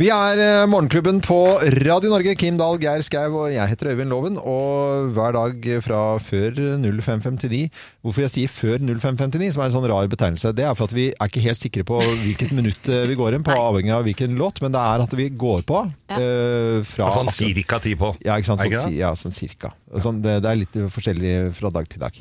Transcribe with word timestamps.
Vi 0.00 0.06
er 0.08 0.38
eh, 0.40 0.62
Morgenklubben 0.72 1.18
på 1.20 1.36
Radio 1.84 2.08
Norge. 2.08 2.32
Kim 2.40 2.56
Dahl, 2.56 2.78
Geir 2.80 3.02
Skau 3.04 3.34
og 3.42 3.50
jeg 3.52 3.68
heter 3.68 3.90
Øyvind 3.90 4.08
Loven. 4.08 4.38
Og 4.40 5.10
hver 5.12 5.34
dag 5.36 5.66
fra 5.84 5.98
før 6.16 6.56
0559 6.80 7.66
Hvorfor 8.00 8.24
jeg 8.24 8.32
sier 8.32 8.50
før 8.54 8.80
0559, 8.80 9.50
som 9.52 9.60
er 9.62 9.68
en 9.68 9.74
sånn 9.76 9.86
rar 9.92 10.08
betegnelse, 10.10 10.54
det 10.56 10.64
er 10.64 10.72
for 10.78 10.88
at 10.88 10.96
vi 10.96 11.10
er 11.12 11.28
ikke 11.28 11.44
helt 11.44 11.60
sikre 11.60 11.84
på 11.86 12.00
hvilket 12.08 12.54
minutt 12.58 12.88
eh, 12.88 13.04
vi 13.10 13.18
går 13.20 13.36
inn 13.36 13.44
på, 13.46 13.52
avhengig 13.52 13.92
av 13.94 14.08
hvilken 14.08 14.34
låt, 14.40 14.62
men 14.64 14.72
det 14.74 14.80
er 14.80 15.04
at 15.04 15.16
vi 15.20 15.28
går 15.44 15.62
på 15.68 15.82
eh, 16.16 16.80
fra 16.88 17.12
Sånn 17.18 17.30
cirka 17.36 17.78
ti 17.84 17.92
på. 18.00 18.14
Ja, 18.24 18.40
ikke 18.40 18.48
sant? 18.54 18.64
Sånn, 18.64 18.72
ikke 18.72 18.86
si- 18.88 19.02
ja, 19.02 19.12
sånn 19.18 19.36
cirka. 19.36 19.74
Sånn, 20.00 20.24
det, 20.24 20.38
det 20.42 20.50
er 20.54 20.62
litt 20.64 20.80
forskjellig 20.96 21.36
fra 21.60 21.68
dag 21.76 21.92
til 21.92 22.00
dag. 22.00 22.16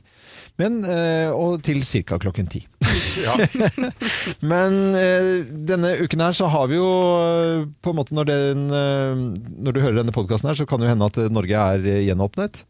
Men, 0.59 0.81
uh, 0.83 1.31
og 1.33 1.61
til 1.65 1.79
cirka 1.88 2.19
klokken 2.21 2.49
ti. 2.51 2.59
Men 4.52 4.78
eh, 4.98 5.30
denne 5.69 5.93
uken 6.02 6.24
her 6.25 6.36
så 6.38 6.50
har 6.52 6.69
vi 6.71 6.79
jo 6.79 6.89
eh, 6.89 7.64
på 7.83 7.93
en 7.93 8.00
måte 8.00 8.18
når, 8.18 8.29
den, 8.29 8.65
eh, 8.75 9.24
når 9.65 9.75
du 9.75 9.82
hører 9.83 10.02
denne 10.02 10.15
podkasten 10.15 10.52
her, 10.52 10.60
så 10.60 10.68
kan 10.69 10.82
det 10.82 10.89
jo 10.89 10.93
hende 10.96 11.10
at 11.11 11.19
Norge 11.33 11.64
er 11.75 11.88
eh, 11.88 12.04
gjenåpnet. 12.10 12.64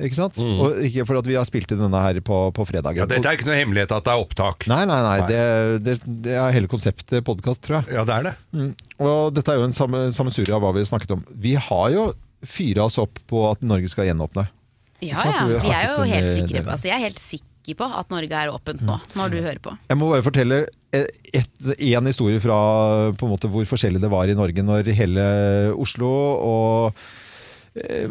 Ikke 0.00 0.16
sant? 0.16 0.38
Og 0.40 0.78
ikke 0.86 1.04
for 1.08 1.20
at 1.20 1.26
vi 1.28 1.36
har 1.36 1.44
spilt 1.44 1.72
inn 1.74 1.82
denne 1.82 2.00
her 2.00 2.16
på, 2.24 2.36
på 2.56 2.64
fredag. 2.68 2.96
Mm. 2.96 3.02
Ja, 3.02 3.08
dette 3.10 3.28
er 3.28 3.36
ikke 3.36 3.48
noe 3.50 3.58
hemmelighet 3.58 3.92
at 3.92 4.06
det 4.06 4.14
er 4.14 4.22
opptak. 4.22 4.64
Nei, 4.70 4.80
nei, 4.88 5.00
nei. 5.04 5.18
Nei. 5.20 5.26
Det, 5.28 5.42
det, 5.84 5.96
det 6.24 6.38
er 6.40 6.54
hele 6.56 6.70
konseptet 6.72 7.26
podkast, 7.26 7.60
tror 7.66 7.80
jeg. 7.80 7.98
Ja, 7.98 8.06
det 8.08 8.16
er 8.16 8.30
det. 8.30 8.34
Mm. 8.56 8.70
Og 9.04 9.34
dette 9.36 9.52
er 9.52 9.60
jo 9.60 9.68
en 9.68 9.76
sammensurie 9.76 10.56
av 10.56 10.64
hva 10.64 10.72
vi 10.76 10.86
snakket 10.88 11.12
om. 11.18 11.26
Vi 11.44 11.52
har 11.60 11.92
jo 11.92 12.08
fyra 12.48 12.88
oss 12.88 12.96
opp 13.02 13.20
på 13.28 13.44
at 13.50 13.60
Norge 13.66 13.92
skal 13.92 14.08
gjenåpne. 14.08 14.46
Ja, 15.04 15.20
ja. 15.24 15.44
Vi 15.48 15.60
Vi 15.64 15.72
er 15.72 15.86
jo 15.94 16.02
helt 16.08 16.32
sikre 16.34 16.60
på 16.60 16.72
altså, 16.74 16.90
Jeg 16.90 16.96
er 16.98 17.04
helt 17.06 17.20
sikker 17.22 17.49
på 17.76 17.86
at 17.86 18.10
Norge 18.10 18.34
er 18.34 18.52
åpent 18.52 18.82
nå, 18.82 18.96
når 19.18 19.32
du 19.32 19.38
hører 19.40 19.60
på. 19.62 19.74
Jeg 19.90 19.98
må 20.00 20.10
bare 20.10 20.26
fortelle 20.26 20.64
én 20.90 22.08
historie 22.08 22.40
fra 22.42 22.58
på 23.14 23.26
en 23.26 23.32
måte, 23.34 23.50
hvor 23.52 23.66
forskjellig 23.68 24.02
det 24.02 24.10
var 24.10 24.30
i 24.30 24.36
Norge 24.38 24.64
når 24.66 24.90
hele 24.96 25.26
Oslo 25.78 26.10
og 26.10 27.02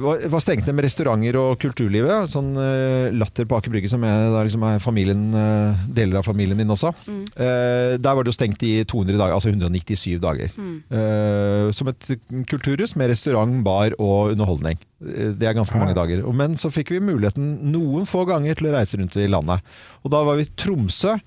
var 0.02 0.22
var 0.34 0.42
stengt 0.44 0.66
ned 0.68 0.76
med 0.78 0.86
restauranter 0.88 1.38
og 1.40 1.58
kulturlivet. 1.62 2.30
Sånn 2.32 2.52
eh, 2.58 3.10
Latter 3.16 3.46
på 3.50 3.58
Aker 3.60 3.74
Brygge, 3.74 3.90
som 3.92 4.04
jeg, 4.06 4.32
liksom 4.48 4.64
er 4.66 4.80
familien, 4.84 5.26
eh, 5.36 5.84
deler 6.00 6.20
av 6.22 6.28
familien 6.28 6.58
min 6.60 6.74
også. 6.74 6.92
Eh, 7.36 7.98
der 8.02 8.16
var 8.18 8.24
det 8.26 8.34
jo 8.34 8.38
stengt 8.38 8.64
i 8.68 8.74
200 8.84 9.18
dager, 9.20 9.36
altså 9.38 9.52
197 9.54 10.20
dager. 10.24 10.50
Eh, 10.90 11.72
som 11.76 11.92
et 11.92 12.10
kulturhus 12.50 12.96
med 13.00 13.12
restaurant, 13.14 13.60
bar 13.66 13.96
og 14.00 14.34
underholdning. 14.36 14.80
Eh, 15.06 15.32
Det 15.40 15.48
er 15.48 15.54
ganske 15.58 15.78
mange 15.80 15.96
dager. 15.98 16.24
Men 16.34 16.58
så 16.60 16.72
fikk 16.74 16.92
vi 16.96 17.00
muligheten 17.04 17.72
noen 17.72 18.06
få 18.10 18.26
ganger 18.28 18.56
til 18.60 18.68
å 18.72 18.76
reise 18.78 18.98
rundt 19.00 19.16
i 19.18 19.28
landet. 19.30 19.62
Og 20.04 20.12
da 20.12 20.24
var 20.24 20.36
vi 20.40 20.48
i 20.48 20.54
Tromsø 20.60 21.14
eh, 21.16 21.22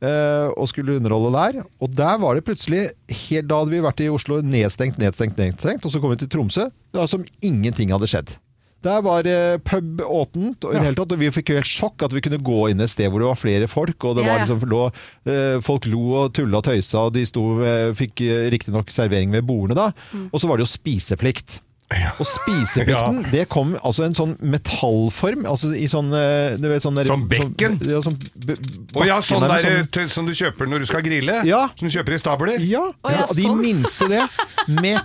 og 0.00 0.68
skulle 0.70 0.94
underholde 0.96 1.30
der. 1.34 1.62
Og 1.84 1.92
der 1.92 2.16
var 2.22 2.34
det 2.38 2.44
plutselig, 2.46 2.86
helt 3.28 3.48
da 3.50 3.58
hadde 3.60 3.74
vi 3.74 3.82
vært 3.84 4.00
i 4.00 4.08
Oslo, 4.08 4.38
nedstengt, 4.40 4.96
nedstengt, 5.02 5.36
nedstengt. 5.36 5.84
Og 5.84 5.92
så 5.92 6.00
kom 6.00 6.14
vi 6.14 6.22
til 6.22 6.30
Tromsø, 6.32 6.70
det 6.70 7.02
var 7.02 7.10
som 7.10 7.26
ingenting 7.44 7.92
hadde 7.92 8.08
skjedd. 8.08 8.32
Der 8.80 9.02
var 9.04 9.26
eh, 9.28 9.58
pub 9.60 10.00
åpent, 10.00 10.64
og, 10.64 10.72
i 10.72 10.78
det 10.78 10.86
hele 10.86 10.96
tatt, 10.96 11.12
og 11.12 11.20
vi 11.20 11.28
fikk 11.34 11.50
jo 11.52 11.58
helt 11.58 11.68
sjokk 11.68 12.06
at 12.06 12.14
vi 12.16 12.22
kunne 12.24 12.38
gå 12.40 12.60
inn 12.72 12.80
et 12.80 12.88
sted 12.88 13.10
hvor 13.12 13.20
det 13.20 13.28
var 13.28 13.36
flere 13.36 13.66
folk. 13.68 14.06
og 14.08 14.16
det 14.16 14.24
Ja, 14.24 14.30
var 14.30 14.38
ja. 14.40 14.44
liksom, 14.46 14.62
lå, 14.72 14.78
eh, 15.28 15.56
Folk 15.66 15.84
lo 15.92 16.00
og 16.22 16.30
tulla 16.38 16.62
og 16.62 16.64
tøysa, 16.64 17.02
og 17.10 17.12
de 17.12 17.26
sto, 17.28 17.42
eh, 17.60 17.90
fikk 17.92 18.22
eh, 18.24 18.46
riktignok 18.54 18.88
servering 18.88 19.36
ved 19.36 19.44
bordene 19.44 19.76
da. 19.76 19.90
Mm. 20.16 20.30
Og 20.32 20.40
så 20.40 20.48
var 20.48 20.56
det 20.56 20.64
jo 20.64 20.72
spiseplikt. 20.72 21.58
Og 21.90 22.26
spiseplikten, 22.28 23.24
det 23.32 23.48
kom 23.50 23.72
altså 23.82 24.04
en 24.06 24.14
sånn 24.14 24.36
metallform, 24.46 25.42
altså 25.50 25.72
i 25.74 25.88
sånn 25.90 26.12
eh, 26.14 26.54
du 26.60 26.68
vet, 26.70 26.84
sånn 26.84 26.94
der- 27.00 27.08
Som 27.10 27.24
bekken? 27.28 27.80
Sånn, 27.80 27.90
ja, 27.90 27.98
sånn 28.04 28.18
b- 28.46 29.06
ja, 29.08 29.16
sånn 29.26 29.42
der 29.42 29.56
der 29.56 29.82
sånn- 29.88 30.08
som 30.14 30.26
du 30.28 30.32
kjøper 30.32 30.70
når 30.70 30.84
du 30.84 30.86
skal 30.86 31.02
grille? 31.02 31.40
Ja. 31.48 31.64
Som 31.74 31.88
du 31.88 31.94
kjøper 31.96 32.14
i 32.14 32.20
stabler? 32.22 32.62
Ja, 32.62 32.84
oh, 32.86 33.10
ja, 33.10 33.24
ja, 33.24 33.26
de 33.34 33.42
sånn. 33.42 33.58
minste 33.60 34.06
det. 34.08 34.22
Med 34.68 35.00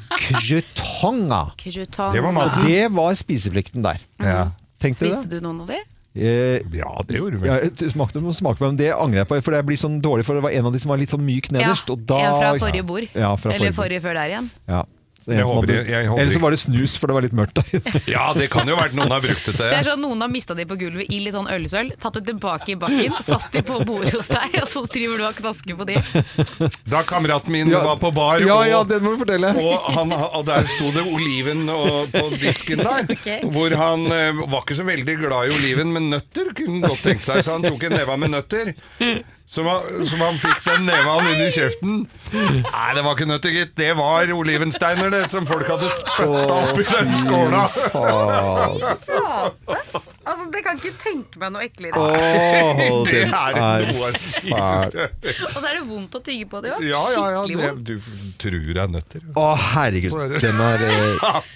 kjøtonga. 0.46 1.42
Det 2.14 2.22
var 2.22 2.32
maten. 2.38 2.66
Det 2.70 2.92
var 2.94 3.14
spiseplikten 3.18 3.82
der. 3.86 3.98
Ja. 4.22 4.52
Tenkte 4.80 5.08
du 5.08 5.14
Spiste 5.14 5.30
det? 5.30 5.40
du 5.42 5.48
noen 5.48 5.62
av 5.66 5.68
de? 5.74 5.82
Eh, 6.16 6.62
ja, 6.72 6.92
det 7.10 7.18
gjorde 7.18 7.42
vi. 7.42 7.48
ja, 7.50 7.58
jeg 7.66 7.92
smakte, 7.92 8.22
smakte 8.32 8.62
men 8.64 8.78
det 8.80 8.94
angrer 8.96 9.26
jeg 9.26 9.28
på, 9.28 9.40
for 9.44 9.52
det 9.52 9.66
blir 9.68 9.76
sånn 9.82 9.98
dårlig, 10.00 10.24
for 10.24 10.38
det 10.38 10.44
var 10.46 10.54
en 10.56 10.70
av 10.70 10.72
de 10.72 10.80
som 10.80 10.94
var 10.94 11.02
litt 11.02 11.12
sånn 11.12 11.26
myk 11.26 11.50
nederst. 11.52 11.90
og 11.92 12.06
da, 12.08 12.20
en 12.22 12.38
fra 12.40 12.52
forrige 12.70 12.86
bord. 12.88 13.10
Ja, 13.12 13.34
fra 13.36 13.52
Eller 13.52 13.74
forrige 13.74 13.74
bord. 13.74 13.82
forrige 13.84 14.02
før 14.06 14.14
der 14.22 14.30
igjen. 14.32 14.48
Ja. 14.70 14.84
Jeg 15.28 15.42
håper 15.48 15.72
hadde- 15.72 15.90
jeg 15.90 16.06
håper 16.08 16.22
Eller 16.22 16.32
så 16.36 16.40
var 16.44 16.52
det 16.54 16.60
snus, 16.62 16.94
for 17.02 17.08
det 17.10 17.16
var 17.18 17.24
litt 17.26 17.34
mørkt 17.34 17.56
der. 17.58 18.02
Ja, 18.16 18.26
det 18.38 18.50
kan 18.54 18.68
jo 18.70 18.76
ha 18.78 18.84
vært 18.86 18.94
noen 18.98 19.10
har 19.10 19.22
brukt 19.24 19.42
det 19.46 19.56
til 19.56 19.64
Det 19.64 19.78
er 19.80 19.88
sånn 19.88 20.02
Noen 20.06 20.22
har 20.22 20.30
mista 20.30 20.54
de 20.58 20.66
på 20.70 20.78
gulvet 20.78 21.10
i 21.10 21.20
litt 21.24 21.34
sånn 21.34 21.50
ølsøl, 21.50 21.90
tatt 22.02 22.20
det 22.20 22.26
tilbake 22.30 22.74
i 22.74 22.78
bakken, 22.78 23.16
satt 23.26 23.48
de 23.56 23.64
på 23.66 23.80
bordet 23.88 24.14
hos 24.14 24.30
deg, 24.30 24.60
og 24.62 24.68
så 24.70 24.84
driver 24.92 25.18
du 25.18 25.26
og 25.32 25.40
knasker 25.40 25.80
på 25.80 25.88
de. 25.90 25.96
Da 26.94 27.02
kameraten 27.08 27.52
min 27.56 27.72
Ja. 27.74 27.82
var 27.88 27.98
på 28.02 28.12
bar, 28.14 28.40
ja, 28.46 28.54
og, 28.60 28.68
ja, 28.70 28.84
det 28.84 29.02
må 29.02 29.16
du 29.16 29.22
fortelle. 29.24 29.50
og, 29.58 29.90
han, 29.98 30.14
og 30.14 30.46
der 30.48 30.68
sto 30.70 30.92
det 30.96 31.06
oliven 31.10 31.66
og, 31.74 32.12
på 32.14 32.26
disken 32.38 32.84
der. 32.86 33.08
okay. 33.16 33.40
Hvor 33.56 33.74
han 33.80 34.06
eh, 34.12 34.44
var 34.46 34.62
ikke 34.62 34.78
så 34.78 34.86
veldig 34.88 35.18
glad 35.24 35.50
i 35.50 35.56
oliven, 35.58 35.92
men 35.96 36.12
nøtter 36.14 36.54
kunne 36.56 36.80
han 36.80 36.86
godt 36.92 37.02
tenke 37.08 37.26
seg, 37.26 37.42
så 37.46 37.58
han 37.58 37.66
tok 37.66 37.88
en 37.90 37.98
neve 37.98 38.18
med 38.22 38.36
nøtter. 38.38 38.74
Som 39.48 39.68
han, 39.70 40.06
som 40.10 40.22
han 40.26 40.40
fikk 40.42 40.64
den 40.66 40.88
neva 40.88 41.20
under 41.22 41.52
kjeften. 41.54 42.00
Nei, 42.34 42.88
det 42.98 43.04
var 43.06 43.14
ikke 43.14 43.28
nøtter, 43.30 43.54
gitt. 43.54 43.76
Det 43.78 43.92
var 43.98 44.32
olivensteiner, 44.34 45.12
det, 45.14 45.28
som 45.30 45.46
folk 45.46 45.70
hadde 45.70 45.92
spytta 45.94 46.58
oppi 46.66 46.84
den 46.90 47.14
skåla. 47.22 47.68
Altså, 50.26 50.46
Det 50.52 50.62
kan 50.66 50.80
ikke 50.80 50.92
tenke 50.98 51.40
meg 51.42 51.52
noe 51.54 51.64
eklere. 51.68 51.94
Oh, 52.02 53.04
Det 53.08 53.20
er 53.24 53.30
er 53.30 53.86
noe 53.92 54.08
av 54.08 54.16
det 54.16 54.22
kjipeste. 54.22 55.06
Og 55.52 55.58
så 55.60 55.66
er 55.70 55.78
det 55.78 55.84
vondt 55.88 56.18
å 56.18 56.22
tygge 56.26 56.48
på 56.50 56.62
det 56.66 56.72
òg. 56.76 56.86
Ja, 56.88 57.02
ja, 57.14 57.26
ja. 57.36 57.44
Skikkelig 57.46 57.58
Det, 57.62 57.70
vondt. 57.70 57.86
du 57.86 58.40
tror 58.42 58.66
det 58.74 58.82
er 58.86 58.92
nøtter. 58.96 59.28
Å, 59.38 59.46
herregud. 59.76 60.16
Den 60.42 60.62
er 60.66 60.86
eh, 60.90 61.40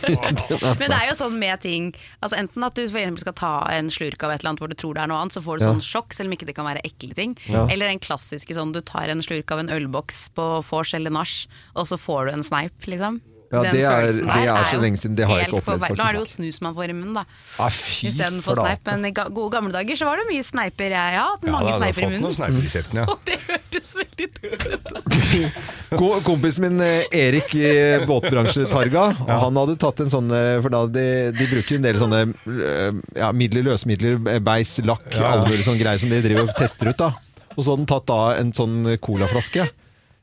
Men 0.80 0.86
det 0.90 0.96
er 0.98 1.06
jo 1.10 1.16
sånn 1.18 1.36
med 1.40 1.60
ting 1.62 1.90
Altså 2.22 2.36
Enten 2.40 2.64
at 2.66 2.76
du 2.76 2.82
for 2.90 3.00
eksempel 3.00 3.22
skal 3.24 3.36
ta 3.38 3.52
en 3.74 3.90
slurk 3.92 4.22
av 4.26 4.34
et 4.34 4.40
eller 4.42 4.52
annet 4.52 4.62
hvor 4.64 4.70
du 4.72 4.76
tror 4.78 4.96
det 4.96 5.02
er 5.04 5.10
noe 5.12 5.20
annet, 5.22 5.36
så 5.36 5.42
får 5.44 5.60
du 5.60 5.64
Ja. 5.66 5.72
sånn 5.74 5.84
sjokk, 5.84 6.14
selv 6.16 6.30
om 6.30 6.36
ikke 6.36 6.48
det 6.48 6.56
kan 6.58 6.66
være 6.68 6.82
ekle 6.86 7.14
ting. 7.16 7.36
Ja. 7.50 7.66
Eller 7.70 7.90
den 7.90 8.00
klassiske 8.02 8.54
sånn 8.56 8.72
du 8.74 8.80
tar 8.84 9.08
en 9.12 9.22
slurk 9.24 9.50
av 9.54 9.62
en 9.62 9.70
ølboks 9.72 10.28
på 10.36 10.46
vors 10.70 10.94
eller 10.96 11.12
nach, 11.14 11.34
og 11.76 11.86
så 11.88 11.98
får 12.00 12.26
du 12.30 12.32
en 12.34 12.42
sneip, 12.46 12.86
liksom. 12.90 13.20
Ja, 13.50 13.62
Den 13.64 13.72
det 13.74 13.80
er- 13.82 14.12
det 14.12 14.44
er 14.46 14.64
så 14.70 14.78
lenge 14.78 14.96
siden, 15.00 15.16
det 15.18 15.26
har 15.26 15.38
jeg 15.40 15.48
ikke 15.48 15.58
opplevd, 15.58 15.80
Faktisk. 15.80 15.98
Nå 15.98 16.04
er 16.06 16.12
det 16.14 16.20
jo 16.20 16.28
snus 16.30 16.60
man 16.62 16.74
får 16.76 16.84
i 16.90 16.94
munnen, 16.94 17.14
da. 17.18 17.24
ah, 17.58 17.66
Istedenfor 18.06 18.54
sneip. 18.60 18.78
Men 18.86 19.04
i 19.04 19.10
gode 19.10 19.50
gamle 19.50 19.72
dager 19.74 19.96
så 19.98 20.04
var 20.06 20.16
det 20.22 20.26
mye 20.30 20.44
sneiper. 20.46 20.90
Jeg 20.94 21.16
har 21.18 21.32
hatt 21.32 21.42
Ja, 21.42 21.50
mange 21.50 21.66
da, 21.66 21.72
har 21.72 21.80
sneiper 21.80 22.02
i 22.06 22.10
munnen. 22.12 22.34
sneiper 22.36 22.62
i 22.62 22.70
kjeften, 22.70 23.00
ja. 23.00 23.06
Og 23.10 23.18
det 23.26 23.38
hørtes 23.48 23.94
veldig 23.98 24.28
dumt 24.38 24.66
ut. 24.70 26.22
Kompisen 26.28 26.62
min 26.68 26.80
eh, 26.80 27.02
Erik 27.10 27.54
i 27.58 27.72
båtbransjetarga, 28.06 29.04
ja. 29.26 29.38
han 29.42 29.56
hadde 29.58 29.76
tatt 29.82 30.00
en 30.04 30.10
sånn 30.12 30.30
eh, 30.30 30.60
For 30.62 30.70
da 30.70 30.84
de, 30.86 31.06
de 31.34 31.46
bruker 31.50 31.80
en 31.80 31.82
del 31.88 31.98
sånne 32.00 32.22
eh, 32.30 33.02
ja, 33.18 33.32
midler, 33.36 33.66
løsemidler, 33.72 34.20
eh, 34.30 34.38
beis, 34.46 34.76
lakk, 34.86 35.08
Ja. 35.16 35.32
alle 35.34 35.48
mulige 35.50 35.66
sånne 35.66 35.82
greier 35.82 35.98
som 35.98 36.08
de 36.12 36.22
driver 36.22 36.46
og 36.48 36.54
tester 36.58 36.92
ut. 36.92 36.96
da 37.02 37.10
Og 37.56 37.64
så 37.64 37.72
hadde 37.74 37.82
han 37.82 37.90
tatt 37.96 38.06
da 38.06 38.20
en 38.38 38.52
sånn 38.54 38.94
colaflaske. 39.02 39.66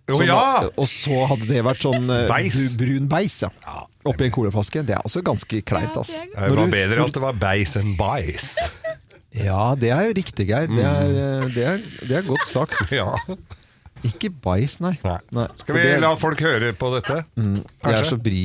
Som 0.07 0.23
ja! 0.23 0.35
var- 0.35 0.69
Og 0.79 0.87
så 0.87 1.25
hadde 1.27 1.47
det 1.49 1.63
vært 1.67 1.83
sånn 1.83 2.09
eh, 2.09 2.27
Beis. 2.31 2.55
bru- 2.55 2.77
brun 2.79 3.07
beis 3.11 3.41
ja. 3.43 3.49
oppi 4.07 4.27
en 4.29 4.31
colaflaske. 4.31 4.85
Det 4.87 4.95
er 4.95 5.03
også 5.03 5.21
ganske 5.25 5.61
kleint. 5.67 5.97
Altså. 5.99 6.21
Det 6.31 6.55
var 6.55 6.71
bedre 6.71 7.03
at 7.03 7.13
det 7.17 7.23
var 7.25 7.33
beis 7.41 7.75
enn 7.75 7.95
bais. 7.99 8.53
Ja, 9.37 9.75
det 9.75 9.91
er 9.91 10.07
jo 10.07 10.13
riktig, 10.17 10.47
Geir. 10.49 10.67
Det 10.71 10.85
er, 10.87 11.11
eh, 11.11 11.47
det 11.53 11.65
er, 11.73 11.81
det 12.07 12.17
er 12.21 12.27
godt 12.29 12.47
sagt. 12.47 12.79
Ja. 12.95 13.11
Ikke 14.05 14.29
bæsj, 14.29 14.77
nei. 14.85 14.93
Nei. 15.03 15.17
Nei, 15.33 15.47
Skal 15.57 15.75
vi 15.75 15.81
det- 15.81 16.01
la 16.03 16.11
folk 16.15 16.39
høre 16.45 16.71
på 16.77 16.91
dette? 16.95 17.23
Det 17.35 17.95
er 17.97 18.03
så 18.05 18.15
bri... 18.21 18.43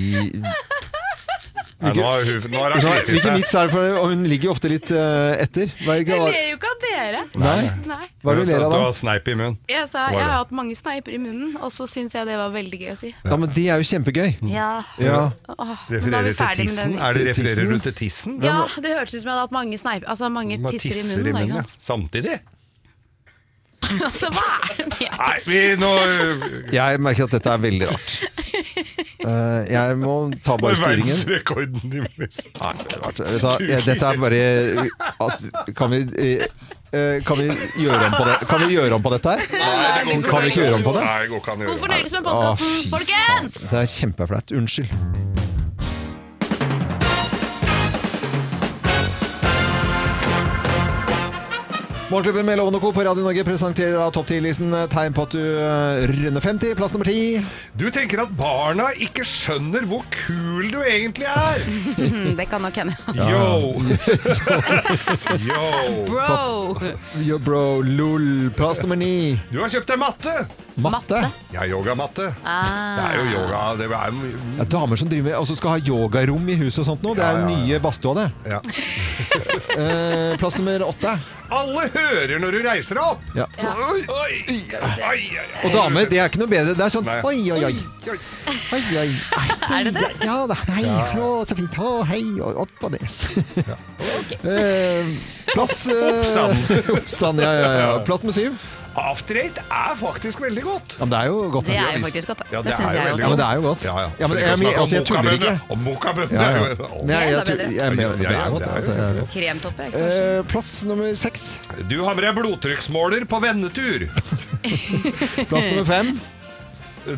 Nei, 1.82 1.90
nå 1.98 2.02
har 2.06 2.22
hun 2.22 2.44
nå 2.52 2.60
har 2.62 2.76
hun 2.76 2.84
Hvilken 3.08 3.34
vits 3.40 3.54
er 3.58 3.66
det 3.66 3.74
for 3.74 3.96
Og 3.98 4.12
hun 4.12 4.20
ligger 4.30 4.46
jo 4.48 4.52
ofte 4.54 4.70
litt 4.70 4.90
uh, 4.94 5.32
etter. 5.42 5.72
Hva 5.82 5.96
er, 5.98 6.04
det 6.06 6.14
Jeg 6.14 6.20
ler 6.22 6.44
jo 6.52 6.58
ikke. 6.60 6.71
Nei? 7.38 7.70
Nei. 7.88 8.06
Hva 8.22 8.32
er 8.32 8.38
det 8.40 8.44
du 8.46 8.50
ler 8.52 8.64
av 8.66 8.72
da? 8.72 8.78
Du 8.78 8.84
har 8.86 8.94
sneip 8.96 9.28
i 9.28 9.34
munnen. 9.38 9.56
Jeg 9.70 9.88
sa 9.90 10.06
jeg 10.12 10.22
har 10.22 10.34
hatt 10.40 10.52
mange 10.54 10.76
sneiper 10.78 11.16
i 11.16 11.20
munnen, 11.22 11.56
og 11.62 11.72
så 11.74 11.86
syns 11.90 12.14
jeg 12.16 12.26
det 12.28 12.36
var 12.40 12.52
veldig 12.54 12.80
gøy 12.82 12.92
å 12.92 12.96
si. 13.00 13.12
Ja, 13.24 13.38
men 13.40 13.52
de 13.56 13.66
er 13.72 13.82
jo 13.82 13.88
kjempegøy. 13.92 14.30
Ja. 14.52 14.70
Ja. 15.02 15.20
Åh, 15.56 15.74
nå 15.88 15.96
er 15.96 16.00
vi 16.00 16.00
Refererer 16.00 16.30
til 16.32 16.38
ferdig 16.40 16.66
med 16.68 16.74
tissen? 16.76 16.96
den. 16.96 17.02
Er 17.02 17.18
det 17.18 17.26
refererer 17.30 17.70
du 17.72 17.78
til 17.88 17.94
tissen? 18.02 18.38
Ja, 18.44 18.56
det 18.82 18.96
hørtes 18.96 19.14
ut 19.14 19.20
som 19.22 19.28
jeg 19.28 19.34
hadde 19.36 19.46
hatt 19.48 19.56
mange 19.58 19.78
sneip, 19.80 20.08
altså 20.08 20.28
mange 20.32 20.58
Man 20.62 20.72
tisser 20.76 20.98
i 20.98 21.06
munnen. 21.22 21.32
da, 21.34 21.40
ja. 21.40 21.62
ikke 21.62 21.68
sant? 21.68 21.86
Samtidig? 21.92 22.40
altså, 24.06 24.28
hva 24.30 24.48
er 24.70 24.84
det 24.92 25.08
Nei, 25.22 25.38
vi 25.46 25.56
nå 25.80 25.88
Jeg 26.72 27.00
merker 27.02 27.26
at 27.26 27.34
dette 27.34 27.50
er 27.56 27.64
veldig 27.68 27.88
rart. 27.92 28.18
Eh, 29.22 29.68
jeg 29.70 29.98
må 30.00 30.14
ta 30.42 30.56
bare 30.58 30.74
styringen. 30.74 31.12
Verdensrekorden 31.14 31.92
i 31.94 32.00
munnen. 32.02 32.30
Nei, 32.58 32.70
det 32.80 32.96
er 32.96 33.02
rart. 33.04 33.20
Vet 33.22 33.36
du 33.38 33.46
hva, 33.46 33.52
Dette 33.86 34.08
er 34.08 34.18
bare 34.18 34.40
at, 35.28 35.44
Kan 35.78 35.92
vi 35.94 36.00
eh, 36.18 36.42
Kan 36.92 37.38
vi 37.40 37.46
gjøre 37.86 38.04
om 38.10 38.12
på 38.18 38.24
det? 38.28 38.34
Kan 38.50 38.66
vi 38.66 38.74
gjøre 38.76 38.98
om 38.98 39.02
på 39.04 39.12
dette 39.14 39.32
her? 39.32 39.46
Kan 39.48 40.44
vi 40.44 40.52
ikke 40.52 40.60
gjøre 40.66 40.76
om 40.76 40.84
på 40.84 40.92
det? 40.98 41.04
Nei, 41.06 41.18
det 41.22 41.30
går 41.32 41.40
ikke 41.40 41.54
an 41.54 41.56
å 41.56 41.64
God 41.64 41.66
gjøre 41.66 41.72
det. 41.72 41.82
fornøyelse 41.86 42.20
med 42.20 42.26
podkasten, 42.28 42.90
folkens! 42.92 43.56
Det 43.70 43.80
er 43.80 43.92
kjempeflaut. 43.96 44.56
Unnskyld. 44.60 45.51
Morgenklubben 52.12 52.46
med 52.46 52.58
Lovende 52.58 52.78
Co. 52.80 52.92
på 52.92 53.00
Radio 53.04 53.22
Norge 53.24 53.44
presenterer 53.44 53.94
av 53.96 54.10
topp 54.12 54.26
10-listen 54.28 54.74
tegn 54.92 55.14
på 55.16 55.22
at 55.24 55.32
du 55.32 55.40
eh, 55.40 56.02
runder 56.10 56.42
50. 56.44 56.74
Plass 56.76 56.92
nummer 56.92 57.08
10. 57.08 57.40
Du 57.80 57.86
tenker 57.94 58.20
at 58.26 58.34
barna 58.36 58.90
ikke 59.00 59.24
skjønner 59.24 59.86
hvor 59.88 60.04
kul 60.12 60.68
du 60.74 60.76
egentlig 60.84 61.24
er. 61.30 61.64
Det 62.38 62.46
kan 62.52 62.60
nok 62.66 62.76
hende. 62.82 62.98
Yo! 63.16 63.80
Yo! 65.48 65.64
Bro! 66.10 66.92
Yo, 67.24 67.40
bro, 67.40 67.64
lol. 67.80 68.28
Plass 68.60 68.84
nummer 68.84 69.00
9. 69.00 69.08
Du 69.48 69.62
har 69.62 69.72
kjøpt 69.72 69.94
deg 69.94 70.02
matte. 70.04 70.36
Matte. 70.84 71.24
Ja, 71.52 71.64
yogamatte. 71.68 72.28
Ah. 72.44 72.96
Det 72.98 73.08
er 73.08 73.18
jo 73.22 73.24
yoga. 73.38 73.62
Det 73.80 73.88
er 73.88 74.12
jo 74.12 74.32
Ja, 74.60 74.68
damer 74.76 75.00
som 75.00 75.08
driver 75.08 75.30
med, 75.30 75.38
altså 75.40 75.56
skal 75.56 75.78
ha 75.78 75.80
yogarom 75.84 76.44
i 76.48 76.60
huset 76.60 76.84
og 76.84 76.90
sånt 76.92 77.04
nå. 77.08 77.16
Det 77.16 77.24
er 77.24 77.40
Ja, 77.40 77.40
jo 77.40 77.48
ja, 77.48 77.56
ja. 77.56 77.66
nye 77.72 77.80
badstua, 77.88 78.14
det. 78.20 78.28
ja. 78.52 78.60
uh, 79.80 80.36
plass 80.40 80.60
nummer 80.60 80.84
8. 80.92 81.16
Alle 81.52 81.84
hører 81.92 82.38
når 82.40 82.54
du 82.56 82.58
reiser 82.64 82.96
deg 82.98 83.04
opp. 83.04 83.24
Ja. 83.36 83.46
Oi, 83.60 84.00
oi, 84.08 84.36
oi, 84.48 84.92
oi. 85.10 85.46
Og 85.66 85.74
damer, 85.74 86.06
det 86.08 86.20
er 86.22 86.30
ikke 86.30 86.40
noe 86.40 86.50
bedre. 86.50 86.74
Det 86.78 86.86
er 86.86 86.94
sånn 86.94 87.04
Nei. 87.08 87.18
oi, 87.28 87.36
oi, 87.52 87.60
oi. 87.68 87.74
Oi. 88.12 88.18
Oi, 88.72 88.82
oi. 89.02 89.08
Er 89.72 89.86
det 89.88 89.92
det? 89.96 90.08
Ja 90.26 90.38
da. 90.50 90.56
Hei, 90.74 90.86
å, 91.20 91.28
så 91.48 91.56
fint. 91.58 91.76
Å, 91.80 91.92
hei, 92.08 92.22
og 92.42 92.64
opp 92.66 92.88
og 92.88 92.96
ned. 92.96 93.06
Eh, 94.42 95.08
plass 95.52 95.84
eh, 95.92 95.98
Oppsand. 96.08 96.70
Oppsand, 96.96 97.42
ja, 97.42 97.50
ja, 97.54 97.70
ja. 97.78 97.90
Plass 98.06 98.24
med 98.26 98.34
syv. 98.34 98.56
After 98.94 99.38
Eight 99.40 99.56
er 99.72 99.94
faktisk 99.96 100.40
veldig 100.42 100.62
godt. 100.66 100.94
Ja, 100.98 101.04
men 101.06 101.10
det 101.14 101.18
er 101.18 101.28
jo 101.30 101.36
godt. 101.54 101.66
Det 101.66 101.76
er 101.80 101.94
jo 101.96 102.02
faktisk 102.04 102.28
godt. 102.28 102.42
Ja, 102.52 102.58
det, 102.58 102.64
Det 102.66 102.74
syns 102.76 102.88
er 102.90 102.96
jeg 102.98 103.12
jo. 103.12 103.16
Ja, 103.22 103.28
men 103.32 103.38
det 103.40 103.46
er 103.46 103.54
jo 103.54 103.62
godt. 103.66 103.84
Ja, 103.86 103.94
ja. 104.02 104.08
Ja, 104.20 104.26
men 104.28 104.36
jeg, 104.36 104.58
jeg, 104.62 104.74
altså, 104.82 104.96
jeg 104.96 105.06
tuller 105.08 105.32
ikke. 105.38 105.52
Og 105.72 105.78
mokabønner 105.78 106.34
Ja, 106.36 106.42
er 106.42 106.56
ja. 106.56 106.66
jo- 106.68 106.88
Men 107.06 107.10
jeg, 107.14 107.32
jeg, 107.32 107.46
jeg, 107.48 107.70
jeg, 107.76 107.98
jeg, 108.02 108.18
det 108.18 108.36
er 108.36 108.50
godt. 108.50 108.66
Altså, 108.76 108.92
det 108.92 109.06
er 109.06 109.16
jo- 109.22 109.26
Kremtopper. 109.32 109.84
Ikke 109.88 110.02
sant? 110.02 110.36
Eh, 110.36 110.44
plass 110.52 110.74
nummer 110.84 111.14
seks. 111.24 111.46
Du 111.88 111.96
har 112.04 112.14
med 112.14 112.24
deg 112.28 112.34
blodtrykksmåler 112.36 113.24
på 113.32 113.40
vennetur. 113.46 114.06
Plass 115.50 115.70
nummer 115.72 115.84
fem. 115.88 116.12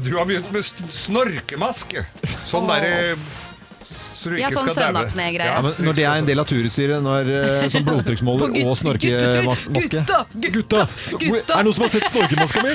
Du 0.04 0.14
har 0.16 0.24
begynt 0.30 0.52
med 0.54 0.64
snorkemaske. 0.94 2.06
Sånn 2.48 2.70
derre 2.70 3.16
Så 4.24 4.30
du 4.32 4.38
Ja, 4.40 4.48
sånn 4.54 4.64
skal 4.72 4.94
daue. 4.96 5.10
Ja, 5.52 5.60
men 5.66 5.74
når 5.84 5.96
det 5.98 6.04
er 6.08 6.20
en 6.22 6.28
del 6.28 6.40
av 6.40 6.46
turutstyret, 6.48 7.02
når 7.04 7.28
eh, 7.28 7.66
sånn 7.74 7.84
blodtrykksmåler 7.90 8.54
gutt- 8.54 8.70
og 8.70 8.78
snorkemaske 8.80 9.90
gutta, 9.92 10.20
Gutta! 10.32 10.80
Gutta! 11.12 11.28
Er 11.28 11.58
det 11.58 11.64
noen 11.68 11.76
som 11.76 11.84
har 11.84 11.92
sett 11.92 12.08
snorkemaska 12.08 12.64
mi? 12.64 12.72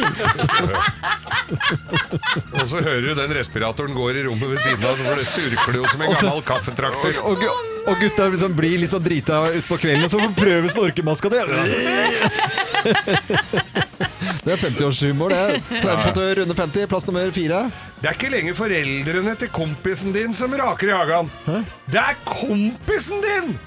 Og 2.54 2.66
så 2.70 2.82
hører 2.86 3.02
du 3.10 3.12
den 3.18 3.34
respiratoren 3.40 3.98
går 3.98 4.22
i 4.22 4.24
rommet 4.30 4.54
ved 4.54 4.62
siden 4.62 4.86
av, 4.86 5.02
for 5.02 5.18
det 5.18 5.28
surkler 5.32 5.80
jo 5.82 5.90
som 5.90 6.06
en 6.06 6.14
gammel 6.14 6.44
kaffetrakter. 6.46 7.20
Og, 7.26 7.46
og, 7.50 7.70
og 7.90 8.02
gutta 8.04 8.30
liksom 8.30 8.54
blir 8.58 8.78
litt 8.84 8.94
sånn 8.94 9.06
drita 9.06 9.42
utpå 9.64 9.80
kvelden, 9.82 10.06
og 10.06 10.14
så 10.14 10.22
får 10.22 10.36
prøve 10.38 10.74
snorkemaska 10.76 11.34
di. 11.34 12.68
Det 14.46 14.54
er 14.56 14.60
50-årshumor, 14.62 15.30
det. 15.30 15.62
Du 16.16 16.22
runder 16.42 16.56
50. 16.56 16.88
Plass 16.90 17.08
nummer 17.08 17.32
fire. 17.36 17.64
Det 18.02 18.10
er 18.10 18.16
ikke 18.18 18.30
lenger 18.34 18.56
foreldrene 18.58 19.34
til 19.40 19.50
kompisen 19.54 20.14
din 20.16 20.34
som 20.38 20.54
raker 20.58 20.90
i 20.92 20.96
hagen. 20.96 21.30
Det 21.92 22.00
er 22.02 22.16
kompisen 22.28 23.20
din! 23.26 23.58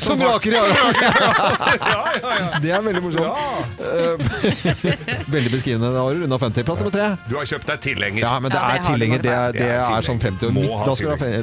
Som 0.00 0.20
raker 0.22 0.54
i 0.54 0.60
hagen. 0.60 0.94
Ja, 1.90 2.00
ja, 2.14 2.30
ja. 2.38 2.58
Det 2.62 2.70
er 2.72 2.82
veldig 2.84 3.02
morsomt. 3.02 3.36
Eh, 3.82 5.24
veldig 5.34 5.50
beskrivende. 5.52 5.90
Da 5.94 6.04
har 6.06 6.14
du 6.14 6.22
runda 6.24 6.38
50. 6.38 6.64
Plass 6.68 6.80
nummer 6.80 6.94
tre. 6.94 7.08
Du 7.28 7.34
har 7.36 7.48
kjøpt 7.50 7.68
deg 7.72 7.82
tilhenger. 7.88 8.22
Ja, 8.22 8.32
men 8.40 8.52
det 8.54 8.60
det 8.60 8.78
er 8.78 8.84
tilhenger. 8.86 9.18
nok 9.18 9.26
Det 9.26 9.32
er, 9.34 9.46
vært. 9.46 9.58
det 9.58 9.70
er 9.98 10.06
sånn 10.06 10.22
50 10.22 10.46
år. 10.46 10.52
Midt, 10.56 10.70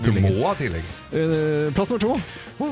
du. 0.07 0.11
Må 0.23 0.47
ha 0.47 0.53
tilhenger. 0.59 0.91
Eh, 1.11 1.73
Plass 1.75 1.91
nummer 1.91 2.05
to. 2.07 2.15
Du 2.57 2.63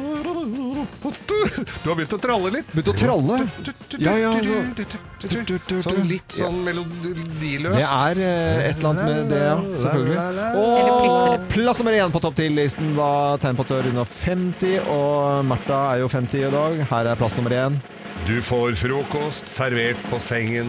har 1.90 1.96
begynt 1.96 2.14
å 2.16 2.18
tralle 2.22 2.50
litt. 2.56 2.68
Begynt 2.74 2.88
å 2.90 2.94
tralle. 2.98 3.36
Ja, 4.02 4.14
ja, 4.18 4.32
så- 4.42 4.66
Sånn 5.86 6.08
litt 6.10 6.30
sånn 6.36 6.58
melodiløst. 6.66 7.78
Det 7.78 7.86
er 7.86 8.16
eh, 8.22 8.70
et 8.70 8.78
eller 8.78 8.90
annet 8.90 9.06
med 9.06 9.30
det, 9.30 9.40
ja. 9.42 9.56
Selvfølgelig. 9.84 10.18
Og 10.62 11.40
plass 11.54 11.80
nummer 11.82 11.94
én 11.98 12.12
på 12.14 12.20
topp 12.22 12.36
10-listen. 12.36 12.96
Da 12.98 13.10
tegn 13.42 13.56
på 13.58 13.62
at 13.66 13.68
du 13.68 13.74
er 13.78 13.84
runda 13.90 14.06
50, 14.06 14.80
og 14.90 15.46
Martha 15.46 15.80
er 15.96 16.00
jo 16.04 16.08
50 16.12 16.44
i 16.48 16.52
dag. 16.54 16.72
Her 16.92 17.06
er 17.12 17.16
plass 17.22 17.36
nummer 17.38 17.52
én. 17.58 17.74
Du 18.28 18.38
får 18.42 18.76
frokost 18.80 19.48
servert 19.52 19.98
på 20.10 20.20
sengen 20.22 20.68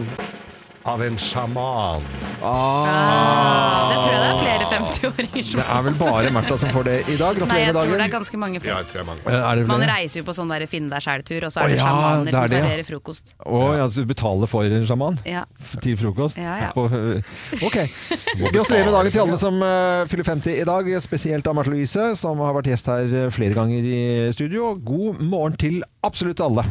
av 0.87 1.01
en 1.03 1.17
sjaman. 1.19 2.03
Ah, 2.41 3.89
Det 3.91 3.97
tror 3.97 4.11
jeg 4.13 4.21
det 4.21 4.27
er 4.27 4.37
flere 4.39 4.67
50-åringer 4.71 5.43
som 5.47 5.59
det 5.59 5.65
er 5.73 5.81
vel 5.87 5.95
bare 5.99 6.31
Martha 6.35 6.57
som 6.61 6.71
får 6.71 6.85
det 6.87 6.95
i 7.11 7.17
dag. 7.19 7.39
Nei, 7.49 7.59
jeg 7.65 7.73
tror 7.75 7.87
det 7.89 7.95
er 7.95 8.01
dagen. 8.03 8.13
ganske 8.13 8.39
mange 8.39 8.61
Ja, 8.61 8.77
jeg 8.79 8.87
tror 8.91 9.01
jeg 9.01 9.07
mange. 9.09 9.23
Eh, 9.25 9.47
Er 9.51 9.55
det 9.59 9.67
Man 9.67 9.83
reiser 9.89 10.21
jo 10.21 10.25
på 10.27 10.35
sånn 10.37 10.53
der 10.53 10.65
finne 10.71 10.91
deg 10.93 11.03
sjæl-tur, 11.03 11.47
og 11.47 11.51
så 11.53 11.63
er 11.63 11.73
det 11.73 11.77
ja, 11.79 11.87
sjamaner 11.87 12.25
det 12.29 12.33
som 12.33 12.43
er 12.43 12.47
det, 12.47 12.57
ja. 12.57 12.63
serverer 12.63 12.87
frokost. 12.87 13.33
Å 13.43 13.61
ja, 13.77 13.87
så 13.89 14.05
du 14.05 14.11
betaler 14.13 14.51
for 14.51 14.77
en 14.79 14.87
sjaman? 14.87 15.19
Ja. 15.27 15.43
Til 15.83 15.97
frokost? 15.99 16.39
Ja, 16.39 16.55
ja. 16.67 16.71
På, 16.75 16.87
ok. 16.87 17.77
Gratulerer 18.47 18.87
med 18.87 18.95
dagen 18.95 19.11
til 19.17 19.25
alle 19.25 19.39
som 19.41 19.59
uh, 19.61 20.05
fyller 20.11 20.27
50 20.29 20.61
i 20.61 20.67
dag. 20.67 20.91
Spesielt 21.03 21.47
av 21.47 21.57
Märtha 21.57 21.73
Louise, 21.73 22.07
som 22.19 22.39
har 22.45 22.55
vært 22.57 22.71
gjest 22.71 22.91
her 22.91 23.17
eh, 23.25 23.29
flere 23.33 23.57
ganger 23.57 23.83
i 23.83 23.99
studio. 24.35 24.75
God 24.79 25.19
morgen 25.25 25.57
til 25.59 25.81
absolutt 26.07 26.39
alle. 26.43 26.63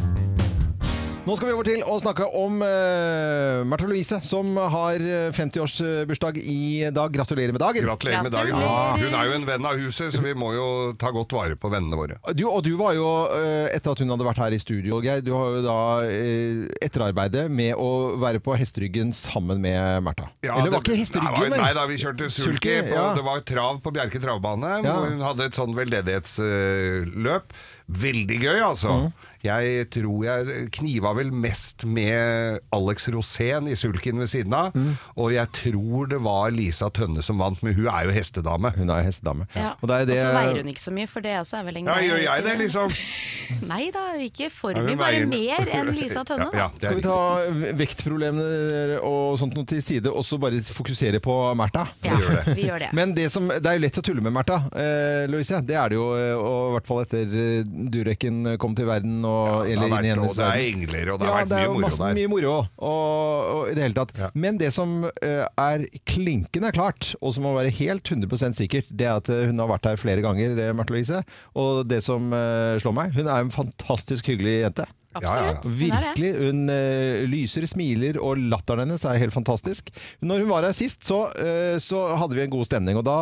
Nå 1.27 1.33
skal 1.35 1.49
vi 1.49 1.53
over 1.57 1.67
til 1.67 1.81
å 1.83 1.97
snakke 1.99 2.23
om 2.39 2.61
uh, 2.63 3.59
Märtha 3.67 3.87
Louise, 3.89 4.15
som 4.23 4.53
har 4.55 5.01
50-årsbursdag 5.35 6.37
i 6.39 6.87
dag. 6.95 7.11
Gratulerer 7.11 7.51
med 7.51 7.59
dagen. 7.59 7.83
Gratulerer 7.83 8.23
med 8.23 8.31
dagen. 8.31 8.55
Ja. 8.55 8.93
Hun 8.95 9.11
er 9.11 9.27
jo 9.27 9.33
en 9.35 9.47
venn 9.49 9.67
av 9.67 9.75
huset, 9.81 10.13
så 10.15 10.23
vi 10.23 10.31
må 10.39 10.53
jo 10.55 10.67
ta 10.95 11.11
godt 11.11 11.35
vare 11.35 11.57
på 11.59 11.67
vennene 11.73 11.99
våre. 11.99 12.21
Du, 12.31 12.45
og 12.47 12.63
du 12.63 12.71
var 12.79 12.95
jo, 12.95 13.09
eh, 13.35 13.67
etter 13.75 13.91
at 13.91 14.05
hun 14.05 14.13
hadde 14.15 14.29
vært 14.29 14.39
her 14.45 14.55
i 14.55 14.61
studio, 14.63 15.01
Geir, 15.03 15.19
du 15.25 15.33
har 15.35 15.57
jo 15.57 15.65
da 15.67 15.77
eh, 16.07 16.63
etterarbeidet 16.87 17.49
med 17.51 17.75
å 17.75 17.89
være 18.23 18.39
på 18.47 18.55
hesteryggen 18.55 19.11
sammen 19.17 19.59
med 19.67 20.07
Märtha. 20.07 20.29
Ja, 20.47 20.61
Eller 20.61 20.77
var 20.77 20.79
det- 20.79 20.85
ikke 20.87 21.01
hesteryggen, 21.03 21.41
Nei, 21.43 21.49
vel? 21.49 21.59
Nei 21.65 21.73
da, 21.75 21.87
vi 21.91 21.99
kjørte 22.05 22.31
sulky. 22.31 22.77
Ja. 22.87 23.09
Det 23.19 23.27
var 23.27 23.43
trav 23.43 23.83
på 23.83 23.91
Bjerke 23.99 24.23
travbane, 24.23 24.77
Ja. 24.79 24.95
hvor 24.95 25.11
hun 25.11 25.27
hadde 25.27 25.51
et 25.51 25.59
sånn 25.59 25.75
veldedighetsløp. 25.75 27.51
Veldig 27.87 28.37
gøy, 28.43 28.59
altså. 28.59 28.91
Mm. 28.91 29.27
Jeg 29.45 29.85
tror 29.93 30.23
jeg 30.25 30.63
kniva 30.75 31.11
vel 31.15 31.29
mest 31.31 31.85
med 31.87 32.59
Alex 32.75 33.07
Rosén 33.13 33.69
i 33.69 33.77
sulken 33.79 34.19
ved 34.19 34.27
siden 34.31 34.55
av. 34.57 34.75
Mm. 34.75 34.97
Og 35.15 35.31
jeg 35.35 35.51
tror 35.55 36.09
det 36.11 36.19
var 36.25 36.51
Lisa 36.51 36.89
Tønne 36.91 37.23
som 37.23 37.39
vant, 37.39 37.61
men 37.63 37.77
hun 37.77 37.87
er 37.91 38.09
jo 38.09 38.15
hestedame. 38.15 38.73
Hun 38.75 38.91
er 38.91 39.05
hestedame. 39.05 39.47
Ja. 39.55 39.75
Og 39.79 39.87
det 39.87 40.01
er 40.01 40.09
det 40.09 40.17
så 40.19 40.33
veier 40.35 40.59
hun 40.59 40.71
ikke 40.73 40.83
så 40.83 40.93
mye, 40.97 41.09
for 41.11 41.23
det 41.23 41.37
også 41.39 41.61
er 41.61 41.67
vel 41.69 41.79
en 41.79 41.91
Ja, 41.91 41.97
gjør 42.03 42.23
jeg 42.25 42.45
det, 42.47 42.55
liksom? 42.63 42.97
Nei 43.71 43.83
da, 43.95 44.03
ikke 44.25 44.49
for 44.51 44.75
Ja, 44.75 44.83
mye, 44.83 44.97
bare 44.99 45.23
mer 45.29 45.71
enn 45.79 45.93
Lisa 45.95 46.25
Tønne. 46.27 46.49
Ja, 46.51 46.67
ja, 46.67 46.81
Skal 46.81 46.99
vi 46.99 47.05
ta 47.05 47.71
vektproblemene 47.79 48.99
og 49.07 49.37
sånt 49.39 49.55
noe 49.55 49.69
til 49.69 49.83
side, 49.85 50.11
og 50.11 50.25
så 50.27 50.41
bare 50.41 50.59
fokusere 50.59 51.21
på 51.23 51.37
Märtha? 51.55 51.85
Ja, 52.03 52.17
vi 52.51 52.67
gjør 52.67 52.87
det. 52.87 52.91
Men 52.97 53.15
det, 53.15 53.29
som, 53.31 53.47
det 53.47 53.63
er 53.63 53.79
jo 53.79 53.85
lett 53.85 54.01
å 54.01 54.05
tulle 54.09 54.25
med 54.25 54.35
Märtha, 54.35 54.59
eh, 54.75 55.23
Louise. 55.31 55.61
Det 55.63 55.77
er 55.77 55.93
det 55.93 56.01
jo, 56.01 56.09
eh, 56.17 56.33
og 56.35 56.73
i 56.73 56.75
hvert 56.75 56.89
fall 56.89 57.03
etter 57.05 57.39
eh, 57.45 57.76
Dureken 57.93 58.57
kom 58.61 58.73
til 58.77 58.87
verden, 58.89 59.19
og, 59.27 59.65
Det 59.67 59.77
har 59.77 59.91
vært, 59.91 60.09
og 60.23 60.33
det 60.35 60.47
er 60.47 60.61
engler, 60.65 61.11
og 61.13 61.19
det 61.21 61.27
har 61.27 61.33
Ja, 61.33 61.39
vært 61.43 61.51
det 61.51 61.57
er 61.57 61.67
mye 61.67 61.77
moro 61.77 61.97
der. 62.01 62.17
mye 62.17 62.31
moro 62.31 62.53
og, 62.57 63.47
og, 63.53 63.61
i 63.69 63.75
det 63.77 63.83
hele 63.85 63.97
tatt. 63.99 64.13
Ja. 64.17 64.29
Men 64.33 64.57
det 64.61 64.71
som 64.75 64.95
eh, 65.05 65.45
er 65.45 65.85
klinkende 66.09 66.71
klart, 66.75 67.13
og 67.21 67.33
som 67.35 67.45
må 67.47 67.53
være 67.57 67.73
helt 67.79 68.03
100% 68.09 68.57
sikkert, 68.57 68.89
det 68.89 69.07
er 69.09 69.17
at 69.21 69.29
eh, 69.33 69.45
hun 69.51 69.59
har 69.61 69.69
vært 69.75 69.89
her 69.91 69.99
flere 70.01 70.23
ganger, 70.25 70.57
Marte 70.77 70.95
Louise. 70.95 71.21
Og 71.55 71.83
det 71.87 72.01
som 72.05 72.31
eh, 72.33 72.77
slår 72.81 72.95
meg, 72.97 73.13
hun 73.17 73.27
er 73.29 73.43
en 73.45 73.53
fantastisk 73.53 74.27
hyggelig 74.33 74.61
jente. 74.65 74.87
Absolutt. 75.19 75.65
Ja, 75.65 75.71
ja. 75.71 75.75
Virkelig. 75.81 76.31
Hun 76.39 76.63
uh, 76.69 77.25
lyser, 77.29 77.65
smiler, 77.69 78.19
og 78.23 78.39
latteren 78.51 78.85
hennes 78.85 79.03
er 79.07 79.19
helt 79.21 79.33
fantastisk. 79.35 79.89
Når 80.21 80.43
hun 80.45 80.49
var 80.51 80.67
her 80.69 80.75
sist, 80.77 81.03
så, 81.07 81.23
uh, 81.33 81.75
så 81.83 82.03
hadde 82.21 82.37
vi 82.37 82.43
en 82.45 82.53
god 82.53 82.65
stemning, 82.69 82.97
og 82.99 83.05
da 83.07 83.17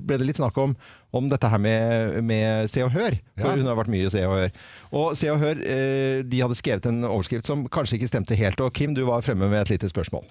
ble 0.00 0.18
det 0.20 0.26
litt 0.28 0.40
snakk 0.40 0.58
om, 0.62 0.74
om 1.16 1.28
dette 1.32 1.48
her 1.52 1.62
med, 1.62 2.18
med 2.26 2.70
Se 2.72 2.82
og 2.84 2.92
Hør. 2.94 3.16
For 3.38 3.50
Ja. 3.52 3.56
hun 3.60 3.70
har 3.70 3.78
vært 3.78 3.92
mye 3.92 4.08
i 4.08 4.12
Se 4.12 4.24
og 4.26 4.34
Hør. 4.36 4.50
Og 4.92 5.14
Se 5.16 5.30
og 5.32 5.40
Hør 5.42 5.60
uh, 5.62 6.24
de 6.26 6.42
hadde 6.44 6.58
skrevet 6.58 6.90
en 6.90 7.04
overskrift 7.08 7.46
som 7.48 7.64
kanskje 7.68 8.00
ikke 8.00 8.10
stemte 8.12 8.36
helt. 8.38 8.60
Og 8.60 8.72
Kim, 8.76 8.94
du 8.96 9.04
var 9.08 9.24
fremme 9.26 9.48
med 9.52 9.64
et 9.66 9.76
lite 9.76 9.88
spørsmål. 9.92 10.26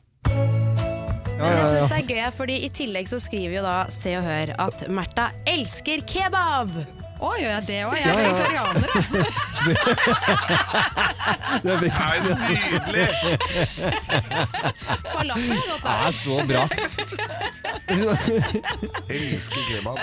Men 1.35 1.51
jeg 1.51 1.65
synes 1.67 1.89
det 1.91 1.97
er 1.97 2.07
gøy, 2.09 2.21
fordi 2.37 2.55
i 2.65 2.69
tillegg 2.73 3.09
så 3.11 3.19
skriver 3.21 3.57
jo 3.59 3.65
da 3.65 3.75
Se 3.93 4.15
og 4.17 4.23
Hør 4.25 4.53
at 4.67 4.85
Märtha 4.89 5.27
elsker 5.51 6.05
kebab! 6.09 6.71
Å, 7.15 7.29
gjør 7.39 7.51
jeg 7.53 7.63
det 7.69 7.77
òg? 7.87 7.93
Jeg 7.95 8.07
er 8.11 8.15
vegetarianer. 8.19 8.89
Det 11.65 11.71
er, 11.71 11.79
Det 11.81 11.89
er 11.89 12.19
nydelig! 12.37 13.05
Falafel 15.09 15.55
er 15.55 15.61
godt, 15.65 15.81
det 15.81 15.85
da. 15.85 15.93
er 16.05 16.11
så 16.13 16.35
bra. 16.49 16.63
Elsker 19.09 19.61
kebab. 19.69 19.97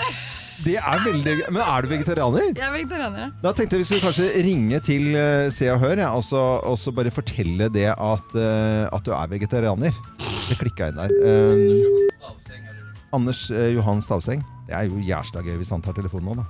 Det 0.63 0.75
er 0.79 1.03
veldig 1.03 1.33
gøy. 1.37 1.45
Men 1.51 1.61
er 1.63 1.85
du 1.85 1.89
vegetarianer? 1.91 2.49
Jeg 2.49 2.65
er 2.67 2.73
vegetarianer. 2.75 3.31
Da 3.43 3.53
tenkte 3.55 3.77
jeg 3.77 3.83
vi 3.83 3.87
skulle 3.89 4.05
kanskje 4.07 4.43
ringe 4.45 4.79
til 4.85 5.03
eh, 5.19 5.47
Se 5.53 5.69
og 5.73 5.79
Hør, 5.83 5.97
ja, 6.03 6.09
og, 6.15 6.23
så, 6.25 6.41
og 6.63 6.77
så 6.79 6.93
bare 6.95 7.11
fortelle 7.13 7.69
det 7.73 7.89
at, 7.93 8.35
eh, 8.39 8.83
at 8.89 9.03
du 9.07 9.11
er 9.15 9.31
vegetarianer. 9.33 9.93
Det 10.49 10.59
klikka 10.59 10.91
inn 10.91 10.99
der. 10.99 11.11
Eh, 11.23 12.21
Anders 13.13 13.45
eh, 13.53 13.71
Johan 13.75 14.01
Stavseng. 14.03 14.41
Det 14.67 14.73
er 14.77 14.87
jo 14.89 15.01
jævla 15.03 15.43
gøy 15.45 15.57
hvis 15.59 15.73
han 15.75 15.83
tar 15.83 15.95
telefonen 15.97 16.31
nå, 16.31 16.33
da. 16.41 16.45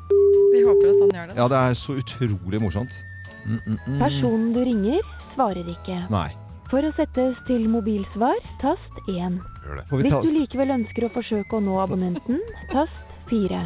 Vi 0.54 0.62
håper 0.68 0.94
at 0.94 1.02
han 1.02 1.12
gjør 1.18 1.28
det. 1.32 1.36
Ja, 1.40 1.50
det 1.50 1.60
er 1.60 1.78
så 1.80 1.98
utrolig 1.98 2.62
morsomt. 2.62 3.02
Mm, 3.44 3.58
mm, 3.58 3.78
mm. 3.88 4.00
Personen 4.00 4.48
du 4.56 4.62
ringer, 4.64 5.12
svarer 5.34 5.68
ikke. 5.76 6.00
Nei. 6.14 6.30
For 6.70 6.86
å 6.86 6.94
settes 6.98 7.38
til 7.50 7.68
mobilsvar, 7.70 8.40
tast 8.62 9.02
1. 9.12 9.42
Hvis 9.92 10.14
du 10.14 10.32
likevel 10.34 10.74
ønsker 10.80 11.08
å 11.08 11.12
forsøke 11.14 11.60
å 11.60 11.64
nå 11.64 11.78
abonnenten, 11.84 12.42
tast 12.72 13.06
4. 13.30 13.66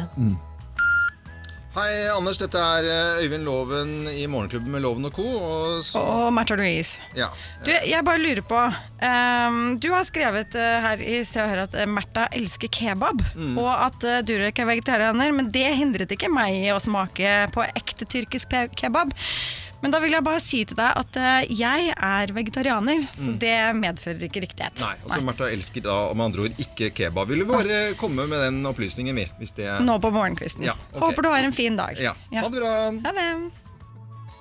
Hei, 1.78 2.08
Anders. 2.10 2.38
Dette 2.40 2.58
er 2.58 2.86
eh, 2.90 3.20
Øyvind 3.22 3.44
Loven 3.46 3.90
i 4.10 4.24
Morgenklubben 4.26 4.72
med 4.74 4.82
Loven 4.82 5.06
og 5.06 5.12
co. 5.14 5.26
Og 5.38 5.84
så, 5.86 6.00
Og 6.00 6.32
Märtha 6.34 6.56
Louise. 6.58 6.98
ja. 7.14 7.28
Du, 7.62 7.70
jeg 7.70 8.02
bare 8.04 8.18
lurer 8.18 8.42
på 8.42 8.58
um, 8.58 9.60
Du 9.78 9.86
har 9.92 10.02
skrevet 10.08 10.56
uh, 10.58 10.80
her 10.82 10.98
i 11.04 11.20
Se 11.28 11.38
og 11.44 11.52
Hør 11.52 11.62
at 11.68 11.76
uh, 11.78 11.84
Märtha 11.86 12.26
elsker 12.34 12.70
kebab, 12.74 13.22
og 13.60 13.70
at 13.70 14.08
uh, 14.08 14.18
Durek 14.26 14.58
er 14.58 14.70
vegetarianer, 14.72 15.30
men 15.36 15.52
det 15.54 15.68
hindret 15.78 16.10
ikke 16.16 16.32
meg 16.34 16.64
i 16.64 16.72
å 16.74 16.80
smake 16.82 17.46
på 17.54 17.62
ekte 17.68 18.08
tyrkisk 18.10 18.58
kebab. 18.78 19.14
Men 19.82 19.94
da 19.94 20.00
vil 20.02 20.10
jeg 20.16 20.24
bare 20.26 20.40
si 20.42 20.64
til 20.66 20.78
deg 20.78 20.96
at 21.02 21.18
eh, 21.22 21.52
jeg 21.54 21.92
er 21.94 22.32
vegetarianer, 22.34 23.04
så 23.14 23.34
det 23.38 23.54
medfører 23.78 24.24
ikke 24.26 24.42
riktighet. 24.42 24.80
Nei, 24.82 24.96
og 25.04 25.12
så 25.14 25.20
Märtha 25.22 25.50
elsker 25.54 25.84
da 25.86 25.98
med 26.18 26.26
andre 26.30 26.48
ord 26.48 26.64
ikke 26.66 26.90
kebab. 26.98 27.30
Vil 27.30 27.44
du 27.44 27.48
bare 27.50 27.78
komme 28.00 28.26
med 28.30 28.42
den 28.48 28.60
opplysningen, 28.68 29.14
vi? 29.18 29.28
Hvis 29.38 29.54
det 29.58 29.70
Nå 29.86 30.00
på 30.02 30.10
morgenkvisten. 30.14 30.66
Ja, 30.66 30.74
ok. 30.92 31.00
Håper 31.06 31.28
du 31.28 31.32
har 31.34 31.46
en 31.46 31.54
fin 31.54 31.78
dag. 31.78 31.98
Ja. 32.02 32.16
Ha 32.34 32.50
det 32.50 32.58
bra. 32.58 32.74
Ha 33.06 33.16
det. 33.22 33.30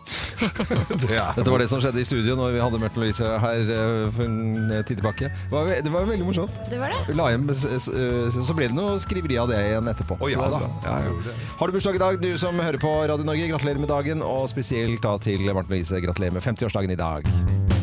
Dette 1.37 1.49
var 1.49 1.61
det 1.61 1.67
som 1.71 1.81
skjedde 1.81 2.01
i 2.01 2.07
studio 2.07 2.35
når 2.37 2.55
vi 2.55 2.61
hadde 2.63 2.79
Mørten 2.81 3.03
Louise 3.03 3.31
her 3.43 3.71
eh, 3.75 4.07
for 4.15 4.25
en 4.25 4.71
eh, 4.71 4.83
tid 4.87 5.01
tilbake. 5.01 5.29
Det 5.29 5.53
var, 5.53 5.69
jo 5.69 5.79
det 5.87 5.93
var 5.93 6.09
veldig 6.09 6.27
morsomt. 6.27 6.59
Det 6.71 6.79
var 6.81 6.93
det. 6.93 7.15
La 7.17 7.29
hjem, 7.33 7.47
eh, 7.51 8.37
så 8.37 8.57
ble 8.57 8.69
det 8.69 8.77
noe 8.77 8.97
skriveri 9.03 9.39
av 9.41 9.51
det 9.51 9.59
igjen 9.69 9.91
etterpå. 9.93 10.19
Oh, 10.21 10.31
ja 10.31 10.49
da. 10.53 10.63
ja. 10.85 10.97
Har 11.59 11.67
du 11.67 11.77
bursdag 11.77 11.99
i 11.99 12.03
dag, 12.03 12.21
du 12.21 12.31
som 12.39 12.59
hører 12.61 12.81
på 12.81 12.93
Radio 13.11 13.27
Norge? 13.27 13.49
Gratulerer 13.51 13.83
med 13.83 13.91
dagen, 13.91 14.23
og 14.25 14.47
spesielt 14.51 15.03
da 15.03 15.17
til 15.21 15.47
Mørten 15.49 15.75
Louise. 15.75 16.03
Gratulerer 16.03 16.39
med 16.39 16.45
50-årsdagen 16.45 16.95
i 16.95 16.99
dag. 16.99 17.76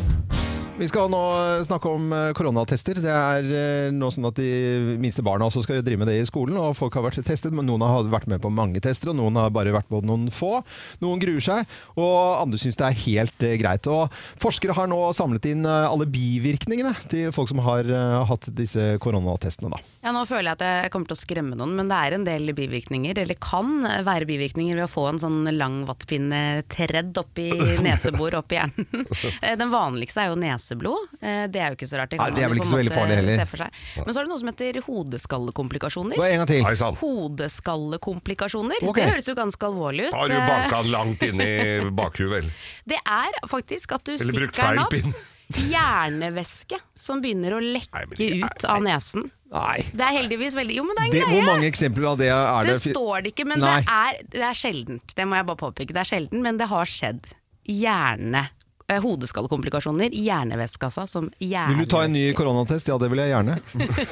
Vi 0.75 0.87
skal 0.91 1.07
nå 1.07 1.19
snakke 1.63 1.87
om 1.87 2.09
eh, 2.11 2.33
koronatester. 2.35 2.97
Det 2.99 3.11
er 3.11 3.45
eh, 3.47 3.93
nå 3.95 4.09
sånn 4.11 4.25
at 4.27 4.35
de 4.35 4.97
minste 4.99 5.23
barna 5.23 5.47
også 5.47 5.61
skal 5.63 5.79
drive 5.79 6.01
med 6.01 6.09
det 6.11 6.17
i 6.19 6.25
skolen. 6.27 6.57
og 6.59 6.73
Folk 6.75 6.97
har 6.97 7.05
vært 7.05 7.21
testet, 7.23 7.53
men 7.55 7.63
noen 7.63 7.85
har 7.87 8.09
vært 8.11 8.27
med 8.27 8.41
på 8.43 8.51
mange 8.51 8.81
tester, 8.83 9.13
og 9.13 9.15
noen 9.15 9.39
har 9.39 9.53
bare 9.55 9.71
vært 9.71 9.87
på 9.87 10.01
noen 10.03 10.25
få. 10.35 10.57
Noen 10.99 11.21
gruer 11.23 11.39
seg, 11.39 11.71
og 11.95 12.41
andre 12.41 12.59
syns 12.59 12.75
det 12.81 12.89
er 12.89 12.97
helt 13.05 13.45
eh, 13.47 13.55
greit. 13.61 13.87
Og 13.87 14.11
Forskere 14.43 14.75
har 14.75 14.89
nå 14.91 14.97
samlet 15.15 15.47
inn 15.53 15.63
eh, 15.63 15.85
alle 15.87 16.09
bivirkningene 16.11 16.91
til 17.07 17.31
folk 17.35 17.53
som 17.53 17.63
har 17.63 17.87
eh, 17.87 18.17
hatt 18.27 18.49
disse 18.59 18.97
koronatestene. 18.99 19.71
Da. 19.71 19.79
Ja, 20.03 20.11
nå 20.11 20.25
føler 20.27 20.51
jeg 20.51 20.59
at 20.59 20.65
jeg 20.67 20.91
kommer 20.97 21.07
til 21.13 21.15
å 21.15 21.21
skremme 21.21 21.55
noen, 21.55 21.77
men 21.79 21.87
det 21.87 22.01
er 22.01 22.17
en 22.19 22.27
del 22.27 22.51
bivirkninger, 22.59 23.23
eller 23.23 23.39
kan 23.39 23.79
være 24.03 24.27
bivirkninger 24.27 24.75
ved 24.75 24.89
å 24.89 24.91
få 24.91 25.07
en 25.13 25.23
sånn 25.23 25.39
lang 25.55 25.85
vattpinne 25.87 26.65
tredd 26.75 27.15
opp 27.23 27.39
i 27.39 27.47
nesebor, 27.87 28.35
opp 28.43 28.51
i 28.51 28.59
hjernen. 28.59 28.91
Eh, 29.45 29.55
Den 29.59 29.71
vanligste 29.71 30.21
er 30.21 30.29
jo 30.31 30.37
neseblod. 30.65 31.07
Eh, 31.21 31.47
Det 31.47 31.61
er 31.61 31.69
jo 31.69 31.75
ikke 31.77 31.87
så 31.89 31.97
rart. 32.01 32.13
Nei, 32.17 32.29
det 32.31 32.43
er 32.43 32.49
vel 32.49 32.57
ikke 32.57 32.71
så 32.71 32.79
veldig 32.81 32.93
farlig 32.93 33.15
heller. 33.21 33.45
for 33.45 33.57
seg. 33.57 33.69
Men 34.05 34.13
så 34.13 34.19
er 34.19 34.23
det 34.23 34.29
noe 34.29 34.39
som 34.39 34.47
heter 34.51 34.81
hodeskallekomplikasjoner. 34.87 36.15
En 36.25 36.45
gang 36.45 36.47
til. 36.47 36.63
Hodeskallekomplikasjoner. 37.05 38.81
Okay. 38.81 39.03
Det 39.05 39.11
høres 39.13 39.27
jo 39.29 39.35
ganske 39.35 39.63
alvorlig 39.69 40.07
ut. 40.09 40.13
Har 40.13 40.27
du 40.27 40.33
Eh, 40.35 40.47
banka 40.49 40.81
den 40.83 40.91
langt 40.91 41.23
inn 41.23 41.39
i 41.41 41.89
bakhuet, 42.01 42.29
vel? 42.31 42.51
Det 42.85 42.97
er 43.05 43.31
faktisk 43.47 43.93
at 43.95 44.03
du 44.03 44.13
Eller 44.17 44.33
brukt 44.33 44.55
stikker 44.55 44.75
den 44.75 45.13
opp. 45.13 45.23
Hjernevæske 45.69 46.79
som 46.97 47.19
begynner 47.21 47.53
å 47.53 47.61
lekke 47.61 47.93
er- 47.93 48.45
ut 48.49 48.65
av 48.65 48.81
nesen. 48.81 49.29
Nei. 49.53 49.77
Det 49.93 50.01
er 50.01 50.15
heldigvis 50.17 50.55
veldig 50.57 50.75
Jo, 50.75 50.83
men 50.83 50.95
det 50.97 51.01
er 51.01 51.05
en 51.05 51.11
Det, 51.11 51.21
greie. 51.21 51.35
hvor 51.35 51.45
mange 51.53 51.67
eksempler 51.69 52.07
av 52.11 52.17
det 52.17 52.27
er 52.33 52.63
Det 52.65 52.81
det? 52.83 52.93
står 52.95 53.23
det 53.23 53.35
ikke, 53.35 53.45
men 53.47 53.59
det 53.59 53.85
er, 53.87 54.17
det 54.29 54.41
er 54.41 54.53
sjeldent. 54.57 55.13
Det 55.15 55.23
må 55.27 55.35
jeg 55.37 55.45
bare 55.45 55.55
påpeke. 55.61 55.93
Det 55.93 55.97
er 56.01 56.09
sjelden, 56.17 56.41
men 56.41 56.57
det 56.57 56.67
har 56.67 56.85
skjedd. 56.85 57.21
Hjerne. 57.67 58.49
Eh, 58.91 58.99
Hodeskallekomplikasjoner 59.03 60.13
i 60.13 60.25
hjernevæskekassa 60.27 61.07
som 61.09 61.29
hjernevæske. 61.39 61.77
Vil 61.79 61.85
du 61.87 61.91
ta 61.95 62.03
en 62.05 62.13
ny 62.15 62.25
koronatest? 62.37 62.91
Ja, 62.91 62.99
det 63.01 63.09
vil 63.13 63.23
jeg 63.23 63.33
gjerne. 63.33 63.57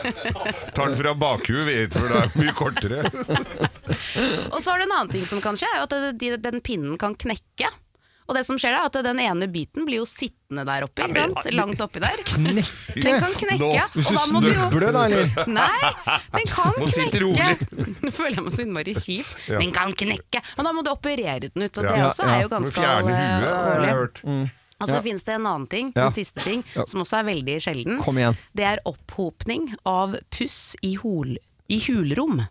Tar 0.75 0.89
den 0.89 0.97
fra 0.99 1.13
bakhuet, 1.25 1.65
vet, 1.69 1.93
for 1.93 2.09
det 2.09 2.23
er 2.23 2.35
mye 2.41 2.57
kortere. 2.57 3.05
Og 4.53 4.59
så 4.63 4.73
er 4.73 4.83
det 4.83 4.89
en 4.89 4.97
annen 4.97 5.13
ting 5.13 5.25
som 5.29 5.41
kan 5.43 5.57
skje, 5.59 5.69
er 5.77 5.85
at 5.87 6.43
den 6.49 6.61
pinnen 6.65 6.97
kan 7.01 7.15
knekke. 7.15 7.69
Og 8.23 8.37
det 8.37 8.45
som 8.47 8.55
skjer 8.55 8.71
er 8.77 8.85
at 8.87 8.95
den 9.03 9.19
ene 9.19 9.49
biten 9.51 9.83
blir 9.83 9.99
jo 9.99 10.05
sittende 10.07 10.63
der 10.63 10.85
oppe, 10.85 11.03
ikke 11.09 11.25
sant? 11.25 11.49
langt 11.57 11.81
oppi 11.83 11.99
der. 11.99 12.21
Knekke! 12.23 12.95
Den 13.03 13.19
kan 13.19 13.35
knekke, 13.35 13.59
Nå. 13.59 13.71
Hvis 13.97 14.11
du 14.13 14.19
snubler, 14.21 14.93
da, 14.95 15.01
eller? 15.09 15.27
Nei, 15.51 15.91
den 16.37 16.47
kan 16.47 16.71
knekke. 16.79 17.49
Nå 17.99 18.13
føler 18.15 18.39
jeg 18.39 18.45
meg 18.47 18.55
så 18.55 18.63
innmari 18.63 18.95
kjip. 18.95 19.35
Den 19.51 19.75
kan 19.75 19.91
knekke. 19.91 20.39
Men 20.55 20.69
da 20.69 20.75
må 20.77 20.87
du 20.87 20.93
operere 20.95 21.49
den 21.49 21.67
ut, 21.67 21.75
og 21.75 21.83
det 21.83 21.97
Ja, 21.99 22.07
også 22.07 22.23
ja. 22.23 22.37
er 22.37 22.45
jo 22.47 22.53
ganske 22.55 22.91
alvorlig. 22.95 24.43
Og 24.83 24.89
så 24.91 24.97
Ja. 24.99 25.03
finnes 25.05 25.23
det 25.23 25.35
en 25.37 25.47
annen 25.47 25.67
ting, 25.71 25.93
Ja. 25.95 26.07
en 26.07 26.13
siste 26.15 26.43
ting, 26.43 26.63
Ja. 26.75 26.85
som 26.85 27.01
også 27.01 27.19
er 27.21 27.29
veldig 27.31 27.55
sjelden. 27.63 28.01
Kom 28.03 28.17
igjen. 28.19 28.35
Det 28.53 28.65
er 28.67 28.79
opphopning 28.85 29.71
av 29.85 30.17
puss 30.29 30.75
i, 30.83 30.95
hol, 30.99 31.37
i 31.69 31.79
hulrom, 31.87 32.47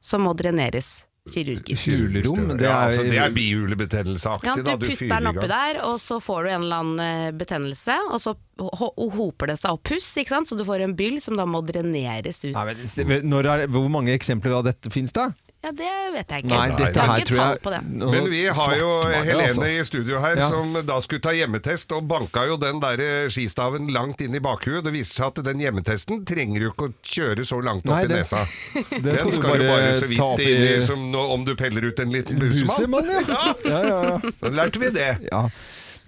som 0.00 0.22
må 0.24 0.34
dreneres 0.36 1.04
kirurgisk. 1.28 1.90
Hulrom? 1.92 2.56
det 2.56 2.64
ja, 2.64 2.86
er, 2.86 2.88
altså, 2.88 3.02
det 3.04 3.18
er 3.20 3.32
bihulebetennelseaktig. 3.36 4.48
Ja, 4.48 4.54
du, 4.56 4.62
du 4.64 4.86
putter 4.86 5.08
den 5.12 5.26
oppi 5.30 5.48
der, 5.50 5.80
og 5.84 5.98
så 6.00 6.18
får 6.24 6.44
du 6.44 6.50
en 6.54 6.62
eller 6.62 6.76
annen 6.82 7.00
eh, 7.04 7.30
betennelse, 7.36 7.96
og 8.08 8.20
så 8.22 8.34
hoper 8.58 9.52
det 9.52 9.58
seg 9.60 9.76
opp 9.76 9.84
puss, 9.90 10.08
ikke 10.16 10.32
sant? 10.34 10.48
så 10.48 10.56
du 10.58 10.64
får 10.64 10.86
en 10.86 10.96
byll 10.98 11.20
som 11.20 11.36
da 11.36 11.44
må 11.48 11.60
dreneres 11.66 12.40
ut. 12.46 12.54
Nei, 12.56 13.04
men, 13.04 13.28
når 13.28 13.50
er, 13.52 13.66
hvor 13.68 13.88
mange 13.92 14.14
eksempler 14.16 14.56
av 14.58 14.64
dette 14.70 14.90
finnes 14.94 15.12
det? 15.12 15.28
Ja, 15.68 15.72
det 15.76 15.88
vet 16.14 16.30
jeg 16.32 16.44
ikke. 16.44 16.48
Nei, 16.48 16.68
dette 16.72 16.86
jeg 16.88 16.96
har 16.96 17.10
her 17.12 17.20
ikke 17.20 17.28
tror 17.28 17.40
tall 17.42 17.50
jeg 17.52 17.62
på 17.66 17.72
det. 17.74 17.80
Men 18.14 18.28
vi 18.32 18.38
har 18.46 18.74
jo 18.78 18.86
svartmaler, 18.88 19.26
Helene 19.28 19.48
altså. 19.48 19.66
i 19.68 19.84
studio 19.84 20.20
her 20.22 20.36
Ja. 20.40 20.46
som 20.48 20.72
da 20.88 20.96
skulle 21.04 21.20
ta 21.26 21.32
hjemmetest, 21.36 21.92
og 21.92 22.06
banka 22.08 22.44
jo 22.48 22.56
den 22.62 22.80
der 22.80 23.02
eh, 23.04 23.28
skistaven 23.28 23.90
langt 23.92 24.22
inn 24.24 24.34
i 24.34 24.40
bakhuet. 24.40 24.80
Det 24.86 24.92
viste 24.94 25.18
seg 25.20 25.26
at 25.34 25.42
den 25.50 25.60
hjemmetesten 25.60 26.24
trenger 26.24 26.64
jo 26.64 26.70
ikke 26.72 26.88
å 26.88 26.92
kjøre 27.04 27.44
så 27.44 27.60
langt 27.60 27.84
opp 27.84 27.92
Nei, 27.92 28.04
i 28.04 28.08
den- 28.08 28.22
nesa. 28.24 28.44
Den 28.88 29.02
Den 29.02 29.18
skal 29.18 29.30
du 29.30 29.36
skal 29.36 29.48
jo 29.48 29.68
bare 29.68 29.68
bare 29.68 29.92
så 29.94 30.00
ta 30.00 30.06
vidt 30.14 30.20
opp 30.24 30.40
inn 30.40 30.62
i 30.64 30.70
i 30.78 30.80
som 30.88 31.04
nå, 31.12 31.24
om 31.34 31.44
du 31.44 31.52
peller 31.54 31.84
ut 31.90 32.00
en 32.00 32.10
liten 32.16 32.38
busemann. 32.40 33.04
Busemann, 33.04 33.12
ja. 33.28 33.52
ja, 33.74 33.82
ja, 33.84 33.98
ja. 34.08 34.32
Så 34.40 34.54
lærte 34.56 34.80
vi 34.80 34.90
det. 34.96 35.10
ja. 35.30 35.42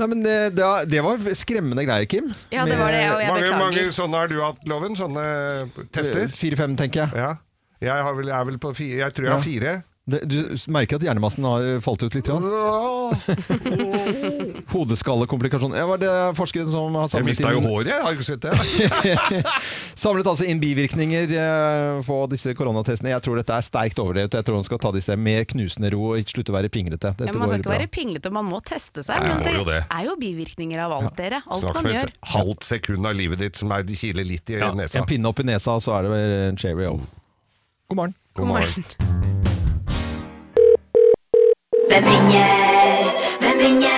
Nei, 0.01 0.07
men 0.09 0.23
det, 0.25 0.35
det, 0.57 0.65
var- 0.65 0.87
det 0.89 1.01
var 1.05 1.19
skremmende 1.37 1.85
greier, 1.85 2.07
Kim. 2.09 2.31
Ja, 2.49 2.65
det 2.65 2.79
var 2.81 2.89
det, 2.95 3.03
og 3.13 3.21
jeg 3.21 3.29
Mange, 3.29 3.45
beklager. 3.45 3.59
mange 3.61 3.93
sånne 3.93 4.17
har 4.23 4.29
du 4.33 4.39
hatt, 4.41 4.63
Loven? 4.71 4.97
Sånne 4.97 5.25
tester? 5.93 6.29
Fire-fem, 6.33 6.73
tenker 6.81 7.03
jeg. 7.05 7.21
Ja. 7.21 7.35
Jeg, 7.81 8.03
har 8.07 8.15
vel, 8.17 8.29
er 8.29 8.45
vel 8.49 8.59
på 8.61 8.75
fire. 8.77 8.97
Jeg 9.05 9.13
tror 9.17 9.25
jeg 9.31 9.35
har 9.35 9.43
fire. 9.47 9.73
Det, 10.11 10.19
du 10.27 10.39
merker 10.73 10.97
at 10.99 11.05
hjernemassen 11.05 11.45
har 11.47 11.63
falt 11.85 12.03
ut 12.03 12.15
litt? 12.17 12.27
Ja. 12.27 12.35
Hodeskallekomplikasjon. 14.73 15.75
Ja, 15.77 15.85
var 15.87 15.99
det 16.01 16.11
forskeren 16.39 16.71
som 16.73 16.95
har 16.99 17.05
Jeg 17.07 17.11
samlet 17.13 17.29
mista 17.31 17.53
jo 17.55 17.61
håret, 17.67 17.91
jeg 17.93 18.01
har 18.07 18.13
ikke 18.17 18.27
sett 18.27 18.43
det. 18.43 18.53
samlet 20.05 20.27
altså 20.33 20.45
inn 20.51 20.61
bivirkninger 20.63 21.25
eh, 21.37 22.01
på 22.07 22.17
disse 22.33 22.55
koronatestene. 22.59 23.13
Jeg 23.13 23.23
tror 23.27 23.35
dette 23.43 23.55
er 23.55 23.63
sterkt 23.67 23.99
overdrevet. 24.03 24.35
Jeg 24.41 24.45
tror 24.49 24.57
man 24.59 24.67
skal 24.67 24.81
ta 24.83 24.91
disse 24.97 25.15
med 25.21 25.41
knusende 25.53 25.89
ro 25.95 26.03
og 26.15 26.19
ikke 26.25 26.33
slutte 26.39 26.53
å 26.55 26.57
være 26.59 26.73
pinglete. 26.73 27.07
Dette 27.13 27.29
Ja, 27.31 27.35
man 27.37 27.47
skal 27.53 27.61
ikke 27.63 27.71
bra. 27.71 27.77
være 27.79 27.91
pinglete, 28.01 28.29
man 28.41 28.47
må 28.51 28.59
teste 28.67 29.01
seg. 29.07 29.17
Nei, 29.21 29.27
men 29.37 29.41
det, 29.47 29.55
det. 29.69 29.81
er 29.85 30.03
jo 30.09 30.13
bivirkninger 30.25 30.79
av 30.89 30.97
alt, 30.99 31.15
dere. 31.21 31.39
Alt 31.47 31.63
Snart 31.69 31.77
man 31.83 31.87
gjør. 31.93 32.09
et 32.11 32.17
halvt 32.35 32.63
sekund 32.73 33.03
av 33.13 33.17
livet 33.21 33.39
ditt 33.45 33.57
som 33.61 33.69
er 33.77 33.81
de 33.87 33.95
kiler 34.01 34.25
litt 34.27 34.47
i 34.51 34.53
nesa. 34.59 34.95
En 35.05 35.09
pinne 35.09 35.27
opp 35.31 35.39
i 35.45 35.47
nesa, 35.53 35.71
og 35.79 35.83
så 35.87 35.91
er 36.01 36.09
det 36.09 36.13
en 36.51 36.59
cherry 36.61 36.87
òg. 36.91 36.99
God 37.91 37.97
morgen. 37.97 38.13
God 38.39 38.47
morgen. 38.47 38.85
Hvem 41.91 42.05
ringer? 42.07 42.51
Hvem 43.43 43.57
ringer? 43.59 43.97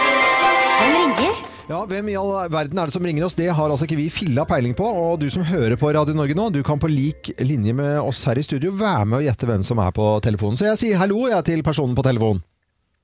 Hvem 0.79 0.95
ringer? 0.97 1.43
Ja, 1.69 1.81
Hvem 1.91 2.09
i 2.09 2.15
all 2.17 2.31
verden 2.55 2.81
er 2.81 2.89
det 2.89 2.97
som 2.97 3.05
ringer 3.05 3.27
oss? 3.27 3.37
Det 3.37 3.51
har 3.53 3.69
altså 3.69 3.85
ikke 3.85 3.99
vi 4.01 4.09
filla 4.09 4.47
peiling 4.49 4.73
på. 4.79 4.89
Og 4.89 5.21
du 5.21 5.29
som 5.35 5.45
hører 5.45 5.77
på 5.77 5.93
Radio 5.93 6.17
Norge 6.17 6.39
nå, 6.39 6.49
du 6.57 6.63
kan 6.65 6.81
på 6.81 6.89
lik 6.89 7.35
linje 7.45 7.77
med 7.77 8.01
oss 8.01 8.25
her 8.25 8.41
i 8.41 8.47
studio 8.49 8.73
være 8.81 9.05
med 9.13 9.21
og 9.21 9.29
gjette 9.29 9.53
hvem 9.53 9.69
som 9.69 9.85
er 9.85 9.93
på 9.93 10.09
telefonen. 10.25 10.57
Så 10.57 10.71
jeg 10.73 10.81
sier 10.87 11.05
hallo 11.05 11.29
jeg 11.29 11.45
til 11.53 11.61
personen 11.69 11.93
på 11.99 12.09
telefonen. 12.09 12.41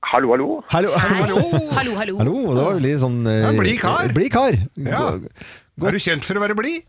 Hallo, 0.09 0.33
hallo. 0.33 0.51
Hallo, 0.73 0.97
hallo. 0.97 1.39
Hallo, 1.77 1.97
hallo. 2.01 2.17
hallo. 2.17 2.37
Det 2.49 2.61
var 2.65 2.77
veldig 2.81 2.99
sånn 3.05 3.19
eh, 3.29 3.43
Ja, 3.45 3.57
blid 3.61 3.81
kar. 3.85 4.15
Bli 4.17 4.29
kar. 4.33 4.63
Ja. 4.89 5.09
Er 5.85 5.93
du 5.93 6.01
kjent 6.01 6.25
for 6.25 6.39
å 6.39 6.47
være 6.49 6.57
blid? 6.57 6.87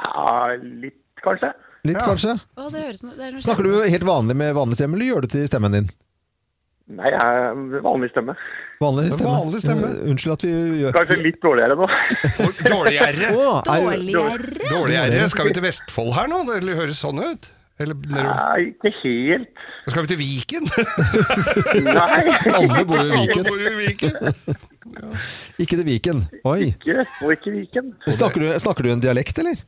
Ja, 0.00 0.54
litt, 0.56 1.02
kanskje. 1.20 1.52
Litt, 1.84 1.96
Ja. 1.96 2.06
kanskje. 2.10 2.34
Å, 2.56 2.68
det 2.72 2.82
høres 2.84 3.02
noe, 3.06 3.14
det 3.16 3.24
er 3.24 3.32
noe 3.32 3.40
Snakker 3.44 3.64
du 3.64 3.74
helt 3.88 4.04
vanlig 4.04 4.36
med 4.36 4.54
vanlig 4.54 4.76
stemme, 4.76 4.96
eller 4.98 5.06
gjør 5.14 5.20
du 5.24 5.28
til 5.32 5.46
stemmen 5.48 5.72
din? 5.72 5.86
Nei, 6.90 7.06
jeg 7.12 7.20
er 7.22 7.80
vanlig 7.84 8.08
stemme. 8.10 8.34
Vanlig 8.82 9.12
stemme. 9.14 9.30
vanlig 9.30 9.60
stemme. 9.62 9.88
Unnskyld 10.10 10.32
at 10.34 10.42
vi 10.42 10.50
gjør 10.80 10.92
Kanskje 10.96 11.16
litt 11.22 11.38
dårligere 11.44 11.76
nå. 11.78 11.86
Dårligere. 12.66 13.30
Oh, 13.36 13.60
er- 13.62 13.84
Dårligere. 13.84 14.68
Dårligere. 14.72 15.28
Skal 15.30 15.46
vi 15.46 15.52
til 15.54 15.62
Vestfold 15.68 16.12
her 16.16 16.26
nå? 16.32 16.40
Det 16.50 16.74
høres 16.76 16.98
sånn 17.00 17.20
ut. 17.22 17.46
Eller. 17.80 17.94
Nei, 18.10 18.74
ikke 18.74 18.90
helt. 19.04 19.62
skal 19.88 20.02
vi 20.04 20.10
til 20.10 20.18
Viken? 20.20 20.66
Nei, 21.86 22.34
Alle 22.52 22.82
bor 22.84 23.00
i 23.00 23.08
Viken. 23.14 23.46
bor 23.46 23.62
i 23.62 23.74
Viken. 23.78 24.18
Ikke 25.62 25.78
til 25.78 25.84
Viken. 25.86 26.24
Oi. 26.44 26.72
ikke, 26.74 27.06
og 27.22 27.32
ikke 27.36 27.54
Viken. 27.54 27.94
Snakker 28.08 28.42
du, 28.44 28.50
snakker 28.60 28.84
du 28.84 28.90
en 28.92 29.00
dialekt, 29.04 29.38
eller? 29.40 29.62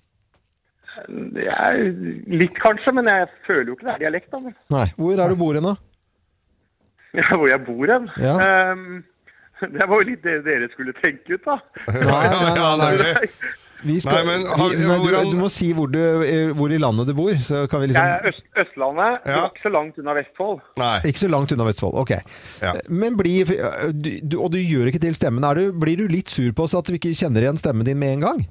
Jeg, 1.08 1.94
litt 2.42 2.58
kanskje, 2.62 2.92
men 2.98 3.08
jeg 3.10 3.28
føler 3.46 3.70
jo 3.72 3.78
ikke 3.78 3.88
det 3.88 3.94
er 3.96 4.02
dialekt. 4.06 4.30
Da. 4.34 4.52
Nei. 4.76 4.86
Hvor 4.98 5.22
er 5.24 5.32
du 5.32 5.38
bor 5.40 5.54
hen, 5.58 5.70
da? 5.70 5.74
Hvor 7.32 7.48
jeg 7.50 7.64
bor 7.66 7.90
hen. 7.96 8.06
Ja. 8.22 8.36
Um, 8.72 9.02
Det 9.62 9.84
var 9.86 10.00
jo 10.02 10.06
litt 10.08 10.22
det 10.26 10.40
dere 10.42 10.66
skulle 10.72 10.90
tenke 10.98 11.36
ut, 11.36 11.44
da. 11.46 11.58
Nei, 11.92 12.22
nei, 12.34 12.54
nei, 12.80 12.94
nei. 12.98 13.26
Vi 13.82 13.96
skal, 13.98 14.20
Nei, 14.22 14.36
men 14.38 14.46
har- 14.46 14.70
vi, 14.70 14.76
nei, 14.86 14.96
du, 15.02 15.30
du 15.32 15.36
må 15.40 15.48
si 15.50 15.68
hvor, 15.74 15.88
du, 15.90 15.98
eh, 16.22 16.50
hvor 16.54 16.70
i 16.70 16.76
landet 16.78 17.08
du 17.10 17.16
bor, 17.18 17.32
så 17.42 17.64
kan 17.70 17.82
vi 17.82 17.88
Jeg 17.90 17.98
er 17.98 18.22
liksom 18.28 18.30
Øst 18.30 18.60
Østlandet, 18.62 19.24
Ja. 19.26 19.36
ja. 19.40 19.44
ikke 19.50 19.62
så 19.64 19.72
langt 19.74 19.98
unna 19.98 20.14
Vestfold. 20.14 20.60
Nei. 20.78 20.92
Ikke 21.10 21.18
så 21.24 21.30
langt 21.34 21.54
unna 21.56 21.66
Vestfold. 21.66 21.96
Ok. 21.98 22.12
Ja. 22.62 22.72
Men 22.94 23.16
bli, 23.18 23.32
du, 23.42 24.10
du, 24.22 24.36
og 24.38 24.52
du 24.54 24.60
gjør 24.62 24.86
ikke 24.92 25.02
til 25.02 25.14
stemmen. 25.18 25.42
Er 25.46 25.58
du, 25.58 25.72
blir 25.82 25.98
du 25.98 26.06
litt 26.10 26.30
sur 26.30 26.50
på 26.54 26.66
oss 26.68 26.76
at 26.78 26.90
vi 26.94 27.00
ikke 27.00 27.10
kjenner 27.18 27.42
igjen 27.42 27.58
stemmen 27.58 27.86
din 27.90 27.98
med 27.98 28.14
en 28.20 28.26
gang? 28.28 28.44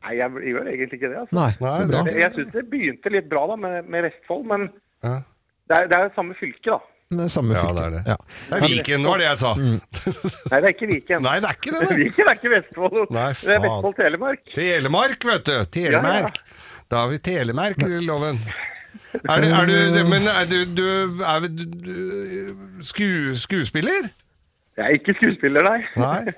Nei, 0.00 0.14
jeg 0.16 0.30
gjør 0.54 0.68
egentlig 0.70 0.96
ikke 1.00 1.10
det. 1.12 1.18
altså. 1.24 1.34
Nei, 1.36 1.50
Nei, 1.60 1.72
så 1.76 1.88
bra. 1.90 2.04
Jeg, 2.08 2.20
jeg 2.22 2.32
syns 2.38 2.52
det 2.54 2.62
begynte 2.70 3.10
litt 3.12 3.28
bra 3.28 3.42
da 3.50 3.56
med, 3.60 3.88
med 3.92 4.06
Vestfold, 4.08 4.46
men 4.48 4.70
Ja. 5.04 5.18
det 5.68 5.76
er, 5.76 5.90
det 5.92 5.98
er 5.98 6.06
jo 6.08 6.14
samme 6.16 6.34
fylke, 6.40 6.70
da. 6.70 6.78
Det 7.10 7.24
er 7.26 7.30
samme 7.34 7.54
Ja, 7.56 7.60
fylke. 7.66 7.74
det 7.74 7.84
er 7.84 7.90
det. 7.90 8.02
Ja. 8.06 8.16
Det 8.48 8.56
er 8.56 8.68
Viken, 8.70 9.04
var 9.10 9.18
det 9.18 9.26
jeg 9.26 9.38
sa. 9.42 9.52
Mm. 9.58 9.78
Nei, 9.82 10.60
det 10.60 10.64
er 10.64 10.74
ikke 10.76 10.88
Viken. 10.94 11.22
Nei, 11.26 11.36
det 11.42 11.48
er 11.50 11.56
ikke 11.58 11.72
det. 11.74 11.88
det. 11.90 11.98
Viken 12.04 12.28
er 12.32 12.38
ikke 12.38 12.52
Vestfold. 12.54 12.98
Nei, 13.18 13.28
det 13.34 13.54
er. 13.56 13.62
Vestfold 13.66 13.96
Telemark. 14.00 14.42
Telemark, 14.54 15.24
vet 15.32 15.44
du. 15.50 15.56
Telemark. 15.78 16.40
Da 16.90 17.02
har 17.04 17.10
vi 17.12 17.18
Telemark-loven. 17.28 18.38
Er, 19.10 19.40
det- 19.42 19.50
er 19.50 19.66
du 19.66 20.04
Men 20.08 20.22
er 20.30 20.46
du, 20.46 20.58
du 20.78 21.22
er 21.26 21.46
du, 21.50 21.64
du, 21.82 22.82
sku, 22.86 23.34
skuespiller? 23.34 24.06
Jeg 24.78 24.86
er 24.86 24.94
ikke 24.96 25.14
skuespiller, 25.18 25.66
nei. 25.66 25.80
Nei. 25.98 26.32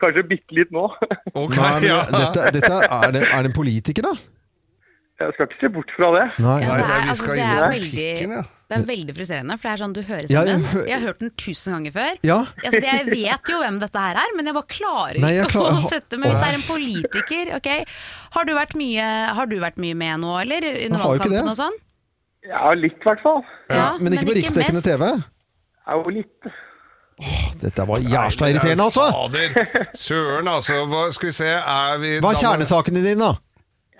Kanskje 0.00 0.22
bitte 0.30 0.56
litt 0.56 0.70
nå. 0.72 0.86
Okay, 1.34 1.56
Nei, 1.56 1.72
men 1.80 1.88
ja. 1.90 2.02
dette, 2.08 2.50
dette, 2.56 2.76
er, 2.86 3.10
det, 3.14 3.24
er 3.28 3.42
det 3.44 3.50
en 3.50 3.56
politiker, 3.56 4.06
da? 4.10 4.14
Jeg 5.20 5.34
skal 5.36 5.50
ikke 5.50 5.58
se 5.60 5.68
bort 5.74 5.90
fra 5.92 6.08
det. 6.14 6.22
Nei. 6.40 6.54
Ja, 6.64 6.76
det, 6.78 6.84
er, 6.86 7.02
vi 7.04 7.10
altså, 7.12 7.26
det, 7.36 7.44
er 7.44 7.72
veldig, 7.74 8.04
det 8.70 8.76
er 8.78 8.84
veldig 8.88 9.14
frustrerende, 9.18 9.56
for 9.60 9.68
det 9.68 9.72
er 9.74 9.80
sånn 9.82 9.92
du 9.92 10.00
hører 10.08 10.30
Ja, 10.32 10.44
jeg 10.48 10.62
stemmen. 10.62 10.86
Jeg 10.88 10.94
har 10.96 11.04
hørt 11.10 11.20
den 11.20 11.32
tusen 11.42 11.76
ganger 11.76 11.94
før. 11.98 12.14
Ja. 12.24 12.38
Altså, 12.64 12.80
jeg 12.86 13.04
vet 13.10 13.52
jo 13.52 13.58
hvem 13.60 13.80
dette 13.82 14.04
her 14.06 14.20
er, 14.22 14.32
men 14.38 14.48
jeg 14.48 14.56
bare 14.56 14.70
klarer 14.72 15.20
Nei, 15.20 15.34
jeg 15.36 15.50
ikke 15.50 15.58
klar- 15.58 15.76
å 15.76 15.84
sette 15.92 16.20
Men 16.22 16.32
hvis 16.32 16.40
det 16.40 16.48
er 16.48 16.56
en 16.56 16.64
politiker, 16.70 17.52
ok. 17.58 17.68
Har 18.38 18.48
du 18.48 18.54
vært 18.56 18.74
mye, 18.80 19.10
har 19.36 19.52
du 19.52 19.56
vært 19.60 19.76
mye 19.84 19.98
med 20.06 20.24
nå, 20.24 20.32
eller? 20.46 20.68
Under 20.86 21.04
valgkampen 21.04 21.52
og 21.52 21.60
sånn? 21.60 21.78
Ja, 22.48 22.64
litt 22.72 22.96
i 22.96 23.04
hvert 23.10 23.20
fall. 23.20 23.44
Ja, 23.68 23.90
Men 24.00 24.16
ikke 24.16 24.30
på 24.30 24.38
riksdekkende. 24.40 24.80
TV? 24.80 25.10
Ja, 25.84 26.00
jo 26.00 26.16
litt. 26.16 26.52
Dette 27.60 27.84
var 27.88 28.00
jævla 28.00 28.48
irriterende, 28.50 28.88
altså! 28.88 29.06
Søren, 29.94 30.48
altså. 30.48 30.82
Hva 30.88 31.06
skal 31.12 31.28
vi 31.28 31.36
se 31.36 31.52
Er 31.52 32.00
vi 32.00 32.16
Hva 32.22 32.32
er 32.32 32.40
kjernesakene 32.40 33.04
dine, 33.04 33.28
da? 33.28 33.34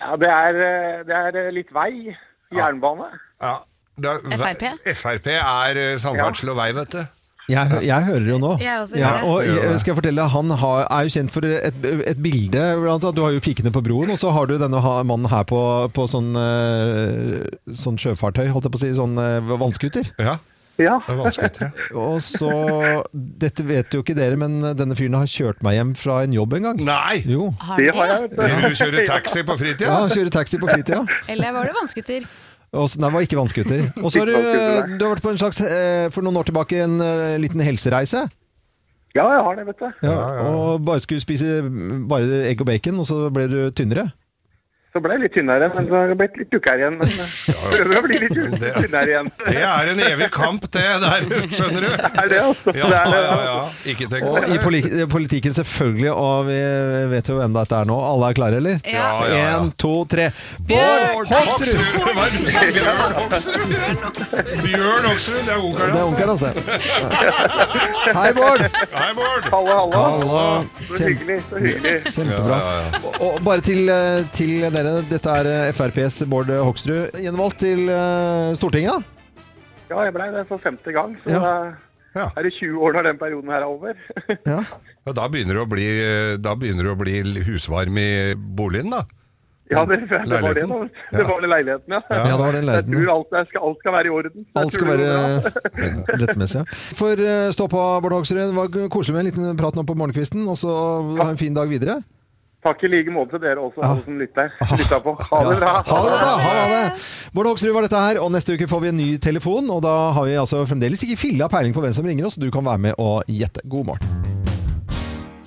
Ja, 0.00 0.16
det 0.16 0.30
er, 0.32 0.60
eh, 0.64 1.00
det 1.04 1.16
er 1.16 1.38
eh, 1.42 1.52
litt 1.52 1.72
vei. 1.76 2.16
Jernbane. 2.56 3.10
Ja. 3.42 3.58
Er, 4.00 4.20
FrP? 4.40 4.62
Frp 4.96 5.26
er 5.36 5.80
eh, 5.80 5.96
samferdsel 6.00 6.54
og 6.54 6.56
vei, 6.56 6.70
vet 6.76 6.94
du. 6.96 7.02
Jeg, 7.50 7.80
jeg 7.82 8.06
hører 8.06 8.26
jo 8.30 8.36
nå. 8.38 8.50
Jeg 8.62 8.78
også 8.78 8.96
Ja, 8.96 9.10
og 9.26 9.42
jeg 9.42 9.78
skal 9.82 9.90
jeg 9.90 9.96
fortelle, 9.98 10.26
Han 10.32 10.52
har, 10.60 10.84
er 10.86 11.08
jo 11.08 11.14
kjent 11.16 11.32
for 11.34 11.46
et, 11.50 11.80
et 12.12 12.20
bilde. 12.22 12.62
Blant 12.78 13.02
annet, 13.02 13.16
du 13.18 13.24
har 13.24 13.34
jo 13.34 13.42
pikene 13.42 13.72
på 13.74 13.82
broen, 13.84 14.12
og 14.14 14.20
så 14.22 14.30
har 14.32 14.46
du 14.46 14.54
denne 14.60 14.80
mannen 14.80 15.26
her 15.32 15.42
på, 15.50 15.58
på 15.96 16.06
sånn, 16.08 16.30
sånn 17.74 17.98
sjøfartøy, 17.98 18.46
holdt 18.54 18.68
jeg 18.68 18.76
på 18.76 18.80
å 18.80 18.84
si, 18.84 18.92
sånn 18.94 19.18
vannskuter. 19.50 20.12
Ja, 20.22 20.38
Ja. 20.78 20.98
det 21.06 21.12
er 21.12 21.18
vanskelig. 21.20 21.70
Og 22.04 22.20
så 22.24 22.50
Dette 23.12 23.64
vet 23.68 23.92
jo 23.96 24.00
ikke 24.04 24.14
dere, 24.16 24.38
men 24.40 24.60
denne 24.78 24.96
fyren 24.96 25.18
har 25.18 25.28
kjørt 25.28 25.64
meg 25.66 25.76
hjem 25.76 25.90
fra 25.98 26.22
en 26.24 26.36
jobb 26.36 26.54
en 26.56 26.68
gang. 26.70 26.84
Nei! 26.88 27.18
Jo. 27.28 27.50
Har 27.60 27.80
Det 27.82 27.90
har 27.96 28.12
jeg, 28.14 28.30
du. 28.32 28.78
kjører 28.80 29.08
taxi 29.10 29.42
på 29.44 29.58
fritida? 29.60 29.90
Ja, 29.90 30.06
kjører 30.14 30.32
taxi 30.38 30.60
på 30.62 30.70
fritida. 30.70 31.02
Eller 31.32 31.52
var 31.58 31.68
det 31.68 31.76
vannskuter? 31.80 32.28
Nei, 32.70 32.86
det 33.02 33.12
var 33.16 33.24
ikke 33.26 33.40
vannskuter. 33.40 33.80
Og 34.04 34.12
så 34.14 34.22
har 34.22 34.30
du, 34.30 34.36
du 34.96 35.04
har 35.04 35.14
vært 35.16 35.24
på 35.26 35.32
en 35.34 35.40
slags, 35.42 35.58
eh, 35.66 36.06
for 36.14 36.22
noen 36.24 36.38
år 36.40 36.48
tilbake, 36.52 36.84
en 36.86 37.00
eh, 37.02 37.34
liten 37.42 37.60
helsereise. 37.66 38.28
Ja, 39.10 39.24
jeg 39.26 39.42
har 39.42 39.56
det, 39.58 39.64
vet 39.66 39.80
du. 39.82 39.88
Ja, 40.06 40.16
og 40.46 40.84
bare 40.86 41.02
skulle 41.02 41.18
spise 41.22 41.64
bare 42.06 42.44
egg 42.46 42.60
og 42.62 42.68
bacon, 42.70 43.00
og 43.02 43.08
så 43.10 43.24
ble 43.34 43.48
du 43.50 43.58
tynnere. 43.74 44.04
Så 44.90 44.98
ble 44.98 45.14
jeg 45.14 45.20
litt 45.22 45.30
tynnere, 45.36 45.68
men 45.70 45.84
så 45.86 45.94
har 45.94 46.08
jeg 46.10 46.16
blitt 46.18 46.34
litt 46.40 46.48
tjukkere 46.50 46.80
igjen. 46.82 46.96
Men 46.98 47.06
eh, 47.14 47.22
prøver 47.70 47.94
å 47.94 48.02
bli 48.08 48.16
litt 48.24 48.34
Det- 48.58 48.72
tynnere 48.74 49.06
igjen. 49.12 49.28
Det 49.46 49.60
er 49.62 49.86
en 49.92 50.00
evig 50.02 50.26
kamp, 50.34 50.64
det 50.74 50.82
der, 51.04 51.22
skjønner 51.54 51.80
du. 51.86 51.92
Er 51.94 52.26
det, 52.32 52.40
altså? 52.42 52.74
Ja, 52.74 52.88
det 52.90 52.98
ja, 53.22 53.38
ja. 53.46 53.62
Ikke 53.92 54.08
tenk 54.10 54.26
på 54.26 54.34
Og 54.34 54.50
i 54.50 54.58
politikken 55.12 55.54
selvfølgelig, 55.54 56.10
og 56.10 56.42
vi 56.48 56.58
vet 57.12 57.22
jo 57.30 57.36
hvem 57.38 57.54
dette 57.54 57.70
er 57.78 57.86
nå. 57.86 57.94
Alle 58.02 58.26
er 58.32 58.34
klare, 58.40 58.56
eller? 58.58 58.80
Ja. 58.82 58.98
Ja, 59.00 59.06
ja, 59.30 59.34
ja. 59.38 59.54
En, 59.60 59.70
to, 59.78 59.92
tre. 60.10 60.26
Bård 60.66 61.30
Hoksrud! 61.30 61.70
Det? 61.70 61.78
Bjørn 64.66 65.06
Hoksrud. 65.06 65.38
Det 65.46 65.54
er 65.54 65.62
onkelen 65.62 65.94
Det 65.94 66.02
hans. 66.26 66.42
det. 66.42 66.58
Hei, 68.18 68.34
Bård! 68.34 68.66
Hei, 68.90 69.14
Bård. 69.14 69.46
Halla, 69.54 69.70
halla. 69.84 70.02
Halla. 70.02 70.66
Så 70.90 71.06
hyggelig. 71.06 71.38
så 71.46 71.54
hyggelig. 71.62 72.02
kjempebra. 72.10 72.58
Og, 73.20 73.38
bare 73.46 73.60
til, 73.70 73.86
til 74.34 74.50
til 74.50 74.66
dere, 74.86 75.04
dette 75.10 75.36
er 75.42 75.48
eh, 75.50 75.70
FrPs 75.76 76.22
Bård 76.30 76.50
Hoksrud. 76.50 77.14
Gjenvalgt 77.20 77.60
til 77.62 77.86
eh, 77.92 78.50
Stortinget, 78.58 78.96
da? 78.98 79.46
Ja, 79.90 80.02
jeg 80.06 80.14
blei 80.14 80.28
det 80.34 80.44
for 80.48 80.62
femte 80.62 80.92
gang. 80.94 81.16
Så 81.24 81.36
Ja. 81.36 81.54
Ja. 82.10 82.24
er 82.34 82.42
det 82.42 82.50
20 82.58 82.80
år 82.82 82.96
når 82.96 83.04
den 83.06 83.18
perioden 83.20 83.50
her 83.54 83.62
er 83.62 83.68
over. 83.70 83.94
Ja. 84.50 84.60
Ja, 85.06 85.12
da 85.14 85.28
begynner 85.30 85.54
du 85.54 85.62
å 85.62 85.68
bli, 85.70 85.86
da 86.42 86.56
begynner 86.58 86.84
du 86.88 86.90
å 86.92 86.98
bli 86.98 87.20
husvarm 87.46 87.96
i 88.02 88.08
boligen, 88.34 88.90
da. 88.90 89.04
Ja, 89.70 89.84
det, 89.86 90.00
det 90.10 90.18
var 90.42 90.56
det, 90.58 90.64
da. 90.66 90.74
Leiligheten. 90.74 90.90
Det 91.14 91.24
var 91.28 91.44
det 91.44 91.48
leiligheten, 91.52 91.94
ja. 91.94 92.00
Ja, 92.10 92.22
det 92.26 92.38
var 92.42 92.56
den 92.58 92.66
Jeg 92.74 92.86
tror 92.90 93.10
alt, 93.14 93.36
jeg 93.38 93.46
skal, 93.52 93.62
alt 93.68 93.78
skal 93.84 93.94
være 93.94 94.10
i 94.10 94.14
orden. 94.18 94.42
Jeg 94.42 94.58
Alt 94.64 94.74
skal 94.74 94.90
være 94.90 95.10
rettmessig. 96.24 96.64
ja. 96.64 96.78
For 96.98 97.22
eh, 97.30 97.50
stå 97.54 97.68
på, 97.70 97.84
Bård 98.02 98.16
Hoksrud. 98.18 98.40
Det 98.42 98.56
var 98.58 98.88
koselig 98.90 99.14
med 99.14 99.22
en 99.22 99.28
liten 99.30 99.60
prat 99.60 99.78
nå 99.78 99.84
på 99.86 99.94
morgenkvisten, 100.02 100.42
og 100.50 100.58
så 100.58 100.74
ha 101.22 101.28
en 101.30 101.38
fin 101.38 101.54
dag 101.54 101.70
videre. 101.70 102.00
Takk 102.60 102.82
i 102.84 102.90
like 102.92 103.12
måte 103.12 103.38
til 103.38 103.40
dere 103.46 103.62
også, 103.62 103.80
alle 103.86 104.02
som 104.04 104.18
lytter. 104.20 104.50
lytter 104.80 105.00
på. 105.04 105.14
Ha 105.30 105.38
det 105.48 105.54
bra. 105.62 105.72
Ha 105.88 106.00
det, 106.04 106.18
da. 106.20 106.34
Ha 106.44 106.66
det. 106.74 106.82
Bård 107.32 107.48
Hoksrud 107.48 107.72
var 107.72 107.88
dette 107.88 108.02
her, 108.04 108.20
og 108.20 108.32
neste 108.34 108.56
uke 108.58 108.68
får 108.68 108.84
vi 108.84 108.92
en 108.92 109.00
ny 109.00 109.08
telefon. 109.22 109.70
Og 109.72 109.80
da 109.86 109.94
har 110.16 110.28
vi 110.28 110.36
altså 110.40 110.66
fremdeles 110.68 111.06
ikke 111.06 111.20
filla 111.20 111.48
peiling 111.52 111.76
på 111.76 111.84
hvem 111.84 111.96
som 111.96 112.08
ringer 112.10 112.28
oss, 112.28 112.36
så 112.36 112.44
du 112.44 112.50
kan 112.52 112.66
være 112.66 112.84
med 112.90 113.00
og 113.00 113.24
gjette. 113.32 113.64
God 113.64 113.92
morgen. 113.92 114.39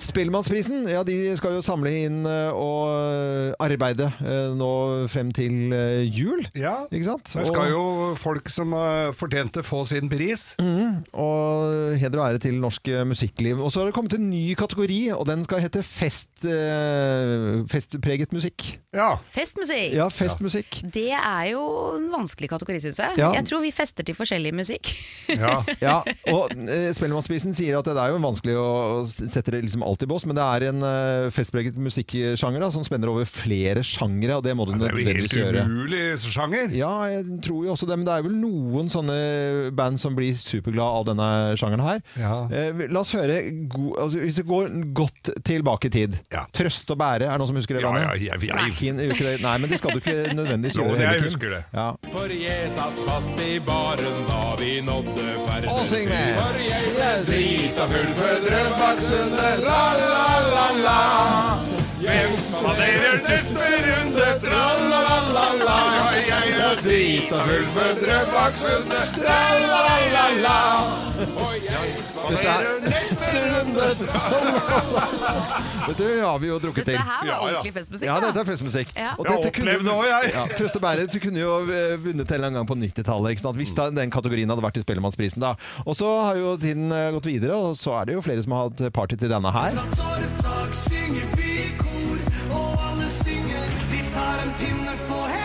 Spellemannsprisen 0.03 0.87
ja, 0.91 1.01
de 1.07 1.15
skal 1.39 1.55
jo 1.55 1.61
samle 1.63 1.91
inn 2.03 2.23
eh, 2.27 2.51
og 2.51 2.89
eh, 2.91 3.53
arbeide 3.63 4.09
eh, 4.19 4.51
nå 4.57 4.69
frem 5.11 5.31
til 5.35 5.73
jul. 6.11 6.43
Ja. 6.59 6.83
Ikke 6.91 7.07
sant? 7.07 7.31
Det 7.37 7.47
skal 7.47 7.71
jo 7.71 7.83
folk 8.19 8.49
som 8.51 8.75
har 8.75 9.13
fortjent 9.17 9.55
det, 9.55 9.65
få 9.67 9.83
sin 9.87 10.09
pris. 10.11 10.53
Og 10.59 11.95
heder 11.99 12.19
og 12.19 12.25
ære 12.27 12.41
til 12.43 12.59
norsk 12.61 12.89
musikkliv. 13.07 13.61
Og 13.63 13.71
så 13.71 13.81
har 13.81 13.89
det 13.89 13.95
kommet 13.95 14.17
en 14.17 14.29
ny 14.31 14.53
kategori, 14.59 14.99
og 15.15 15.25
den 15.29 15.45
skal 15.47 15.63
hete 15.63 15.83
fest, 15.85 16.45
festpreget 17.71 18.33
musikk. 18.35 18.75
Ja. 18.93 19.13
Festmusikk. 19.33 19.95
Ja, 19.95 20.09
festmusikk. 20.13 20.81
Det 20.93 21.09
er 21.15 21.43
jo 21.53 21.63
en 21.97 22.09
vanskelig 22.13 22.51
kategori, 22.51 22.81
syns 22.83 22.99
jeg. 23.01 23.17
Ja. 23.21 23.31
Jeg 23.37 23.47
tror 23.49 23.63
vi 23.63 23.71
fester 23.75 24.05
til 24.05 24.17
forskjellig 24.17 24.53
musikk. 24.55 24.93
ja. 25.29 25.61
Ja, 25.83 25.97
og 26.31 26.51
Spellemannsprisen 26.95 27.55
sier 27.57 27.75
at 27.79 27.87
det 27.87 27.97
er 27.99 28.13
jo 28.13 28.19
vanskelig 28.23 28.53
å 28.59 28.67
sette 29.07 29.51
det 29.51 29.63
liksom 29.65 29.83
alt 29.83 29.92
i 30.01 30.07
bås, 30.09 30.25
men 30.25 30.33
det 30.35 30.41
er 30.41 30.63
en 30.71 30.81
uh, 30.81 31.29
festpreget 31.29 31.77
musikksjanger 31.77 32.59
da, 32.63 32.69
som 32.73 32.81
spenner 32.83 33.11
over 33.11 33.27
flere 33.29 33.83
sjangere, 33.85 34.37
og 34.39 34.43
det 34.43 34.55
må 34.57 34.65
du 34.65 34.73
Det 34.73 34.87
er 34.89 34.95
jo 34.97 34.97
helt 34.97 35.05
nødvendigvis 35.05 35.35
gjøre. 35.37 35.65
umulig 35.69 36.01
sjanger. 36.33 36.73
Ja, 36.73 36.89
jeg 37.11 37.37
tror 37.45 37.65
jo 37.67 37.71
også 37.75 37.85
det, 37.91 37.97
men 37.99 38.05
det 38.07 38.15
er 38.17 38.25
vel 38.25 38.33
noen 38.41 38.89
sånne 38.89 39.17
band 39.77 39.99
som 40.01 40.15
blir 40.17 40.33
superglad 40.39 40.97
av 41.03 41.05
denne 41.11 41.29
sjangeren 41.59 41.85
her. 41.85 42.01
Ja. 42.17 42.33
Uh, 42.49 42.81
la 42.89 43.03
oss 43.03 43.13
høre, 43.13 43.37
go 43.69 43.93
altså, 44.01 44.17
hvis 44.23 44.39
vi 44.41 44.47
går 44.49 44.73
godt 44.97 45.33
tilbake 45.45 45.91
i 45.91 45.93
tid. 45.99 46.17
Ja. 46.33 46.47
Trøst 46.55 46.89
og 46.89 46.97
bære, 47.03 47.27
er 47.29 47.35
det 47.35 47.41
noen 47.43 47.51
som 47.53 47.59
husker 47.61 47.77
det 47.77 47.83
Ja, 47.85 47.93
ja, 47.99 48.13
jeg- 48.17 48.41
jeg- 48.49 49.19
gjør? 49.19 49.41
Nei, 49.43 49.57
men 49.59 49.69
det 49.69 49.77
skal 49.79 49.91
du 49.91 49.99
ikke 50.01 50.33
nødvendigvis 50.33 50.77
gjøre. 50.79 50.95
Jo, 50.97 51.03
jeg 51.03 51.21
husker 51.27 51.49
det. 51.57 51.63
Ja. 51.73 51.91
For 52.13 52.31
jeg 52.33 52.71
satt 52.71 52.97
fast 53.05 53.39
i 53.43 53.59
baren 53.59 54.25
da 54.29 54.55
vi 54.59 54.79
nådde 54.81 55.42
Og 55.73 55.85
syng 55.89 56.09
med! 56.09 56.33
For 56.37 56.59
jeg 56.61 56.89
ble 56.93 57.11
drita 57.29 57.87
full 57.91 58.15
før 58.21 58.41
Drøbaksundet, 58.47 59.63
la 59.67 59.83
la 59.99 60.25
la 60.53 60.67
la. 60.85 61.72
Hvem 62.03 62.31
spanderer 62.43 63.19
neste 63.23 63.67
runde? 63.87 64.25
Tra-la-la-la-la. 64.43 65.75
Jeg 66.27 66.49
er 66.59 66.81
drita 66.83 67.37
full 67.47 67.67
for 67.75 68.01
Drøbaksundet, 68.01 69.13
tra-la-la-la. 69.21 70.57
Dette 72.23 72.49
er 72.49 72.67
neste 72.83 73.29
runde. 73.53 73.87
Dette 75.87 76.09
har 76.25 76.41
vi 76.43 76.49
jo 76.51 76.59
drukket 76.65 76.89
til. 76.89 76.97
Dette 76.97 77.07
her 77.07 77.23
var 77.29 77.39
ordentlig 77.45 77.73
festmusikk. 77.77 78.07
Ja, 78.09 78.17
dette 78.25 78.43
er 78.43 78.49
festmusikk. 78.51 78.93
Ja. 78.99 79.13
Og 79.15 79.29
dette 79.29 79.53
kunne 79.55 79.77
opplevde 79.77 79.95
jeg. 80.09 80.35
Ja, 80.35 80.45
Trøst 80.59 80.81
og 80.81 80.83
bære, 80.83 81.07
du 81.07 81.19
kunne 81.23 81.39
jo 81.39 81.55
eh, 81.69 81.95
vunnet 82.03 82.27
en 82.27 82.35
eller 82.35 82.51
annen 82.51 82.59
gang 82.59 82.67
på 82.73 82.79
90-tallet, 82.83 83.47
hvis 83.61 83.77
den 83.79 84.11
kategorien 84.11 84.51
hadde 84.51 84.67
vært 84.67 84.81
i 84.81 84.83
Spellemannsprisen 84.83 85.43
da. 85.45 85.55
Og 85.87 85.95
så 85.95 86.11
har 86.27 86.41
jo 86.41 86.57
tiden 86.59 86.91
eh, 86.91 87.13
gått 87.15 87.31
videre, 87.31 87.55
og 87.55 87.79
så 87.79 87.95
er 88.01 88.11
det 88.11 88.19
jo 88.19 88.27
flere 88.27 88.43
som 88.43 88.59
har 88.59 88.67
hatt 88.73 88.87
party 88.91 89.15
til 89.23 89.31
denne 89.31 89.55
her. 89.55 89.79
Fra 89.79 89.87
Torvtak 90.03 90.79
synger 90.83 91.35
vi 91.39 91.52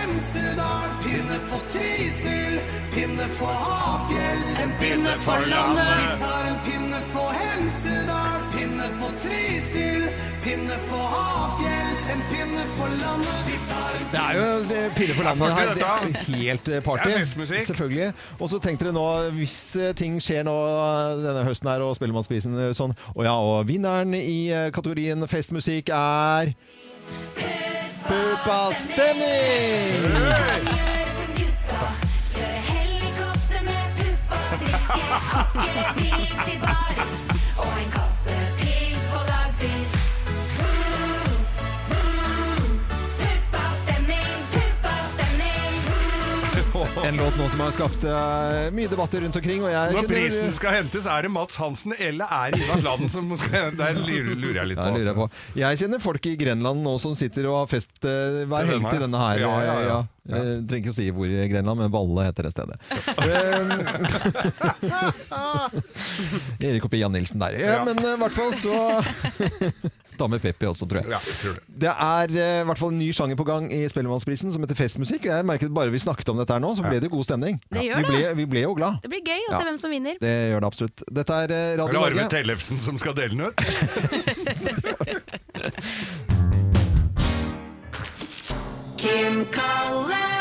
Hemsedal, 0.09 0.89
pinne 1.05 1.37
for 1.49 1.63
Trysil, 1.73 2.55
pinne 2.95 3.29
for 3.39 3.47
Hafjell, 3.47 4.43
en 4.63 4.73
pinne 4.81 5.13
for 5.21 5.39
landet. 5.53 5.97
Vi 6.01 6.07
tar 6.23 6.43
en 6.49 6.59
pinne 6.65 7.01
for 7.13 7.29
Hemsedal, 7.41 8.41
pinne 8.55 8.89
for 10.89 11.05
Hafjell, 11.13 11.97
en 12.15 12.23
pinne 12.31 12.65
for 12.79 12.89
landet. 13.03 13.41
Vi 13.51 13.57
tar 13.69 13.91
en 13.99 14.05
Det 14.15 14.21
er 14.23 14.33
jo 14.39 14.47
det 14.71 14.79
er 14.87 14.91
pinne 14.97 15.15
for 15.19 15.25
landet 15.29 15.49
her. 15.59 15.67
Det 15.75 15.83
er 15.85 15.89
helt 16.39 16.67
eh, 16.69 16.83
party. 16.83 17.11
Det 17.11 17.17
er. 17.61 17.65
Selvfølgelig. 17.67 18.13
Og 18.39 18.47
så 18.49 18.57
tenkte 18.65 18.85
dere 18.89 18.97
nå, 18.97 19.07
hvis 19.37 19.59
eh, 19.77 19.93
ting 19.93 20.17
skjer 20.25 20.43
nå 20.49 20.57
eh, 20.71 21.21
denne 21.27 21.45
høsten 21.51 21.69
her, 21.69 21.81
og 21.85 21.93
Spellemannsprisen 22.01 22.57
sånn 22.73 22.97
Å 23.13 23.21
ja, 23.29 23.37
og 23.37 23.69
vinneren 23.69 24.17
i 24.17 24.49
kategorien 24.73 25.21
festmusikk 25.29 25.93
er 25.93 26.57
Pupa 28.09 28.73
Stemning! 28.73 30.05
Kjøre 32.25 32.61
helikopter 32.69 33.61
med 33.69 33.85
puppa, 33.99 34.39
drikke 35.99 36.55
En 47.05 47.17
låt 47.17 47.37
nå 47.39 47.47
som 47.49 47.61
har 47.63 47.73
skapt 47.77 48.05
eh, 48.09 48.69
mye 48.75 48.89
debatter 48.91 49.21
rundt 49.23 49.37
omkring, 49.39 49.63
og 49.65 49.71
jeg 49.71 49.95
Når 49.95 50.09
prisen 50.11 50.53
skal 50.57 50.75
hentes, 50.81 51.07
er 51.09 51.23
det 51.27 51.31
Mats 51.33 51.57
Hansen 51.61 51.95
eller 51.95 52.27
er 52.27 52.51
det 52.55 52.61
Ivar 52.65 52.81
Fladen 52.83 53.09
som 53.13 53.31
skal 53.39 53.71
Der 53.81 53.99
lurer 54.01 54.59
jeg 54.63 54.67
litt 54.73 54.81
på. 54.81 54.87
jeg 54.99 55.07
altså. 55.07 55.15
på. 55.21 55.29
Jeg 55.61 55.81
kjenner 55.83 56.03
folk 56.03 56.27
i 56.31 56.35
Grenland 56.41 56.83
nå 56.85 56.95
som 57.03 57.15
sitter 57.19 57.47
og 57.51 57.61
har 57.63 57.69
fest 57.71 58.05
eh, 58.09 58.43
hver 58.51 58.65
helg 58.73 58.89
til 58.91 59.05
denne 59.07 59.21
her. 59.23 59.45
Ja, 59.45 59.53
ja, 59.69 59.77
ja. 59.87 59.99
Jeg 60.29 60.59
trenger 60.69 60.83
ikke 60.83 60.93
å 60.93 60.99
si 60.99 61.07
hvor 61.17 61.31
i 61.33 61.47
Grenland, 61.49 61.79
men 61.81 61.93
Valle 61.95 62.27
heter 62.29 62.43
det 62.49 62.53
stedet. 62.57 62.77
Eh, 63.29 63.63
Erik 66.69 66.85
og 66.87 66.91
Pia 66.93 67.09
Nilsen 67.13 67.41
der. 67.43 67.57
Ja, 67.59 67.79
Ja. 67.79 67.85
Men 67.87 67.97
eh, 68.03 68.15
i 68.17 68.21
hvert 68.21 68.35
fall 68.35 68.53
så 68.59 68.75
Dame 70.19 70.39
Peppi 70.43 70.67
også, 70.69 70.87
tror 70.91 71.01
jeg. 71.03 71.11
Ja, 71.15 71.21
jeg 71.25 71.35
tror 71.41 71.53
det. 71.59 71.63
Det 71.85 71.93
er 71.95 72.27
eh, 72.35 72.61
i 72.63 72.67
hvert 72.69 72.81
fall 72.81 72.93
en 72.95 72.99
ny 73.01 73.09
sjanger 73.15 73.37
på 73.39 73.47
gang 73.49 73.69
i 73.73 73.81
Spellemannsprisen 73.91 74.53
som 74.55 74.61
heter 74.65 74.79
festmusikk. 74.79 75.23
Jeg 75.31 75.47
merket 75.49 75.71
bare 75.75 75.91
vi 75.95 76.01
snakket 76.03 76.29
om 76.33 76.39
dette 76.41 76.53
her 76.57 76.63
nå, 76.65 76.71
så 76.79 76.83
ble 76.87 76.99
det 77.03 77.11
god 77.13 77.25
stemning. 77.29 77.61
Det 77.73 77.85
gjør 77.87 77.97
vi, 78.03 78.05
ble, 78.11 78.21
vi 78.43 78.47
ble 78.55 78.61
jo 78.67 78.75
glad. 78.79 78.99
Det 79.05 79.11
blir 79.15 79.23
gøy 79.27 79.41
å 79.49 79.53
Ja. 79.53 79.59
se 79.59 79.65
hvem 79.71 79.79
som 79.81 79.91
vinner. 79.95 80.15
Det 80.21 80.35
gjør 80.53 80.61
det 80.65 80.69
absolutt. 80.73 80.99
Dette 81.21 81.33
er 81.45 81.49
eh, 81.55 81.73
Er 81.75 81.77
det 81.79 82.03
Arve 82.03 82.29
Tellefsen 82.33 82.81
som 82.85 82.99
skal 83.01 83.15
dele 83.19 83.35
den 83.35 83.43
ut? 83.49 83.57
Kim 88.99 89.45
kaller 89.55 90.38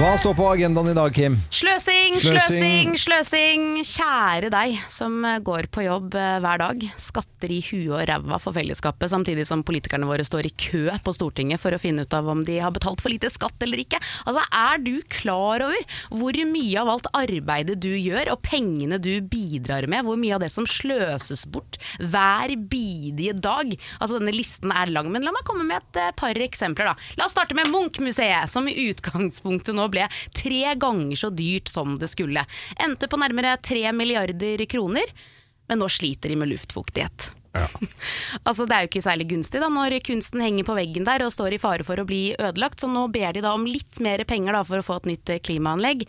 Hva 0.00 0.14
står 0.16 0.32
på 0.32 0.44
agendaen 0.48 0.88
i 0.88 0.94
dag, 0.96 1.12
Kim? 1.12 1.34
Sløsing, 1.52 2.14
Sløsing. 2.16 2.94
sløsing. 2.96 3.64
Kjære 3.84 4.48
deg 4.48 4.78
som 4.88 5.18
eh, 5.28 5.40
går 5.44 5.66
på 5.74 5.82
jobb 5.84 6.14
eh, 6.16 6.38
hver 6.40 6.62
dag. 6.62 6.86
Skatter 6.96 7.52
i 7.52 7.58
huet 7.66 7.90
og 7.98 8.06
ræva 8.08 8.38
for 8.40 8.56
fellesskapet, 8.56 9.10
samtidig 9.12 9.44
som 9.48 9.60
politikerne 9.66 10.08
våre 10.08 10.24
står 10.24 10.48
i 10.48 10.52
kø 10.56 10.86
på 11.04 11.12
Stortinget 11.12 11.60
for 11.60 11.76
å 11.76 11.80
finne 11.82 12.06
ut 12.08 12.16
av 12.16 12.30
om 12.32 12.40
de 12.48 12.56
har 12.64 12.72
betalt 12.72 13.02
for 13.04 13.12
lite 13.12 13.28
skatt 13.28 13.60
eller 13.66 13.82
ikke. 13.82 14.00
Altså, 14.24 14.46
Er 14.62 14.80
du 14.80 15.02
klar 15.12 15.66
over 15.66 15.84
hvor 16.08 16.40
mye 16.48 16.80
av 16.80 16.94
alt 16.94 17.10
arbeidet 17.20 17.76
du 17.84 17.90
gjør 17.92 18.32
og 18.38 18.40
pengene 18.46 18.96
du 19.04 19.12
bidrar 19.20 19.84
med, 19.84 20.08
hvor 20.08 20.16
mye 20.22 20.38
av 20.38 20.46
det 20.46 20.48
som 20.54 20.64
sløses 20.64 21.44
bort 21.44 21.76
hver 22.00 22.56
bidige 22.72 23.36
dag? 23.36 23.76
Altså 24.00 24.16
Denne 24.16 24.32
listen 24.32 24.72
er 24.72 24.94
lang, 24.96 25.12
men 25.12 25.28
la 25.28 25.36
meg 25.36 25.44
komme 25.44 25.68
med 25.68 25.82
et 25.82 26.02
eh, 26.06 26.16
par 26.16 26.40
eksempler. 26.40 26.94
da. 26.94 27.12
La 27.20 27.28
oss 27.28 27.36
starte 27.36 27.58
med 27.58 27.68
Munch-museet, 27.68 28.48
som 28.48 28.64
i 28.64 28.78
utgangspunktet 28.88 29.76
nå 29.76 29.89
ble 29.92 30.06
tre 30.36 30.74
ganger 30.80 31.18
så 31.18 31.32
dyrt 31.34 31.70
som 31.72 31.96
det 32.00 32.10
skulle. 32.12 32.44
Endte 32.80 33.10
på 33.10 33.20
nærmere 33.20 33.56
tre 33.62 33.84
milliarder 33.96 34.64
kroner, 34.70 35.12
men 35.70 35.82
nå 35.82 35.90
sliter 35.90 36.32
de 36.32 36.38
med 36.40 36.50
luftfuktighet. 36.50 37.30
altså 38.46 38.66
Det 38.66 38.76
er 38.76 38.84
jo 38.84 38.90
ikke 38.92 39.02
særlig 39.02 39.26
gunstig 39.32 39.58
da 39.62 39.66
når 39.72 39.96
kunsten 40.06 40.42
henger 40.44 40.66
på 40.68 40.76
veggen 40.78 41.06
der 41.08 41.24
og 41.26 41.34
står 41.34 41.56
i 41.56 41.62
fare 41.62 41.86
for 41.86 41.98
å 41.98 42.06
bli 42.06 42.30
ødelagt, 42.38 42.82
så 42.82 42.90
nå 42.90 43.08
ber 43.12 43.34
de 43.34 43.42
da 43.44 43.54
om 43.56 43.66
litt 43.66 43.98
mer 44.02 44.22
penger 44.28 44.54
da 44.56 44.62
for 44.66 44.80
å 44.80 44.86
få 44.86 45.00
et 45.00 45.12
nytt 45.12 45.34
klimaanlegg. 45.46 46.06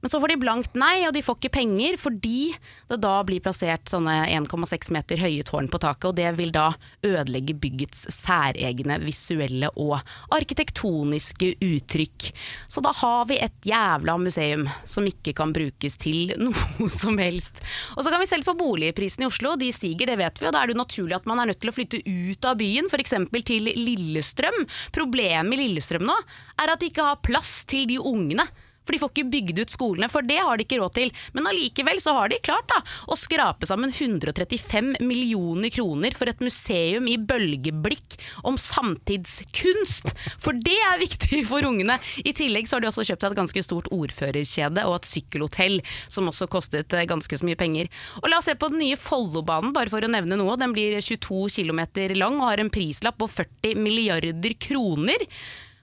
Men 0.00 0.10
så 0.10 0.20
får 0.20 0.32
de 0.32 0.38
blankt 0.40 0.76
nei, 0.78 1.06
og 1.08 1.14
de 1.16 1.22
får 1.24 1.38
ikke 1.40 1.54
penger 1.58 1.98
fordi 1.98 2.52
det 2.90 3.00
da 3.02 3.16
blir 3.26 3.42
plassert 3.42 3.90
sånne 3.90 4.14
1,6 4.30 4.92
meter 4.94 5.20
høye 5.22 5.46
tårn 5.46 5.70
på 5.70 5.80
taket, 5.82 6.10
og 6.10 6.18
det 6.18 6.30
vil 6.38 6.52
da 6.54 6.70
ødelegge 7.06 7.56
byggets 7.58 8.06
særegne 8.14 9.00
visuelle 9.02 9.70
og 9.74 9.98
arkitektoniske 10.34 11.54
uttrykk. 11.64 12.30
Så 12.70 12.82
da 12.84 12.92
har 13.00 13.26
vi 13.30 13.40
et 13.42 13.58
jævla 13.66 14.18
museum 14.22 14.68
som 14.88 15.06
ikke 15.08 15.34
kan 15.38 15.54
brukes 15.56 15.98
til 16.00 16.34
noe 16.44 16.90
som 16.92 17.18
helst. 17.18 17.62
Og 17.96 18.04
så 18.04 18.14
kan 18.14 18.22
vi 18.22 18.30
selv 18.30 18.46
få 18.46 18.54
boligprisene 18.58 19.26
i 19.26 19.30
Oslo, 19.30 19.56
de 19.58 19.72
stiger, 19.74 20.12
det 20.12 20.18
vet 20.20 20.38
vi, 20.40 20.48
og 20.48 20.54
da 20.54 20.62
er 20.62 20.72
det 20.72 20.78
naturlig 20.78 21.18
at 21.18 21.28
man 21.28 21.42
er 21.42 21.50
nødt 21.50 21.62
til 21.62 21.72
å 21.72 21.74
flytte 21.74 22.02
ut 22.06 22.48
av 22.48 22.58
byen, 22.60 22.88
f.eks. 22.90 23.16
til 23.48 23.70
Lillestrøm. 23.74 24.62
Problemet 24.94 25.58
i 25.58 25.66
Lillestrøm 25.66 26.06
nå 26.06 26.16
er 26.58 26.72
at 26.72 26.80
de 26.80 26.90
ikke 26.92 27.06
har 27.10 27.22
plass 27.24 27.62
til 27.68 27.88
de 27.90 27.98
ungene. 27.98 28.46
For 28.88 28.96
de 28.96 29.02
får 29.02 29.10
ikke 29.12 29.28
bygd 29.34 29.58
ut 29.60 29.72
skolene, 29.74 30.08
for 30.08 30.24
det 30.24 30.38
har 30.40 30.56
de 30.56 30.64
ikke 30.64 30.78
råd 30.80 30.94
til. 30.96 31.10
Men 31.36 31.50
allikevel 31.50 32.00
så 32.00 32.14
har 32.16 32.32
de 32.32 32.38
klart 32.40 32.64
da, 32.72 32.78
å 33.12 33.18
skrape 33.20 33.68
sammen 33.68 33.92
135 33.92 34.94
millioner 35.04 35.68
kroner 35.74 36.16
for 36.16 36.30
et 36.32 36.40
museum 36.40 37.04
i 37.12 37.18
bølgeblikk 37.20 38.16
om 38.48 38.56
samtidskunst. 38.56 40.14
For 40.40 40.56
det 40.56 40.78
er 40.88 41.02
viktig 41.02 41.42
for 41.50 41.68
ungene. 41.68 41.98
I 42.24 42.32
tillegg 42.32 42.70
så 42.70 42.78
har 42.78 42.86
de 42.86 42.88
også 42.88 43.04
kjøpt 43.10 43.28
et 43.28 43.38
ganske 43.42 43.64
stort 43.66 43.92
ordførerkjede 43.92 44.88
og 44.88 45.02
et 45.02 45.12
sykkelhotell, 45.12 45.80
som 46.08 46.32
også 46.32 46.48
kostet 46.48 46.96
eh, 46.96 47.04
ganske 47.08 47.36
så 47.36 47.44
mye 47.44 47.60
penger. 47.60 47.92
Og 48.22 48.32
la 48.32 48.40
oss 48.40 48.48
se 48.48 48.56
på 48.56 48.72
den 48.72 48.80
nye 48.86 48.96
Follobanen, 48.96 49.76
bare 49.76 49.92
for 49.92 50.00
å 50.00 50.12
nevne 50.16 50.40
noe. 50.40 50.56
Den 50.56 50.72
blir 50.72 50.96
22 51.04 51.44
km 51.60 51.84
lang 52.16 52.40
og 52.40 52.48
har 52.54 52.64
en 52.64 52.72
prislapp 52.72 53.20
på 53.20 53.28
40 53.36 53.76
milliarder 53.84 54.56
kroner. 54.56 55.28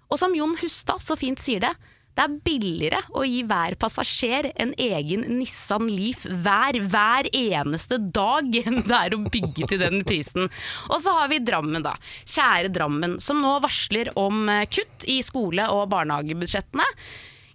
Og 0.10 0.18
som 0.22 0.34
Jon 0.38 0.58
Hustad 0.62 1.02
så 1.02 1.18
fint 1.20 1.42
sier 1.42 1.62
det, 1.64 1.76
det 2.16 2.24
er 2.24 2.36
billigere 2.48 3.02
å 3.12 3.26
gi 3.28 3.42
hver 3.48 3.76
passasjer 3.80 4.48
en 4.62 4.72
egen 4.80 5.26
Nissan 5.36 5.90
Leaf 5.92 6.24
hver, 6.24 6.80
hver 6.88 7.28
eneste 7.36 8.00
dag 8.00 8.56
enn 8.64 8.82
det 8.88 9.00
er 9.02 9.18
å 9.18 9.22
bygge 9.26 9.68
til 9.72 9.82
den 9.84 10.02
prisen. 10.08 10.48
Og 10.88 10.98
så 11.04 11.16
har 11.20 11.30
vi 11.32 11.42
Drammen, 11.46 11.84
da. 11.86 11.98
Kjære 12.24 12.72
Drammen, 12.74 13.20
som 13.24 13.42
nå 13.44 13.58
varsler 13.64 14.14
om 14.20 14.48
eh, 14.50 14.66
kutt 14.72 15.06
i 15.12 15.20
skole- 15.26 15.68
og 15.76 15.90
barnehagebudsjettene. 15.92 16.88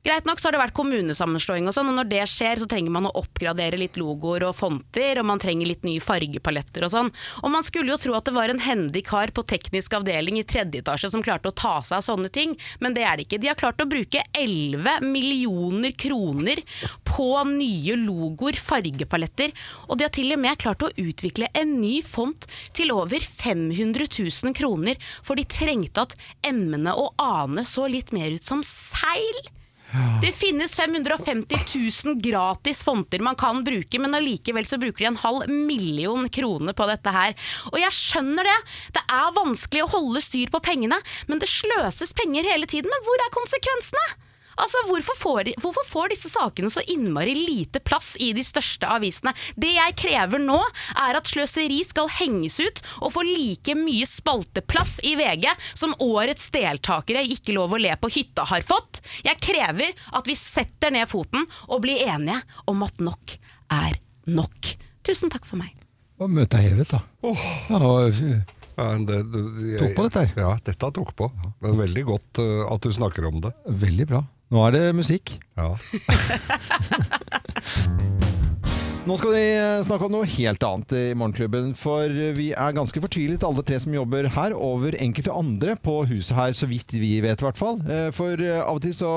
Greit 0.00 0.24
nok 0.24 0.40
så 0.40 0.48
har 0.48 0.54
det 0.56 0.62
vært 0.62 0.76
kommunesammenslåing 0.78 1.66
og 1.68 1.74
sånn, 1.76 1.90
og 1.92 1.96
når 1.98 2.06
det 2.08 2.22
skjer 2.32 2.62
så 2.62 2.68
trenger 2.70 2.94
man 2.94 3.08
å 3.10 3.12
oppgradere 3.20 3.76
litt 3.76 3.98
logoer 4.00 4.46
og 4.48 4.54
fonter, 4.56 5.20
og 5.20 5.26
man 5.28 5.42
trenger 5.42 5.68
litt 5.68 5.84
nye 5.84 6.00
fargepaletter 6.00 6.86
og 6.86 6.92
sånn. 6.94 7.10
Og 7.42 7.52
man 7.52 7.66
skulle 7.66 7.92
jo 7.92 7.98
tro 8.00 8.14
at 8.16 8.24
det 8.24 8.32
var 8.32 8.48
en 8.48 8.62
hendig 8.64 9.02
kar 9.10 9.34
på 9.36 9.44
teknisk 9.44 9.98
avdeling 9.98 10.40
i 10.40 10.46
tredje 10.48 10.80
etasje 10.80 11.12
som 11.12 11.24
klarte 11.24 11.52
å 11.52 11.56
ta 11.56 11.74
seg 11.84 11.98
av 11.98 12.06
sånne 12.06 12.32
ting, 12.32 12.56
men 12.80 12.96
det 12.96 13.04
er 13.04 13.20
det 13.20 13.28
ikke. 13.28 13.42
De 13.44 13.52
har 13.52 13.60
klart 13.60 13.84
å 13.84 13.88
bruke 13.90 14.24
11 14.32 15.04
millioner 15.04 15.92
kroner 15.92 16.64
på 17.04 17.28
nye 17.52 18.00
logoer, 18.00 18.56
fargepaletter, 18.56 19.52
og 19.84 20.00
de 20.00 20.08
har 20.08 20.16
til 20.16 20.32
og 20.32 20.40
med 20.40 20.64
klart 20.64 20.88
å 20.88 20.92
utvikle 20.96 21.52
en 21.52 21.76
ny 21.82 21.98
font 22.06 22.48
til 22.72 22.96
over 22.96 23.20
500 23.20 24.08
000 24.08 24.56
kroner, 24.56 24.96
for 25.20 25.36
de 25.36 25.44
trengte 25.44 26.08
at 26.08 26.16
M-ene 26.48 26.96
og 26.96 27.12
A-ene 27.20 27.68
så 27.68 27.84
litt 27.90 28.16
mer 28.16 28.32
ut 28.32 28.48
som 28.48 28.64
seil. 28.64 29.50
Det 30.22 30.30
finnes 30.36 30.76
550 30.76 31.58
000 32.04 32.20
gratis 32.22 32.84
fonter 32.86 33.22
man 33.24 33.38
kan 33.38 33.64
bruke, 33.66 33.98
men 33.98 34.14
allikevel 34.14 34.66
så 34.68 34.78
bruker 34.78 35.04
de 35.04 35.10
en 35.10 35.20
halv 35.22 35.50
million 35.50 36.28
kroner 36.30 36.76
på 36.76 36.86
dette 36.90 37.14
her. 37.14 37.34
Og 37.72 37.78
jeg 37.82 37.96
skjønner 37.96 38.46
det, 38.46 38.56
det 38.98 39.04
er 39.10 39.36
vanskelig 39.36 39.84
å 39.86 39.92
holde 39.96 40.22
styr 40.24 40.52
på 40.52 40.62
pengene, 40.64 41.00
men 41.26 41.42
det 41.42 41.50
sløses 41.50 42.14
penger 42.16 42.46
hele 42.52 42.70
tiden. 42.70 42.92
Men 42.92 43.06
hvor 43.06 43.24
er 43.24 43.34
konsekvensene? 43.34 44.06
Altså, 44.60 44.82
hvorfor 44.88 45.16
får, 45.18 45.50
hvorfor 45.62 45.86
får 45.88 46.12
disse 46.12 46.30
sakene 46.32 46.70
så 46.72 46.82
innmari 46.92 47.34
lite 47.36 47.80
plass 47.84 48.12
i 48.20 48.30
de 48.36 48.44
største 48.44 48.88
avisene? 48.90 49.32
Det 49.56 49.72
jeg 49.72 49.96
krever 50.00 50.42
nå, 50.42 50.58
er 51.00 51.18
at 51.18 51.30
sløseri 51.30 51.80
skal 51.86 52.10
henges 52.20 52.58
ut 52.60 52.82
og 53.00 53.14
få 53.16 53.24
like 53.26 53.76
mye 53.78 54.08
spalteplass 54.08 54.98
i 55.08 55.16
VG 55.18 55.48
som 55.72 55.96
årets 56.04 56.50
deltakere 56.54 57.24
i 57.24 57.36
Ikke 57.40 57.54
lov 57.56 57.72
å 57.76 57.80
le 57.80 57.94
på 58.00 58.10
hytta 58.12 58.44
har 58.50 58.64
fått. 58.66 59.00
Jeg 59.24 59.40
krever 59.42 59.94
at 60.16 60.28
vi 60.28 60.36
setter 60.38 60.92
ned 60.92 61.08
foten 61.10 61.46
og 61.68 61.84
blir 61.84 62.02
enige 62.04 62.40
om 62.70 62.82
at 62.84 63.00
nok 63.00 63.36
er 63.72 64.00
nok. 64.28 64.74
Tusen 65.06 65.32
takk 65.32 65.46
for 65.48 65.60
meg. 65.60 65.72
Og 66.20 66.28
møtet 66.28 66.58
er 66.58 66.66
hevet, 66.68 66.90
da. 66.90 67.00
Ja, 67.24 67.80
og, 67.80 68.24
Ja, 68.80 68.92
det, 68.96 69.16
det, 69.28 69.40
jeg, 69.74 69.78
Tok 69.80 69.96
på 69.96 70.04
dette 70.06 70.22
her. 70.24 70.36
Ja, 70.40 70.50
dette 70.64 70.90
tok 70.96 71.10
på. 71.16 71.26
Men 71.60 71.80
veldig 71.80 72.04
godt 72.08 72.40
uh, 72.40 72.68
at 72.72 72.84
du 72.84 72.92
snakker 72.96 73.26
om 73.28 73.40
det. 73.44 73.52
veldig 73.66 74.06
bra. 74.08 74.22
Nå 74.50 74.64
er 74.66 74.70
det 74.74 74.84
musikk. 74.98 75.36
Ja. 75.56 75.74
Nå 79.10 79.16
skal 79.18 79.32
vi 79.34 79.46
snakke 79.88 80.06
om 80.06 80.12
noe 80.14 80.26
helt 80.36 80.62
annet 80.62 80.92
i 80.94 81.00
Morgenklubben. 81.18 81.72
For 81.74 82.06
vi 82.36 82.52
er 82.54 82.74
ganske 82.76 83.00
fortvilet, 83.02 83.42
alle 83.42 83.64
tre 83.66 83.80
som 83.82 83.90
jobber 83.96 84.28
her, 84.30 84.52
over 84.54 84.94
enkelte 85.02 85.32
andre 85.34 85.72
på 85.82 85.96
huset 86.06 86.36
her, 86.36 86.52
så 86.54 86.68
vidt 86.70 86.94
vi 86.94 87.16
vet 87.24 87.42
i 87.42 87.46
hvert 87.48 87.58
fall. 87.58 87.80
Eh, 87.90 88.12
For 88.14 88.38
eh, 88.38 88.60
av 88.62 88.78
og 88.78 88.84
til 88.84 88.94
så 88.94 89.10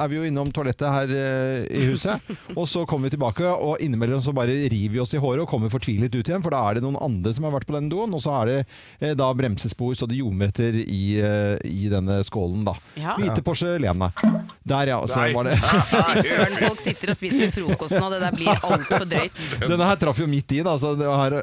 er 0.00 0.10
vi 0.10 0.18
jo 0.18 0.24
innom 0.26 0.50
toalettet 0.50 0.90
her 0.90 1.12
eh, 1.14 1.68
i 1.78 1.84
huset, 1.92 2.26
og 2.58 2.66
så 2.66 2.82
kommer 2.90 3.06
vi 3.06 3.14
tilbake, 3.14 3.46
og 3.46 3.84
innimellom 3.86 4.24
så 4.24 4.34
bare 4.34 4.56
river 4.66 4.96
vi 4.96 5.02
oss 5.04 5.14
i 5.14 5.22
håret 5.22 5.44
og 5.44 5.50
kommer 5.52 5.70
fortvilet 5.70 6.10
ut 6.18 6.26
igjen, 6.26 6.42
for 6.42 6.50
da 6.50 6.64
er 6.66 6.80
det 6.80 6.82
noen 6.88 6.98
andre 7.06 7.30
som 7.36 7.46
har 7.46 7.54
vært 7.54 7.70
på 7.70 7.78
den 7.78 7.86
doen, 7.92 8.18
og 8.18 8.24
så 8.26 8.34
er 8.40 8.50
det 8.50 8.58
eh, 8.98 9.14
da 9.14 9.30
bremsespor 9.30 9.94
så 9.94 10.10
det 10.10 10.18
ljomer 10.18 10.50
etter 10.50 10.80
i, 10.82 11.00
eh, 11.22 11.54
i 11.70 11.86
denne 11.94 12.18
skålen, 12.26 12.66
da. 12.66 12.74
Ja. 12.98 13.14
Hvite 13.22 13.46
porselenet. 13.46 14.26
Der, 14.66 14.90
ja. 14.90 14.98
Så 15.06 15.22
Nei. 15.22 15.30
var 15.38 15.52
det. 15.52 15.54
Fy 15.94 16.26
søren, 16.32 16.58
folk 16.66 16.82
sitter 16.82 17.14
og 17.14 17.20
spiser 17.22 17.54
frokost 17.54 17.94
nå, 17.94 18.10
det 18.16 18.22
der 18.26 18.34
blir 18.42 18.66
altfor 18.66 19.06
drøyt. 19.06 19.35
Denne 19.60 19.86
her 19.88 19.98
traff 20.00 20.18
jo 20.22 20.26
midt 20.30 20.52
i, 20.56 20.62
da. 20.66 20.76
Så 20.80 20.94
det 20.98 21.06
var, 21.08 21.36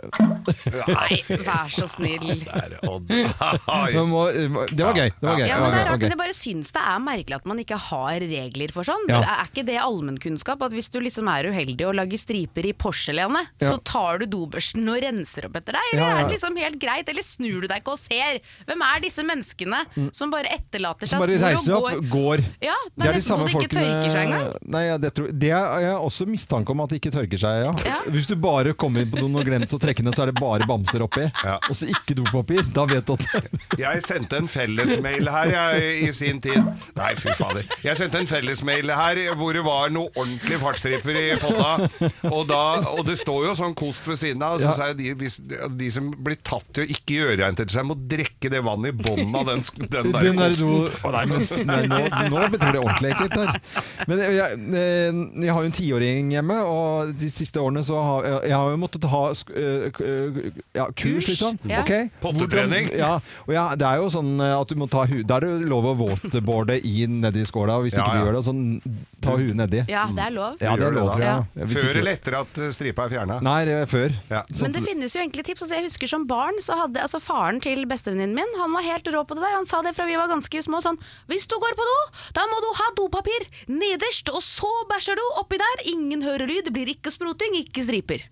Nei, 0.94 1.20
vær 1.44 1.70
så 1.72 1.88
snill. 1.90 2.26
Der, 2.44 2.78
må, 4.08 4.24
det 4.72 4.84
var 4.84 4.96
gøy. 4.98 5.10
Det 5.14 5.28
var 5.28 5.40
gøy. 5.40 5.48
Ja, 5.48 5.60
men 5.62 5.72
det 5.74 5.80
er 5.82 5.90
rart, 5.92 6.02
men 6.04 6.14
jeg 6.14 6.20
bare 6.20 6.36
syns 6.38 6.72
det 6.76 6.84
er 6.94 7.02
merkelig 7.04 7.38
at 7.40 7.48
man 7.50 7.62
ikke 7.64 7.78
har 7.90 8.24
regler 8.24 8.74
for 8.76 8.88
sånn. 8.88 9.06
Ja. 9.12 9.22
Er 9.24 9.50
ikke 9.50 9.66
det 9.68 9.78
allmennkunnskap 9.82 10.64
at 10.68 10.76
hvis 10.76 10.90
du 10.94 11.00
liksom 11.04 11.30
er 11.32 11.50
uheldig 11.52 11.88
og 11.90 11.96
lager 12.00 12.22
striper 12.22 12.68
i 12.70 12.74
porselenet, 12.78 13.52
Ja. 13.64 13.70
så 13.74 13.78
tar 13.86 14.20
du 14.24 14.26
dobørsten 14.30 14.88
og 14.90 15.00
renser 15.04 15.48
opp 15.48 15.58
etter 15.60 15.78
deg? 15.78 15.90
Eller 15.94 16.04
Ja, 16.04 16.10
ja. 16.10 16.18
er 16.20 16.28
det 16.28 16.36
liksom 16.38 16.58
helt 16.60 16.80
greit? 16.82 17.10
Eller 17.10 17.26
snur 17.26 17.62
du 17.64 17.68
deg 17.70 17.82
ikke 17.84 17.94
og 17.96 18.02
ser? 18.02 18.40
Hvem 18.68 18.84
er 18.88 19.04
disse 19.04 19.24
menneskene 19.28 19.84
som 20.16 20.32
bare 20.34 20.52
etterlater 20.54 21.10
seg 21.10 21.22
bare 21.24 21.38
spor 21.38 21.48
reiser 21.48 21.78
og 21.78 21.90
opp, 21.90 22.10
går? 22.10 22.10
går. 22.14 22.46
Ja, 22.64 22.76
det 22.98 23.08
er 23.10 23.18
nesten 23.18 23.36
så 23.36 23.46
det 23.46 23.54
ikke 23.56 23.72
tørker 23.74 24.14
seg 24.14 24.28
engang. 24.28 24.50
Nei, 24.74 24.84
ja, 24.88 24.98
det, 25.02 25.14
tror, 25.18 25.30
det 25.44 25.52
er 25.54 25.80
jeg 25.88 25.96
også 26.10 26.28
mistanke 26.30 26.74
om 26.76 26.84
at 26.86 26.94
det 26.94 27.02
ikke 27.02 27.14
tørker 27.16 27.42
seg. 27.42 27.64
Ja. 27.68 27.73
Ja. 27.86 27.98
Hvis 28.14 28.28
du 28.30 28.36
bare 28.40 28.74
kommer 28.78 29.02
inn 29.04 29.10
på 29.12 29.20
doen 29.22 29.36
og 29.40 29.46
glemt 29.48 29.72
å 29.74 29.80
trekke 29.82 30.04
ned, 30.06 30.16
så 30.18 30.24
er 30.26 30.32
det 30.32 30.38
bare 30.40 30.68
bamser 30.70 31.04
oppi. 31.06 31.26
Ja. 31.44 31.56
Og 31.70 31.76
så 31.78 31.88
ikke 31.92 32.16
dopapir. 32.20 32.62
Da 32.76 32.86
vet 32.90 33.08
du 33.08 33.14
at 33.16 33.80
Jeg 33.80 34.04
sendte 34.06 34.38
en 34.42 34.48
fellesmail 34.52 35.30
her 35.34 35.52
jeg, 35.54 35.94
i 36.08 36.12
sin 36.16 36.40
tid. 36.44 36.62
Nei, 36.98 37.12
fy 37.20 37.34
fader. 37.40 37.66
Jeg 37.86 37.98
sendte 38.00 38.22
en 38.24 38.30
fellesmail 38.30 38.92
her 38.94 39.22
hvor 39.40 39.54
det 39.58 39.64
var 39.66 39.90
noe 39.94 40.12
ordentlig 40.14 40.60
fartsstriper 40.62 41.20
i 41.20 41.26
potta. 41.42 41.74
Og, 42.30 42.44
da, 42.50 42.62
og 42.94 43.04
det 43.08 43.18
står 43.22 43.48
jo 43.50 43.56
sånn 43.58 43.76
kost 43.80 44.08
ved 44.10 44.20
siden 44.22 44.44
av. 44.46 44.58
Og 44.60 44.64
så 44.64 44.70
Ja. 44.70 44.76
sa 44.78 44.88
jeg 44.92 44.98
de, 45.02 45.14
hvis, 45.24 45.40
de 45.78 45.90
som 45.94 46.12
blir 46.24 46.38
tatt 46.46 46.66
til 46.74 46.86
å 46.86 46.90
ikke 46.96 47.18
gjøre 47.20 47.40
rent 47.44 47.60
etter 47.64 47.78
seg, 47.80 47.86
må 47.90 47.96
drikke 47.98 48.50
det 48.54 48.62
vannet 48.66 48.94
i 48.94 48.98
bånnen 49.04 49.36
av 49.40 49.48
den, 49.50 49.64
den 49.90 50.12
der 50.14 50.28
Den 50.30 50.40
der 50.40 50.54
kosten. 50.54 50.68
do 50.68 51.08
Å, 51.08 51.12
nei, 51.18 51.26
men, 51.32 51.44
nei, 51.70 51.82
nå, 51.92 52.00
nå 52.34 52.44
betyr 52.54 52.76
det 52.78 52.82
ordentlig 52.84 53.14
ekkelt 53.14 53.38
her. 53.40 53.60
Men 54.10 54.22
jeg, 54.24 54.36
jeg, 54.38 54.60
eh, 54.84 55.22
jeg 55.46 55.54
har 55.56 55.64
jo 55.66 55.70
en 55.72 55.76
tiåring 55.78 56.32
hjemme, 56.34 56.58
og 56.68 57.14
de 57.20 57.30
siste 57.34 57.62
årene 57.64 57.84
så 57.88 57.98
har 58.04 58.28
jeg, 58.28 58.40
jeg 58.52 58.58
har 58.60 58.70
jo 58.74 58.80
måttet 58.82 59.08
ha 59.12 59.22
sk- 59.40 59.54
øh, 59.56 60.02
øh, 60.04 60.40
ja, 60.76 60.86
kurs, 60.92 61.04
Kurs, 61.24 61.28
liksom. 61.32 61.60
ja. 61.70 61.82
Okay. 61.84 62.10
Pottetrening. 62.22 62.90
Ja, 62.98 63.14
ja, 63.52 63.66
det 63.80 63.88
er 63.88 64.02
jo 64.04 64.10
sånn 64.14 64.34
eh, 64.44 64.54
at 64.60 64.70
du 64.72 64.76
må 64.80 64.88
ta 64.92 65.06
hu 65.10 65.22
Da 65.28 65.38
er 65.40 65.48
det 65.48 65.70
lov 65.72 65.88
å 65.92 65.96
waterboarde 66.00 66.78
i 66.86 67.08
nedi 67.10 67.46
skåla, 67.50 67.80
hvis 67.84 67.98
Ja, 67.98 68.04
ikke 68.06 68.14
du 68.14 68.20
ja. 68.20 68.26
gjør 68.28 68.38
det, 68.38 68.44
så 68.48 69.22
ta 69.24 69.36
huet 69.40 69.56
nedi. 69.60 69.84
Ja, 69.92 70.06
det 70.12 70.26
er 70.28 70.34
lov. 70.36 70.58
Ja, 70.64 70.76
det 70.80 70.88
er 70.88 70.96
lov, 70.98 71.12
tror 71.14 71.26
jeg. 71.26 71.70
Før 71.74 72.00
eller 72.02 72.18
etter 72.18 72.38
at 72.42 72.58
eh, 72.62 72.72
stripa 72.76 73.08
er 73.08 73.14
fjerna? 73.18 73.40
Nei, 73.46 73.60
det 73.70 73.76
er 73.84 73.90
før. 73.90 74.16
Ja. 74.32 74.44
Sånn 74.52 74.68
Men 74.70 74.76
det 74.78 74.84
finnes 74.88 75.16
jo 75.16 75.22
egentlig 75.24 75.46
tips. 75.48 75.64
Altså, 75.66 75.78
jeg 75.80 75.88
husker 75.90 76.12
Som 76.14 76.28
barn 76.30 76.58
så 76.64 76.76
hadde 76.80 77.02
altså 77.04 77.20
faren 77.24 77.62
til 77.64 77.86
bestevenninnen 77.90 78.36
min 78.38 78.58
Han 78.60 78.74
var 78.76 78.84
helt 78.86 79.08
rå 79.14 79.22
på 79.28 79.38
det 79.38 79.44
der. 79.46 79.56
Han 79.58 79.68
sa 79.70 79.82
det 79.86 79.94
fra 79.96 80.06
vi 80.10 80.18
var 80.20 80.28
ganske 80.32 80.62
små. 80.66 80.82
Sånn 80.84 81.00
Hvis 81.32 81.48
du 81.50 81.56
går 81.62 81.76
på 81.80 81.86
do, 81.88 81.98
da 82.36 82.44
må 82.52 82.60
du 82.64 82.70
ha 82.82 82.88
dopapir 82.98 83.46
nederst, 83.72 84.30
og 84.34 84.42
så 84.44 84.70
bæsjer 84.90 85.18
du 85.20 85.24
oppi 85.42 85.60
der. 85.62 85.84
Ingen 85.94 86.24
hører 86.26 86.48
lyd, 86.50 86.66
det 86.68 86.74
blir 86.76 86.92
ikke 86.94 87.12
spruting, 87.14 87.53
ikke 87.56 87.84
striper. 87.84 88.24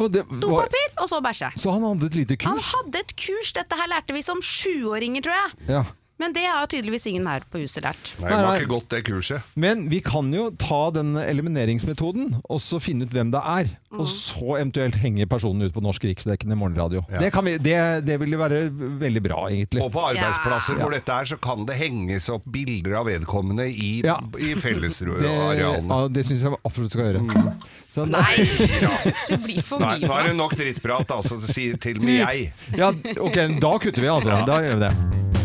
og 0.00 0.12
det 0.12 0.22
var- 0.26 0.40
Dopapir, 0.40 0.88
og 1.02 1.08
så 1.08 1.20
bæsje. 1.20 1.50
Så 1.56 1.70
han 1.72 1.82
hadde 1.82 2.06
et 2.06 2.14
lite 2.14 2.36
Han 2.46 2.56
kurs? 2.56 2.64
hadde 2.72 2.98
et 3.00 3.12
kurs, 3.16 3.52
dette 3.52 3.76
her 3.76 3.86
lærte 3.88 4.12
vi 4.16 4.22
som 4.22 4.40
sjuåringer, 4.42 5.20
tror 5.22 5.36
jeg. 5.36 5.68
Ja. 5.68 5.82
Men 6.20 6.34
det 6.36 6.42
har 6.44 6.66
tydeligvis 6.68 7.06
ingen 7.08 7.24
her 7.30 7.40
på 7.48 7.62
huset 7.62 7.82
lært. 7.86 8.10
Nei, 8.20 8.28
det 8.34 8.44
var 8.44 8.60
ikke 8.60 8.70
godt, 8.74 8.88
det 8.92 8.98
kurset. 9.08 9.46
Men 9.56 9.86
vi 9.88 10.02
kan 10.04 10.28
jo 10.36 10.50
ta 10.60 10.80
den 10.92 11.14
elimineringsmetoden 11.16 12.34
og 12.44 12.60
så 12.60 12.76
finne 12.82 13.06
ut 13.08 13.14
hvem 13.14 13.30
det 13.32 13.40
er. 13.40 13.70
Og 13.96 14.04
så 14.06 14.58
eventuelt 14.60 14.98
henge 15.00 15.24
personen 15.30 15.64
ut 15.66 15.72
på 15.74 15.80
Norsk 15.82 16.04
Riksdekkende 16.06 16.58
morgenradio. 16.60 17.00
Ja. 17.10 17.22
Det, 17.24 17.30
kan 17.34 17.48
vi, 17.48 17.56
det, 17.58 17.78
det 18.06 18.18
ville 18.20 18.38
være 18.38 18.60
veldig 19.00 19.22
bra, 19.24 19.40
egentlig. 19.48 19.80
Og 19.82 19.90
på 19.96 20.04
arbeidsplasser 20.12 20.76
Ja. 20.76 20.84
hvor 20.84 20.92
dette 20.94 21.16
er, 21.22 21.30
så 21.32 21.40
kan 21.42 21.64
det 21.66 21.78
henges 21.80 22.28
opp 22.30 22.44
bilder 22.52 22.98
av 23.00 23.08
vedkommende 23.10 23.66
i, 23.72 23.90
Ja. 24.04 24.18
i 24.38 24.52
Det, 24.54 24.60
fellesarealene. 24.62 25.88
ja, 25.88 26.00
det 26.12 26.26
syns 26.28 26.44
jeg 26.46 26.60
absolutt 26.60 26.92
skal 26.94 27.08
gjøre. 27.08 27.54
Så, 27.90 28.04
Nei, 28.06 28.44
det 29.32 29.40
blir 29.42 29.64
for 29.66 29.82
mye 29.82 29.98
nå 30.04 30.12
er 30.20 30.28
det 30.30 30.36
nok 30.38 30.54
drittprat, 30.60 31.10
altså. 31.16 31.40
Si 31.50 31.70
til 31.82 31.98
og 31.98 32.04
med 32.06 32.20
jeg. 32.20 32.52
Ja, 32.78 32.92
ok, 33.18 33.40
da 33.58 33.72
kutter 33.82 34.04
vi, 34.06 34.12
altså. 34.12 34.38
Da 34.46 34.60
gjør 34.62 34.78
vi 34.78 34.84
det. 34.86 35.39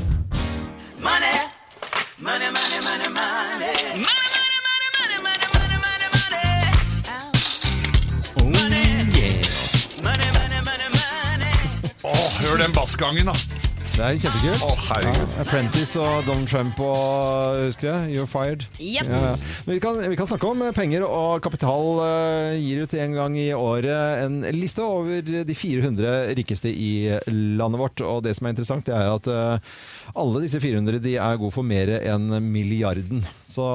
Åh, 12.03 12.31
hør 12.41 12.57
den 12.63 12.73
bassgangen, 12.73 13.25
da! 13.29 13.64
Det 13.95 14.03
er 14.03 14.17
kjempekult. 14.19 14.63
Å, 14.65 14.73
herregud. 14.89 15.21
Ja, 15.31 15.35
Apprentice 15.39 16.01
og 16.03 16.25
Donald 16.27 16.49
Trump 16.51 16.79
og 16.83 17.61
husker 17.61 17.87
jeg, 17.87 18.09
You're 18.17 18.27
Fired. 18.27 18.65
Yep. 18.75 19.07
Ja, 19.07 19.21
ja. 19.29 19.29
Men 19.63 19.77
vi 19.77 19.79
kan, 19.85 19.99
vi 20.11 20.17
kan 20.19 20.27
snakke 20.27 20.49
om 20.49 20.63
penger, 20.75 21.05
og 21.07 21.39
Kapital 21.45 22.01
eh, 22.03 22.57
gir 22.59 22.81
ut 22.83 22.95
en 22.99 23.15
gang 23.15 23.37
i 23.39 23.45
året 23.55 24.25
en 24.25 24.41
liste 24.57 24.83
over 24.83 25.23
de 25.23 25.55
400 25.55 26.35
rikeste 26.41 26.73
i 26.75 26.91
landet 27.31 27.79
vårt. 27.85 28.03
Og 28.03 28.19
det 28.27 28.35
som 28.35 28.49
er 28.49 28.57
interessant, 28.57 28.83
det 28.91 28.97
er 28.99 29.13
at 29.13 29.31
eh, 29.31 29.73
alle 30.19 30.43
disse 30.43 30.59
400 30.59 30.99
de 31.07 31.15
er 31.15 31.39
gode 31.39 31.55
for 31.55 31.63
mer 31.63 31.95
enn 32.01 32.27
milliarden. 32.51 33.23
Så 33.47 33.65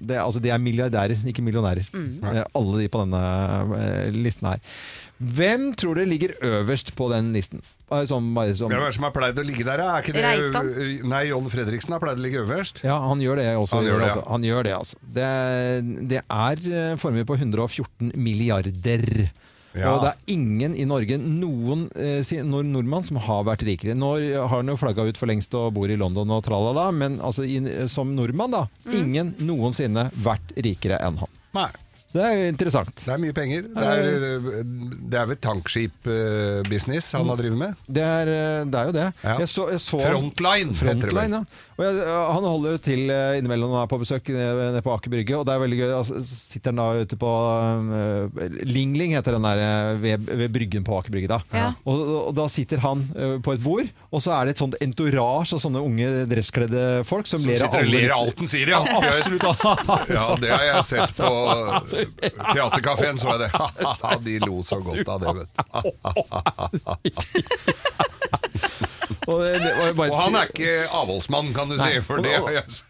det, 0.00 0.16
altså, 0.24 0.40
de 0.40 0.56
er 0.56 0.62
milliardærer, 0.62 1.20
ikke 1.28 1.44
millionærer. 1.44 1.84
Eh, 1.92 2.42
Alle 2.56 2.80
de 2.80 2.88
på 2.88 3.04
denne 3.04 3.24
eh, 3.76 4.08
listen 4.16 4.48
her. 4.54 4.64
Hvem 5.20 5.74
tror 5.76 6.00
dere 6.00 6.08
ligger 6.08 6.32
øverst 6.56 6.96
på 6.96 7.12
den 7.12 7.34
listen? 7.36 7.60
Sånn, 7.86 8.32
bare 8.34 8.54
sånn. 8.58 8.72
Hvem 8.72 8.82
er 8.82 8.90
det 8.90 8.96
som 8.96 9.04
har 9.06 9.12
pleid 9.14 9.36
å 9.38 9.44
ligge 9.46 9.62
der? 9.62 9.78
da? 9.78 9.90
Er 9.94 10.02
ikke 10.02 10.14
det 10.16 10.22
Reitan. 10.26 10.70
Nei, 11.06 11.20
John 11.28 11.46
Fredriksen 11.52 11.94
har 11.94 12.02
pleid 12.02 12.18
å 12.18 12.24
ligge 12.24 12.40
øverst. 12.42 12.82
Ja, 12.82 12.96
han 13.04 13.22
gjør 13.22 13.38
det 13.38 13.48
også. 13.54 13.78
Han 13.78 13.86
gjør 13.86 14.00
det, 14.02 14.08
altså. 14.10 14.24
han 14.32 14.46
gjør 14.48 14.66
det, 14.66 14.72
altså. 14.80 15.02
Det, 15.18 15.28
det 16.10 16.22
er 16.24 16.96
formuer 16.98 17.28
på 17.28 17.38
114 17.38 18.10
milliarder. 18.18 19.30
Ja. 19.76 19.92
Og 19.92 20.02
det 20.02 20.10
er 20.10 20.34
ingen 20.34 20.74
i 20.74 20.86
Norge, 20.88 21.18
noen 21.20 21.86
eh, 22.00 22.24
nord 22.48 22.68
nordmann, 22.72 23.04
som 23.04 23.20
har 23.20 23.44
vært 23.46 23.66
rikere. 23.68 23.96
Nå 23.98 24.14
har 24.34 24.52
han 24.54 24.72
jo 24.72 24.78
flagga 24.80 25.04
ut 25.04 25.20
for 25.20 25.28
lengst 25.28 25.54
og 25.58 25.74
bor 25.76 25.90
i 25.92 25.98
London 26.00 26.32
og 26.32 26.44
tralala, 26.46 26.88
men 26.96 27.20
altså, 27.20 27.44
i, 27.44 27.60
som 27.92 28.14
nordmann, 28.16 28.54
da. 28.56 28.64
Ingen 28.96 29.34
noensinne 29.44 30.08
vært 30.24 30.54
rikere 30.64 31.00
enn 31.04 31.20
han. 31.20 31.36
Nei. 31.56 31.68
Så 32.06 32.20
det 32.20 32.26
er 32.26 32.36
jo 32.38 32.50
interessant. 32.52 32.94
Det 33.02 33.10
er 33.12 33.18
mye 33.18 33.34
penger. 33.34 33.64
Det 33.74 33.86
er, 33.92 34.44
det 35.10 35.18
er 35.18 35.30
vel 35.32 35.38
tankskip-business 35.42 37.08
han 37.18 37.30
har 37.32 37.40
drevet 37.40 37.58
med? 37.58 37.80
Det 37.90 38.04
er, 38.06 38.30
eh, 38.30 38.60
det 38.70 38.80
er 38.80 38.90
jo 38.90 38.94
det. 38.94 39.06
Ja. 39.24 39.34
Jeg 39.42 39.50
så, 39.50 39.66
jeg 39.74 39.82
så 39.82 40.00
Frontline, 40.04 40.76
heter 40.76 41.10
det 41.10 41.16
vel. 41.18 41.34
Jeg, 41.76 42.04
han 42.08 42.44
holder 42.46 42.76
jo 42.76 42.78
til 42.80 43.10
eh, 43.12 43.36
innimellom 43.36 43.68
når 43.68 43.82
han 43.82 43.84
er 43.84 43.90
på 43.90 43.98
besøk 44.00 44.30
nede 44.32 44.68
nede 44.70 44.80
på 44.84 44.92
Aker 44.94 45.12
Brygge, 45.12 45.34
og 45.36 45.44
det 45.44 45.52
er 45.52 45.60
veldig 45.60 45.78
gøy. 45.82 45.90
Altså, 45.98 46.20
sitter 46.24 46.72
han 46.72 46.80
da 46.80 46.86
ute 47.04 47.18
på 47.20 47.28
uh, 47.28 48.38
Lingling, 48.64 49.12
heter 49.16 49.36
den 49.36 49.44
der 49.44 49.60
eh, 49.60 49.90
ved, 50.00 50.30
ved 50.40 50.54
bryggen 50.54 50.86
på 50.86 50.96
Aker 50.96 51.12
Brygge. 51.12 51.28
da. 51.34 51.38
Ja. 51.52 51.66
Og, 51.84 52.00
og 52.22 52.32
da 52.38 52.46
sitter 52.52 52.80
han 52.80 53.04
uh, 53.12 53.36
på 53.44 53.52
et 53.56 53.64
bord, 53.64 53.86
og 54.08 54.24
så 54.24 54.32
er 54.38 54.48
det 54.48 54.56
et 54.56 54.62
sånt 54.62 54.78
entourage 54.80 55.52
av 55.52 55.60
sånne 55.66 55.80
unge 55.84 56.08
dresskledde 56.30 57.04
folk 57.08 57.28
som, 57.28 57.44
Som 57.44 57.50
ler 57.50 57.66
av 57.66 57.76
sitter 57.76 57.84
og 57.84 57.84
alle 57.84 58.00
ler 58.06 58.14
av 58.14 58.20
alt 58.24 58.38
han 58.40 58.52
sier, 58.54 58.72
ja. 58.72 58.80
Absolutt. 58.96 59.44
Ja, 60.16 60.26
det 60.40 60.50
har 60.52 60.64
jeg 60.64 60.84
sett 60.86 61.16
på 61.20 61.30
Theatercaféen, 62.54 63.20
så 63.20 63.36
jeg 63.36 63.40
det. 63.44 63.50
De 64.26 64.34
lo 64.46 64.62
så 64.64 64.80
godt 64.80 65.08
av 65.12 65.18
det, 65.20 65.28
vet 65.36 65.48
du. 65.52 65.60
Og, 69.26 69.40
det, 69.42 69.70
var 69.76 69.88
jo 69.90 69.94
bare 69.98 70.10
Og 70.14 70.20
han 70.22 70.36
er 70.38 70.50
ikke 70.52 70.74
avholdsmann, 70.94 71.48
kan 71.56 71.68
du 71.72 71.76
si, 71.80 72.00
for 72.06 72.22
det 72.22 72.36
Og- 72.40 72.82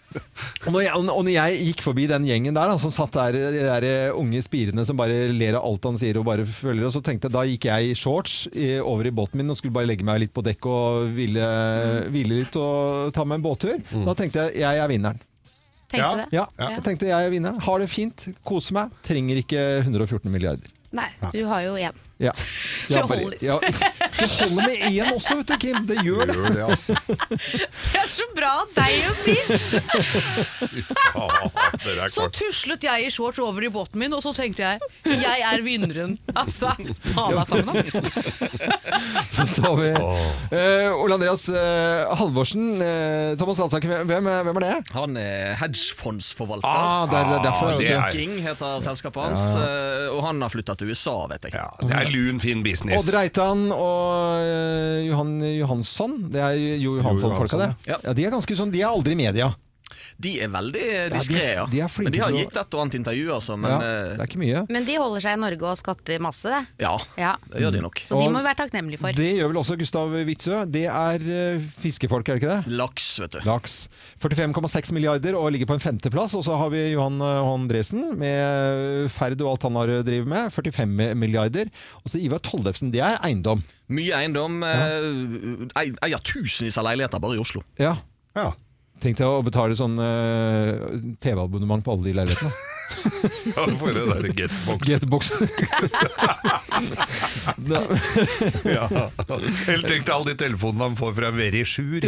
Og 0.67 0.73
når, 0.73 0.81
jeg, 0.81 0.93
og 0.97 1.25
når 1.27 1.29
jeg 1.35 1.57
gikk 1.67 1.83
forbi 1.85 2.07
den 2.09 2.25
gjengen 2.25 2.55
der, 2.57 2.71
da, 2.71 2.77
som 2.81 2.91
satt 2.95 3.13
der, 3.19 3.37
de 3.53 3.65
der 3.67 4.15
unge 4.17 4.41
spirene 4.41 4.85
som 4.89 4.97
bare 4.97 5.27
ler 5.29 5.59
av 5.59 5.67
alt 5.69 5.85
han 5.91 5.99
sier 6.01 6.17
og 6.17 6.25
bare 6.25 6.47
følger, 6.49 6.87
og 6.89 6.95
så 6.95 7.03
tenkte 7.05 7.29
jeg, 7.29 7.35
da 7.35 7.43
gikk 7.51 7.67
jeg 7.69 7.91
i 7.91 7.95
shorts 7.99 8.37
i, 8.57 8.79
over 8.81 9.05
i 9.11 9.13
båten 9.13 9.37
min 9.43 9.53
og 9.53 9.59
skulle 9.61 9.75
bare 9.77 9.91
legge 9.91 10.07
meg 10.09 10.23
litt 10.25 10.33
på 10.33 10.45
dekk 10.47 10.69
og 10.73 11.11
hvile, 11.17 11.45
hvile 12.15 12.39
litt 12.41 12.57
og 12.57 13.13
ta 13.17 13.27
meg 13.29 13.43
en 13.43 13.45
båttur. 13.45 13.77
Da 14.07 14.15
tenkte 14.17 14.47
jeg, 14.47 14.57
jeg 14.65 14.81
er 14.87 14.89
vinneren. 14.95 15.21
Tenkte 15.93 16.01
Ja. 16.01 16.09
du 16.15 16.23
det? 16.23 16.29
Ja, 16.35 16.47
jeg 16.73 16.83
tenkte 16.89 17.07
jeg 17.13 17.27
er 17.29 17.31
vinneren. 17.37 17.61
Har 17.69 17.79
det 17.85 17.91
fint, 17.93 18.25
koser 18.43 18.73
meg, 18.81 18.97
trenger 19.07 19.37
ikke 19.45 19.67
114 19.85 20.33
milliarder. 20.33 20.73
Nei, 20.97 21.11
du 21.35 21.43
har 21.51 21.61
jo 21.67 21.77
én. 21.77 21.93
Ja. 22.27 22.33
Det 22.89 22.95
Ja, 22.97 23.03
holder. 23.07 23.35
ja. 23.45 23.59
Det 24.17 24.27
holder 24.39 24.63
med 24.63 24.77
én 24.89 25.11
også, 25.13 25.35
vet 25.37 25.51
du, 25.51 25.57
Kim. 25.61 25.83
Det 25.87 25.99
gjør 26.01 26.25
det. 26.31 26.37
Gjør 26.39 26.55
det, 26.55 26.63
altså. 26.65 26.95
Det 27.93 27.99
er 28.01 28.07
så 28.09 28.25
bra 28.37 28.53
av 28.63 28.71
deg 28.73 28.95
å 29.05 29.13
si! 29.19 29.35
Så 32.15 32.27
tuslet 32.33 32.87
jeg 32.87 33.07
i 33.07 33.11
shorts 33.13 33.39
over 33.43 33.65
i 33.67 33.71
båten 33.73 34.01
min, 34.01 34.15
og 34.17 34.23
så 34.25 34.33
tenkte 34.37 34.65
jeg 34.65 34.81
jeg 35.21 35.45
er 35.45 35.63
vinneren. 35.65 36.15
Altså, 36.37 36.73
ta 37.13 37.27
deg 37.33 37.45
sammen. 37.51 37.77
da. 37.77 39.45
Så 39.47 39.63
har 39.67 39.77
vi 39.81 39.91
uh, 39.93 41.03
Ole 41.03 41.17
Andreas 41.19 41.47
uh, 41.53 42.15
Halvorsen. 42.21 42.67
Uh, 42.81 43.35
Thomas 43.41 43.61
Hansak, 43.63 43.85
hvem, 43.89 44.09
hvem 44.09 44.61
er 44.63 44.65
det? 44.65 44.73
Han 44.97 45.17
er 45.21 45.55
hedgefondsforvalter. 45.61 46.69
Ah, 46.69 47.05
der, 47.13 47.35
er 47.37 47.45
derfor. 47.45 47.75
Ah, 47.75 47.81
det 47.81 47.93
er- 47.93 48.11
King 48.17 48.37
heter 48.45 48.81
selskapet 48.85 49.21
hans, 49.29 49.47
og 50.17 50.21
han 50.25 50.41
har 50.45 50.53
flytta 50.53 50.77
til 50.81 50.93
USA, 50.95 51.17
vet 51.31 51.49
jeg. 51.51 51.57
Ja, 51.59 51.69
det 51.83 51.93
er 52.01 52.06
lun, 52.13 52.41
fin 52.43 52.63
business. 52.65 52.99
Odd 53.01 53.13
Reitan 53.15 53.67
og 53.75 54.43
eh, 54.43 55.07
Johan 55.09 55.37
Johansson. 55.45 56.19
Det 56.33 56.43
er 56.43 56.59
Jo 56.83 56.97
Johansson-folka, 57.01 57.61
det. 57.61 57.71
Ja. 57.89 57.99
Ja, 58.05 58.15
de 58.17 58.27
er 58.27 58.35
ganske 58.35 58.59
sånn, 58.59 58.73
de 58.75 58.83
er 58.85 58.91
aldri 58.91 59.17
i 59.17 59.21
media. 59.21 59.53
De 60.19 60.31
er 60.41 60.49
veldig 60.49 60.83
de- 60.83 61.11
diskré, 61.13 61.43
ja. 61.59 61.65
de 61.69 61.77
de 61.77 62.03
Men 62.05 62.13
de 62.13 62.19
har 62.23 62.31
gitt 62.33 62.57
et 62.57 62.75
og 62.75 62.81
annet 62.81 62.95
intervju, 62.97 63.27
altså. 63.35 63.57
Men 63.61 63.71
Ja, 63.71 63.77
eh, 63.85 64.09
det 64.17 64.21
er 64.21 64.27
ikke 64.31 64.39
mye. 64.41 64.63
Men 64.73 64.85
de 64.87 64.95
holder 64.97 65.21
seg 65.21 65.37
i 65.37 65.41
Norge 65.43 65.63
og 65.69 65.77
skatter 65.77 66.19
masse, 66.25 66.49
det. 66.49 66.67
ja, 66.81 66.97
Ja. 67.19 67.37
det 67.53 67.61
gjør 67.61 67.73
de 67.73 67.81
nok. 67.85 68.01
Så 68.09 68.17
de 68.19 68.29
må 68.33 68.39
vi 68.41 68.47
være 68.49 68.57
takknemlige 68.63 68.99
for. 68.99 69.13
Det 69.13 69.29
gjør 69.37 69.49
vel 69.53 69.57
også 69.61 69.77
Gustav 69.79 70.09
Witzøe. 70.09 70.65
Det 70.73 70.87
er 70.89 71.21
eh, 71.21 71.59
fiskefolk, 71.61 72.29
er 72.29 72.39
det 72.39 72.43
ikke 72.43 72.55
det? 72.65 72.73
Laks, 72.73 73.11
vet 73.21 73.31
du. 73.33 73.41
Laks. 73.45 73.89
45,6 74.19 74.93
milliarder 74.97 75.37
og 75.37 75.53
ligger 75.53 75.67
på 75.67 75.75
en 75.77 75.85
femteplass. 75.85 76.35
Og 76.35 76.45
så 76.45 76.57
har 76.57 76.71
vi 76.73 76.93
Johan 76.95 77.21
Håndresen 77.21 78.17
med 78.17 79.11
ferd 79.13 79.41
og 79.43 79.53
alt 79.53 79.63
han 79.69 79.77
har 79.77 79.87
drevet 80.03 80.27
med. 80.27 80.51
45 80.51 81.15
milliarder. 81.15 81.69
Og 82.05 82.09
så 82.11 82.19
Ivar 82.25 82.39
Tollefsen. 82.41 82.91
Det 82.91 83.01
er 83.05 83.19
eiendom. 83.23 83.63
Mye 83.93 84.13
eiendom. 84.17 84.63
Ja. 84.65 84.89
ei- 85.77 85.95
Eier 86.03 86.19
tusenvis 86.25 86.79
av 86.79 86.85
leiligheter 86.89 87.21
bare 87.21 87.37
i 87.37 87.39
Oslo. 87.43 87.63
Ja. 87.79 87.97
Ja. 88.35 88.53
Tenk 89.03 89.19
deg 89.21 89.29
å 89.29 89.43
betale 89.45 89.77
sånn 89.77 89.99
uh, 90.01 90.73
TV-abonnement 91.21 91.85
på 91.85 91.97
alle 91.97 92.09
de 92.09 92.17
leilighetene. 92.21 92.55
Ja, 93.57 93.65
for 93.79 93.95
det 93.95 94.05
der 94.07 94.27
getbox. 94.37 94.87
Getbox. 94.87 95.33
Ja. 98.67 98.87
Eller 99.71 99.87
tenk 99.89 100.05
deg 100.07 100.11
alle 100.13 100.33
de 100.33 100.35
telefonene 100.39 100.89
han 100.89 100.97
får 100.99 101.15
fra 101.17 101.31
Verisjur. 101.35 102.01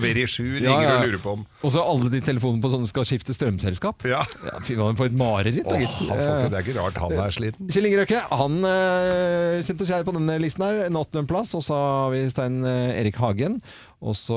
Ringer 0.00 0.64
Ja, 0.64 0.76
ja. 0.82 0.94
og 0.96 1.04
lurer 1.06 1.20
på 1.22 1.34
om 1.36 1.44
Og 1.66 1.72
så 1.74 1.82
alle 1.84 2.10
de 2.12 2.20
telefonene 2.24 2.62
på 2.64 2.70
sånne 2.72 2.88
skal 2.90 3.06
skifte 3.08 3.36
strømselskap. 3.36 4.06
Ja. 4.08 4.22
Ja, 4.46 4.62
fy 4.64 4.76
faen, 4.78 4.96
for 4.98 5.10
et 5.10 5.16
mareritt, 5.16 5.62
da, 5.66 5.78
gitt. 5.80 6.00
Eh, 6.10 6.48
det 6.50 6.58
er 6.58 6.64
ikke 6.64 6.78
rart 6.80 6.98
han 7.00 7.14
er 7.16 7.36
sliten. 7.36 7.70
Kjell 7.70 7.90
Inge 7.90 8.00
Røkke 8.02 8.22
han 8.40 8.58
uh, 8.64 9.60
sendte 9.66 9.86
oss 9.86 9.94
her 9.94 10.06
på 10.06 10.16
denne 10.16 10.38
listen 10.42 10.64
her, 10.66 10.82
en 10.88 11.00
åttendeplass. 11.00 11.54
Og 11.58 11.64
så 11.66 11.76
har 11.76 12.10
vi 12.14 12.24
Stein 12.32 12.60
eh, 12.66 12.98
Erik 13.02 13.20
Hagen. 13.20 13.60
Og 14.00 14.14
så 14.16 14.32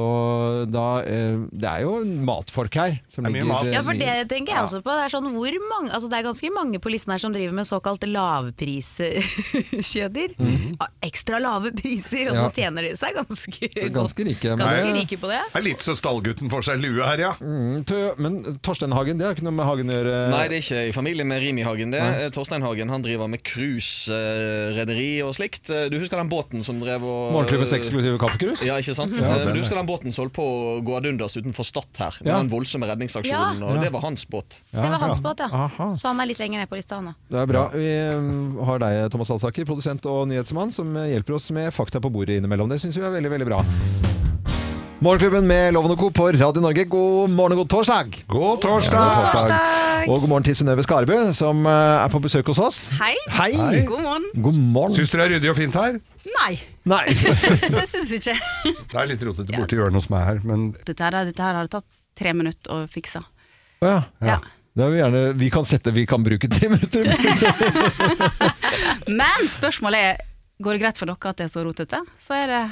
da 0.68 1.00
eh, 1.08 1.38
Det 1.56 1.64
er 1.70 1.86
jo 1.86 1.94
matfolk 2.28 2.74
her. 2.76 2.98
Som 3.08 3.24
Det 3.24 3.30
er 3.30 3.32
mye 3.32 3.40
ligger, 3.46 3.54
mat. 3.54 3.64
eh, 3.70 3.74
Ja, 3.78 3.82
for 3.88 3.96
det 3.96 4.28
tenker 4.28 4.52
jeg 4.52 4.60
også 4.66 4.82
på. 4.84 4.92
Det 4.92 5.06
er, 5.06 5.12
sånn, 5.14 5.30
hvor 5.32 5.56
mange, 5.70 5.88
altså 5.96 6.10
det 6.12 6.18
er 6.20 6.26
ganske 6.28 6.50
mange 6.52 6.82
på 6.84 6.92
listen 6.92 7.14
her 7.16 7.22
som 7.24 7.32
driver 7.32 7.56
med 7.56 7.64
såkalte 7.70 8.10
lavpriskjeder. 8.12 10.34
Ja, 10.38 10.88
Ekstra 11.08 11.40
lave 11.40 11.72
priser, 11.76 12.28
og 12.32 12.36
så. 12.42 12.48
Tjener 12.58 12.82
de 12.90 12.94
seg 13.00 13.16
ganske, 13.16 13.70
Ganske 13.94 14.24
rike. 14.28 14.56
ganske 14.60 14.92
rike 14.98 15.18
på 15.22 15.28
det. 15.32 15.40
Det 15.54 15.60
er 15.62 15.66
litt 15.70 15.82
så 15.86 15.94
stallgutten 15.96 16.52
får 16.52 16.62
seg 16.68 16.76
lue 16.84 17.04
her, 17.08 17.20
ja. 17.24 17.32
Mm, 17.40 17.84
tø- 17.88 18.16
Men 18.20 18.42
Torstein 18.66 18.92
Hagen, 18.96 19.18
det 19.20 19.26
har 19.30 19.34
ikke 19.38 19.46
noe 19.48 19.56
med 19.58 19.66
Hagen 19.68 19.88
å 19.88 19.94
gjøre? 19.96 20.16
Nei, 20.34 20.44
det 20.52 20.56
er 20.60 20.64
ikke 20.66 20.82
i 20.90 20.92
familie 20.96 21.24
med 21.28 21.40
Rimi 21.44 21.64
Hagen. 21.64 21.92
det 21.96 22.02
Nei. 22.04 22.28
Torstein 22.36 22.64
Hagen 22.68 22.90
han 22.92 23.02
driver 23.06 23.28
med 23.32 23.44
cruiserederi 23.48 25.10
og 25.24 25.32
slikt. 25.40 25.70
Eh, 25.72 25.88
Du 25.94 25.98
husker 26.00 26.18
den 26.20 26.30
båten 26.32 26.64
som 26.66 26.80
drev 26.82 27.04
og 27.04 27.34
Morgenklubbens 27.36 27.74
eksklusive 27.76 28.18
kaffekrus? 28.22 28.64
Ja, 28.66 28.76
ikke 28.82 28.96
sant? 28.98 29.14
Ja, 29.20 29.36
Eh, 29.54 29.56
du 29.56 29.60
er- 29.60 29.64
husker 29.64 29.76
den 29.80 29.88
båten 29.88 30.14
som 30.14 30.26
holdt 30.26 30.34
på 30.36 30.44
å 30.44 30.82
gå 30.84 30.98
ad 30.98 31.06
undas 31.06 31.38
utenfor 31.38 31.64
Stad 31.66 31.86
her, 31.98 32.12
med 32.24 32.32
Ja. 32.34 32.38
den 32.42 32.50
voldsomme 32.50 32.90
redningsaksjonen, 32.90 33.60
Ja. 33.62 33.66
og 33.68 33.80
det 33.82 33.92
var 33.94 34.02
hans 34.02 34.26
båt. 34.26 34.50
Det 34.74 34.82
var 34.82 35.00
hans 35.00 35.20
båt, 35.22 35.40
ja. 35.40 35.50
Aha. 35.52 35.94
Så 35.96 36.08
han 36.10 36.20
er 36.20 36.26
litt 36.26 36.40
lenger 36.40 36.60
ned 36.60 36.70
på 36.70 36.76
lista, 36.76 37.00
nå. 37.02 37.14
Det 37.30 37.40
er 37.40 37.46
bra. 37.46 37.70
Vi 37.70 37.80
mm, 37.88 38.66
har 38.66 38.80
deg, 38.80 39.12
Thomas 39.12 39.30
Alsaker, 39.30 39.66
produsent 39.66 40.06
og 40.06 40.28
nyhetsmann, 40.28 40.72
som 40.72 40.94
hjelper 40.94 41.36
oss 41.36 41.52
med 41.52 41.72
fakta 41.74 42.02
på 42.02 42.12
bordet 42.12 42.42
innimellom. 42.42 42.68
Det 42.70 42.80
syns 42.82 42.98
vi 42.98 43.04
er 43.04 43.12
veldig, 43.12 43.30
veldig 43.32 43.46
bra. 43.48 43.64
Morgenklubben 45.04 45.44
med 45.44 45.74
Loven 45.76 45.92
og 45.92 46.00
Co. 46.00 46.08
på 46.16 46.26
Radio 46.32 46.62
Norge, 46.64 46.86
god 46.88 47.32
morgen 47.36 47.58
og 47.58 47.66
god 47.66 47.70
torsdag! 47.74 48.14
God 48.32 48.62
torsdag! 48.64 49.02
God 49.04 49.26
torsdag. 49.34 50.06
Og 50.08 50.22
god 50.22 50.30
morgen 50.32 50.46
til 50.48 50.56
Synnøve 50.56 50.86
Skarbø, 50.86 51.18
som 51.36 51.66
eh, 51.68 52.04
er 52.06 52.12
på 52.14 52.22
besøk 52.24 52.48
hos 52.48 52.62
oss. 52.64 52.78
Hei. 53.02 53.12
Hei! 53.36 53.82
God 53.84 54.00
morgen. 54.06 54.30
God 54.46 54.62
morgen. 54.78 54.96
Syns 54.96 55.12
du 55.12 55.18
det 55.20 55.26
er 55.26 55.34
ryddig 55.34 55.50
og 55.52 55.58
fint 55.58 55.76
her? 55.76 55.98
Nei, 56.38 56.54
Nei. 56.88 57.02
det 57.76 57.84
syns 57.92 58.14
jeg 58.14 58.22
ikke. 58.22 58.38
Det 58.94 59.02
er 59.02 59.10
litt 59.12 59.26
rotete 59.28 59.58
borti 59.58 59.82
hjørnet 59.82 60.00
hos 60.00 60.08
meg 60.14 60.24
her, 60.30 60.40
men 60.48 60.64
Dette 60.88 60.96
her, 61.04 61.20
dette 61.34 61.50
her 61.50 61.60
har 61.60 61.68
det 61.68 61.76
tatt 61.76 62.00
tre 62.24 62.34
minutter 62.40 62.72
å 62.72 62.80
fikse. 62.96 63.26
Å 63.84 63.92
ja. 63.92 64.00
Ja. 64.24 64.40
Det 64.72 64.88
er 64.88 64.96
vi 64.96 65.02
gjerne 65.02 65.26
Vi 65.38 65.52
kan 65.54 65.68
sette 65.70 65.92
Vi 65.94 66.08
kan 66.10 66.24
bruke 66.24 66.48
tre 66.48 66.72
minutter. 66.72 67.12
Men 69.20 69.52
spørsmålet 69.52 70.08
er 70.14 70.24
Går 70.64 70.78
det 70.78 70.86
greit 70.86 70.98
for 71.02 71.12
dere 71.12 71.34
at 71.36 71.44
det 71.44 71.50
er 71.50 71.52
så 71.52 71.68
rotete? 71.68 72.00
Så 72.24 72.40
er 72.40 72.48
det, 72.50 72.64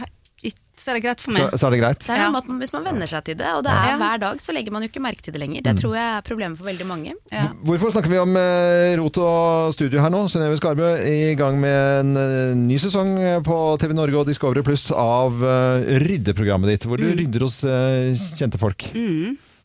så 0.78 0.90
er 0.92 0.94
det 0.98 1.04
greit 1.04 1.20
for 1.22 1.32
meg. 1.36 1.52
så 1.60 1.68
er 1.68 1.72
det 1.76 1.80
greit. 1.82 2.00
Det 2.00 2.10
er 2.10 2.18
noe 2.24 2.32
med 2.32 2.42
at 2.44 2.48
man- 2.50 2.60
Hvis 2.62 2.74
man 2.74 2.84
venner 2.84 3.08
seg 3.08 3.24
til 3.24 3.36
det, 3.38 3.46
og 3.48 3.64
det 3.64 3.72
er 3.72 3.86
Ja. 3.92 3.98
hver 3.98 4.20
dag, 4.20 4.38
så 4.42 4.54
legger 4.54 4.72
man 4.72 4.82
jo 4.82 4.88
ikke 4.90 5.02
merke 5.02 5.22
til 5.22 5.34
det 5.34 5.42
lenger. 5.42 5.62
Mm. 5.62 5.64
Det 5.64 5.76
tror 5.84 5.94
jeg 5.96 6.18
er 6.18 6.22
problemet 6.22 6.58
for 6.58 6.66
veldig 6.66 6.88
mange. 6.88 7.14
Ja. 7.32 7.48
Hvorfor 7.64 7.92
snakker 7.92 8.10
vi 8.10 8.18
om 8.18 8.36
eh, 8.36 8.96
rot 8.98 9.18
og 9.18 9.74
studio 9.74 10.00
her 10.02 10.10
nå? 10.10 10.26
Synnøve 10.30 10.58
Skarbø 10.58 10.90
i 11.06 11.36
gang 11.36 11.60
med 11.60 12.00
en 12.00 12.18
eh, 12.18 12.56
ny 12.56 12.78
sesong 12.78 13.44
på 13.44 13.78
TV 13.80 13.94
Norge 13.94 14.16
og 14.16 14.26
Discovery 14.28 14.62
Pluss 14.64 14.92
av 14.92 15.34
eh, 15.44 16.00
ryddeprogrammet 16.00 16.68
ditt, 16.68 16.84
hvor 16.88 16.98
du 16.98 17.06
rydder 17.14 17.42
hos 17.42 17.64
eh, 17.64 18.14
kjente 18.16 18.58
folk. 18.58 18.78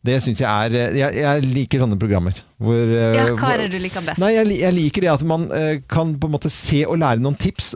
Det 0.07 0.17
syns 0.25 0.41
jeg 0.41 0.47
er 0.47 0.75
eh, 0.79 0.95
jeg, 1.01 1.17
jeg 1.21 1.47
liker 1.51 1.83
sånne 1.83 1.99
programmer. 2.01 2.37
Hvor, 2.63 2.79
eh, 2.89 3.17
Ja, 3.19 3.25
hva 3.37 3.51
er 3.55 3.65
det 3.65 3.73
du 3.75 3.79
liker 3.83 4.05
best? 4.07 4.21
Nei, 4.23 4.31
jeg, 4.37 4.49
jeg 4.63 4.75
liker 4.77 5.05
det 5.05 5.11
at 5.13 5.25
man 5.29 5.45
eh, 5.53 5.81
kan 5.93 6.15
på 6.23 6.31
en 6.31 6.35
måte 6.37 6.51
se 6.53 6.85
og 6.87 7.01
lære 7.03 7.21
noen 7.25 7.37
tips, 7.43 7.73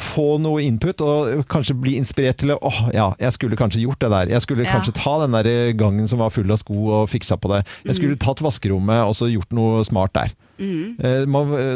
få 0.00 0.26
noe 0.42 0.64
input, 0.64 1.04
og 1.04 1.44
kanskje 1.52 1.76
bli 1.78 1.96
inspirert 2.00 2.40
til 2.42 2.54
å 2.54 2.58
åh, 2.66 2.80
ja, 2.96 3.10
jeg 3.20 3.36
skulle 3.36 3.58
kanskje 3.60 3.84
gjort 3.84 4.00
det 4.02 4.10
der. 4.14 4.32
Jeg 4.34 4.42
skulle 4.46 4.64
Ja. 4.66 4.72
kanskje 4.74 4.96
ta 4.96 5.18
den 5.26 5.36
der 5.36 5.72
gangen 5.78 6.08
som 6.08 6.18
var 6.24 6.32
full 6.34 6.50
av 6.50 6.58
sko 6.64 7.02
og 7.02 7.10
fiksa 7.12 7.36
på 7.38 7.52
det. 7.52 7.62
Jeg 7.84 7.92
Mm. 7.94 7.98
skulle 8.00 8.18
tatt 8.18 8.42
vaskerommet 8.42 9.04
og 9.06 9.14
så 9.14 9.28
gjort 9.30 9.52
noe 9.52 9.84
smart 9.84 10.12
der. 10.16 10.32
Mm. 10.58 10.96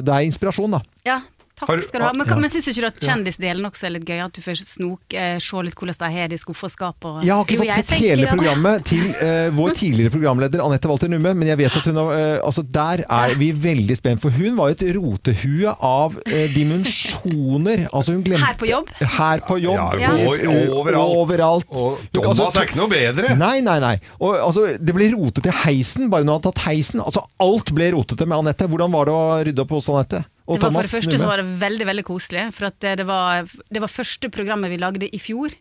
det 0.02 0.08
er 0.08 0.24
inspirasjon, 0.24 0.70
da. 0.72 0.80
Ja, 1.04 1.20
takk 1.66 1.82
skal 1.86 2.00
du 2.00 2.04
ha. 2.06 2.12
Men, 2.16 2.26
Ja. 2.28 2.36
men 2.36 2.50
syns 2.50 2.64
du 2.64 2.70
ikke 2.72 2.86
at 2.90 3.00
kjendisdelen 3.00 3.64
også 3.68 3.86
er 3.86 3.90
litt 3.96 4.04
gøy? 4.08 4.20
At 4.24 4.32
du 4.32 4.40
får 4.42 4.60
snoke, 4.64 5.14
eh, 5.14 5.38
se 5.38 5.62
litt 5.62 5.74
hvordan 5.74 5.98
de 5.98 6.10
har 6.16 6.28
det 6.28 6.38
i 6.38 6.42
skuffeskapet? 6.44 7.22
Jeg 7.24 7.34
har 7.34 7.44
ikke 7.44 7.56
Jo, 7.56 7.62
fått 7.64 7.86
sett 7.86 7.98
hele 8.00 8.26
programmet 8.30 8.84
til 8.90 9.04
eh, 9.20 9.50
vår 9.54 9.70
tidligere 9.76 10.10
programleder 10.14 10.64
Anette 10.64 10.88
Walter 10.88 11.08
Numme, 11.08 11.34
men 11.36 11.48
jeg 11.48 11.58
vet 11.58 11.76
at 11.76 11.84
hun 11.90 11.96
har 11.96 12.12
eh, 12.16 12.40
Altså, 12.44 12.62
der 12.64 13.04
er 13.08 13.34
vi 13.38 13.52
veldig 13.52 13.96
spent, 13.96 14.20
for 14.20 14.30
hun 14.30 14.56
var 14.56 14.70
jo 14.70 14.76
et 14.78 14.84
rotehue 14.96 15.74
av 15.80 16.16
eh, 16.26 16.48
dimensjoner. 16.54 17.86
Altså, 17.92 18.12
hun 18.16 18.22
glemte 18.24 18.44
Her 18.46 18.56
på 18.60 18.68
jobb? 18.70 18.88
Her 19.00 19.42
på 19.46 19.58
jobb. 19.60 19.98
Ja, 20.00 20.12
ja. 20.16 20.26
over- 20.26 20.44
overalt. 20.80 21.16
overalt. 21.20 21.66
Og 21.70 21.98
Du- 22.12 22.20
Thomas 22.20 22.40
altså, 22.40 22.60
er 22.62 22.66
ikke 22.66 22.76
noe 22.80 22.88
bedre. 22.88 23.36
Nei, 23.38 23.60
nei, 23.60 23.78
nei. 23.80 23.94
Og, 24.20 24.34
altså, 24.36 24.66
det 24.78 24.94
ble 24.94 25.10
rotete 25.14 25.48
i 25.52 25.56
heisen, 25.64 26.08
bare 26.10 26.24
hun 26.24 26.32
hadde 26.34 26.48
tatt 26.52 26.64
heisen. 26.66 27.00
Altså, 27.00 27.22
alt 27.40 27.72
ble 27.74 27.90
rotete 27.92 28.26
med 28.26 28.38
Anette. 28.38 28.66
Hvordan 28.68 28.90
var 28.92 29.04
det 29.06 29.14
å 29.14 29.44
rydde 29.44 29.60
opp 29.64 29.70
hos 29.70 29.88
Anette? 29.88 30.24
Og 30.50 30.58
Det 30.58 30.66
var 30.66 30.74
for 30.74 30.86
det 30.88 30.94
første 30.96 31.18
så 31.22 31.28
var 31.30 31.40
det 31.40 31.58
veldig 31.60 31.86
veldig 31.86 32.06
koselig, 32.08 32.46
for 32.56 32.70
at 32.70 32.78
det, 32.82 32.96
det, 33.00 33.06
var, 33.06 33.46
det 33.46 33.82
var 33.82 33.92
første 33.92 34.30
programmet 34.34 34.72
vi 34.72 34.80
lagde 34.82 35.06
i 35.06 35.20
fjor. 35.22 35.54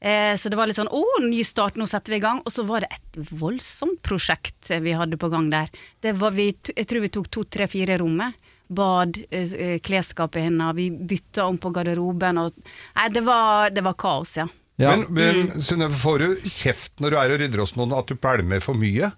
Eh, 0.00 0.36
så 0.38 0.50
det 0.50 0.58
var 0.58 0.68
litt 0.70 0.78
sånn 0.78 0.90
'Å, 0.92 1.02
ny 1.24 1.40
start, 1.42 1.78
nå 1.80 1.88
setter 1.90 2.14
vi 2.14 2.20
i 2.20 2.22
gang'. 2.22 2.42
Og 2.44 2.52
så 2.54 2.62
var 2.68 2.84
det 2.84 2.92
et 2.94 3.18
voldsomt 3.32 3.98
prosjekt 4.04 4.70
vi 4.84 4.94
hadde 4.94 5.18
på 5.18 5.30
gang 5.32 5.50
der. 5.50 5.72
Det 6.04 6.14
var 6.20 6.36
vi, 6.36 6.52
jeg 6.52 6.86
tror 6.86 7.02
vi 7.02 7.10
tok 7.10 7.30
to, 7.30 7.44
tre, 7.44 7.66
fire 7.66 7.98
rommet. 7.98 8.36
Bad, 8.68 9.16
eh, 9.32 9.52
eh, 9.56 9.78
klesskapet 9.80 10.44
hennes, 10.44 10.76
vi 10.76 10.90
bytta 10.90 11.46
om 11.48 11.56
på 11.56 11.72
garderoben 11.72 12.36
og 12.36 12.52
Nei, 12.96 13.08
det 13.08 13.22
var, 13.24 13.70
det 13.72 13.80
var 13.80 13.94
kaos, 13.96 14.36
ja. 14.36 14.44
Ja. 14.78 14.94
Men, 14.94 15.08
men 15.10 15.62
Synnøve, 15.64 15.96
får 15.96 16.18
du 16.18 16.28
kjeft 16.44 17.00
når 17.00 17.10
du 17.10 17.16
er 17.16 17.32
og 17.32 17.40
rydder 17.40 17.62
hos 17.64 17.74
noen 17.74 17.96
at 17.96 18.06
du 18.06 18.14
pælmer 18.14 18.60
for 18.62 18.78
mye? 18.78 19.10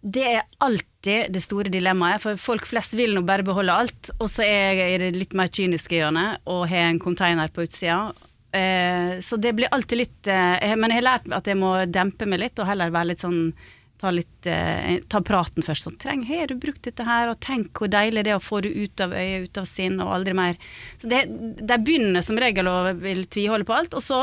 Det 0.00 0.24
er 0.24 0.46
alltid 0.64 1.28
det 1.34 1.42
store 1.44 1.68
dilemmaet, 1.72 2.22
for 2.22 2.40
folk 2.40 2.64
flest 2.68 2.94
vil 2.96 3.12
nå 3.16 3.22
bare 3.28 3.44
beholde 3.44 3.74
alt. 3.82 4.12
Og 4.18 4.30
så 4.32 4.46
er 4.46 4.80
er 4.86 4.98
det 5.04 5.18
litt 5.18 5.36
mer 5.36 5.52
kyniske 5.52 5.98
hjørnet 5.98 6.40
og 6.48 6.66
har 6.70 6.88
en 6.88 7.02
container 7.02 7.52
på 7.52 7.66
utsida. 7.68 8.12
Eh, 8.52 9.20
så 9.20 9.36
det 9.36 9.52
blir 9.54 9.70
alltid 9.70 9.98
litt 10.00 10.26
eh, 10.26 10.72
Men 10.74 10.90
jeg 10.90 10.98
har 10.98 11.04
lært 11.06 11.28
at 11.30 11.46
jeg 11.46 11.54
må 11.60 11.74
dempe 11.86 12.26
meg 12.26 12.40
litt, 12.42 12.58
og 12.58 12.66
heller 12.66 12.90
være 12.90 13.12
litt 13.12 13.22
sånn 13.22 13.52
Ta, 14.00 14.08
litt, 14.16 14.46
eh, 14.48 15.02
ta 15.12 15.20
praten 15.20 15.60
først. 15.60 15.84
Sånn, 15.84 15.98
Treng, 16.00 16.22
har 16.24 16.48
du 16.48 16.54
brukt 16.56 16.86
dette 16.86 17.04
her? 17.04 17.28
Og 17.28 17.36
tenk 17.44 17.76
hvor 17.76 17.90
deilig 17.92 18.22
det 18.24 18.32
er 18.32 18.38
å 18.38 18.40
få 18.40 18.62
det 18.64 18.70
ut 18.72 19.02
av 19.04 19.12
øyet, 19.12 19.50
ut 19.50 19.60
av 19.60 19.66
sinn, 19.68 19.98
og 20.00 20.14
aldri 20.14 20.32
mer. 20.38 20.56
Så 20.96 21.10
det, 21.12 21.26
De 21.60 21.76
begynner 21.76 22.24
som 22.24 22.40
regel 22.40 22.70
å 22.70 22.94
vil 22.96 23.26
tviholde 23.28 23.68
på 23.68 23.76
alt, 23.76 23.92
og 23.92 24.00
så 24.00 24.22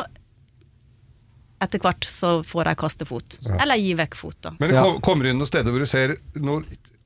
etter 1.64 1.82
hvert 1.82 2.06
så 2.06 2.36
får 2.46 2.70
jeg 2.72 2.78
kaste 2.84 3.06
fot. 3.10 3.38
Eller 3.60 3.80
gi 3.82 3.94
vekk 3.98 4.16
fot, 4.20 4.38
da. 4.46 4.52
Men 4.60 4.70
det 4.70 4.78
kom- 4.84 5.00
kommer 5.02 5.26
inn 5.32 5.40
noen 5.42 5.50
steder 5.50 5.74
hvor 5.74 5.82
du 5.82 5.90
ser 5.90 6.16
noe 6.36 6.62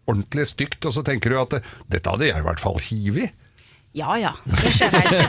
ordentlig 0.10 0.48
stygt, 0.50 0.84
og 0.90 0.94
så 0.96 1.04
tenker 1.08 1.30
du 1.32 1.38
at 1.40 1.54
dette 1.88 2.10
hadde 2.12 2.28
jeg 2.28 2.42
i 2.42 2.48
hvert 2.48 2.60
fall 2.60 2.80
hivet 2.84 3.30
i. 3.30 3.32
Ja 4.00 4.16
ja, 4.16 4.30
det 4.48 4.70
skjer 4.72 4.94
hele. 4.96 5.26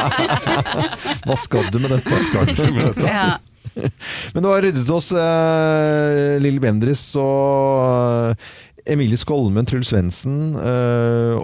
Hva 1.26 1.36
skal 1.42 1.70
du 1.74 1.80
med 1.82 1.90
dette? 1.90 2.18
Skal 2.22 2.46
du 2.54 2.62
med 2.70 2.84
dette? 2.92 3.06
Ja. 3.10 3.36
Men 4.32 4.44
du 4.44 4.48
har 4.48 4.62
ryddet 4.62 4.88
oss 4.94 5.10
eh, 5.12 6.36
Lille 6.40 6.62
Bendris 6.62 7.02
og 7.20 8.30
eh, 8.30 8.54
Emilie 8.86 9.18
Skolmen, 9.18 9.66
Truls 9.66 9.88
Svendsen 9.90 10.54
eh, 10.54 11.38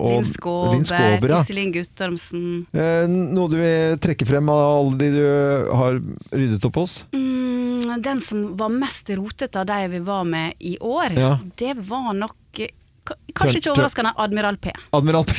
Linn 0.72 0.84
Skåber, 0.86 1.34
Iselin 1.40 1.72
Guttormsen. 1.74 2.45
Eh, 2.72 3.07
noe 3.11 3.51
du 3.51 3.57
vil 3.59 3.97
trekke 4.03 4.26
frem 4.28 4.49
av 4.53 4.61
alle 4.66 4.99
de 5.01 5.09
du 5.16 5.24
har 5.74 5.99
ryddet 6.30 6.64
opp 6.68 6.78
hos? 6.82 7.01
Mm, 7.16 8.03
den 8.05 8.20
som 8.24 8.45
var 8.61 8.70
mest 8.72 9.11
rotete 9.18 9.61
av 9.61 9.66
de 9.72 9.80
vi 9.97 10.03
var 10.07 10.24
med 10.24 10.55
i 10.61 10.76
år, 10.78 11.18
Ja. 11.18 11.38
det 11.59 11.74
var 11.88 12.12
nok 12.14 12.38
Kanskje 13.32 13.59
ikke 13.59 13.72
overraskende 13.72 14.12
Admiral 14.20 14.57
P. 14.62 14.70
Admiral 14.94 15.24
P. 15.26 15.32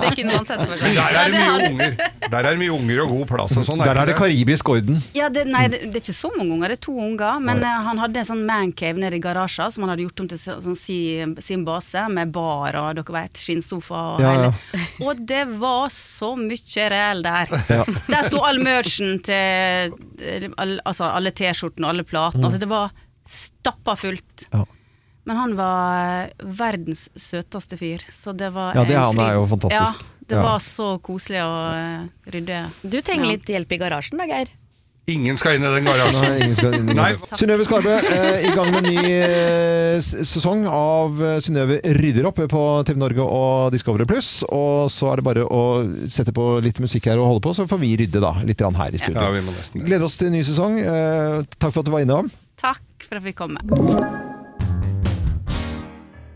Det 0.00 0.08
kunne 0.16 0.32
man 0.32 0.46
sette 0.48 0.64
for 0.66 0.80
seg. 0.80 0.96
Der 0.96 1.18
er 1.20 1.28
det 1.30 1.40
Ja, 1.40 1.50
mye 1.54 1.68
unger 1.68 1.92
Der 2.24 2.38
er 2.40 2.48
det 2.48 2.58
mye 2.62 2.72
unger 2.74 3.02
og 3.04 3.12
god 3.12 3.26
plass 3.30 3.52
og 3.60 3.66
sånn. 3.68 3.82
Der 3.84 4.00
er 4.00 4.10
det 4.10 4.16
karibisk 4.18 4.70
orden. 4.72 4.96
Ja, 5.14 5.28
det, 5.32 5.44
nei, 5.50 5.66
det, 5.70 5.82
det 5.92 6.00
er 6.00 6.02
ikke 6.02 6.14
så 6.16 6.30
mange 6.34 6.56
unger, 6.56 6.72
det 6.72 6.78
er 6.80 6.82
to 6.88 6.94
unger. 7.04 7.36
Men 7.44 7.60
nei. 7.62 7.74
han 7.86 8.00
hadde 8.02 8.22
en 8.22 8.28
sånn 8.32 8.42
mancave 8.48 9.02
nede 9.02 9.20
i 9.20 9.22
garasjen 9.22 9.70
som 9.74 9.84
han 9.86 9.92
hadde 9.94 10.06
gjort 10.08 10.24
om 10.24 10.30
til 10.32 10.40
sånn, 10.42 10.78
sin, 10.80 11.36
sin 11.44 11.62
base, 11.68 12.02
med 12.10 12.32
bar 12.34 12.80
og 12.80 12.90
dere 12.98 13.16
vet, 13.20 13.42
skinnsofa 13.44 14.00
og 14.16 14.24
Ja, 14.24 14.32
hele. 14.34 14.50
Og 15.06 15.22
det 15.30 15.44
var 15.60 15.86
så 15.94 16.32
mye 16.38 16.88
reell 16.96 17.22
der. 17.26 17.54
Ja. 17.70 17.84
Der 18.08 18.26
sto 18.26 18.42
all 18.46 18.58
merchen 18.64 19.20
til 19.26 19.94
eh, 20.18 20.48
all, 20.58 20.78
Altså 20.88 21.06
alle 21.12 21.30
T-skjortene 21.36 21.86
og 21.86 21.92
alle 21.94 22.06
platene. 22.08 22.48
Altså, 22.48 22.58
det 22.62 22.70
var 22.70 22.90
stappa 23.30 23.94
fullt. 24.00 24.48
Ja. 24.50 24.64
Men 25.30 25.38
han 25.38 25.52
var 25.54 26.24
eh, 26.26 26.46
verdens 26.58 27.04
søteste 27.14 27.76
fyr, 27.78 28.02
så 28.10 28.32
det 28.34 28.48
var 28.50 28.74
Ja, 28.74 28.82
det 28.82 28.96
er 28.98 29.04
han 29.12 29.20
er 29.22 29.36
jo 29.38 29.44
fantastisk. 29.46 30.00
Ja, 30.02 30.24
det 30.26 30.34
Ja. 30.40 30.42
var 30.42 30.58
så 30.58 30.86
koselig 30.98 31.38
å 31.44 31.52
uh, 31.70 32.08
rydde. 32.34 32.64
Du 32.82 32.96
trenger 33.00 33.28
Ja. 33.28 33.36
litt 33.36 33.46
hjelp 33.46 33.70
i 33.72 33.78
garasjen 33.78 34.18
da, 34.18 34.26
Geir. 34.26 34.50
Ingen 35.10 35.36
skal 35.38 35.54
inn 35.56 35.64
i 35.66 35.70
den 35.70 35.86
garasjen. 35.86 36.90
Nei. 36.98 37.12
Synnøve 37.38 37.64
Skarbø, 37.66 37.94
eh, 38.10 38.46
i 38.46 38.50
gang 38.54 38.72
med 38.74 38.88
ny 38.88 38.96
eh, 39.06 39.98
sesong 40.02 40.66
av 40.70 41.22
Synnøve 41.42 41.78
rydder 41.98 42.26
opp 42.26 42.42
på 42.50 42.62
TV 42.86 42.98
Norge 42.98 43.22
og 43.26 43.70
Discovery 43.74 44.06
Pluss. 44.10 44.42
Og 44.50 44.90
så 44.90 45.12
er 45.12 45.22
det 45.22 45.26
bare 45.30 45.46
å 45.46 45.62
sette 46.10 46.34
på 46.34 46.48
litt 46.62 46.78
musikk 46.82 47.06
her 47.10 47.22
og 47.22 47.26
holde 47.30 47.44
på, 47.46 47.54
så 47.54 47.66
får 47.70 47.82
vi 47.86 47.94
rydde 48.02 48.22
da, 48.22 48.34
litt 48.46 48.58
grann 48.58 48.74
her 48.78 48.90
i 48.90 48.98
studio. 49.02 49.18
Ja, 49.18 49.30
vi 49.34 49.46
må 49.46 49.54
nesten 49.54 49.78
det. 49.78 49.86
Gleder 49.86 50.06
oss 50.10 50.18
til 50.18 50.30
ny 50.34 50.42
sesong. 50.46 50.78
Eh, 50.82 51.42
takk 51.58 51.70
for 51.70 51.82
at 51.82 51.90
du 51.90 51.94
var 51.94 52.02
innom. 52.06 52.30
Takk 52.60 52.82
for 53.06 53.18
at 53.22 53.26
vi 53.26 53.32
kom 53.34 53.54
med. 53.58 54.29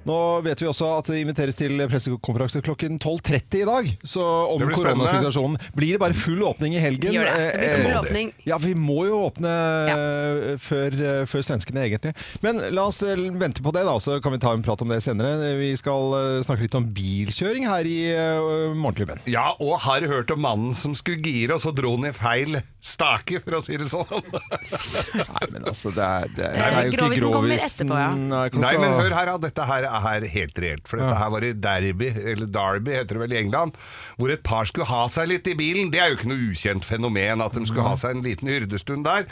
Nå 0.05 0.17
vet 0.45 0.61
vi 0.63 0.69
også 0.69 0.89
at 0.99 1.09
det 1.11 1.21
inviteres 1.23 1.57
til 1.59 1.79
pressekonferanse 1.91 2.61
klokken 2.65 2.99
12.30 3.01 3.61
i 3.63 3.65
dag. 3.69 3.91
Så 4.05 4.21
om 4.25 4.61
blir 4.61 4.75
spennende. 4.77 5.07
koronasituasjonen 5.09 5.59
Blir 5.77 5.95
det 5.97 6.01
bare 6.03 6.17
full 6.19 6.43
åpning 6.45 6.75
i 6.77 6.83
helgen? 6.83 7.15
Gjør 7.17 7.29
det. 7.31 7.35
Det 7.35 7.59
blir 7.59 7.65
Eh, 7.65 7.77
full 7.81 7.91
eh, 7.95 8.01
åpning. 8.01 8.33
Ja, 8.49 8.59
vi 8.61 8.75
må 8.77 8.99
jo 9.09 9.21
åpne 9.29 9.53
eh, 9.95 10.57
før, 10.61 10.97
eh, 11.01 11.23
før 11.31 11.45
svenskene, 11.47 11.85
egentlig. 11.89 12.13
Men 12.45 12.61
la 12.75 12.87
oss 12.91 13.01
eh, 13.07 13.17
vente 13.41 13.63
på 13.65 13.73
det, 13.75 13.85
da, 13.89 13.97
så 14.03 14.19
kan 14.25 14.35
vi 14.35 14.41
ta 14.43 14.53
en 14.55 14.65
prat 14.67 14.83
om 14.85 14.93
det 14.93 15.01
senere. 15.05 15.55
Vi 15.59 15.71
skal 15.81 16.15
eh, 16.19 16.43
snakke 16.47 16.67
litt 16.67 16.77
om 16.79 16.89
bilkjøring 16.95 17.67
her 17.71 17.89
i 17.89 17.99
eh, 18.13 18.75
Morgenklubben. 18.77 19.23
Ja, 19.31 19.53
og 19.61 19.79
har 19.87 20.05
hørt 20.11 20.31
om 20.35 20.43
mannen 20.45 20.75
som 20.77 20.95
skulle 20.99 21.23
gire, 21.25 21.57
og 21.57 21.65
så 21.65 21.73
dro 21.75 21.95
han 21.97 22.11
i 22.11 22.15
feil 22.15 22.61
stake, 22.85 23.41
for 23.47 23.57
å 23.57 23.63
si 23.65 23.79
det 23.81 23.89
sånn? 23.89 24.05
Nei, 25.15 25.47
men 25.55 25.65
altså, 25.71 25.93
det 25.95 26.05
er, 26.05 26.29
det, 26.37 26.49
Det 26.53 26.65
er 26.65 26.75
jo 26.75 26.93
ikke 26.93 27.01
grovisen 27.01 27.33
kommer 27.33 27.55
etterpå, 27.57 28.01
ja. 28.03 28.11
er 28.45 28.53
klokka- 28.53 28.65
Nei, 28.67 28.75
men 28.83 28.97
hør 29.01 29.17
her, 29.17 29.31
da. 29.33 29.37
Dette 29.45 29.67
her 29.71 29.87
er 30.01 30.27
helt 30.35 30.59
reelt. 30.59 30.89
For 30.89 30.99
dette 31.03 31.17
her 31.21 31.31
var 31.31 31.45
i 31.47 31.53
Derby, 31.53 32.11
eller 32.35 32.47
Derby 32.47 32.91
heter 32.97 33.15
det 33.19 33.23
vel 33.25 33.33
i 33.37 33.41
England, 33.43 33.77
hvor 34.19 34.31
et 34.35 34.43
par 34.47 34.65
skulle 34.71 34.87
ha 34.91 35.05
seg 35.09 35.29
litt 35.29 35.47
i 35.47 35.55
bilen. 35.59 35.91
Det 35.95 36.01
er 36.01 36.11
jo 36.13 36.19
ikke 36.21 36.33
noe 36.33 36.51
ukjent 36.53 36.85
fenomen 36.89 37.41
at 37.45 37.53
de 37.55 37.67
skulle 37.67 37.89
ha 37.89 37.97
seg 38.01 38.17
en 38.19 38.23
liten 38.27 38.49
hyrdestund 38.51 39.05
der. 39.05 39.29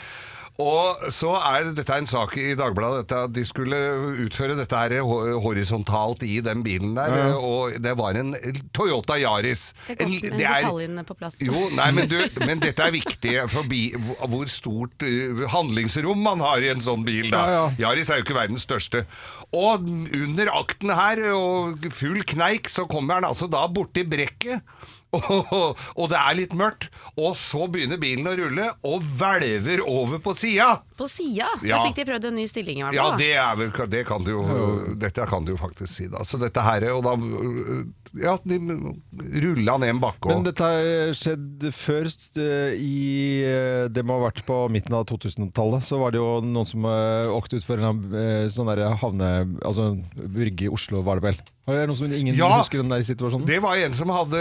Og 0.61 1.07
så 1.09 1.31
er 1.41 1.71
dette 1.73 1.95
en 1.97 2.05
sak 2.05 2.35
i 2.37 2.51
Dagbladet 2.53 3.07
dette, 3.07 3.21
at 3.25 3.31
de 3.33 3.41
skulle 3.49 3.73
utføre 4.21 4.53
dette 4.59 4.77
her 4.77 4.99
horisontalt 5.41 6.21
i 6.27 6.35
den 6.45 6.61
bilen 6.65 6.93
der, 6.93 7.33
og 7.35 7.73
det 7.81 7.95
var 7.97 8.13
en 8.19 8.35
Toyota 8.77 9.17
Yaris. 9.17 9.71
Det 9.87 9.97
er 9.97 10.05
Det 10.05 10.45
er- 10.45 10.61
detaljene 10.61 11.03
på 11.09 11.17
plass. 11.17 11.39
jo, 11.41 11.69
nei, 11.75 11.89
men, 11.91 12.07
du, 12.07 12.19
men 12.45 12.59
dette 12.61 12.79
er 12.85 12.91
viktig 12.93 13.49
forbi 13.49 13.81
hvor- 13.97 14.47
stort 14.53 15.01
uh, 15.01 15.47
handlingsrom 15.49 16.21
man 16.21 16.39
har 16.39 16.61
i 16.61 16.69
en 16.69 16.79
sånn 16.85 17.03
bil. 17.03 17.31
Da. 17.33 17.43
Ja, 17.49 17.63
Yaris 17.89 18.09
er 18.13 18.21
jo 18.21 18.23
ikke 18.27 18.37
verdens 18.37 18.61
største. 18.67 19.05
Og 19.53 19.85
under 19.85 20.49
akten 20.49 20.89
her, 20.97 21.21
og 21.37 21.85
full 21.93 22.23
kneik, 22.25 22.69
så 22.71 22.87
kommer 22.89 23.19
han 23.19 23.27
altså 23.29 23.49
da 23.51 23.67
borti 23.69 24.05
brekket. 24.09 24.63
Og, 25.13 25.77
og 25.99 26.09
det 26.11 26.19
er 26.19 26.37
litt 26.37 26.55
mørkt, 26.57 26.89
og 27.13 27.35
så 27.39 27.67
begynner 27.71 28.01
bilen 28.01 28.29
å 28.29 28.35
rulle 28.37 28.69
og 28.87 29.05
hvelver 29.19 29.83
over 29.85 30.21
på 30.23 30.33
sida. 30.37 30.79
På 30.97 31.07
sida? 31.09 31.49
Ja. 31.65 31.77
Da 31.77 31.87
fikk 31.87 31.99
de 32.01 32.07
prøvd 32.09 32.29
en 32.29 32.37
ny 32.37 32.47
stilling 32.49 32.81
i 32.81 32.85
hvert 32.85 32.97
Ja, 32.97 33.07
fall. 33.11 33.21
Ja, 33.21 33.21
det, 33.21 33.31
er 33.43 33.59
vel, 33.59 33.91
det 33.93 34.03
kan 34.09 34.25
du 34.25 34.31
jo 34.33 34.43
Dette 34.99 35.25
kan 35.29 35.45
du 35.45 35.53
jo 35.53 35.59
faktisk 35.59 35.89
si, 35.93 36.07
da. 36.11 36.21
Så 36.27 36.37
dette 36.41 36.63
her 36.63 36.85
Og 36.93 37.03
da 37.05 37.13
Ja, 38.19 38.35
de 38.45 38.59
rulla 39.43 39.77
ned 39.81 39.95
en 39.95 40.01
bakke 40.03 40.29
og 40.29 40.35
Men 40.35 40.45
dette 40.47 40.67
har 40.69 41.15
skjedd 41.17 41.65
før 41.73 42.09
eh, 42.09 42.75
i 42.77 42.99
eh, 43.47 43.85
Det 43.93 44.03
må 44.05 44.19
ha 44.19 44.27
vært 44.27 44.43
på 44.47 44.59
midten 44.73 44.95
av 44.97 45.07
2000-tallet. 45.09 45.85
Så 45.85 45.99
var 46.01 46.13
det 46.13 46.21
jo 46.21 46.29
noen 46.45 46.67
som 46.67 46.85
uh, 46.87 47.31
åkte 47.33 47.59
utfor 47.59 47.81
en 47.81 48.03
sånn 48.53 48.69
der 48.69 48.85
havne... 49.01 49.31
Altså 49.65 49.93
brygge 50.13 50.67
i 50.67 50.71
Oslo, 50.73 51.01
var 51.05 51.19
det 51.19 51.31
vel. 51.31 51.41
Er 51.65 51.77
det 51.79 51.83
noen 51.87 51.95
som 51.95 52.11
ingen 52.11 52.35
Ja. 52.35 52.49
husker 52.59 52.81
den 52.81 52.89
der 52.91 52.99
situasjonen? 53.07 53.45
Det 53.47 53.61
var 53.63 53.77
en 53.79 53.93
som 53.95 54.09
hadde 54.11 54.39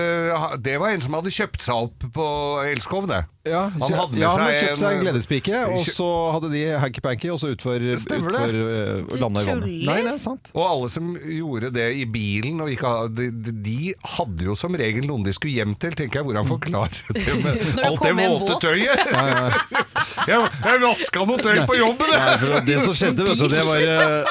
Det 0.61 0.73
var 0.81 0.91
en 0.91 1.01
som 1.05 1.13
hadde 1.15 1.31
kjøpt 1.31 1.63
seg 1.63 1.75
opp 1.87 2.07
på 2.17 2.25
Elskov, 2.67 3.07
det. 3.07 3.21
ja, 3.47 3.69
Han 3.71 3.81
hadde 3.95 4.11
med 4.11 4.19
ja, 4.25 4.29
han 4.29 4.39
seg 4.39 4.43
hadde 4.43 4.59
kjøpt 4.63 4.79
seg 4.81 4.89
en 4.89 4.97
en- 4.99 5.05
gledespike, 5.07 5.61
og 5.69 5.85
Kjø- 5.87 5.95
så 5.95 6.09
hadde 6.35 6.51
de 6.51 6.63
hanky-panky, 6.83 7.31
og 7.31 7.39
så 7.39 7.53
utfor, 7.55 7.79
utfor 7.79 8.27
uh, 8.27 9.21
landa 9.23 9.41
i 9.41 9.47
vannet. 9.47 9.71
Nei, 9.87 10.03
det 10.03 10.13
er 10.15 10.19
sant. 10.19 10.51
Og 10.55 10.67
alle 10.67 10.91
som 10.91 11.13
gjorde 11.17 11.71
det 11.73 11.87
i 11.95 12.05
bilen, 12.11 12.61
og 12.61 12.69
ikke, 12.75 12.91
ha- 12.91 13.07
de, 13.07 13.31
de- 13.31 13.55
de 13.71 13.95
hadde 14.19 14.43
jo 14.51 14.55
som 14.59 14.75
regel 14.75 15.07
noen 15.07 15.23
de 15.23 15.31
skulle 15.33 15.55
hjem 15.63 15.77
til. 15.79 15.95
Tenker 15.95 16.21
jeg, 16.23 16.27
Hvordan 16.27 16.47
forklarer 16.51 17.07
det 17.15 17.39
med 17.45 17.85
alt 17.87 18.03
det 18.03 18.15
våte 18.19 18.59
tøyet? 18.67 18.99
våte 18.99 19.15
båt. 19.15 20.09
Jeg, 20.29 20.39
jeg 20.65 20.81
vaska 20.83 21.25
noe 21.27 21.39
tøy 21.43 21.59
på 21.69 21.75
jobben! 21.79 22.11
Nei, 22.13 22.37
for 22.39 22.49
det 22.67 22.77
som 22.85 22.95
skjedde, 22.97 23.25
vet 23.27 23.39
du, 23.41 23.47
det 23.51 23.63
var 23.67 23.79
eh, 23.83 24.25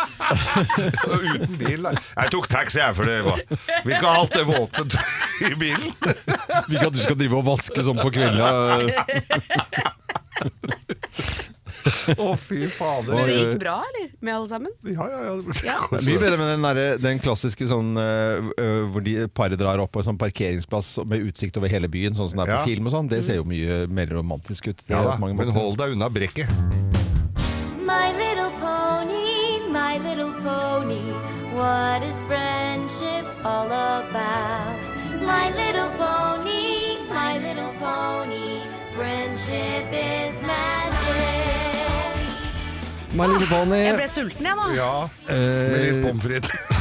Uten 1.31 1.55
bil. 1.59 1.81
nei. 1.87 1.93
Jeg 2.15 2.27
tok 2.35 2.45
taxi, 2.51 2.79
jeg, 2.79 2.95
for 2.97 3.03
det 3.09 3.17
var 3.25 3.37
Vi 3.85 3.91
ikke 3.95 4.07
ha 4.07 4.13
alt 4.21 4.33
det 4.37 4.45
våte 4.47 4.81
tøyet 4.95 5.51
i 5.51 5.53
bilen. 5.59 5.89
Ikke 6.69 6.87
at 6.87 6.95
du 6.95 7.01
skal 7.01 7.17
drive 7.19 7.35
og 7.41 7.45
vaske 7.51 7.81
sånn 7.85 7.99
på 8.01 8.09
kvelda. 8.13 8.47
Å, 12.21 12.29
fy 12.38 12.67
fader. 12.71 13.13
Men 13.15 13.25
det 13.29 13.36
gikk 13.39 13.59
bra, 13.63 13.75
eller? 13.89 14.09
Med 14.21 14.36
alle 14.36 14.49
sammen? 14.51 14.71
Ja, 14.86 15.07
ja, 15.09 15.19
ja. 15.27 15.36
Ja. 15.65 15.77
Det 15.91 15.99
er 16.01 16.07
mye 16.09 16.21
bedre 16.21 16.38
med 16.41 16.51
den, 16.53 16.65
der, 16.67 16.82
den 17.01 17.21
klassiske 17.23 17.67
sånn 17.69 17.91
øh, 17.97 18.51
hvor 18.93 19.05
de 19.05 19.15
paret 19.34 19.59
drar 19.61 19.82
opp 19.84 19.91
på 19.95 20.01
en 20.03 20.09
sånn 20.11 20.19
parkeringsplass 20.21 20.93
med 21.09 21.25
utsikt 21.32 21.57
over 21.61 21.71
hele 21.71 21.89
byen, 21.91 22.15
sånn 22.17 22.29
som 22.32 22.41
det 22.41 22.47
er 22.47 22.53
på 22.55 22.59
Ja. 22.61 22.67
film 22.69 22.88
og 22.91 22.95
sånn. 22.95 23.09
Det 23.11 23.23
ser 23.25 23.41
jo 23.41 23.45
mye 23.49 23.84
mer 23.91 24.11
romantisk 24.15 24.71
ut. 24.71 24.86
Ja 24.91 25.01
da, 25.07 25.17
mange 25.21 25.36
men 25.39 25.49
hold 25.55 25.77
deg 25.82 25.95
unna 25.97 26.09
brekket. 26.13 26.49
My 27.86 28.11
little 28.15 28.51
pony, 28.61 29.59
my 29.73 29.97
little 30.05 30.32
pony, 30.45 31.01
what 31.57 32.03
is 32.07 32.21
friendship 32.29 33.25
all 33.43 33.67
about? 33.71 34.79
My 35.25 35.49
little 35.57 35.89
pony, 35.97 36.20
My 43.14 43.28
Little 43.28 43.47
Pony. 43.47 43.76
Jeg 43.84 43.97
ble 43.99 44.07
sulten, 44.09 44.45
jeg 44.47 44.55
nå. 44.55 44.70
Ja, 44.78 44.91
med 45.28 45.36
Eh, 45.36 45.82
litt 45.89 46.05
pommes 46.05 46.24
frites. 46.24 46.80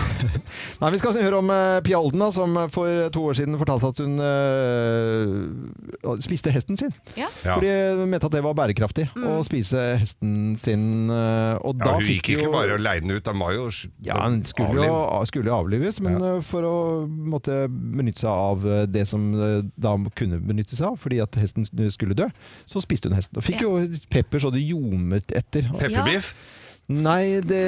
Nei, 0.81 0.91
Vi 0.95 0.99
skal 1.01 1.17
høre 1.21 1.39
om 1.41 1.51
uh, 1.53 1.79
Pia 1.85 1.99
Olden, 2.01 2.21
da, 2.23 2.31
som 2.35 2.57
for 2.73 3.09
to 3.15 3.23
år 3.31 3.37
siden 3.39 3.59
fortalte 3.61 3.91
at 3.93 4.01
hun 4.03 4.19
uh, 4.21 6.17
spiste 6.23 6.53
hesten 6.55 6.77
sin. 6.81 6.93
Ja. 7.19 7.29
Ja. 7.45 7.55
Fordi 7.57 7.71
hun 8.01 8.11
mente 8.11 8.29
at 8.29 8.35
det 8.35 8.43
var 8.45 8.55
bærekraftig 8.59 9.07
å 9.17 9.39
spise 9.47 9.83
hesten 10.01 10.55
sin. 10.61 10.85
eh, 11.11 11.57
og 11.65 11.77
Ja, 11.81 11.85
da 11.85 11.95
hun 11.99 12.05
fikk 12.07 12.31
gikk 12.31 12.41
ikke 12.45 12.53
bare 12.53 12.77
og 12.77 12.83
leide 12.85 13.07
den 13.07 13.17
ut, 13.17 13.25
den 13.27 13.39
var 13.41 13.55
jo 13.57 13.67
Ja, 14.07 14.19
den 14.29 14.43
skulle 14.49 14.87
jo, 14.87 14.97
skulle 15.29 15.51
jo 15.53 15.57
avlives, 15.61 16.01
men 16.05 16.19
eh, 16.23 16.41
for 16.47 16.67
å 16.67 16.75
måtte 17.09 17.63
benytte 17.71 18.23
seg 18.25 18.31
av 18.31 18.67
eh, 18.67 18.85
det 18.91 19.07
som 19.11 19.29
eh, 19.37 19.61
da 19.81 19.95
kunne 20.19 20.41
benytte 20.45 20.77
seg 20.77 20.91
av, 20.93 20.99
fordi 21.01 21.21
at 21.25 21.39
hesten 21.41 21.67
skulle 21.93 22.17
dø, 22.19 22.29
så 22.69 22.83
spiste 22.85 23.11
hun 23.11 23.17
hesten. 23.19 23.39
Og 23.41 23.47
fikk 23.47 23.61
Ja. 23.63 23.69
jo 23.69 24.01
pepper 24.13 24.43
så 24.43 24.51
det 24.55 24.63
ljomet 24.65 25.33
etter. 25.37 25.69
Pepperbiff. 25.81 26.33
Nei, 26.91 27.41
det 27.47 27.63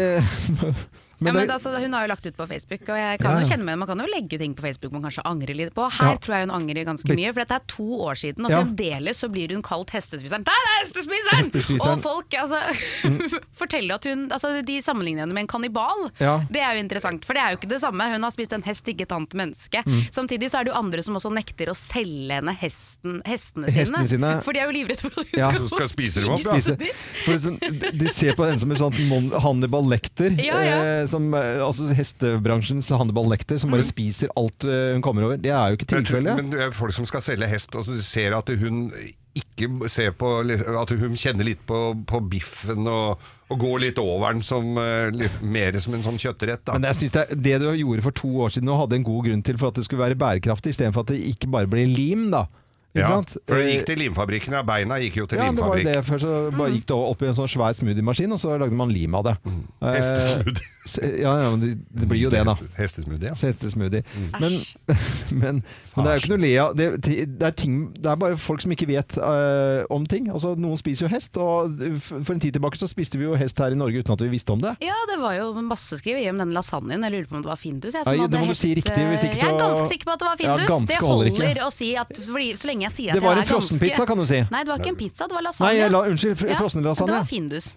Men 1.22 1.32
ja, 1.34 1.38
men 1.40 1.46
det- 1.48 1.54
altså, 1.56 1.72
hun 1.80 1.92
har 1.92 2.02
jo 2.06 2.10
lagt 2.12 2.26
ut 2.26 2.36
på 2.36 2.46
Facebook, 2.48 2.82
og 2.88 2.96
jeg 2.98 3.18
kan 3.20 3.32
Ja, 3.36 3.40
jo 3.42 3.48
kjenne 3.50 3.64
med 3.64 3.78
Man 3.78 3.88
kan 3.88 3.98
jo 3.98 4.06
legge 4.12 4.34
ut 4.34 4.40
ting 4.40 4.54
på 4.54 4.62
Facebook 4.62 4.92
man 4.92 5.02
kanskje 5.02 5.22
angrer 5.24 5.54
litt 5.56 5.74
på. 5.74 5.88
Her 5.90 6.12
Ja. 6.12 6.16
tror 6.16 6.34
jeg 6.36 6.48
hun 6.48 6.54
angrer 6.60 6.84
ganske 6.84 7.14
mye, 7.16 7.32
for 7.32 7.40
dette 7.44 7.54
er 7.54 7.64
to 7.68 7.88
år 8.08 8.14
siden, 8.18 8.44
og 8.44 8.50
Ja. 8.50 8.62
fremdeles 8.64 9.16
så 9.22 9.28
blir 9.30 9.50
hun 9.52 9.62
kalt 9.62 9.90
hestespiseren. 9.90 10.44
Der 10.44 10.52
er 10.52 10.84
hestespiseren! 10.84 11.38
Hestespiseren. 11.42 11.96
Og 11.96 12.02
folk 12.02 12.30
altså, 12.34 12.60
forteller 13.60 13.94
at 13.94 14.04
hun 14.04 14.28
altså, 14.32 14.52
De 14.64 14.78
sammenligner 14.82 15.22
henne 15.24 15.34
med 15.34 15.42
en 15.46 15.50
kannibal. 15.50 16.10
Ja. 16.20 16.40
Det 16.50 16.60
er 16.60 16.74
jo 16.76 16.80
interessant, 16.84 17.24
for 17.24 17.34
det 17.34 17.42
er 17.42 17.50
jo 17.54 17.58
ikke 17.60 17.68
det 17.72 17.80
samme. 17.82 18.06
Hun 18.12 18.22
har 18.22 18.30
spist 18.34 18.52
en 18.52 18.62
hest, 18.66 18.84
ikke 18.88 19.02
et 19.06 19.12
annet 19.14 19.34
menneske. 19.38 19.82
Mm. 19.86 20.02
Samtidig 20.14 20.50
så 20.52 20.60
er 20.60 20.64
det 20.64 20.72
jo 20.72 20.78
andre 20.78 21.02
som 21.02 21.14
også 21.18 21.32
nekter 21.32 21.66
å 21.72 21.76
selge 21.76 22.30
henne 22.38 22.54
hesten, 22.58 23.20
hestene, 23.26 23.68
sine, 23.68 23.76
Hestene 23.82 24.08
sine. 24.08 24.32
For 24.42 24.52
de 24.52 24.60
er 24.62 24.70
jo 24.70 24.76
livredde 24.76 25.00
for 25.00 25.20
at 25.20 25.26
hun 25.32 25.38
Ja. 25.38 25.50
skal, 25.52 25.68
Skal 25.68 25.88
spise 25.88 26.20
dem 26.20 26.30
opp. 26.30 26.40
Spise. 26.40 26.76
For 27.24 27.38
sånn, 27.38 27.58
de- 27.60 27.92
de 27.98 28.08
ser 28.08 28.34
på 28.34 28.46
henne 28.48 28.58
som 28.60 28.70
en 28.70 28.76
sånn 28.76 29.40
Hannibal 29.42 29.84
Lekter. 29.88 30.30
Ja, 30.42 30.60
ja. 30.62 30.76
Eh, 30.82 31.06
som, 31.12 31.28
eh, 31.36 31.62
altså 31.62 31.88
hestebransjens 31.92 32.90
Hannibal 32.96 33.32
som 33.56 33.72
bare 33.72 33.86
spiser 33.86 34.32
alt 34.38 34.66
eh, 34.66 34.92
hun 34.96 35.04
kommer 35.04 35.28
over. 35.28 35.40
Det 35.40 35.52
er 35.52 35.72
jo 35.72 35.80
ikke 35.80 35.90
tilfellet. 35.94 36.38
Men 36.38 36.52
det 36.54 36.62
er 36.68 36.76
folk 36.76 36.94
som 36.96 37.08
skal 37.08 37.24
selge 37.24 37.48
hest, 37.50 37.74
og 37.76 37.86
så 37.86 37.98
ser 38.04 38.36
at 38.38 38.48
hun 38.60 38.88
ikke 39.32 39.88
ser 39.88 40.10
på 40.12 40.28
At 40.44 40.90
hun 40.92 41.14
kjenner 41.16 41.46
litt 41.46 41.62
på, 41.64 41.78
på 42.04 42.18
biffen 42.28 42.84
og, 42.84 43.22
og 43.48 43.62
går 43.62 43.78
litt 43.86 44.00
over 44.02 44.34
den 44.34 44.42
som 44.44 44.76
litt, 45.16 45.38
mer 45.40 45.78
som 45.80 45.96
en 45.96 46.04
sånn 46.04 46.20
kjøttrett. 46.20 46.66
Da. 46.66 46.76
Men 46.76 46.90
jeg 46.90 46.98
synes 47.00 47.14
det, 47.16 47.38
det 47.46 47.54
du 47.62 47.70
gjorde 47.70 48.04
for 48.04 48.18
to 48.18 48.32
år 48.44 48.52
siden 48.52 48.68
og 48.68 48.82
hadde 48.82 48.98
en 49.00 49.06
god 49.08 49.30
grunn 49.30 49.46
til 49.46 49.56
for 49.60 49.72
at 49.72 49.80
det 49.80 49.86
skulle 49.88 50.04
være 50.04 50.20
bærekraftig, 50.20 50.74
istedenfor 50.74 51.06
at 51.06 51.14
det 51.14 51.22
ikke 51.32 51.48
bare 51.54 51.70
blir 51.70 51.88
lim, 51.88 52.28
da. 52.34 52.44
Ja, 52.92 53.08
sant? 53.08 53.38
for 53.48 53.56
det 53.56 53.70
gikk 53.70 53.86
til 53.88 54.02
limfabrikken, 54.02 54.54
ja. 54.58 54.60
Beina 54.68 54.98
gikk 55.00 55.22
jo 55.22 55.28
til 55.30 55.40
ja, 55.40 55.48
det 55.48 55.64
var 55.64 55.80
det. 55.80 55.94
Før 56.04 56.20
så 56.20 56.32
bare 56.52 56.74
gikk 56.74 56.84
det 56.90 56.96
opp 56.98 57.22
i 57.24 57.28
en 57.30 57.38
sånn 57.38 57.48
svær 57.48 57.76
smoothiemaskin, 57.78 58.34
og 58.36 58.40
så 58.42 58.58
lagde 58.60 58.76
man 58.76 58.92
lim 58.92 59.16
av 59.16 59.30
det. 59.30 59.34
Eh, 59.48 59.94
Hestesmoothie. 59.96 60.68
Ja, 60.82 61.32
ja, 61.42 61.50
men 61.50 61.60
det, 61.60 61.68
det 61.94 62.06
blir 62.10 62.24
jo 62.24 62.30
det, 62.32 62.40
da. 62.46 62.56
Hestesmoothie, 62.74 63.30
ja. 63.30 63.36
Hestesmoothie. 63.38 64.02
Men, 64.40 64.56
men, 65.42 65.60
men 65.94 66.06
det 66.06 66.10
er 66.10 66.16
jo 66.16 66.22
ikke 66.22 66.30
noe 66.32 66.40
å 66.40 66.42
le 66.42 66.52
av. 66.58 66.72
Det, 66.78 66.86
det, 67.06 67.46
er 67.46 67.54
ting, 67.54 67.76
det 67.94 68.10
er 68.10 68.18
bare 68.18 68.38
folk 68.40 68.64
som 68.64 68.74
ikke 68.74 68.88
vet 68.90 69.14
uh, 69.22 69.86
om 69.94 70.06
ting. 70.10 70.26
Altså, 70.34 70.56
noen 70.58 70.80
spiser 70.80 71.06
jo 71.06 71.12
hest, 71.12 71.38
og 71.38 71.78
for 72.00 72.34
en 72.34 72.42
tid 72.42 72.56
tilbake 72.58 72.80
så 72.80 72.88
spiste 72.90 73.20
vi 73.20 73.28
jo 73.28 73.38
hest 73.38 73.62
her 73.62 73.76
i 73.76 73.78
Norge 73.78 74.02
uten 74.02 74.16
at 74.16 74.24
vi 74.26 74.32
visste 74.32 74.56
om 74.56 74.64
det. 74.64 74.74
Ja, 74.82 74.96
det 75.10 75.20
var 75.22 75.36
jo 75.38 75.52
masse 75.62 76.00
skriveri 76.00 76.26
om 76.32 76.42
den 76.42 76.54
lasagnen. 76.56 77.06
Jeg 77.06 77.14
lurer 77.14 77.30
på 77.30 77.38
om 77.38 77.46
det 77.46 77.52
var 77.52 77.60
Findus. 77.62 77.94
Jeg, 77.94 78.08
som 78.08 78.18
Nei, 78.18 78.26
det 78.32 78.42
må 78.42 78.50
du 78.50 78.58
si 78.58 78.72
riktig, 78.80 79.06
hvis 79.12 79.28
ikke 79.28 79.38
så 79.38 79.44
Jeg 79.44 79.54
er 79.54 79.62
ganske 79.62 79.92
sikker 79.92 80.10
på 80.10 80.16
at 80.16 80.24
det 80.24 80.30
var 80.32 80.40
Findus. 80.42 80.64
Ja, 80.66 80.80
det 80.90 80.98
holder 81.02 81.30
ikke. 81.30 81.68
å 81.68 81.70
si 81.74 81.92
at 82.00 82.10
fordi, 82.18 82.48
Så 82.58 82.72
lenge 82.72 82.88
jeg 82.88 82.96
sier 82.96 83.14
at 83.14 83.20
Det 83.20 83.22
var 83.22 83.38
jeg 83.38 83.44
en 83.44 83.46
er 83.46 83.52
ganske 83.52 83.60
frossenpizza, 83.60 84.08
kan 84.10 84.18
du 84.18 84.26
si. 84.26 84.42
Nei, 84.50 84.64
det 84.66 84.74
var 84.74 84.82
ikke 84.82 84.96
en 84.96 84.98
pizza, 84.98 85.30
det 85.30 85.38
var 85.38 85.46
lasagne. 85.46 85.70
Nei, 85.70 85.94
la, 85.94 86.02
unnskyld, 86.10 86.36
frossen 86.42 86.56
Ja, 86.56 86.58
frossenlasagne. 86.58 87.12
Det 87.12 87.20
var 87.20 87.30
Findus. 87.30 87.70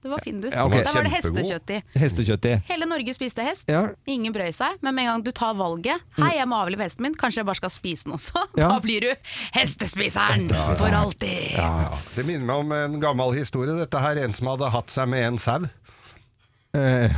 Det 0.00 0.08
var 0.08 0.18
Findus. 0.24 0.54
Ja, 0.56 0.62
okay. 0.64 0.80
Der 0.84 0.94
var 0.96 1.04
det 1.04 1.10
hestekjøtt 1.12 1.70
i. 1.76 1.78
Hestekjøtt 2.00 2.46
i. 2.48 2.52
Hele 2.70 2.86
Norge 2.88 3.12
spiste 3.12 3.44
hest. 3.44 3.68
Ja. 3.68 3.82
Ingen 4.08 4.32
brøy 4.32 4.48
seg. 4.56 4.78
Men 4.80 4.94
med 4.96 5.04
en 5.04 5.10
gang 5.12 5.24
du 5.26 5.30
tar 5.36 5.52
valget 5.58 6.00
Hei, 6.16 6.30
jeg 6.38 6.48
må 6.48 6.56
avlive 6.62 6.86
hesten 6.86 7.04
min. 7.04 7.16
Kanskje 7.20 7.42
jeg 7.42 7.48
bare 7.50 7.60
skal 7.60 7.72
spise 7.74 8.08
den 8.08 8.16
også. 8.16 8.46
Ja. 8.60 8.70
Da 8.72 8.78
blir 8.80 9.04
du 9.04 9.10
hestespiseren 9.58 10.48
for 10.80 10.96
alltid. 10.96 11.52
Ja. 11.58 11.90
Det 12.16 12.24
minner 12.28 12.46
meg 12.48 12.64
om 12.64 12.72
en 12.78 12.96
gammel 13.02 13.36
historie. 13.36 13.76
Dette 13.76 14.00
her 14.00 14.22
en 14.24 14.32
som 14.36 14.48
hadde 14.54 14.72
hatt 14.72 14.90
seg 14.94 15.12
med 15.12 15.26
en 15.26 15.38
sau. 15.40 15.68
Eh, 16.76 17.10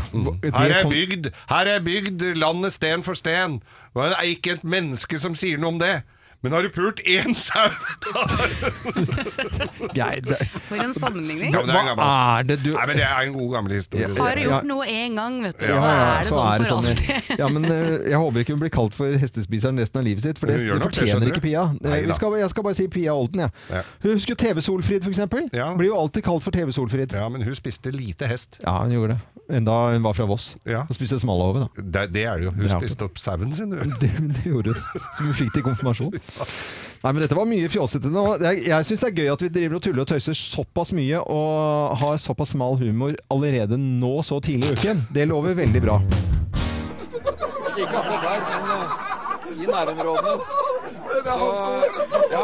Her 0.49 0.73
er 0.79 0.87
bygd, 0.89 1.27
her 1.51 1.69
er 1.75 1.83
bygd 1.85 2.23
landet 2.41 2.73
sten 2.73 3.03
for 3.05 3.15
sten. 3.19 3.59
Det 3.93 4.07
er 4.17 4.31
ikke 4.31 4.55
et 4.57 4.63
menneske 4.65 5.19
som 5.21 5.35
sier 5.37 5.61
noe 5.61 5.75
om 5.75 5.81
det. 5.83 5.99
Men 6.43 6.53
har 6.57 6.63
du 6.67 6.71
pult 6.75 6.99
én 7.07 7.35
sau? 7.39 7.69
da- 9.95 10.37
For 10.69 10.77
en 10.83 10.95
sammenligning. 10.95 11.53
Ja, 11.55 11.61
men 11.63 11.69
det 11.69 11.75
er 11.77 11.81
en 11.81 11.87
Hva 11.87 11.95
gammel- 11.95 12.41
er 12.41 12.43
det 12.49 12.57
du 12.65 12.71
Nei, 12.75 12.87
men 12.87 12.97
Det 12.97 13.05
er 13.07 13.21
en 13.27 13.33
god 13.37 13.53
gammel 13.55 13.73
historie. 13.77 14.09
Har 14.19 14.35
du 14.35 14.43
gjort 14.43 14.67
noe 14.69 14.87
én 14.91 15.15
gang, 15.19 15.37
vet 15.45 15.59
du, 15.59 15.67
Ja, 15.67 15.77
så 15.77 15.85
ja, 15.87 15.93
er 15.93 16.19
det 16.19 16.27
så 16.27 16.35
sånn 16.35 16.47
er 16.53 16.59
det 16.59 16.67
for 16.67 16.75
sånn. 16.75 16.87
alltid. 16.91 17.39
Ja, 17.39 17.49
men 17.49 17.65
eh, 17.65 18.11
Jeg 18.11 18.19
håper 18.23 18.41
ikke 18.43 18.53
hun 18.57 18.61
blir 18.65 18.75
kalt 18.75 18.95
for 18.99 19.07
hestespiseren 19.23 19.79
resten 19.79 19.99
av 20.03 20.05
livet 20.07 20.23
sitt, 20.27 20.39
for 20.39 20.47
det, 20.51 20.57
Hun 20.59 20.67
gjør 20.67 20.73
det 20.73 20.83
nok 20.83 20.93
det, 20.93 20.99
fortjener 20.99 21.13
skjønner 21.13 21.33
ikke 21.33 21.43
du. 21.43 21.49
Pia. 21.49 21.63
Eh, 21.63 21.89
Neida. 21.89 22.07
Vi 22.13 22.15
skal, 22.19 22.39
jeg 22.43 22.51
skal 22.51 22.63
bare 22.69 22.75
si 22.79 22.89
Pia 22.89 23.15
Olden, 23.15 23.41
jeg. 23.47 23.51
Ja. 23.71 23.83
Hun 24.03 24.13
husker 24.19 24.35
TV-Solfrid, 24.35 25.03
f.eks. 25.07 25.53
Ja. 25.55 25.69
Blir 25.79 25.89
jo 25.93 25.99
alltid 25.99 26.23
kalt 26.27 26.43
for 26.43 26.51
TV-Solfrid. 26.51 27.13
Ja, 27.15 27.29
men 27.29 27.43
hun 27.47 27.55
spiste 27.55 27.93
lite 27.95 28.27
hest. 28.31 28.59
Ja, 28.65 28.79
hun 28.83 28.91
gjorde 28.95 29.15
det. 29.17 29.21
Enda 29.53 29.73
hun 29.93 30.03
var 30.05 30.15
fra 30.17 30.25
Voss. 30.25 30.57
Ja. 30.65 30.85
Hun 30.89 30.95
spiste 30.97 31.19
smalahove, 31.21 31.67
da. 31.67 31.83
Det, 31.83 32.05
det 32.15 32.23
er 32.25 32.39
det 32.39 32.45
jo. 32.47 32.51
Hun 32.55 32.67
Ja. 32.67 32.79
spiste 32.79 33.03
opp 33.05 33.19
sauen 33.19 33.53
sin, 33.55 33.73
hun. 33.75 33.95
Det, 34.01 34.09
det 34.33 34.45
gjorde 34.47 34.73
hun. 34.73 34.83
Som 35.17 35.27
hun 35.29 35.35
fikk 35.37 35.53
til 35.55 35.63
konfirmasjon. 35.67 36.15
Nei, 37.03 37.11
men 37.11 37.19
Dette 37.25 37.35
var 37.35 37.49
mye 37.51 37.67
fjåsete 37.73 38.11
nå. 38.15 38.23
Jeg, 38.39 38.61
jeg 38.69 38.87
syns 38.87 39.01
det 39.03 39.09
er 39.09 39.17
gøy 39.25 39.31
at 39.33 39.43
vi 39.43 39.49
driver 39.57 39.79
og 39.79 39.83
tuller 39.83 40.05
og 40.05 40.11
tøyser 40.13 40.37
såpass 40.39 40.93
mye 40.95 41.19
og 41.35 41.97
har 41.99 42.21
såpass 42.23 42.53
smal 42.55 42.77
humor 42.79 43.17
allerede 43.35 43.79
nå 43.81 44.13
så 44.27 44.39
tidlig 44.45 44.71
i 44.71 44.77
uken. 44.79 45.03
Det 45.11 45.27
lover 45.31 45.57
veldig 45.59 45.83
bra. 45.83 45.97
Ikke 47.73 47.97
akkurat 47.99 48.23
her, 48.29 48.45
men 48.47 48.71
eh, 48.77 49.65
i 49.65 49.67
nærområdene. 49.67 50.35
Så 51.23 51.39
ja. 52.33 52.43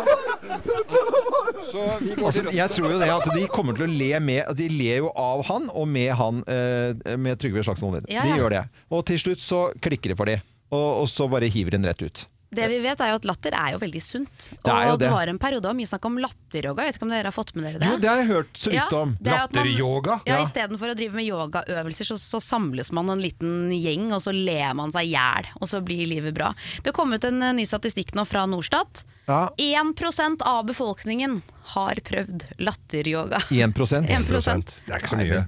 Så 1.68 1.84
Altså, 2.24 2.42
jeg 2.54 2.70
tror 2.74 2.92
jo 2.92 2.98
det 3.00 3.08
at 3.12 3.28
de 3.34 3.44
kommer 3.52 3.76
til 3.76 3.86
å 3.86 3.90
le 3.90 4.08
med 4.22 4.46
De 4.56 4.68
ler 4.72 5.00
jo 5.02 5.10
av 5.18 5.42
han 5.48 5.66
og 5.76 5.88
med 5.90 6.12
han 6.18 6.40
eh, 6.50 7.16
med 7.20 7.38
Trygve 7.40 7.64
Slagsvold 7.66 7.98
Vedum. 7.98 8.10
Ja, 8.12 8.24
De 8.26 8.38
gjør 8.40 8.54
det. 8.56 8.64
Og 8.94 9.04
til 9.08 9.20
slutt 9.22 9.42
så 9.42 9.68
klikker 9.84 10.12
det 10.14 10.18
for 10.18 10.30
de. 10.30 10.38
Og, 10.74 11.04
og 11.04 11.06
så 11.10 11.28
bare 11.30 11.48
hiver 11.50 11.76
den 11.76 11.86
rett 11.88 12.02
ut. 12.04 12.26
Det 12.50 12.64
vi 12.70 12.78
vet 12.80 13.00
er 13.04 13.10
jo 13.12 13.16
at 13.18 13.26
latter 13.28 13.52
er 13.52 13.74
jo 13.74 13.78
veldig 13.82 14.00
sunt. 14.00 14.46
Det 14.64 14.72
er 14.72 14.86
jo 14.88 14.92
og 14.94 14.98
det. 14.98 15.04
det 15.04 15.12
var 15.12 15.28
en 15.28 15.38
periode 15.38 15.68
var 15.68 15.76
mye 15.76 15.88
snakk 15.90 16.06
om 16.08 16.14
latteryoga. 16.22 16.84
Jeg 16.86 16.88
vet 16.94 16.96
ikke 16.96 17.04
om 17.04 17.10
dere 17.12 17.28
har 17.28 17.36
fått 17.36 17.50
med 17.54 17.66
dere 17.66 17.80
det? 17.82 17.90
Jo, 17.90 17.98
det 18.00 18.08
har 18.08 18.22
jeg 18.22 18.28
hørt 18.30 18.52
så 18.56 18.70
vidt 18.72 18.78
Ja, 18.78 18.86
om. 19.02 19.12
man- 19.20 19.34
Latteryoga? 19.34 20.20
Ja, 20.24 20.38
Ja. 20.38 20.44
Istedenfor 20.46 20.88
å 20.88 20.96
drive 20.96 21.12
med 21.18 21.26
yogaøvelser, 21.28 22.08
så, 22.08 22.16
så 22.16 22.40
samles 22.40 22.90
man 22.96 23.10
en 23.10 23.20
liten 23.20 23.68
gjeng, 23.76 24.08
og 24.16 24.22
så 24.24 24.32
ler 24.32 24.72
man 24.74 24.90
seg 24.92 25.10
i 25.10 25.12
hjel. 25.12 25.50
Og 25.60 25.68
så 25.68 25.82
blir 25.84 26.06
livet 26.08 26.32
bra. 26.34 26.54
Det 26.82 26.94
kom 26.96 27.12
ut 27.12 27.24
en 27.28 27.42
eh, 27.42 27.52
ny 27.52 27.66
statistikk 27.68 28.14
nå 28.16 28.24
fra 28.26 28.46
Norstat. 28.48 29.04
Ja. 29.28 29.50
1% 29.58 30.40
av 30.48 30.64
befolkningen 30.66 31.42
har 31.74 32.00
prøvd 32.00 32.46
latteryoga. 32.64 33.42
1 33.52 33.74
1%. 33.76 34.64
Det 34.86 34.94
er 34.94 34.98
ikke 35.02 35.12
så 35.12 35.20
mye. 35.20 35.44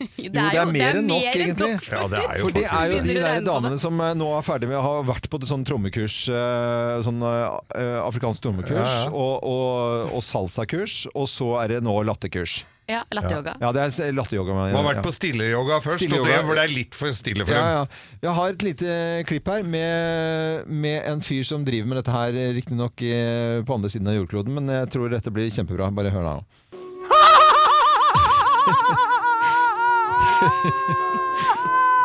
Det 0.00 0.08
Jo, 0.24 0.30
det 0.32 0.40
er 0.56 0.70
mer 0.72 0.96
enn 0.96 1.06
nok, 1.10 1.20
mer 1.26 1.36
egentlig. 1.44 1.74
Ja, 1.92 2.04
det 2.08 2.20
er 2.24 2.38
jo 2.40 2.46
For 2.46 2.54
det 2.56 2.64
er 2.64 2.92
jo 2.94 3.00
de 3.04 3.16
der 3.20 3.42
damene 3.44 3.76
som 3.82 4.00
eh, 4.00 4.14
nå 4.16 4.30
er 4.38 4.44
ferdig 4.46 4.70
med 4.70 4.78
å 4.80 4.82
ha 4.86 4.94
vært 5.04 5.28
på 5.32 5.40
sånn 5.44 5.64
trommekurs, 5.68 6.16
eh, 6.32 6.96
sånn 7.04 7.20
eh, 7.20 7.98
afrikansk 8.00 8.40
trommekurs, 8.46 8.80
Ja, 8.80 9.06
ja. 9.06 9.12
og, 9.12 9.44
og, 9.44 10.14
og 10.16 10.24
salsakurs, 10.24 11.02
og 11.12 11.28
så 11.28 11.50
er 11.60 11.74
det 11.76 11.80
nå 11.84 11.98
latterkurs. 12.08 12.62
Ja, 12.90 13.04
latteryoga. 13.14 13.52
Ja, 13.62 13.68
det 13.76 13.84
er 13.86 14.14
latteryoga. 14.16 14.54
Man 14.56 14.72
har 14.74 14.86
vært 14.88 15.04
på 15.04 15.12
stilleyoga 15.14 15.76
først, 15.84 16.00
Stilleyoga. 16.00 16.24
og 16.24 16.32
det 16.32 16.38
hvor 16.48 16.58
det 16.58 16.64
er 16.64 16.72
litt 16.74 16.96
for 16.98 17.12
stille 17.14 17.44
for 17.46 17.54
Ja, 17.54 17.60
dem. 17.60 17.76
ja. 17.76 18.16
Jeg 18.24 18.34
har 18.40 18.54
et 18.56 18.64
lite 18.66 18.96
klipp 19.28 19.46
her 19.52 19.62
med, 19.62 20.66
med 20.66 21.06
en 21.12 21.22
fyr 21.22 21.44
som 21.46 21.62
driver 21.68 21.92
med 21.92 22.00
dette 22.00 22.16
her, 22.16 22.34
riktignok 22.56 22.96
på 23.68 23.76
andre 23.76 23.92
siden 23.92 24.10
av 24.10 24.16
jordkloden, 24.18 24.56
men 24.58 24.72
jeg 24.74 24.90
tror 24.96 25.12
dette 25.12 25.30
blir 25.36 25.52
kjempebra. 25.54 25.92
Bare 25.94 26.10
hør 26.10 26.26
nå. 26.26 26.34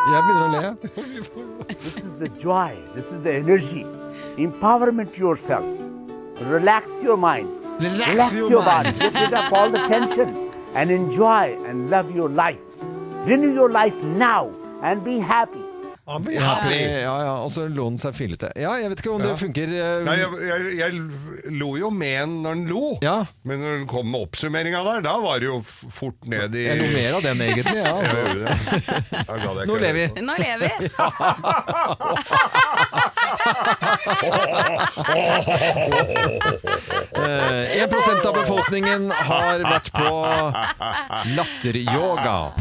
Jeg 0.06 0.22
begynner 0.22 0.46
å 0.46 0.50
le. 0.54 0.62
This 1.68 1.96
is 1.98 2.14
the 2.20 2.30
joy, 2.42 2.76
this 2.94 3.12
is 3.12 3.22
the 3.24 3.34
energy. 3.34 3.86
Empowerment 4.38 5.18
yourself. 5.18 5.66
Relax 6.52 6.88
your 7.02 7.18
mind. 7.18 7.50
Relax 7.80 8.34
your 8.34 8.50
your 8.50 8.64
mind. 8.64 8.86
body. 8.86 9.00
Get 9.00 9.14
rid 9.14 9.34
of 9.34 9.54
all 9.54 9.70
the 9.72 9.84
tension 9.88 10.52
and 10.76 10.92
enjoy 10.92 11.58
and 11.66 11.90
love 11.90 12.14
your 12.14 12.30
life. 12.30 12.62
Renew 13.26 13.54
your 13.54 13.72
life 13.72 13.96
now 14.04 14.52
and 14.84 15.04
be 15.04 15.18
happy. 15.20 15.65
Happy. 16.06 16.36
Ja, 16.38 16.62
ja, 17.26 17.34
og 17.42 17.50
så 17.52 17.66
lå 17.66 17.88
han 17.90 17.98
seg 17.98 18.14
fillete. 18.14 18.52
Ja, 18.62 18.76
jeg 18.78 18.90
vet 18.92 19.00
ikke 19.02 19.10
om 19.16 19.24
det 19.26 19.32
funker. 19.42 19.66
eh, 19.74 20.04
Nei, 20.06 20.14
jeg, 20.20 20.30
jeg, 20.46 20.78
jeg 20.78 20.94
lo 21.58 21.72
jo 21.82 21.90
med 21.90 22.14
en 22.22 22.36
når 22.44 22.54
den 22.60 22.68
lo, 22.70 22.84
Ja. 23.02 23.24
men 23.44 23.58
når 23.64 23.74
den 23.80 23.88
kom 23.90 24.06
med 24.14 24.22
oppsummeringa 24.28 24.84
der, 24.86 25.02
da 25.08 25.16
var 25.24 25.40
det 25.42 25.50
jo 25.50 25.64
f- 25.66 25.90
fort 25.98 26.22
ned 26.30 26.54
i 26.54 26.62
Jeg 26.68 26.78
lo 26.84 26.88
mer 26.94 27.18
av 27.18 27.26
den, 27.26 27.42
egentlig. 27.42 27.74
Ja, 27.82 27.98
altså. 27.98 28.22
gjorde 28.26 28.46
det. 28.46 28.54
Da 29.26 29.34
gadd 29.34 29.58
jeg 29.58 29.66
Nå 29.66 29.74
ikke 29.74 29.82
ler 29.82 29.98
vi. 29.98 30.06
Nå 30.22 30.38
lever 30.38 30.70
vi. 30.70 30.78
Eh, 37.16 37.84
1% 37.84 38.26
av 38.28 38.34
befolkningen 38.36 39.12
har 39.12 39.60
vært 39.64 39.92
på 39.96 40.10
latteryoga. 41.36 42.52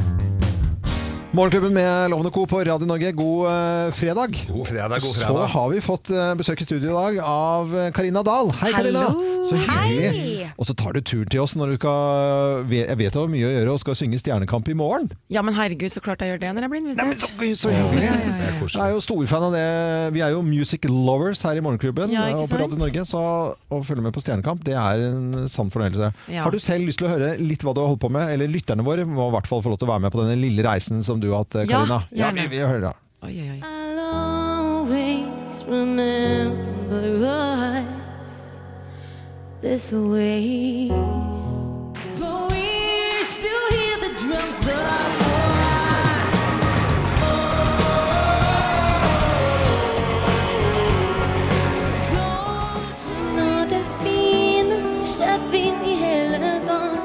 Morgenklubben 1.35 1.74
med 1.74 2.11
Lovende 2.11 2.30
Co. 2.30 2.47
på 2.47 2.61
Radio 2.64 2.87
Norge, 2.87 3.12
god 3.12 3.49
eh, 3.51 3.93
fredag. 3.93 4.37
God 4.49 4.66
fredag, 4.66 5.01
god 5.03 5.14
Så 5.14 5.39
har 5.57 5.68
vi 5.68 5.80
fått 5.82 6.11
eh, 6.14 6.35
besøk 6.39 6.61
i 6.62 6.64
studio 6.68 6.93
i 6.93 6.95
dag 6.95 7.18
av 7.26 7.74
eh, 7.74 7.91
Karina 7.91 8.22
Dahl. 8.22 8.53
Hei, 8.61 8.70
Karina. 8.70 9.09
Så 9.43 9.59
hyggelig. 9.59 10.12
Hei. 10.14 10.34
Og 10.59 10.69
så 10.69 10.75
tar 10.79 10.97
du 10.97 11.01
tur 11.05 11.25
til 11.31 11.43
oss 11.43 11.55
når 11.59 11.75
du 11.75 11.77
skal 11.79 12.73
Jeg 12.75 12.99
vet 13.01 13.15
du 13.15 13.21
har 13.21 13.31
mye 13.33 13.49
å 13.49 13.53
gjøre 13.53 13.75
og 13.75 13.81
skal 13.83 13.97
synge 13.99 14.19
Stjernekamp 14.23 14.69
i 14.71 14.77
morgen. 14.79 15.11
Ja, 15.33 15.43
men 15.47 15.57
herregud, 15.57 15.93
så 15.93 16.03
klart 16.05 16.23
jeg 16.25 16.35
gjør 16.35 16.43
det 16.43 16.53
når 16.57 16.67
jeg 16.67 16.73
blir 16.75 16.83
invitert. 16.85 17.27
Så 17.59 17.73
hyggelig. 17.73 18.05
Ja, 18.07 18.15
ja, 18.15 18.37
ja. 18.39 18.69
Jeg 18.69 18.83
er 18.87 18.95
jo 18.95 19.03
storfan 19.05 19.47
av 19.49 19.55
det. 19.57 19.65
Vi 20.17 20.23
er 20.25 20.35
jo 20.35 20.43
music 20.47 20.89
lovers 20.91 21.43
her 21.47 21.59
i 21.61 21.65
Morgenklubben 21.65 22.13
Ja, 22.15 22.27
og 22.39 22.49
på 22.51 22.59
Radio? 22.61 22.79
Norge, 22.81 23.05
så 23.09 23.23
å 23.55 23.83
følge 23.87 24.05
med 24.05 24.15
på 24.17 24.23
Stjernekamp, 24.25 24.65
det 24.67 24.75
er 24.79 25.07
en 25.11 25.49
sann 25.51 25.71
fornøyelse. 25.75 26.11
Ja. 26.33 26.45
Har 26.47 26.55
du 26.55 26.61
selv 26.63 26.87
lyst 26.89 27.01
til 27.03 27.09
å 27.09 27.13
høre 27.15 27.35
litt 27.43 27.65
hva 27.65 27.75
du 27.77 27.83
har 27.85 27.91
holdt 27.93 28.03
på 28.05 28.11
med, 28.15 28.33
eller 28.35 28.51
lytterne 28.51 28.85
våre 28.87 29.07
må 29.09 29.29
i 29.31 29.35
hvert 29.37 29.49
fall 29.51 29.63
få 29.65 29.73
lov 29.75 29.81
til 29.83 29.89
å 29.89 29.95
være 29.95 30.07
med 30.07 30.15
på 30.15 30.23
denne 30.23 30.39
lille 30.41 30.65
reisen 30.67 31.03
som 31.07 31.21
du 31.23 31.31
har 31.33 31.45
hatt, 31.45 31.61
Karina? 31.65 32.03
Ja, 32.13 32.31
Karina? 32.31 32.35
gjerne. 32.35 32.49
vi, 32.49 32.57
vi 32.57 32.65
hører 32.65 32.85
da. 32.89 32.95
Oi, 33.25 33.33
oi, 33.41 33.49
oi. 33.55 33.61
I'll 33.65 34.01
always 34.15 35.65
remember 35.69 37.25
us 37.25 37.74
this 39.65 39.93
way. 39.93 40.89
But 42.21 42.51
we 42.51 43.25
still 43.25 43.67
hear 43.71 43.97
the 44.05 44.12
drums 44.21 44.61
of 44.67 44.77
Don't 52.12 52.99
you 53.09 53.19
know 53.37 53.65
den 53.71 53.87
fineste 54.03 55.03
kjevin 55.17 55.77
i 55.85 55.97
hele 56.05 56.39
dagen? 56.39 57.05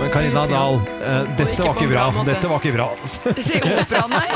Men 0.00 0.10
Karina 0.12 0.42
Dahl, 0.46 0.74
eh, 1.02 1.22
dette 1.38 1.62
var 1.64 1.74
ikke 1.78 1.88
bra. 1.90 2.04
Dette 2.26 2.48
var 2.50 2.60
ikke 2.60 2.72
bra. 2.74 2.86
Det 3.04 3.98
er 3.98 4.08
nei. 4.10 4.28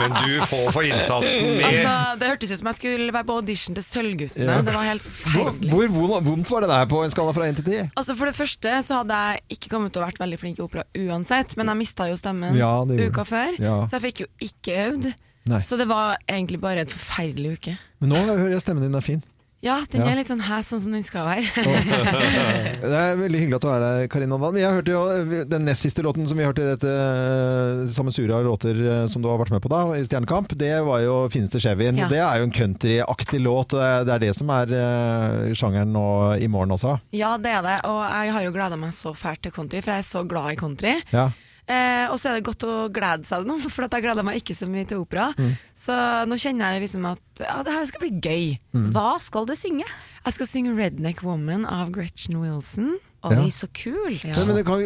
Men 0.00 0.14
du 0.20 0.34
får 0.48 0.68
for 0.74 0.86
innsatsen 0.86 1.56
med 1.58 1.66
Altså, 1.68 1.94
det 2.20 2.28
hørtes 2.30 2.52
ut 2.54 2.60
som 2.60 2.70
jeg 2.70 2.78
skulle 2.78 3.08
være 3.14 3.26
på 3.28 3.36
audition 3.40 3.76
til 3.78 3.84
Sølvguttene. 3.86 4.46
Ja. 4.48 4.60
Det 4.66 4.74
var 4.76 4.86
helt 4.88 5.04
Hvor, 5.34 5.50
feil. 5.50 5.68
hvor 5.72 5.88
vond- 5.96 6.28
vondt 6.28 6.52
var 6.54 6.64
det 6.66 6.70
der 6.72 6.86
på 6.90 7.02
en 7.04 7.10
skala 7.14 7.34
fra 7.36 7.48
1 7.50 7.56
til 7.60 7.64
10? 7.72 7.90
Altså 7.96 8.16
For 8.16 8.30
det 8.30 8.36
første 8.38 8.76
så 8.86 9.00
hadde 9.02 9.20
jeg 9.26 9.42
ikke 9.58 9.72
kommet 9.74 9.92
til 9.94 10.02
å 10.02 10.06
vært 10.06 10.20
veldig 10.22 10.38
flink 10.40 10.58
i 10.60 10.64
opera 10.64 10.84
uansett, 10.94 11.56
men 11.56 11.66
jeg 11.72 11.76
mista 11.84 12.08
jo 12.10 12.16
stemmen 12.20 12.56
Ja, 12.58 12.72
det 12.84 12.98
gjorde 12.98 13.10
uka 13.12 13.24
du. 13.24 13.30
før, 13.34 13.50
Ja. 13.60 13.76
så 13.88 13.98
jeg 13.98 14.04
fikk 14.08 14.24
jo 14.24 14.28
ikke 14.40 14.72
øvd. 14.88 15.14
Nei. 15.46 15.60
Så 15.62 15.76
det 15.76 15.86
var 15.90 16.16
egentlig 16.28 16.60
bare 16.60 16.80
en 16.86 16.86
forferdelig 16.90 17.58
uke. 17.58 17.78
Men 18.00 18.14
nå 18.14 18.16
hører 18.24 18.54
jeg 18.56 18.64
stemmen 18.64 18.82
din 18.86 18.94
er 18.94 19.04
fin. 19.04 19.22
Ja, 19.64 19.78
den 19.88 20.02
Ja. 20.02 20.10
er 20.12 20.16
litt 20.18 20.28
sånn 20.28 20.42
her 20.44 20.60
sånn 20.60 20.80
som 20.82 20.92
den 20.92 21.04
skal 21.04 21.24
være. 21.24 21.48
Det 22.84 22.90
er 22.92 23.14
veldig 23.16 23.38
hyggelig 23.40 23.56
at 23.56 23.64
du 23.64 23.68
er 23.72 23.84
her, 23.86 24.08
Karin. 24.12 24.28
Men 24.28 24.58
Jeg 24.60 24.74
hørte 24.76 24.92
jo 24.92 25.44
den 25.48 25.64
nest 25.64 25.86
siste 25.86 26.02
låten 26.04 26.28
som 26.28 26.36
vi 26.36 26.44
hørte 26.44 26.60
i 26.60 26.68
dette 26.74 26.90
eh, 26.90 28.34
av 28.36 28.44
låter 28.44 28.76
eh, 28.76 29.06
som 29.08 29.22
du 29.24 29.28
har 29.30 29.38
vært 29.40 29.54
med 29.54 29.62
på 29.64 29.70
da, 29.72 29.80
i 29.96 30.04
Stjernekamp, 30.04 30.52
det 30.60 30.84
var 30.84 31.00
jo 31.00 31.28
'Fineste 31.32 31.56
Chevyen'. 31.64 31.96
Ja. 31.96 32.08
Det 32.08 32.18
er 32.20 32.36
jo 32.38 32.44
en 32.44 32.52
countryaktig 32.52 33.40
låt. 33.40 33.72
og 33.72 34.04
Det 34.06 34.12
er- 34.12 34.18
det 34.18 34.36
som 34.36 34.50
er 34.50 34.66
eh, 34.68 35.54
sjangeren 35.54 35.92
nå 35.92 36.36
i 36.40 36.46
morgen 36.46 36.70
også. 36.76 37.00
ja, 37.12 37.36
det 37.38 37.50
er 37.50 37.62
det, 37.62 37.80
og 37.84 38.04
jeg 38.04 38.32
har 38.32 38.42
jo 38.44 38.52
gleda 38.52 38.76
meg 38.76 38.92
så 38.92 39.14
fælt 39.16 39.40
til 39.42 39.52
country, 39.52 39.80
for 39.80 39.92
jeg 39.92 39.98
er 40.04 40.08
så 40.18 40.28
glad 40.28 40.52
i 40.52 40.56
country. 40.56 41.00
Ja. 41.10 41.30
Eh, 41.64 42.10
og 42.12 42.18
så 42.20 42.28
er 42.28 42.38
det 42.38 42.44
godt 42.48 42.66
å 42.68 42.74
glede 42.92 43.24
seg 43.28 43.46
nå, 43.48 43.56
for 43.74 43.86
at 43.86 43.96
jeg 43.96 44.04
gleder 44.04 44.26
meg 44.26 44.40
ikke 44.42 44.56
så 44.56 44.68
mye 44.70 44.84
til 44.88 45.00
opera. 45.04 45.30
Mm. 45.38 45.54
Så 45.84 45.96
nå 46.28 46.38
kjenner 46.40 46.76
jeg 46.76 46.84
liksom 46.86 47.08
at 47.08 47.44
ja, 47.44 47.56
det 47.64 47.72
her 47.76 47.88
skal 47.88 48.04
bli 48.04 48.12
gøy. 48.18 48.44
Mm. 48.76 48.90
Hva 48.94 49.08
skal 49.24 49.48
du 49.48 49.54
synge? 49.58 49.88
Jeg 50.24 50.36
skal 50.38 50.48
synge 50.48 50.76
'Redneck 50.76 51.24
Woman' 51.24 51.66
av 51.68 51.92
Gretchen 51.92 52.40
Wilson. 52.40 52.94
Oi, 53.24 53.32
Ja. 53.32 53.48
så 53.48 53.66
kult. 53.72 54.20
Ja. 54.24 54.36
Men, 54.36 54.52
men 54.52 54.56
det 54.56 54.66
kan, 54.68 54.80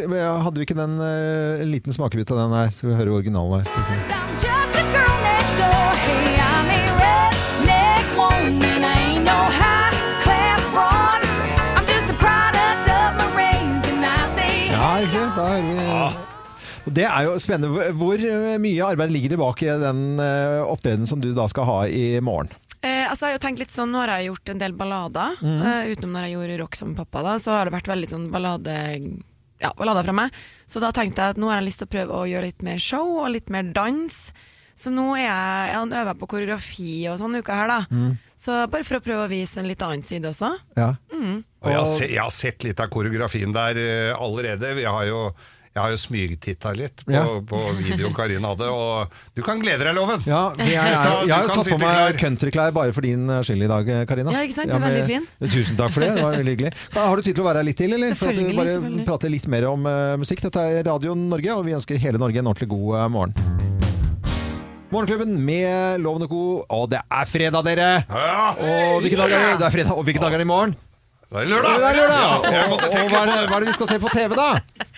hadde 0.45 0.61
vi 0.61 0.67
ikke 0.67 0.79
den, 0.79 0.95
uh, 0.95 1.59
liten 1.67 1.91
smakebit 1.91 2.31
av 2.31 2.39
den 2.45 2.55
her? 2.55 2.71
Skal 2.71 2.93
vi 2.93 2.95
høre 2.95 3.19
originalen 3.19 3.67
her? 3.67 5.08
Det 16.93 17.05
er 17.05 17.27
jo 17.27 17.35
spennende. 17.41 17.91
Hvor- 17.99 18.25
eh, 18.25 18.57
mye 18.61 18.87
arbeid 18.87 19.11
ligger 19.13 19.35
det 19.35 19.39
bak 19.41 19.63
i 19.63 19.69
den 19.81 20.19
eh, 20.19 20.61
opptredenen 20.63 21.07
som 21.07 21.21
du 21.21 21.31
da 21.33 21.47
skal 21.51 21.65
ha 21.69 21.79
i 21.87 22.19
morgen? 22.19 22.51
Eh, 22.81 23.03
altså 23.09 23.27
jeg 23.27 23.33
har 23.33 23.39
jo 23.39 23.43
tenkt 23.47 23.59
litt 23.59 23.73
sånn, 23.75 23.91
Nå 23.91 23.99
har 23.99 24.13
jeg 24.15 24.29
gjort 24.29 24.49
en 24.53 24.61
del 24.61 24.75
ballader, 24.77 25.35
mm. 25.43 25.57
eh, 25.61 25.89
utenom 25.91 26.13
når 26.15 26.27
jeg 26.27 26.35
gjorde 26.37 26.59
rock 26.61 26.77
sammen 26.79 26.95
med 26.95 27.01
pappa. 27.03 27.23
da, 27.23 27.33
Så 27.43 27.51
har 27.51 27.65
det 27.67 27.75
vært 27.75 27.91
veldig 27.91 28.09
sånn 28.09 28.29
ballade 28.31 28.75
ja, 29.59 29.73
ballader 29.75 30.07
fra 30.07 30.15
meg. 30.15 30.37
Så 30.67 30.79
da 30.79 30.93
tenkte 30.95 31.19
jeg 31.19 31.35
at 31.35 31.41
nå 31.41 31.49
har 31.51 31.59
jeg 31.59 31.67
lyst 31.67 31.83
til 31.83 31.89
å 31.89 31.93
prøve 31.97 32.15
å 32.21 32.29
gjøre 32.29 32.47
litt 32.47 32.63
mer 32.63 32.79
show 32.79 33.19
og 33.25 33.33
litt 33.33 33.49
mer 33.51 33.67
dans. 33.75 34.19
Så 34.79 34.93
nå 34.95 35.09
er 35.17 35.25
jeg, 35.25 35.69
jeg 35.73 35.99
øver 35.99 36.19
på 36.21 36.29
koreografi 36.31 36.93
og 37.11 37.19
sånn 37.19 37.35
uka 37.35 37.57
her, 37.59 37.67
da. 37.67 37.79
Mm. 37.91 38.17
Så 38.39 38.55
bare 38.71 38.87
for 38.87 38.99
å 38.99 39.03
prøve 39.03 39.25
å 39.25 39.31
vise 39.31 39.59
en 39.59 39.67
litt 39.67 39.81
annen 39.83 40.05
side 40.05 40.29
også. 40.29 40.53
Ja. 40.79 40.93
Mm. 41.11 41.41
Og 41.59 41.67
jeg 41.67 41.79
har, 41.81 41.89
se, 41.91 42.07
jeg 42.07 42.21
har 42.23 42.31
sett 42.31 42.63
litt 42.63 42.79
av 42.79 42.87
koreografien 42.93 43.51
der 43.51 43.75
uh, 43.75 44.21
allerede. 44.23 44.71
Vi 44.77 44.85
har 44.87 45.09
jo, 45.09 45.25
jeg 45.79 45.85
har 45.85 45.93
jo 45.93 45.99
smygtitta 46.01 46.71
litt 46.75 47.03
på, 47.05 47.13
Ja. 47.13 47.21
på 47.47 47.59
videoen 47.77 48.11
Karin 48.15 48.43
hadde, 48.43 48.67
og 48.67 49.13
du 49.37 49.39
kan 49.45 49.61
glede 49.61 49.85
deg, 49.87 49.95
Loven! 49.95 50.25
Ja, 50.27 50.49
jeg, 50.59 50.73
jeg, 50.73 50.89
jeg, 50.91 51.27
jeg 51.29 51.31
har 51.31 51.45
jo 51.47 51.53
tatt 51.55 51.69
på 51.71 51.77
meg 51.79 52.17
countryklær 52.19 52.73
bare 52.75 52.91
for 52.91 53.07
din 53.07 53.23
eh, 53.31 53.39
skyld 53.47 53.63
i 53.63 53.69
dag, 53.71 53.91
eh, 53.95 54.01
Karina. 54.09 54.33
Ja, 54.35 54.41
ikke 54.43 54.57
sant? 54.57 54.67
Det 54.67 54.75
er 54.75 54.83
men- 54.83 54.91
veldig 54.91 55.07
fin. 55.07 55.29
Tusen 55.55 55.79
takk 55.79 55.95
for 55.95 56.03
det, 56.03 56.09
det 56.17 56.25
var 56.25 56.35
veldig 56.35 56.55
hyggelig. 56.57 56.73
Har 56.97 57.15
du 57.15 57.23
tid 57.23 57.39
til 57.39 57.45
å 57.45 57.47
være 57.47 57.63
her 57.63 57.69
litt 57.69 57.79
til, 57.79 57.95
eller? 57.95 58.17
For 58.19 58.33
at 58.33 58.43
vi 58.43 58.57
bare 58.59 59.05
prater 59.07 59.31
litt 59.31 59.47
mer 59.55 59.69
om 59.71 59.87
uh, 59.87 60.17
musikk. 60.19 60.43
Dette 60.49 60.65
er 60.67 60.83
Radio 60.89 61.15
Norge, 61.15 61.55
og 61.55 61.63
vi 61.69 61.77
ønsker 61.79 62.01
hele 62.03 62.19
Norge 62.19 62.43
en 62.43 62.51
ordentlig 62.51 62.67
god 62.75 62.91
uh, 62.99 63.07
morgen. 63.15 63.33
Morgenklubben 64.89 65.35
med 65.45 66.01
Loven 66.01 66.25
og 66.25 66.31
Co. 66.33 66.43
Og 66.75 66.87
det 66.91 66.99
er 67.07 67.25
fredag, 67.29 67.63
dere! 67.71 67.89
Ja! 68.09 68.51
Og 68.57 69.03
hvilken 69.05 69.21
dag 69.23 69.31
er 69.31 69.43
det? 69.47 69.57
Det 69.61 69.67
er 69.69 69.75
fredag, 69.79 69.95
og 69.95 70.03
hvilken 70.07 70.27
dag 70.27 70.35
er 70.35 70.41
det 70.43 70.49
i 70.49 70.51
morgen? 70.51 70.75
Det 71.29 71.37
er 71.43 71.45
lørdag! 71.45 71.75
Det 71.77 71.85
er 71.85 71.97
lørdag! 71.99 72.45
Ja, 72.55 72.61
Og, 72.73 72.79
og 72.89 73.11
hva, 73.11 73.19
er 73.21 73.27
det, 73.29 73.33
hva 73.51 73.57
er 73.59 73.61
det 73.61 73.67
vi 73.69 73.73
skal 73.77 73.89
se 73.91 73.97
på 74.01 74.09
TV, 74.09 74.31
da? 74.33 74.47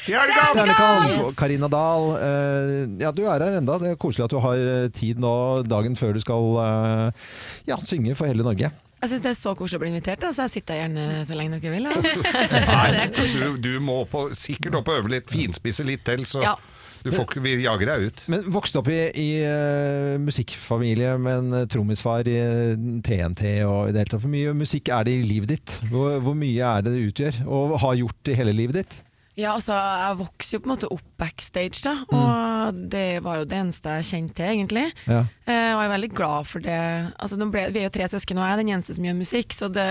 Stjernekamp! 0.05 0.53
Stjernekamp. 0.53 1.33
Karina 1.35 1.67
Dahl. 1.73 2.05
eh, 2.23 2.77
ja, 3.03 3.11
du 3.11 3.25
er 3.25 3.43
her 3.43 3.57
enda. 3.59 3.75
Det 3.81 3.89
er 3.91 3.97
koselig 3.99 4.29
at 4.29 4.31
du 4.31 4.39
har 4.39 4.55
eh, 4.63 4.85
tid 4.95 5.19
nå 5.19 5.33
dagen 5.67 5.97
før 5.99 6.15
du 6.15 6.21
skal 6.23 6.47
eh, 6.63 7.27
ja, 7.67 7.75
synge 7.83 8.15
for 8.15 8.31
hele 8.31 8.47
Norge. 8.47 8.71
Jeg 9.01 9.09
syns 9.11 9.23
det 9.25 9.31
er 9.33 9.37
så 9.41 9.51
koselig 9.57 9.79
å 9.79 9.83
bli 9.83 9.89
invitert, 9.91 10.21
da, 10.23 10.29
så 10.31 10.45
jeg 10.45 10.53
sitter 10.61 10.77
gjerne 10.77 11.05
så 11.27 11.35
lenge 11.35 11.57
dere 11.59 11.73
vil. 11.73 11.87
Nei, 12.69 13.07
du, 13.17 13.57
du 13.57 13.71
må 13.83 14.03
på, 14.07 14.27
sikkert 14.37 14.77
opp 14.79 14.91
og 14.93 15.01
øve 15.01 15.11
litt, 15.17 15.27
finspisse 15.33 15.83
litt 15.83 16.05
til, 16.07 16.23
så 16.29 16.45
Ja. 16.45 16.55
Du 17.03 17.11
får 17.13 17.37
vi 17.41 17.55
jager 17.63 17.89
deg 17.89 18.07
ut. 18.07 18.23
Men 18.31 18.47
vokste 18.53 18.81
opp 18.81 18.89
i, 18.91 18.99
i 19.17 19.29
uh, 19.43 20.17
musikkfamilie 20.21 21.15
med 21.21 21.39
en 21.39 21.59
eh, 21.61 21.67
trommisfar 21.71 22.27
i 22.29 22.37
eh, 22.37 22.89
TNT 23.05 23.45
og 23.65 23.89
i 23.89 23.93
det 23.93 24.03
hele 24.03 24.11
tatt. 24.13 24.23
Hvor 24.23 24.33
mye 24.33 24.55
musikk 24.57 24.91
er 24.93 25.07
det 25.07 25.15
i 25.19 25.23
livet 25.25 25.55
ditt? 25.55 25.77
Hvor, 25.91 26.19
hvor 26.23 26.37
mye 26.37 26.73
er 26.75 26.85
det 26.85 26.95
det 26.95 27.07
utgjør? 27.09 27.41
Og 27.47 27.79
har 27.81 27.97
gjort 28.03 28.31
i 28.31 28.37
hele 28.37 28.55
livet 28.55 28.81
ditt? 28.81 28.99
Ja, 29.39 29.53
altså, 29.55 29.73
jeg 29.73 30.17
vokste 30.19 30.57
jo 30.57 30.61
på 30.61 30.67
en 30.67 30.73
måte 30.73 30.89
opp 30.91 31.05
backstage, 31.21 31.79
da, 31.85 31.93
og 32.11 32.81
det 32.91 33.21
var 33.23 33.39
jo 33.39 33.45
det 33.47 33.61
eneste 33.61 33.93
jeg 33.97 34.07
kjente 34.09 34.35
til, 34.37 34.49
egentlig. 34.57 34.83
Ja. 35.07 35.21
Eh, 35.47 35.71
og 35.71 35.79
jeg 35.79 35.87
er 35.87 35.93
veldig 35.93 36.09
glad 36.17 36.49
for 36.49 36.65
det. 36.65 36.79
Altså, 37.15 37.39
nå 37.39 37.47
ble, 37.53 37.63
vi 37.71 37.81
er 37.81 37.87
jo 37.87 37.93
tre 37.95 38.09
søsken, 38.11 38.41
og 38.41 38.45
jeg 38.45 38.57
er 38.57 38.61
den 38.61 38.73
eneste 38.75 38.97
som 38.97 39.07
gjør 39.07 39.17
musikk, 39.21 39.55
så 39.55 39.71
det, 39.71 39.87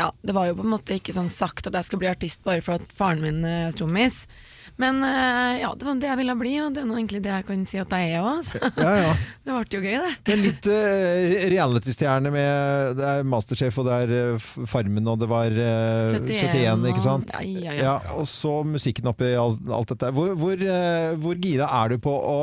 ja, 0.00 0.08
det 0.26 0.34
var 0.36 0.50
jo 0.50 0.58
på 0.58 0.66
en 0.66 0.74
måte 0.74 0.98
ikke 0.98 1.14
sånn 1.14 1.30
sagt 1.32 1.70
at 1.70 1.78
jeg 1.78 1.86
skulle 1.86 2.02
bli 2.02 2.10
artist 2.10 2.42
bare 2.46 2.64
for 2.66 2.80
at 2.80 2.96
faren 2.96 3.22
min 3.22 3.46
er 3.46 3.76
trommis. 3.78 4.24
Men 4.78 5.02
eh, 5.04 5.60
ja, 5.62 5.72
det 5.76 5.84
var 5.86 5.94
det 6.00 6.08
jeg 6.08 6.18
ville 6.20 6.34
bli, 6.38 6.52
og 6.62 6.74
det 6.74 6.82
er 6.84 6.92
egentlig 6.94 7.20
det 7.24 7.32
jeg 7.32 7.46
kan 7.48 7.64
si 7.68 7.78
at 7.82 7.90
jeg 7.96 8.12
er 8.14 8.22
òg. 8.22 8.50
Ja, 8.78 8.92
ja. 9.00 9.14
Det 9.50 9.56
ble 9.56 9.78
jo 9.78 9.80
gøy, 9.82 9.96
det. 10.04 10.10
Men 10.28 10.42
litt 10.44 10.66
uh, 10.70 11.48
reality-stjerne 11.50 12.30
med 12.32 12.96
Det 13.00 13.06
er 13.10 13.24
Masterchef, 13.26 13.78
og 13.82 13.88
det 13.88 13.96
er 14.04 14.12
eh, 14.34 14.48
Farmen, 14.70 15.08
og 15.10 15.18
det 15.22 15.28
var 15.30 15.50
uh, 15.50 16.14
71, 16.20 16.54
71, 16.54 16.86
ikke 16.92 17.04
sant? 17.04 17.34
og- 17.34 17.44
ja, 17.50 17.72
ja, 17.74 17.76
ja. 17.82 17.94
og 18.14 18.28
så 18.30 18.52
musikken 18.68 19.10
oppi 19.10 19.32
alt, 19.34 19.60
alt 19.74 19.90
dette. 19.94 20.12
Hvor, 20.16 20.34
hvor, 20.38 20.54
uh, 20.64 21.16
hvor 21.24 21.40
gira 21.42 21.68
er 21.82 21.94
du 21.96 21.98
på 22.04 22.12
å 22.14 22.38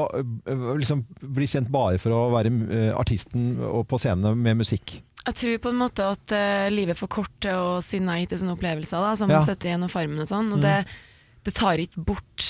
liksom 0.78 1.06
bli 1.22 1.48
kjent 1.50 1.72
bare 1.74 1.98
for 2.02 2.14
å 2.16 2.24
være 2.36 2.52
artisten 2.98 3.56
og 3.64 3.86
på 3.90 4.00
scenen 4.02 4.38
med 4.42 4.60
musikk? 4.62 5.00
Jeg 5.28 5.36
tror 5.36 5.58
på 5.66 5.72
en 5.74 5.80
måte 5.82 6.06
at 6.08 6.32
uh, 6.36 6.68
livet 6.72 6.94
er 6.96 7.00
for 7.00 7.12
kort 7.12 7.34
til 7.44 7.52
å 7.60 7.72
si 7.84 8.00
nei 8.00 8.22
til 8.32 8.40
sånne 8.40 8.54
opplevelser, 8.56 9.02
da, 9.04 9.16
som 9.20 9.32
Ja. 9.34 9.42
71 9.44 9.84
og 9.88 9.92
Farmen 9.92 10.24
og 10.24 10.30
sånn. 10.30 10.54
Og 10.56 10.62
Mm. 10.62 10.64
det, 10.64 10.78
det 11.48 11.56
tar 11.56 11.80
ikke 11.80 12.04
bort 12.10 12.48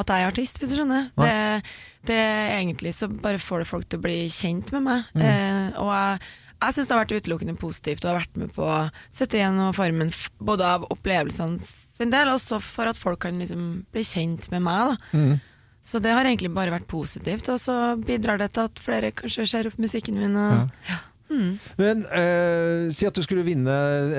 at 0.00 0.08
jeg 0.08 0.24
er 0.24 0.30
artist, 0.32 0.58
hvis 0.58 0.72
du 0.72 0.78
skjønner. 0.80 1.10
Det, 1.20 1.74
det 2.08 2.20
egentlig 2.56 2.94
så 2.96 3.08
bare 3.12 3.40
får 3.42 3.62
det 3.62 3.68
folk 3.68 3.86
til 3.86 4.00
å 4.00 4.06
bli 4.06 4.16
kjent 4.32 4.72
med 4.74 4.86
meg. 4.86 5.12
Mm. 5.14 5.22
Eh, 5.28 5.68
og 5.82 5.92
jeg, 5.92 6.32
jeg 6.56 6.76
syns 6.76 6.88
det 6.88 6.96
har 6.96 7.02
vært 7.02 7.14
utelukkende 7.20 7.56
positivt 7.60 8.06
å 8.06 8.12
ha 8.12 8.18
vært 8.22 8.40
med 8.40 8.54
på 8.56 8.66
71 9.12 9.62
og 9.66 9.76
Farmen, 9.76 10.12
både 10.40 10.74
av 10.78 10.88
opplevelsene 10.94 11.60
sin 11.62 12.12
del, 12.12 12.32
og 12.32 12.40
også 12.40 12.60
for 12.64 12.90
at 12.90 12.98
folk 12.98 13.22
kan 13.26 13.38
liksom 13.42 13.66
bli 13.92 14.04
kjent 14.06 14.48
med 14.54 14.64
meg. 14.64 14.96
Mm. 15.12 15.36
Så 15.82 15.98
det 16.02 16.14
har 16.14 16.26
egentlig 16.26 16.52
bare 16.54 16.72
vært 16.72 16.90
positivt, 16.90 17.50
og 17.52 17.58
så 17.60 17.76
bidrar 17.98 18.38
det 18.40 18.52
til 18.54 18.70
at 18.70 18.82
flere 18.82 19.10
kanskje 19.18 19.48
ser 19.50 19.68
opp 19.68 19.80
musikken 19.82 20.18
min. 20.18 20.38
Og, 20.38 20.70
ja. 20.88 21.00
Mm. 21.30 21.52
Men 21.78 22.02
eh, 22.12 22.90
Si 22.92 23.06
at 23.08 23.14
du 23.16 23.22
skulle 23.24 23.44
vinne 23.46 23.72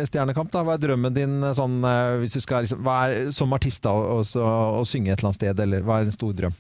Stjernekamp. 0.08 0.50
da 0.54 0.64
Hva 0.66 0.78
er 0.78 0.84
drømmen 0.88 1.14
din 1.14 1.36
eh, 1.44 1.54
sånn, 1.58 1.80
eh, 1.86 2.20
hvis 2.24 2.34
du 2.38 2.42
skal, 2.42 2.64
liksom, 2.66 2.82
hva 2.86 2.96
er, 3.10 3.32
som 3.36 3.54
artist 3.54 3.84
da, 3.86 3.92
å, 3.94 4.22
så- 4.26 4.46
å 4.80 4.86
synge 4.88 5.12
et 5.14 5.20
eller 5.20 5.30
annet 5.34 5.42
sted? 5.42 5.60
Eller 5.68 5.82
hva 5.86 6.00
er 6.02 6.08
en 6.10 6.16
stor 6.16 6.34
drøm? 6.34 6.56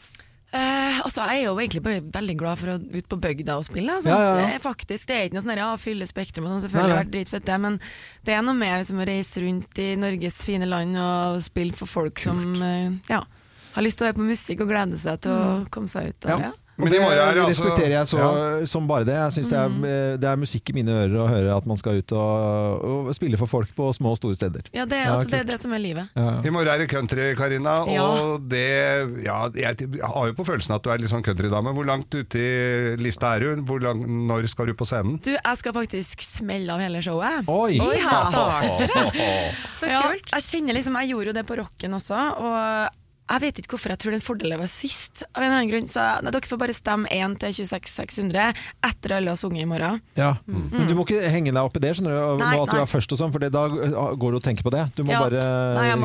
Eh, 0.54 1.00
altså, 1.02 1.24
Jeg 1.32 1.39
er 1.41 1.46
jo 1.48 1.56
egentlig 1.58 1.82
bare 1.82 2.02
veldig 2.14 2.36
glad 2.38 2.60
for 2.62 2.68
å 2.70 2.78
ut 2.78 3.08
på 3.10 3.18
bygda 3.24 3.56
og 3.58 3.66
spille. 3.66 3.89
Altså. 3.96 4.10
Ja, 4.14 4.20
ja, 4.22 4.34
ja. 4.38 4.48
Det 4.54 4.62
faktisk, 4.62 5.08
det 5.10 5.16
er 5.18 5.24
ikke 5.26 5.39
noe 5.39 5.46
sånn 5.48 5.58
ja, 5.64 5.70
fylle 5.82 6.06
spektrum 6.06 6.46
og 6.46 6.52
sånn, 6.54 6.66
selvfølgelig 6.68 6.94
har 6.94 7.02
vært 7.04 7.14
dritfett 7.16 7.48
det, 7.50 7.56
men 7.64 7.80
det 8.28 8.36
er 8.38 8.44
noe 8.46 8.54
mer 8.60 8.78
liksom, 8.84 9.02
å 9.02 9.08
reise 9.10 9.41
rundt 9.41 9.80
i 9.82 9.88
Norges 9.98 10.44
fine 10.46 10.68
land 10.70 11.00
og 11.02 11.41
spille 11.41 11.74
for 11.74 11.89
folk 11.89 12.22
som 12.22 12.44
eh, 12.62 12.91
ja, 13.10 13.24
har 13.74 13.82
lyst 13.88 13.98
til 13.98 14.06
å 14.06 14.12
høre 14.12 14.20
på 14.22 14.28
musikk 14.30 14.62
og 14.62 14.70
glede 14.70 15.00
seg 15.02 15.24
til 15.26 15.34
å 15.34 15.48
komme 15.74 15.89
seg 15.89 16.12
ut. 16.14 16.30
Og, 16.30 16.46
ja. 16.46 16.52
Og 16.80 16.89
det 16.89 16.97
er 16.99 17.09
det 17.09 17.43
altså- 17.43 17.49
respekterer 17.51 17.91
jeg 17.93 18.07
så, 18.09 18.17
Ja. 18.17 18.65
som 18.65 18.88
bare 18.88 19.05
det. 19.05 19.13
Jeg 19.13 19.32
synes 19.32 19.49
det, 19.49 19.59
Mm. 19.71 19.84
er, 19.86 20.17
det 20.17 20.26
er 20.30 20.36
musikk 20.41 20.69
i 20.69 20.74
mine 20.74 20.89
ører 20.89 21.17
å 21.21 21.28
høre 21.30 21.55
at 21.57 21.65
man 21.67 21.78
skal 21.78 21.97
ut 22.01 22.11
og, 22.11 23.07
og 23.07 23.13
spille 23.15 23.38
for 23.38 23.45
folk 23.45 23.69
på 23.76 23.91
små 23.93 24.11
og 24.11 24.17
store 24.17 24.36
steder. 24.36 24.61
Ja, 24.74 24.86
det, 24.86 24.93
er- 24.97 25.05
Ja, 25.05 25.15
altså, 25.15 25.30
det 25.30 25.39
er 25.41 25.43
det 25.51 25.59
som 25.61 25.71
er 25.74 25.78
livet. 25.80 26.09
I 26.17 26.49
morgen 26.49 26.67
er 26.74 26.78
det 26.80 26.89
country, 26.89 27.36
Karina. 27.36 27.86
Ja. 27.86 28.01
Og 28.03 28.49
det 28.49 29.24
Ja, 29.24 29.49
jeg, 29.53 29.78
jeg 29.78 30.01
har 30.01 30.26
jo 30.28 30.34
på 30.34 30.45
følelsen 30.45 30.74
at 30.76 30.82
du 30.82 30.89
er 30.89 30.97
litt 30.97 31.09
sånn 31.09 31.21
countrydame. 31.24 31.74
Hvor 31.76 31.86
langt 31.86 32.09
ute 32.09 32.39
i 32.39 32.95
lista 32.97 33.36
er 33.36 33.39
du? 33.55 33.61
Hvor 33.61 33.80
lang, 33.82 34.01
når 34.28 34.47
skal 34.49 34.65
du 34.65 34.74
på 34.74 34.86
scenen? 34.86 35.21
Du, 35.21 35.30
jeg 35.32 35.57
skal 35.57 35.74
faktisk 35.74 36.21
smelle 36.21 36.69
av 36.74 36.80
hele 36.80 37.01
showet. 37.01 37.45
Oi! 37.47 37.78
Oi 37.80 37.97
Ja, 38.01 38.32
starter 38.32 38.88
det? 38.88 39.13
Så 39.76 39.88
ja, 39.93 40.01
kult. 40.01 40.26
Jeg 40.34 40.41
kjenner 40.41 40.74
liksom, 40.74 40.93
jeg 41.01 41.09
gjorde 41.13 41.26
jo 41.28 41.34
det 41.34 41.45
på 41.45 41.55
rocken 41.61 41.93
også, 41.93 42.17
og 42.41 42.89
jeg 43.30 43.41
vet 43.41 43.59
ikke 43.61 43.76
hvorfor 43.78 43.89
jeg 43.93 43.99
tror 44.03 44.11
det 44.11 44.17
er 44.17 44.21
en 44.21 44.28
fordel 44.28 44.53
å 44.53 44.59
være 44.59 44.69
sist. 44.69 45.24
Av 45.34 45.41
en 45.41 45.47
eller 45.47 45.57
annen 45.61 45.69
grunn, 45.71 45.88
så 45.88 46.03
nei, 46.21 46.32
Dere 46.36 46.49
får 46.49 46.59
bare 46.59 46.74
stemme 46.76 47.07
1 47.09 47.38
til 47.39 47.53
26 47.63 47.88
600 47.93 48.53
etter 48.84 49.15
alle 49.17 49.32
har 49.34 49.38
sunget 49.39 49.63
i 49.63 49.69
morgen. 49.69 50.01
Ja. 50.19 50.34
Men 50.45 50.88
du 50.89 50.93
må 50.97 51.05
ikke 51.07 51.21
henge 51.32 51.53
deg 51.53 51.61
opp 51.63 51.78
i 51.78 51.84
det, 51.84 51.93
skjønner 51.97 52.13
du, 52.13 52.43
Nei, 52.43 52.51
at 52.59 52.69
du 52.69 52.78
nei. 52.78 52.84
er 52.84 52.89
først 52.91 53.15
og 53.15 53.21
sånn, 53.21 53.32
for 53.34 53.39
da 53.39 53.63
går 54.19 54.36
du 54.36 54.38
og 54.38 54.43
tenker 54.43 54.63
på 54.67 54.74
det. 54.76 54.84
Du 54.97 55.03
må 55.03 55.13
Ja. 55.15 55.21
bare 55.24 55.43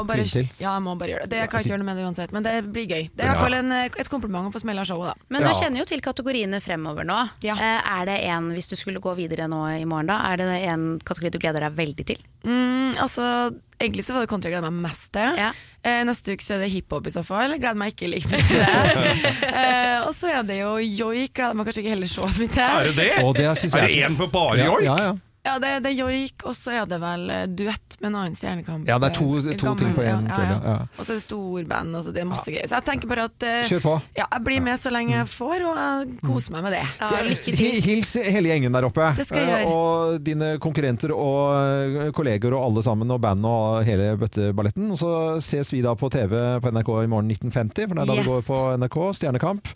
kline 0.06 0.30
til. 0.30 0.48
ja, 0.60 0.74
jeg 0.78 0.82
må 0.86 0.94
bare 0.98 1.08
gjøre 1.14 1.26
det. 1.26 1.30
Det 1.30 1.38
jeg 1.42 1.50
kan 1.50 1.60
ikke 1.60 1.72
gjøre 1.74 1.82
noe 1.82 1.90
med 1.90 1.96
det 1.98 2.04
uansett, 2.06 2.32
men 2.32 2.42
det 2.42 2.54
blir 2.72 2.86
gøy. 2.88 3.10
Det 3.14 3.24
er 3.24 3.34
i 3.34 3.50
Ja. 3.50 3.82
eh, 3.84 3.90
et 3.98 4.08
kompliment 4.08 4.46
å 4.48 4.52
få 4.52 4.60
smell 4.60 4.78
av 4.78 4.86
showet, 4.86 5.08
da. 5.12 5.14
Men 5.28 5.42
du 5.42 5.48
kjenner 5.54 5.78
jo 5.78 5.84
til 5.84 6.00
kategoriene 6.00 6.60
fremover 6.62 7.04
nå. 7.04 7.30
Ja. 7.42 7.54
Eh, 7.54 7.82
Er 7.98 8.04
det 8.06 8.20
en, 8.24 8.52
hvis 8.52 8.68
du 8.68 8.76
skulle 8.76 9.00
gå 9.00 9.14
videre 9.16 9.48
nå 9.48 9.64
i 9.80 9.84
morgen, 9.84 10.06
da, 10.06 10.20
er 10.32 10.36
det 10.36 10.46
en 10.68 10.98
kategori 11.00 11.30
du 11.32 11.38
gleder 11.38 11.60
deg 11.60 11.74
veldig 11.74 12.06
til? 12.06 12.18
Mm, 12.44 12.94
altså, 12.96 13.54
egentlig 13.80 14.04
så 14.04 14.16
var 14.16 14.24
det 14.24 14.30
country 14.30 14.50
jeg 14.50 14.56
gleder 14.58 14.74
meg 14.74 14.88
mest 14.88 15.10
til. 15.14 15.38
Ja. 15.38 15.52
Eh, 15.86 16.00
neste 16.08 16.34
uke 16.34 16.44
så 16.44 16.56
er 16.56 16.64
det 16.64 16.72
hiphop 16.74 17.06
i 17.06 17.14
så 17.14 17.22
fall. 17.26 17.54
Gleder 17.56 17.78
meg 17.78 17.94
ikke 17.94 18.10
like 18.10 18.30
mye 18.32 18.42
til 18.48 18.64
det. 18.64 19.32
eh, 19.62 19.96
og 20.02 20.12
så 20.16 20.32
er 20.34 20.44
det 20.48 20.60
jo 20.60 20.74
joik. 20.82 21.36
Gleder 21.38 21.58
meg 21.58 21.68
kanskje 21.68 21.84
ikke 21.84 21.94
heller 21.94 22.12
så 22.12 22.28
mye 22.34 22.50
til. 22.58 22.66
Er 22.66 22.90
det 22.90 22.98
det? 22.98 23.10
Og 23.22 23.32
det 23.38 23.48
synes 23.62 23.78
er 23.78 23.88
det 23.88 24.04
én 24.08 24.18
på 24.18 24.30
bare 24.34 24.60
joik? 24.64 24.86
ja, 24.88 24.98
ja. 25.08 25.14
Ja, 25.14 25.27
det, 25.58 25.70
det 25.84 25.90
er 25.94 25.96
joik, 26.02 26.44
og 26.44 26.52
så 26.58 26.74
er 26.82 26.84
det 26.90 26.98
vel 27.00 27.22
eh, 27.32 27.46
duett 27.48 27.96
med 28.02 28.10
en 28.10 28.16
annen 28.20 28.36
stjernekamp. 28.36 28.84
Ja, 28.90 28.98
det 29.00 29.08
er 29.08 29.14
to- 29.16 29.40
to 29.40 29.54
gammel- 29.54 29.78
ting 29.80 29.94
på 29.96 30.04
en 30.04 30.28
kveld, 30.28 30.50
ja. 30.52 30.58
Ja. 30.68 30.74
Og 30.98 31.06
så 31.06 31.14
er 31.14 31.16
det 31.16 31.24
storband, 31.24 31.96
og 31.96 32.04
så 32.04 32.12
det 32.12 32.20
er 32.20 32.28
masse 32.28 32.52
greier. 32.52 32.68
Så 32.68 32.76
jeg 32.80 32.84
tenker 32.90 33.08
bare 33.08 33.24
at 33.30 33.46
uh, 33.48 33.62
Kjør 33.70 33.82
på. 33.86 33.94
Ja, 34.18 34.26
jeg 34.34 34.44
blir 34.44 34.60
med 34.68 34.82
så 34.82 34.92
lenge 34.92 35.14
jeg 35.16 35.30
får, 35.32 35.64
og 35.70 35.80
jeg 35.80 36.18
koser 36.28 36.52
meg 36.58 36.66
med 36.68 36.76
det. 36.76 36.84
Ja, 37.00 37.22
lykke 37.30 37.56
til. 37.56 37.80
Hils 37.88 38.12
hele 38.28 38.52
gjengen 38.52 38.76
der 38.76 38.88
oppe. 38.90 39.08
Det 39.16 39.26
skal 39.30 39.40
jeg 39.40 39.48
Eh, 39.48 39.64
gjøre. 39.64 39.72
Og 39.78 40.20
dine 40.28 40.50
konkurrenter 40.60 41.14
og 41.16 42.12
kolleger 42.18 42.52
og 42.58 42.66
alle 42.68 42.82
sammen, 42.84 43.10
og 43.14 43.20
bandet 43.24 43.48
og 43.48 43.84
hele 43.88 44.10
bøtteballetten. 44.20 44.90
Og 44.92 44.98
så 45.00 45.12
ses 45.44 45.72
vi 45.72 45.80
da 45.84 45.94
på 45.98 46.10
TV 46.12 46.34
på 46.60 46.72
NRK 46.74 46.90
i 47.04 47.08
morgen 47.10 47.30
1950, 47.32 47.88
for 47.88 47.94
det 47.94 48.02
er 48.02 48.10
da 48.10 48.18
det 48.18 48.24
Yes. 48.26 48.28
går 48.28 48.42
på 48.48 48.58
NRK. 48.82 48.98
Stjernekamp. 49.18 49.68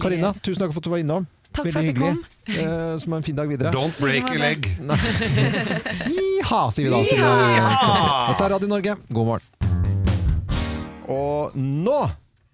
Karina, 0.00 0.32
tusen 0.38 0.62
takk 0.62 0.72
for 0.72 0.80
at 0.80 0.88
du 0.88 0.90
var 0.94 1.02
innom. 1.02 1.26
Takk 1.58 1.72
for 1.72 1.80
at 1.80 1.88
du 1.90 1.98
kom. 1.98 2.20
Eh, 2.48 2.94
som 3.02 3.12
en 3.18 3.24
fin 3.26 3.36
dag 3.36 3.50
videre. 3.50 3.72
Don't 3.74 3.96
break 3.98 4.30
a 4.30 4.38
leg. 4.38 4.68
Jiha, 6.06 6.62
sier 6.72 6.86
vi 6.86 6.92
da. 6.94 7.02
Siden! 7.10 7.68
Dette 8.30 8.46
er 8.46 8.54
Radio 8.54 8.70
Norge. 8.70 8.94
God 9.10 9.32
morgen. 9.32 9.46
Og 11.08 11.56
nå 11.58 12.00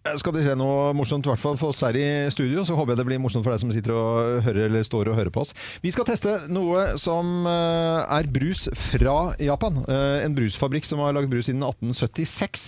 skal 0.05 0.35
det 0.37 0.43
skje 0.45 0.55
noe 0.61 0.91
morsomt, 0.97 1.25
i 1.25 1.31
hvert 1.33 1.41
fall 1.41 1.57
for 1.57 1.73
oss 1.73 1.81
her 1.85 1.97
i 1.97 2.07
studio. 2.33 2.61
Så 2.69 2.77
håper 2.77 2.93
jeg 2.93 3.01
det 3.01 3.07
blir 3.09 3.21
morsomt 3.23 3.45
for 3.47 3.55
deg 3.55 3.63
som 3.63 3.71
sitter 3.73 3.95
og 3.97 4.43
hører 4.45 4.67
eller 4.69 4.85
står 4.85 5.09
og 5.11 5.17
hører 5.17 5.33
på 5.33 5.41
oss. 5.41 5.55
Vi 5.81 5.93
skal 5.95 6.05
teste 6.11 6.35
noe 6.53 6.83
som 7.01 7.47
eh, 7.49 8.13
er 8.19 8.29
brus 8.33 8.67
fra 8.77 9.15
Japan. 9.41 9.79
Eh, 9.89 10.25
En 10.27 10.37
brusfabrikk 10.37 10.85
som 10.89 11.01
har 11.01 11.15
lagd 11.17 11.31
brus 11.33 11.49
siden 11.49 11.65
1876. 11.65 12.67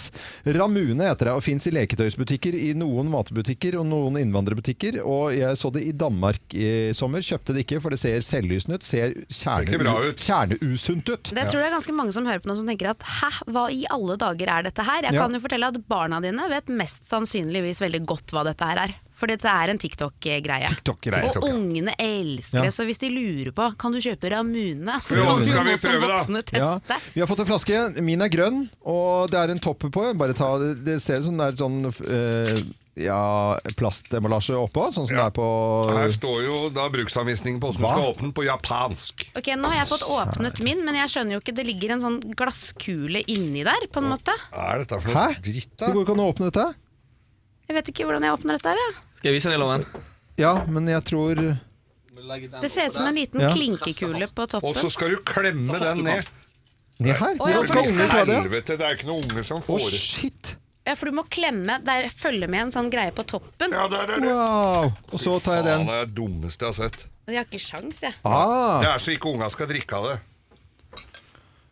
Ramune 0.57 1.05
heter 1.11 1.28
det, 1.30 1.34
og 1.37 1.45
fins 1.45 1.66
i 1.68 1.74
leketøysbutikker, 1.76 2.57
i 2.57 2.70
noen 2.78 3.11
matbutikker 3.12 3.76
og 3.82 3.87
noen 3.91 4.16
innvandrerbutikker. 4.22 5.03
Og 5.05 5.37
jeg 5.37 5.61
så 5.61 5.70
det 5.76 5.84
i 5.91 5.93
Danmark 5.93 6.57
i 6.57 6.70
sommer. 6.97 7.20
Kjøpte 7.26 7.53
det 7.57 7.66
ikke, 7.66 7.82
for 7.84 7.93
det 7.93 8.01
ser 8.01 8.16
selvlysende 8.24 8.80
ut. 8.80 8.87
Ser 8.87 9.12
kjerneusunt 9.28 9.84
bra 9.84 9.97
kjerne, 10.16 10.57
ut. 10.62 11.12
ut. 11.12 11.34
Det 11.37 11.47
tror 11.53 11.61
jeg 11.61 11.68
er 11.68 11.76
ganske 11.76 11.97
mange 12.01 12.16
som 12.16 12.24
hører 12.28 12.41
på 12.45 12.49
nå 12.51 12.57
som 12.62 12.68
tenker 12.72 12.95
at 12.95 13.05
hæ, 13.20 13.30
hva 13.53 13.66
i 13.76 13.84
alle 13.93 14.16
dager 14.24 14.55
er 14.57 14.66
dette 14.70 14.89
her? 14.89 15.05
Jeg 15.11 15.14
Ja. 15.20 15.26
kan 15.26 15.37
jo 15.37 15.41
fortelle 15.45 15.68
at 15.68 15.78
barna 15.89 16.20
dine 16.24 16.49
vet 16.49 16.72
mest 16.72 17.05
sannsynligvis 17.26 17.82
veldig 17.82 18.04
godt 18.06 18.32
hva 18.34 18.44
dette 18.46 18.64
her 18.68 18.80
er. 18.86 18.94
For 19.16 19.30
dette 19.32 19.48
er 19.48 19.70
en 19.72 19.78
TikTok-greie. 19.80 20.68
TikTok-greie. 20.68 21.30
Og 21.40 21.46
ungene 21.48 21.94
elsker 21.98 22.58
Ja. 22.58 22.64
det, 22.66 22.74
så 22.76 22.84
hvis 22.84 22.98
de 23.00 23.08
lurer 23.08 23.50
på 23.56 23.70
kan 23.78 23.92
du 23.92 23.98
kjøpe 23.98 24.28
Ramune, 24.30 24.98
så 25.00 25.16
Jo, 25.16 25.24
kan 25.24 25.44
skal 25.44 25.64
vi 25.64 25.76
prøve 25.80 26.08
da? 26.08 26.58
Ja, 26.58 26.98
vi 27.14 27.20
har 27.20 27.26
fått 27.26 27.40
en 27.40 27.46
flaske. 27.48 28.02
Min 28.02 28.20
er 28.20 28.28
grønn, 28.28 28.68
og 28.84 29.30
det 29.30 29.38
er 29.40 29.50
en 29.50 29.58
topp 29.58 29.88
på. 29.90 30.12
Bare 30.18 30.34
ta, 30.36 30.58
det 30.58 31.00
ser 31.00 31.20
ut 31.20 31.30
som 31.30 31.38
det 31.38 31.46
er 31.48 31.56
sånn 31.56 31.80
øh, 31.88 32.60
ja, 32.96 33.56
plastemballasje 33.76 34.56
oppå, 34.56 34.90
sånn 34.92 35.08
som 35.08 35.16
det 35.16 35.24
er 35.24 35.32
på 35.36 35.48
Her 35.96 36.12
står 36.12 36.44
jo 36.44 36.68
da 36.76 36.86
bruksanvisningen 36.92 37.60
på 37.60 37.72
hvordan 37.72 37.82
du 37.82 37.88
skal 37.88 38.12
åpne 38.12 38.28
den 38.28 38.36
på 38.36 38.44
japansk. 38.44 39.26
Ok, 39.36 39.48
Nå 39.56 39.72
har 39.72 39.80
jeg 39.80 39.90
fått 39.96 40.04
åpnet 40.12 40.60
min, 40.64 40.84
men 40.84 41.00
jeg 41.00 41.08
skjønner 41.12 41.36
jo 41.38 41.40
ikke 41.40 41.56
Det 41.56 41.66
ligger 41.66 41.96
en 41.96 42.04
sånn 42.04 42.20
glasskule 42.36 43.24
inni 43.32 43.64
der, 43.64 43.88
på 43.88 44.04
en 44.04 44.12
måte. 44.12 44.36
Hva 44.52 44.74
er 44.74 44.84
dette 44.84 45.00
for 45.00 45.12
noe 45.12 45.40
dritt, 45.40 45.72
Det 45.80 45.92
går 45.92 46.04
ikke 46.04 46.16
an 46.16 46.24
å 46.24 46.32
åpne 46.32 46.50
dette? 46.52 46.66
Jeg 47.66 47.74
vet 47.80 47.88
ikke 47.92 48.04
hvordan 48.06 48.22
jeg 48.26 48.32
åpner 48.36 48.56
dette 48.58 48.72
her. 48.72 48.80
jeg. 48.82 48.94
Skal 49.18 49.28
jeg 49.30 49.36
vise 49.40 49.50
deg, 49.52 49.58
Loven? 49.62 49.86
Ja, 50.38 50.52
men 50.68 50.86
jeg 50.90 51.02
tror 51.08 51.34
Det 51.36 52.70
ser 52.70 52.88
ut 52.90 52.94
som 52.94 53.06
en 53.06 53.14
liten 53.16 53.40
Ja. 53.40 53.50
klinkekule 53.52 54.26
på 54.34 54.46
Og 54.62 54.76
så 54.76 54.90
skal 54.90 55.10
du 55.10 55.16
klemme 55.22 55.78
den 55.80 56.04
ned. 56.04 56.28
Ned 56.98 57.14
her? 57.16 57.34
Å, 57.36 57.48
ja, 57.48 57.56
Hvordan 57.60 57.66
skal 57.68 57.90
unger 57.90 58.08
ta 58.08 58.24
det? 58.24 58.36
Helvete, 58.40 58.76
det 58.78 58.86
er 58.86 58.94
ikke 58.96 59.06
noen 59.10 59.24
unger 59.30 59.44
som 59.44 59.58
Å, 59.60 59.66
får 59.66 59.90
det. 59.90 60.00
shit! 60.00 60.56
Ja, 60.86 60.94
For 60.94 61.10
du 61.10 61.16
må 61.18 61.24
klemme 61.28 61.80
Der 61.84 62.06
følger 62.14 62.48
med 62.48 62.60
en 62.68 62.70
sånn 62.70 62.88
greie 62.92 63.10
på 63.12 63.24
toppen. 63.26 63.72
Ja, 63.74 63.88
der 63.90 64.06
er 64.14 64.20
det. 64.20 64.30
Wow! 64.30 64.92
Og 65.12 65.18
så 65.20 65.34
tar 65.42 65.58
jeg 65.58 65.64
Faen, 65.64 65.82
den. 65.82 65.86
det 65.86 65.94
er 65.94 66.06
det 66.06 66.14
dummeste 66.14 66.62
jeg 66.64 66.72
har 66.72 66.78
sett. 66.90 67.06
Jeg 67.26 67.36
har 67.40 67.44
ikke 67.50 67.58
sjans, 67.60 68.00
jeg. 68.00 68.14
Ah, 68.24 68.80
Det 68.80 68.88
er 68.94 68.98
så 69.02 69.12
ikke 69.16 69.32
unga 69.34 69.48
skal 69.50 69.66
drikke 69.66 69.92
av 69.98 70.04
det. 70.12 70.18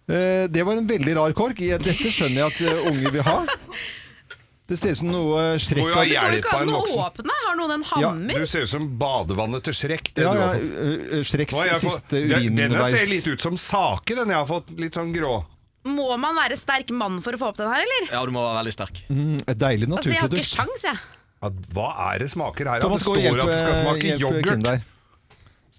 eh, 0.08 0.46
det 0.50 0.64
var 0.66 0.72
en 0.76 0.86
veldig 0.88 1.14
rar 1.16 1.32
kork. 1.32 1.60
Ja, 1.60 1.78
Dette 1.78 2.10
skjønner 2.10 2.42
jeg 2.42 2.52
at 2.52 2.60
eh, 2.60 2.90
unger 2.90 3.10
vil 3.14 3.22
ha. 3.22 3.38
Det 4.66 4.78
ser 4.80 4.94
ut 4.94 4.98
som 5.02 5.10
noe 5.12 5.40
Shrek 5.60 5.82
Må 5.82 5.90
jo 5.90 5.96
ha 5.98 6.04
hjelp 6.08 6.46
av 6.54 6.62
en 6.64 6.70
voksen. 6.72 7.00
åpne! 7.04 7.34
Har 7.46 7.56
noen 7.58 7.72
en 7.74 7.82
Ja, 7.84 8.08
hammer? 8.08 8.38
Du 8.40 8.46
ser 8.48 8.62
ut 8.64 8.70
som 8.70 8.86
badevannet 8.98 9.62
til 9.66 9.74
Shrek. 9.76 10.08
Det 10.16 10.24
ja, 10.24 10.30
du 10.32 10.38
ja, 10.40 10.46
har 10.46 10.54
fått. 10.56 11.26
Shreks 11.28 11.52
Nå 11.52 11.58
har 11.60 11.66
jeg 11.68 11.80
fått- 11.82 11.98
siste 11.98 12.22
Den- 12.32 12.56
Denne 12.56 12.78
ser 12.86 12.96
urinveis... 12.96 13.10
litt 13.12 13.26
ut 13.28 13.40
som 13.44 13.58
sake, 13.60 14.16
den 14.16 14.32
jeg 14.32 14.38
har 14.40 14.46
fått. 14.48 14.70
Litt 14.80 14.94
sånn 14.96 15.12
grå. 15.12 15.34
Må 15.84 16.16
man 16.16 16.34
være 16.40 16.56
sterk 16.56 16.88
mann 16.96 17.20
for 17.20 17.36
å 17.36 17.40
få 17.42 17.50
opp 17.52 17.58
den 17.60 17.68
her, 17.68 17.82
eller? 17.84 18.08
Ja, 18.10 18.24
du 18.24 18.32
må 18.32 18.40
være 18.40 18.56
veldig 18.62 18.72
sterk. 18.72 19.02
Mm, 19.12 19.36
et 19.44 19.58
deilig 19.60 19.90
Altså, 19.92 20.08
Jeg 20.14 20.20
har 20.24 20.28
ikke 20.32 20.48
sjans, 20.48 20.82
jeg. 20.88 20.96
Ja, 21.44 21.50
hva 21.76 21.88
er 22.14 22.18
det 22.24 22.30
smaker 22.32 22.64
her? 22.64 22.80
Ja, 22.80 22.80
Thomas, 22.80 23.04
det 23.04 23.12
gå 23.12 23.16
og 23.20 23.20
står 23.20 23.40
at 23.44 23.52
det 23.52 23.58
skal 23.60 23.74
smake 23.84 24.16
yoghurt. 24.16 24.48
Kim 24.48 24.62
der. 24.64 24.80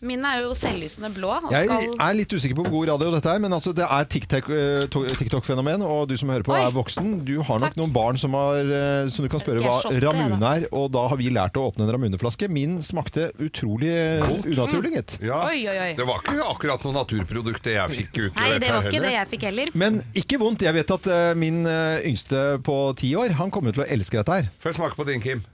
Min 0.03 0.25
er 0.27 0.41
jo 0.43 0.49
selvlysende 0.57 1.07
blå. 1.15 1.29
Og 1.47 1.53
Jeg 1.55 1.69
skal... 1.69 1.93
er 2.03 2.15
litt 2.17 2.33
usikker 2.35 2.57
på 2.57 2.65
hvor 2.65 2.73
god 2.73 2.89
radio 2.89 3.11
dette 3.13 3.31
er, 3.31 3.39
men 3.39 3.53
altså 3.55 3.71
det 3.71 3.85
er 3.85 4.07
TikTok- 4.11 4.49
eh, 4.51 4.87
to- 4.91 5.05
TikTok-fenomen, 5.07 5.85
og 5.87 6.09
du 6.09 6.17
som 6.19 6.27
hører 6.33 6.43
på 6.43 6.51
Oi. 6.51 6.59
er 6.65 6.73
voksen. 6.75 7.13
Du 7.23 7.37
har 7.39 7.61
nok 7.61 7.69
Takk. 7.71 7.77
noen 7.79 7.93
barn 7.95 8.19
som, 8.19 8.35
har, 8.35 8.59
eh, 8.59 9.07
som 9.13 9.23
du 9.23 9.29
kan 9.31 9.39
spørre 9.39 9.63
hva 9.63 9.77
Ramune 10.03 10.49
er, 10.49 10.65
og 10.75 10.89
da 10.91 11.05
har 11.07 11.15
vi 11.21 11.29
lært 11.31 11.55
å 11.55 11.63
åpne 11.71 11.87
en 11.87 11.93
Ramune-flaske. 11.95 12.49
Min 12.51 12.81
smakte 12.83 13.29
utrolig 13.39 13.93
eh, 13.93 14.25
unaturlig, 14.43 14.91
gitt. 14.97 15.15
Ja, 15.23 15.39
Oi, 15.47 15.63
oi. 15.71 15.93
Det 15.95 16.09
var 16.11 16.19
ikke 16.25 16.43
akkurat 16.43 16.83
noe 16.89 16.97
naturprodukt 16.99 17.63
det 17.63 17.77
jeg 17.77 17.95
fikk 18.01 18.19
ut 18.25 18.35
Nei, 18.41 18.51
det 18.59 18.73
var 18.73 18.83
ikke 18.83 18.91
det 18.91 18.99
heller. 18.99 19.15
jeg 19.21 19.31
fikk 19.31 19.47
heller. 19.47 19.71
Men 19.85 20.01
ikke 20.13 20.41
vondt. 20.43 20.67
Jeg 20.67 20.75
vet 20.75 20.91
at 20.97 21.07
uh, 21.07 21.31
min 21.39 21.63
uh, 21.69 22.01
yngste 22.03 22.43
på 22.67 22.77
ti 22.99 23.15
år, 23.15 23.31
han 23.39 23.47
kommer 23.53 23.71
til 23.71 23.85
å 23.85 23.89
elske 23.95 24.19
dette 24.19 24.41
her. 24.41 24.51
Får 24.59 24.73
jeg 24.73 24.81
smake 24.81 24.99
på 24.99 25.07
din, 25.07 25.23
Kim? 25.23 25.45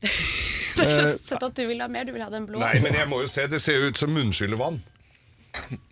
Det 0.80 0.92
er 0.92 1.10
så 1.16 1.18
søtt 1.34 1.42
at 1.50 1.54
du 1.60 1.66
vil 1.68 1.80
ha 1.84 1.88
mer. 1.88 2.04
Du 2.08 2.12
vil 2.16 2.22
ha 2.24 2.30
den 2.32 2.46
blå. 2.48 2.58
Nei, 2.62 2.78
men 2.84 2.94
jeg 2.96 3.08
må 3.10 3.20
jo 3.24 3.28
se. 3.30 3.46
Det 3.50 3.60
ser 3.62 3.78
jo 3.80 3.90
ut 3.92 3.98
som 4.00 4.10
munnskyllevann. 4.14 4.80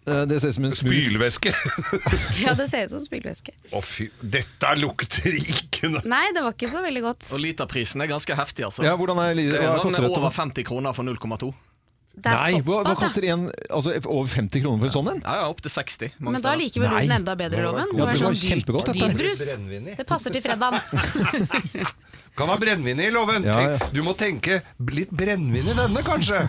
Eh, 0.07 0.25
Det 0.31 0.37
ser 0.41 0.53
ut 0.53 0.55
som 0.55 0.65
en 0.69 0.73
Spylevæske. 0.77 1.51
Ja, 2.45 2.53
det 2.55 2.69
ser 2.71 2.85
ut 2.87 2.93
som 2.95 3.01
spylevæske. 3.03 3.53
Å 3.75 3.81
fy, 3.83 4.07
dette 4.23 4.71
lukter 4.79 5.35
ikke 5.35 5.91
noe 5.91 6.03
Nei, 6.07 6.29
det 6.37 6.45
var 6.47 6.55
ikke 6.55 6.71
så 6.71 6.83
veldig 6.85 7.03
godt. 7.03 7.27
Og 7.35 7.43
literprisen 7.43 8.05
er 8.05 8.11
ganske 8.13 8.37
heftig, 8.39 8.65
altså. 8.69 8.85
Ja, 8.87 8.95
hvordan 9.01 9.19
er, 9.25 9.35
Det 9.35 9.49
hva 9.59 9.59
er 9.59 9.83
sånn 9.83 9.89
koster 9.89 10.07
det? 10.07 10.13
over 10.13 10.21
Thomas? 10.23 10.39
50 10.39 10.69
kroner 10.71 10.95
for 10.95 11.09
0,2. 11.11 11.51
Det 12.19 12.31
er 12.33 12.39
Nei, 12.39 12.61
hva, 12.67 12.81
hva 12.87 12.95
koster 12.99 13.25
en 13.31 13.45
altså, 13.71 13.95
over 14.05 14.29
50 14.33 14.63
kroner 14.65 14.81
for 14.83 14.91
en 14.91 14.95
sånn 14.97 15.11
en? 15.15 15.21
Ja, 15.25 15.35
ja, 15.43 15.49
opp 15.53 15.61
til 15.65 15.73
60. 15.73 16.15
mange 16.19 16.35
Men 16.37 16.45
da 16.45 16.55
liker 16.59 16.83
vi 16.83 16.91
den 16.93 17.15
enda 17.19 17.35
bedre, 17.39 17.65
Loven? 17.65 17.93
Ja, 17.93 17.99
det 17.99 18.07
var 18.09 18.21
sånn 18.23 18.37
dyr- 18.39 18.53
kjempegodt, 18.53 18.91
dette. 18.93 19.11
Dyrbrus. 19.15 19.97
Det 20.01 20.07
passer 20.09 20.35
til 20.35 20.45
fredagen. 20.45 20.81
Kan 22.39 22.51
ha 22.53 22.57
brennevin 22.61 23.01
i, 23.03 23.11
Loven. 23.11 23.47
Ja, 23.49 23.59
ja. 23.73 23.79
Du 23.95 24.03
må 24.07 24.13
tenke 24.19 24.61
litt 24.95 25.11
brennevin 25.11 25.67
i 25.73 25.75
denne, 25.79 26.03
kanskje. 26.07 26.45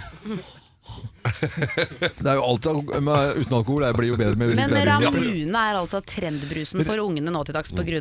Det 2.19 2.27
er 2.27 2.37
jo 2.39 2.43
alt 2.45 2.67
med, 3.03 3.39
uten 3.41 3.55
alkohol 3.59 3.85
det 3.85 3.91
blir 3.97 4.11
jo 4.11 4.17
bedre 4.19 4.39
med 4.39 4.55
Men. 4.57 4.75
Ramune 4.89 5.63
er 5.69 5.79
altså 5.79 6.01
trendbrusen 6.05 6.83
for 6.87 7.03
ungene 7.03 7.33
nå 7.33 7.43
til 7.47 7.57
dags 7.57 7.73
pga. 7.75 7.99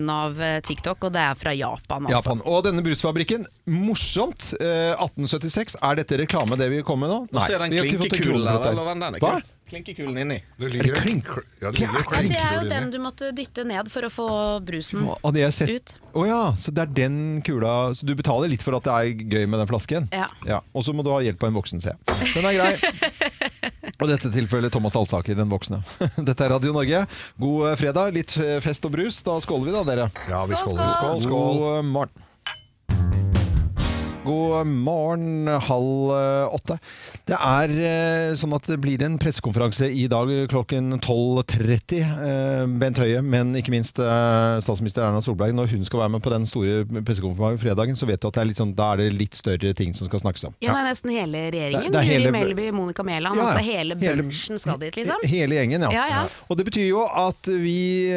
TikTok, 0.69 1.09
og 1.09 1.15
det 1.15 1.23
er 1.23 1.39
fra 1.39 1.55
Japan. 1.57 2.09
Altså. 2.09 2.17
Japan. 2.19 2.43
Og 2.49 2.65
denne 2.67 2.85
brusfabrikken, 2.85 3.47
morsomt. 3.73 4.53
Eh, 4.61 4.95
1876, 4.97 5.79
er 5.83 6.01
dette 6.03 6.19
reklame 6.21 6.59
det 6.61 6.71
vi 6.73 6.83
kommer 6.87 7.09
med 7.09 7.15
nå? 7.15 7.21
Nå 7.33 7.47
ser 7.47 7.63
den 7.63 7.75
vi 7.75 7.81
har 7.81 7.89
ikke 7.89 8.03
fått 8.03 8.13
en 8.13 8.19
klinkekulen 8.19 8.45
krone 8.45 8.57
for 8.57 8.65
der, 8.65 8.75
eller 8.75 8.89
hva 8.89 8.97
den 8.99 9.09
er? 9.09 9.23
Hva? 9.23 9.58
Klinkekulen 9.69 10.17
inni. 10.23 10.39
Det 10.59 10.71
ligger 10.73 10.89
Er 10.89 10.95
det 10.95 11.03
klink? 11.05 11.27
Ja, 11.61 11.71
det 11.71 11.81
ligger 11.81 11.99
Ja, 12.09 12.23
det 12.23 12.39
er 12.41 12.55
jo 12.57 12.69
den 12.71 12.83
inni. 12.87 12.93
du 12.95 12.99
måtte 13.05 13.31
dytte 13.37 13.65
ned 13.69 13.91
for 13.93 14.07
å 14.09 14.11
få 14.13 14.29
brusen 14.65 15.05
Hadde 15.23 15.43
jeg 15.43 15.53
sett 15.57 15.73
ut. 15.75 15.95
Å 16.17 16.25
ja, 16.27 16.41
så 16.57 16.73
det 16.73 16.87
er 16.87 16.95
den 16.97 17.19
kula 17.45 17.75
Så 17.95 18.09
du 18.09 18.15
betaler 18.19 18.49
litt 18.49 18.65
for 18.65 18.79
at 18.79 18.89
det 18.89 18.95
er 18.97 19.27
gøy 19.37 19.45
med 19.47 19.61
den 19.61 19.69
flasken? 19.71 20.09
Ja. 20.49 20.63
Og 20.73 20.87
så 20.87 20.95
må 20.97 21.05
du 21.05 21.13
ha 21.13 21.21
hjelp 21.25 21.43
av 21.45 21.53
en 21.53 21.59
voksen, 21.61 21.83
ser 21.85 21.97
jeg. 21.97 22.33
Den 22.39 22.49
er 22.49 22.57
grei. 22.57 22.73
Og 23.99 24.07
i 24.07 24.13
dette 24.13 24.31
tilfellet 24.31 24.71
Thomas 24.73 24.95
Alsaker, 24.95 25.35
den 25.35 25.51
voksne. 25.51 25.81
Dette 26.29 26.45
er 26.47 26.53
Radio 26.55 26.71
Norge. 26.77 27.01
God 27.41 27.65
eh, 27.73 27.77
fredag. 27.81 28.13
Litt 28.15 28.37
eh, 28.39 28.61
fest 28.63 28.85
og 28.87 28.93
brus. 28.95 29.19
Da 29.27 29.35
skåler 29.43 29.67
vi 29.67 29.75
da, 29.75 29.83
dere. 29.89 30.05
Ja, 30.31 30.45
vi 30.47 30.55
Skål, 30.55 30.77
skåler. 30.77 30.93
skål. 30.95 31.19
Skål, 31.19 31.23
skål. 31.27 31.59
God 31.59 31.79
eh, 31.81 31.89
morgen. 31.97 32.28
God 34.29 34.67
morgen, 34.67 35.47
halv 35.49 36.11
eh, 36.13 36.55
åtte. 36.55 36.77
Det 37.29 37.37
er 37.39 37.73
eh, 37.73 38.35
sånn 38.37 38.53
at 38.57 38.67
det 38.69 38.77
blir 38.83 39.01
en 39.07 39.17
pressekonferanse 39.21 39.89
i 39.89 40.05
dag 40.11 40.29
klokken 40.53 40.91
12.30. 40.99 42.03
Eh, 42.03 42.65
Bent 42.83 43.01
Høie, 43.01 43.23
men 43.25 43.55
ikke 43.57 43.73
minst 43.73 43.97
statsminister 43.99 45.07
Erna 45.07 45.23
Solberg. 45.25 45.55
Når 45.57 45.71
hun 45.73 45.87
skal 45.89 46.03
være 46.03 46.13
med 46.17 46.25
på 46.25 46.33
den 46.35 46.45
store 46.51 46.83
pressekonferansen 46.99 47.63
fredagen, 47.63 47.97
så 47.99 48.09
vet 48.11 48.21
du 48.21 48.29
at 48.29 48.37
det 48.37 48.45
er 48.45 48.53
sånn, 48.59 48.75
da 48.77 48.91
er 48.95 49.03
det 49.05 49.09
litt 49.17 49.39
større 49.39 49.73
ting 49.79 49.97
som 49.97 50.11
skal 50.11 50.21
snakkes 50.27 50.45
om. 50.51 50.57
Ja, 50.61 50.75
det 50.77 50.83
er 50.83 50.89
nesten 50.91 51.15
hele 51.15 51.45
regjeringen. 51.55 51.89
Det- 51.89 51.97
det 51.97 52.05
hele- 52.11 52.29
Juri 52.29 52.37
Melby, 52.39 52.69
Monica 52.77 53.03
Mæland, 53.07 53.37
Ja, 53.37 53.47
altså 53.49 53.65
hele 53.65 53.97
bunchen 53.97 54.59
skal 54.59 54.79
dit, 54.79 54.95
liksom. 54.97 55.25
Hele 55.25 55.55
gjengen, 55.57 55.81
ja. 55.89 55.91
Ja, 55.93 56.07
ja. 56.13 56.23
Og 56.51 56.57
det 56.59 56.67
betyr 56.69 56.89
jo 56.91 57.07
at 57.09 57.47
vi 57.49 58.11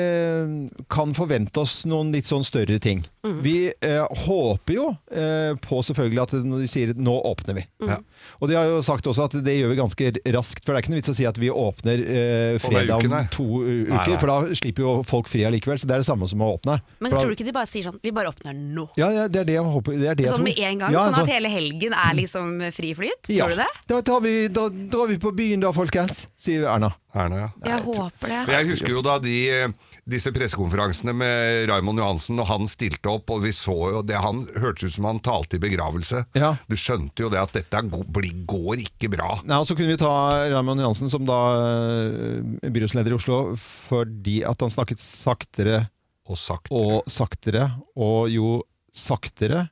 kan 0.91 1.14
forvente 1.16 1.62
oss 1.64 1.86
noen 1.86 2.12
litt 2.12 2.26
sånn 2.28 2.43
større 2.43 2.80
ting. 2.82 3.05
Mm. 3.24 3.41
Vi 3.45 3.55
eh, 3.86 4.01
håper 4.26 4.74
jo 4.74 4.88
eh, 5.14 5.53
på 5.62 5.78
selvfølgelig 5.86 6.01
at 6.06 6.32
når 6.34 6.60
de 6.62 6.68
sier 6.68 6.93
'nå 6.93 7.14
åpner 7.26 7.54
vi'. 7.56 7.66
Mhm. 7.82 7.89
Ja. 7.89 7.97
Og 8.41 8.49
de 8.49 8.56
har 8.56 8.66
jo 8.66 8.82
sagt 8.82 9.06
også 9.06 9.24
at 9.26 9.32
det 9.43 9.54
gjør 9.60 9.70
vi 9.70 9.76
ganske 9.76 10.34
raskt, 10.34 10.66
for 10.66 10.74
det 10.74 10.78
er 10.78 10.82
ikke 10.82 10.91
noe 10.95 11.02
vits 11.02 11.10
å 11.10 11.16
si 11.16 11.26
at 11.26 11.38
vi 11.38 11.49
åpner 11.49 11.97
eh, 12.02 12.58
fredag 12.58 13.06
om 13.06 13.28
to 13.30 13.43
uker, 13.62 13.89
Nei, 13.89 14.08
nei. 14.08 14.18
for 14.18 14.28
da 14.28 14.54
slipper 14.56 14.82
jo 14.84 15.04
folk 15.04 15.28
fri 15.28 15.41
allikevel. 15.45 15.78
Så 15.78 15.86
det 15.88 15.91
er 15.95 15.99
det 15.99 16.06
samme 16.08 16.28
som 16.28 16.39
å 16.39 16.58
åpne. 16.58 16.82
Men 16.99 17.12
For 17.12 17.18
da- 17.18 17.24
tror 17.26 17.30
du 17.30 17.36
ikke 17.36 17.45
de 17.45 17.52
bare 17.54 17.68
sier 17.68 17.84
sånn 17.84 17.99
Vi 18.02 18.12
bare 18.12 18.28
åpner 18.32 18.54
nå. 18.54 18.89
Ja, 18.97 19.10
ja, 19.10 19.28
det 19.28 19.41
er 19.41 19.43
det 19.45 19.54
jeg 19.54 19.64
håper. 19.64 19.91
Det 19.99 20.08
er 20.10 20.16
det 20.16 20.26
jeg 20.26 20.34
Sånn 20.36 20.43
med 20.43 20.58
en 20.58 20.78
gang, 20.80 20.91
Ja, 20.91 20.99
sånn 21.06 21.14
altså- 21.14 21.24
at 21.24 21.30
hele 21.30 21.49
helgen 21.49 21.93
er 21.93 22.14
liksom 22.16 22.72
fri 22.74 22.93
flyt? 22.93 23.30
ja. 23.30 23.45
Tror 23.45 23.49
du 23.49 23.56
det? 23.58 23.68
Da, 23.88 24.02
tar 24.02 24.20
vi, 24.22 24.47
da 24.47 24.70
drar 24.70 25.08
vi 25.08 25.18
på 25.18 25.32
byen 25.36 25.60
da, 25.62 25.72
folkens, 25.72 26.28
sier 26.38 26.64
Erna. 26.68 26.93
Erna, 27.14 27.36
ja. 27.36 27.49
Jeg 27.66 27.84
håper 27.84 28.28
det. 28.28 28.47
Jeg 28.47 28.68
husker 28.68 28.88
jo 28.89 29.02
da 29.02 29.20
de, 29.20 29.49
eh, 29.49 29.68
disse 30.10 30.32
pressekonferansene 30.34 31.14
med 31.14 31.68
Raymond 31.70 32.02
Johansen, 32.02 32.39
og 32.41 32.47
han 32.49 32.66
stilte 32.68 33.12
opp, 33.12 33.30
og 33.32 33.43
vi 33.45 33.52
så 33.54 33.76
jo 33.93 34.02
det 34.02 34.18
Han 34.18 34.47
hørtes 34.58 34.89
ut 34.89 34.95
som 34.97 35.06
han 35.06 35.20
talte 35.24 35.60
i 35.60 35.62
begravelse. 35.62 36.24
Ja. 36.36 36.56
Du 36.68 36.76
skjønte 36.80 37.22
jo 37.22 37.30
det 37.30 37.39
at 37.41 37.54
dette 37.54 37.82
går 37.91 38.82
ikke 38.82 39.12
bra. 39.14 39.36
Nei, 39.45 39.60
og 39.62 39.68
Så 39.70 39.76
kunne 39.78 39.93
vi 39.93 39.99
ta 40.02 40.47
Raymond 40.52 40.82
Johansen 40.82 41.12
som 41.14 41.26
da 41.30 41.38
eh, 41.62 42.70
byrådsleder 42.74 43.14
i 43.14 43.18
Oslo 43.20 43.41
fordi 43.62 44.39
at 44.47 44.60
han 44.66 44.74
snakket 44.74 44.99
saktere 45.02 45.84
Og 46.28 46.38
saktere. 46.38 46.82
og 46.82 47.06
saktere. 47.12 47.68
Og 47.95 48.30
jo 48.34 48.62
saktere 48.91 49.68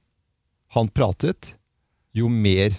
han 0.76 0.88
pratet, 0.94 1.56
jo 2.14 2.30
mer 2.30 2.70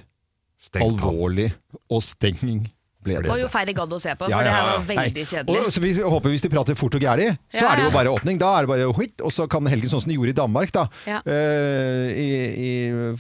Stengt 0.61 0.85
han. 0.85 0.95
alvorlig 1.01 1.49
og 1.91 2.03
stenging 2.07 2.69
ble 3.05 3.21
det. 3.23 3.31
Og 3.33 3.39
jo 3.41 3.49
færre 3.49 3.73
gadd 3.75 3.93
å 3.93 4.01
se 4.01 4.13
på, 4.15 4.27
for 4.27 4.31
Ja, 4.31 4.41
ja, 4.41 4.45
det 4.45 4.53
her 4.55 4.67
var 4.71 4.85
veldig 4.91 5.25
kjedelig. 5.31 5.61
Og, 5.67 5.73
så 5.73 5.81
vi 5.85 5.93
håper 6.01 6.31
hvis 6.35 6.43
de 6.47 6.51
prater 6.53 6.75
fort 6.79 6.95
og 6.95 7.01
gærlig, 7.01 7.29
så 7.55 7.63
Ja, 7.65 7.73
er 7.73 7.77
det 7.81 7.85
jo 7.87 7.91
bare 7.95 8.13
åpning. 8.13 8.39
Da 8.39 8.51
er 8.59 8.67
det 8.67 8.69
bare 8.73 8.89
whitt, 8.99 9.21
og 9.25 9.33
så 9.33 9.47
kan 9.51 9.67
helgen 9.67 9.89
sånn 9.93 10.03
som 10.05 10.11
de 10.13 10.17
gjorde 10.19 10.35
i 10.35 10.39
Danmark. 10.41 10.73
da. 10.73 10.87
Ja. 11.09 11.21
Eh, 11.25 12.11
i, 12.15 12.29
i, 12.67 12.71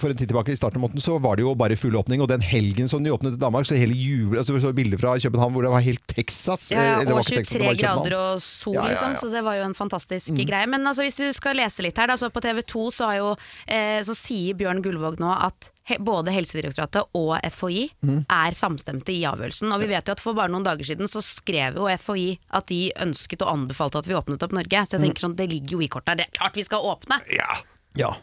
for 0.01 0.11
en 0.12 0.16
tid 0.20 0.28
tilbake 0.31 0.53
i 0.53 0.59
starten 0.59 0.81
av 0.81 0.85
måneden 0.89 1.03
så 1.05 1.16
var 1.22 1.37
det 1.39 1.45
jo 1.47 1.55
bare 1.59 1.76
full 1.81 1.97
åpning. 1.97 2.20
Og 2.24 2.28
den 2.31 2.45
helgen 2.45 2.89
som 2.91 3.03
de 3.05 3.12
åpnet 3.14 3.37
i 3.39 3.41
Danmark, 3.41 3.66
så 3.68 3.78
hele 3.78 3.97
jubel, 3.97 4.39
altså 4.43 4.59
så 4.61 4.72
bilder 4.76 5.01
fra 5.01 5.16
København 5.20 5.53
hvor 5.57 5.66
det 5.66 5.72
var 5.72 5.85
helt 5.87 6.05
Texas. 6.11 6.68
Ja, 6.72 6.78
eh, 6.81 6.87
ja, 6.91 7.01
eller 7.01 7.12
og 7.14 7.20
var 7.20 7.26
ikke 7.28 7.41
Texas, 7.43 7.53
det 7.55 7.61
23 7.61 7.76
København. 7.81 8.05
grader 8.05 8.16
og 8.20 8.43
sol, 8.45 8.74
Ja, 8.74 8.81
ja, 8.81 8.87
ja. 8.87 8.93
liksom. 8.95 9.16
Så 9.24 9.33
det 9.35 9.45
var 9.47 9.55
jo 9.61 9.64
en 9.70 9.74
fantastisk 9.78 10.31
Mm. 10.31 10.47
greie. 10.47 10.66
Men 10.68 10.87
altså, 10.87 11.03
hvis 11.03 11.16
du 11.16 11.33
skal 11.33 11.57
lese 11.57 11.83
litt 11.83 11.97
her, 11.99 12.07
da, 12.07 12.14
så 12.20 12.31
på 12.31 12.41
TV 12.45 12.62
2 12.62 12.91
så, 12.93 13.05
har 13.11 13.16
jo, 13.18 13.37
eh, 13.66 14.01
så 14.07 14.14
sier 14.14 14.55
Bjørn 14.55 14.83
Gullvåg 14.85 15.18
nå 15.18 15.31
at 15.43 15.70
både 15.99 16.30
Helsedirektoratet 16.30 17.05
og 17.14 17.41
FHI 17.51 17.91
Mm. 18.05 18.24
er 18.28 18.51
samstemte 18.53 19.11
i 19.12 19.22
avgjørelsen. 19.24 19.72
Og 19.74 19.80
vi 19.80 19.86
vet 19.86 20.05
jo 20.07 20.12
at 20.12 20.20
for 20.20 20.34
bare 20.34 20.49
noen 20.49 20.64
dager 20.64 20.84
siden 20.84 21.09
så 21.09 21.20
skrev 21.22 21.74
jo 21.76 21.88
FHI 21.88 22.38
at 22.53 22.66
de 22.66 22.93
ønsket 22.97 23.43
og 23.43 23.53
anbefalte 23.53 23.99
at 23.99 24.07
vi 24.07 24.14
åpnet 24.14 24.43
opp 24.43 24.53
Norge. 24.53 24.86
Så 24.86 24.93
jeg 24.97 25.01
Mm. 25.01 25.07
tenker 25.11 25.20
sånn, 25.28 25.36
det 25.36 25.51
ligger 25.51 25.70
jo 25.70 25.80
i 25.80 25.88
kortet 25.88 26.09
her. 26.09 26.14
Det 26.16 26.26
er 26.28 26.38
klart 26.38 26.55
vi 26.55 26.62
skal 26.62 26.80
åpne! 26.82 27.20
Ja. 27.30 27.59
Ja. 27.97 28.14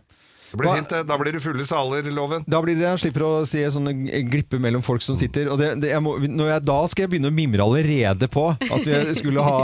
Det 0.58 0.64
blir 0.64 0.72
Hva- 0.72 0.78
fint. 0.82 0.94
Da 1.08 1.18
blir 1.22 1.36
det 1.38 1.42
fulle 1.44 1.66
saler, 1.70 2.08
loven. 2.12 2.44
Da 2.50 2.62
blir 2.64 2.74
det, 2.80 2.86
jeg 2.88 3.02
slipper 3.06 3.26
å 3.28 3.32
se 3.46 3.62
sånne 3.76 3.94
glipper 4.32 4.62
mellom 4.64 4.82
folk 4.86 5.04
som 5.06 5.18
sitter. 5.20 5.52
Og 5.54 5.60
det, 5.62 5.70
det, 5.84 5.92
jeg 5.94 6.02
må, 6.02 6.16
når 6.26 6.50
jeg, 6.56 6.64
da 6.66 6.78
skal 6.90 7.06
jeg 7.06 7.12
begynne 7.14 7.30
å 7.30 7.36
mimre 7.38 7.62
allerede 7.68 8.30
på 8.34 8.48
at 8.58 8.88
vi 8.88 8.98
skulle 9.20 9.44
ha 9.46 9.58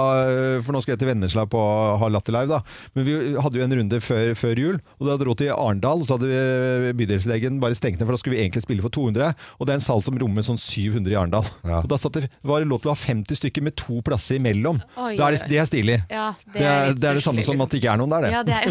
For 0.63 0.75
nå 0.75 0.81
skal 0.83 0.93
jeg 0.93 1.01
til 1.01 1.09
Vennesla 1.09 1.45
på 1.49 1.61
ha 1.99 2.09
Latter 2.13 2.35
Live, 2.35 2.51
da. 2.53 2.61
Men 2.93 3.07
vi 3.07 3.15
hadde 3.41 3.57
jo 3.59 3.65
en 3.65 3.75
runde 3.79 3.99
før, 4.03 4.33
før 4.37 4.61
jul, 4.61 4.77
og 4.99 5.09
da 5.09 5.17
dro 5.21 5.33
til 5.39 5.49
Arendal. 5.55 6.03
Og 6.03 6.07
så 6.07 6.17
hadde 6.19 6.29
vi 6.29 6.93
bydelslegen 7.01 7.57
bare 7.63 7.77
stengt 7.77 7.97
ned, 7.99 8.05
for 8.05 8.13
da 8.15 8.21
skulle 8.21 8.37
vi 8.37 8.43
egentlig 8.45 8.63
spille 8.65 8.85
for 8.85 8.93
200. 8.93 9.33
Og 9.57 9.65
det 9.67 9.73
er 9.75 9.81
en 9.81 9.85
sal 9.87 10.03
som 10.05 10.17
rommer 10.21 10.45
sånn 10.45 10.61
700 10.61 11.09
i 11.15 11.17
Arendal. 11.19 11.49
Og 11.81 11.89
da 11.91 11.99
satt 12.01 12.19
det, 12.21 12.29
var 12.45 12.61
det 12.63 12.69
lov 12.69 12.83
til 12.83 12.91
å 12.91 12.95
ha 12.95 12.99
50 13.01 13.41
stykker 13.41 13.65
med 13.65 13.77
to 13.79 13.99
plasser 14.05 14.37
imellom. 14.37 14.77
Oi, 15.01 15.15
er 15.17 15.37
det, 15.37 15.41
det 15.49 15.59
er 15.63 15.69
stilig. 15.69 15.97
Ja, 16.11 16.29
Det 16.53 16.61
er, 16.61 16.91
litt 16.93 17.01
det 17.01 17.09
er 17.09 17.19
det 17.19 17.25
samme 17.25 17.43
som 17.45 17.59
at 17.63 17.73
det 17.73 17.81
ikke 17.81 17.93
er 17.95 18.01
noen 18.03 18.13
der, 18.13 18.27
det. 18.27 18.31
Ja, 18.35 18.43
det 18.45 18.53
er 18.53 18.63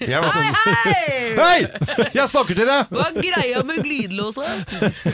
hei, 0.00 0.30
sånn, 0.30 0.50
Hei! 1.40 1.49
Hei! 1.50 1.66
Jeg 2.14 2.30
snakker 2.30 2.54
til 2.54 2.68
deg! 2.68 2.92
Hva 2.94 3.08
er 3.08 3.16
greia 3.18 3.62
med 3.66 3.80
glidelåsa? 3.82 4.44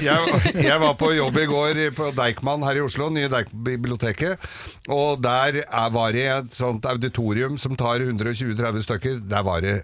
jeg, 0.05 0.43
jeg 0.67 0.79
var 0.83 0.97
på 1.01 1.11
jobb 1.17 1.39
i 1.41 1.47
går 1.49 1.81
på 1.97 2.11
Deichman 2.17 2.65
her 2.67 2.81
i 2.81 2.85
Oslo, 2.85 3.09
nye 3.13 3.31
Deichbiblioteket. 3.33 4.45
Og 4.93 5.23
der 5.25 5.63
er, 5.65 5.91
var 5.95 6.13
det 6.13 6.27
et 6.29 6.57
sånt 6.57 6.85
auditorium 6.89 7.57
som 7.61 7.77
tar 7.81 8.05
120-30 8.05 8.85
stykker. 8.85 9.21
Der 9.31 9.47
var 9.47 9.65
det 9.65 9.79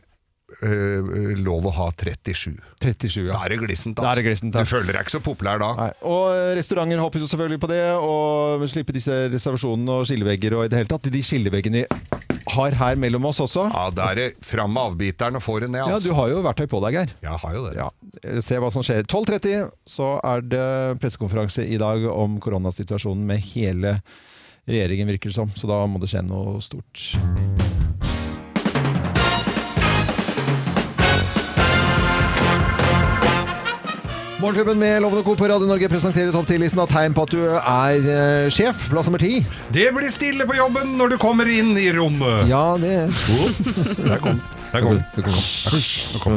øh, 0.63 1.33
lov 1.43 1.67
å 1.71 1.73
ha 1.79 1.89
37. 1.97 2.57
37, 2.83 3.27
ja. 3.29 3.33
Da 3.37 3.45
er 3.47 3.55
det 3.55 3.61
glissent. 3.63 3.97
Da 3.99 4.11
er 4.13 4.21
det 4.21 4.27
glissent, 4.27 4.55
ja. 4.55 4.65
Du 4.65 4.71
føler 4.73 4.93
deg 4.93 5.05
ikke 5.07 5.17
så 5.17 5.23
populær 5.25 5.63
da. 5.63 5.71
Nei. 5.79 5.91
Og 6.09 6.57
restauranter 6.59 7.01
håper 7.03 7.23
jo 7.25 7.31
selvfølgelig 7.31 7.63
på 7.63 7.71
det, 7.73 7.83
og 8.03 8.67
slippe 8.73 8.95
disse 8.97 9.17
reservasjonene 9.33 10.01
og 10.01 10.09
skillevegger 10.11 10.59
og 10.59 10.67
i 10.67 10.73
det 10.73 10.83
hele 10.83 10.93
tatt. 10.93 11.09
De 11.13 11.23
skilleveggene 11.25 11.83
vi 11.83 11.87
har 12.53 12.75
her 12.77 12.99
mellom 13.01 13.25
oss 13.31 13.39
også. 13.41 13.69
Ja, 13.73 13.85
Da 13.95 14.11
er 14.13 14.19
det 14.19 14.27
fram 14.45 14.73
med 14.75 14.83
avbiteren 14.93 15.39
og 15.39 15.43
få 15.45 15.61
det 15.63 15.71
ned, 15.71 15.81
Ja, 15.87 15.95
altså. 15.95 16.11
du 16.11 16.15
har 16.19 16.29
jo 16.29 16.43
verktøy 16.45 16.67
på 16.69 16.81
deg, 16.85 16.99
Geir. 16.99 17.15
Jeg 17.23 17.39
har 17.45 17.55
jo 17.57 17.63
det. 17.69 17.77
Ja. 17.79 18.41
Se 18.45 18.59
hva 18.61 18.71
som 18.75 18.85
skjer. 18.85 19.07
12.30 19.07 19.71
så 19.89 20.15
er 20.21 20.43
det 20.45 20.67
pressekonferanse 21.01 21.65
i 21.65 21.79
dag 21.81 22.05
om 22.13 22.39
koronasituasjonen 22.43 23.25
med 23.27 23.41
hele 23.55 24.01
regjeringen, 24.69 25.09
virker 25.09 25.31
det 25.33 25.39
som. 25.39 25.49
Så 25.55 25.71
da 25.71 25.85
må 25.87 26.03
det 26.03 26.13
skje 26.13 26.27
noe 26.29 26.61
stort. 26.63 27.72
Morgenklubben 34.43 34.79
med 34.79 35.03
Lovende 35.03 35.23
Co. 35.23 35.37
på 35.37 35.47
Radio 35.49 35.69
Norge 35.71 35.89
presenterer 35.89 36.33
topp 36.35 36.49
10-listen 36.51 36.81
av 36.83 36.89
tegn 36.91 37.15
på 37.15 37.23
at 37.29 37.31
du 37.31 37.43
er 37.47 38.09
eh, 38.11 38.49
sjef. 38.51 38.89
Plass 38.91 39.07
nummer 39.07 39.23
ti. 39.23 39.37
Det 39.71 39.85
blir 39.95 40.11
stille 40.11 40.49
på 40.49 40.57
jobben 40.59 40.97
når 40.99 41.13
du 41.13 41.17
kommer 41.23 41.47
inn 41.47 41.77
i 41.79 41.87
rommet. 41.95 42.51
Ja, 42.51 42.75
det 42.83 43.07
Der 44.03 44.19
kom 44.19 44.43
Der 44.73 44.81
kom 44.81 46.37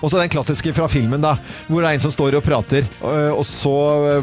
Og 0.00 0.10
så 0.10 0.18
den 0.18 0.30
klassiske 0.32 0.72
fra 0.76 0.88
filmen, 0.88 1.20
da. 1.20 1.34
Hvor 1.68 1.84
det 1.84 1.90
er 1.90 1.98
en 1.98 2.04
som 2.06 2.14
står 2.14 2.38
og 2.40 2.44
prater, 2.46 2.88
og 3.02 3.38
og 3.38 3.44
så 3.46 3.72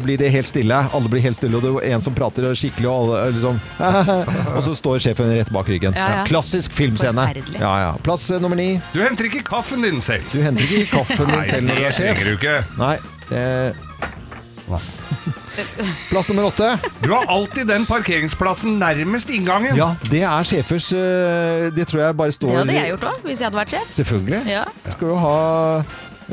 blir 0.04 0.18
det 0.20 0.30
helt 0.34 0.48
stille. 0.48 0.76
Alle 0.94 1.08
blir 1.10 1.22
helt 1.24 1.38
stille, 1.38 1.56
og 1.56 1.64
det 1.64 1.72
er 1.86 1.96
en 1.96 2.04
som 2.04 2.14
prater 2.16 2.48
skikkelig, 2.58 2.88
og 2.90 3.14
alle 3.14 3.32
liksom 3.36 3.60
Og 4.56 4.62
så 4.66 4.74
står 4.76 5.00
sjefen 5.06 5.32
rett 5.32 5.52
bak 5.54 5.70
ryggen. 5.70 5.96
Ja, 5.96 6.20
ja. 6.20 6.26
Klassisk 6.28 6.74
filmscene. 6.76 7.28
Ja, 7.60 7.72
ja. 7.86 7.90
Plass 8.04 8.28
eh, 8.30 8.42
nummer 8.42 8.58
ni. 8.58 8.74
Du 8.92 9.00
henter 9.04 9.30
ikke 9.30 9.44
kaffen 9.46 9.86
din 9.86 10.02
selv. 10.04 10.26
Du 10.32 10.40
henter 10.42 10.66
ikke 10.66 10.86
kaffen 10.98 11.30
din 11.30 11.38
Nei, 11.40 11.50
selv 11.50 11.70
når 11.70 11.82
du 11.82 11.90
er 11.90 12.00
sjef. 12.00 12.16
trenger 12.16 12.32
du 12.32 12.38
ikke. 12.40 12.56
Nei. 12.82 13.85
Plass 14.66 16.28
nummer 16.28 16.48
åtte. 16.48 16.78
Du 17.02 17.10
har 17.12 17.26
alltid 17.32 17.68
den 17.70 17.86
parkeringsplassen 17.86 18.78
nærmest 18.80 19.30
inngangen. 19.32 19.76
Ja, 19.78 19.92
det 20.10 20.22
er 20.26 20.46
sjefers 20.46 20.90
eh, 20.96 21.68
Det 21.74 21.86
tror 21.88 22.02
jeg 22.02 22.16
bare 22.18 22.34
står 22.34 22.50
Det 22.52 22.58
hadde 22.64 22.76
jeg 22.76 22.92
gjort 22.94 23.06
òg, 23.12 23.20
hvis 23.28 23.40
jeg 23.42 23.48
hadde 23.50 23.60
vært 23.62 23.76
sjef. 23.76 23.92
Selvfølgelig. 23.96 24.40
Ja. 24.50 24.64
Skal 24.96 25.12
jo 25.12 25.20
ha 25.22 25.36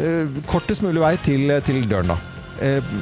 eh, 0.02 0.42
kortest 0.50 0.86
mulig 0.86 1.04
vei 1.04 1.14
til, 1.24 1.54
til 1.68 1.86
døren, 1.90 2.14
da. 2.16 2.18
Eh, 2.64 2.96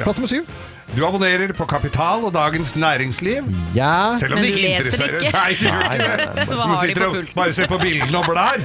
plass 0.00 0.18
nummer 0.20 0.32
syv. 0.32 0.48
Du 0.96 1.04
abonnerer 1.06 1.52
på 1.54 1.66
Kapital 1.68 2.24
og 2.26 2.32
Dagens 2.34 2.72
Næringsliv. 2.76 3.44
Ja. 3.76 4.16
Selv 4.18 4.32
om 4.34 4.38
Men 4.40 4.44
det 4.48 4.52
du 4.52 4.58
ikke 4.58 4.68
leser 4.68 5.04
interesserer 5.04 5.20
ikke. 5.20 5.32
Nei, 5.36 5.52
du 5.52 5.64
gjør 5.66 5.72
Nei, 5.78 5.94
ikke 5.94 6.08
nei, 6.08 6.16
det. 6.16 6.26
nei, 6.34 6.44
Du 6.48 6.54
har 6.58 6.68
de 6.72 6.78
sitter 6.80 7.02
på 7.02 7.08
og 7.08 7.14
pulten? 7.14 7.34
bare 7.36 7.52
ser 7.52 7.66
på 7.68 7.78
bildene 7.82 8.18
og 8.18 8.24
blær. 8.26 8.58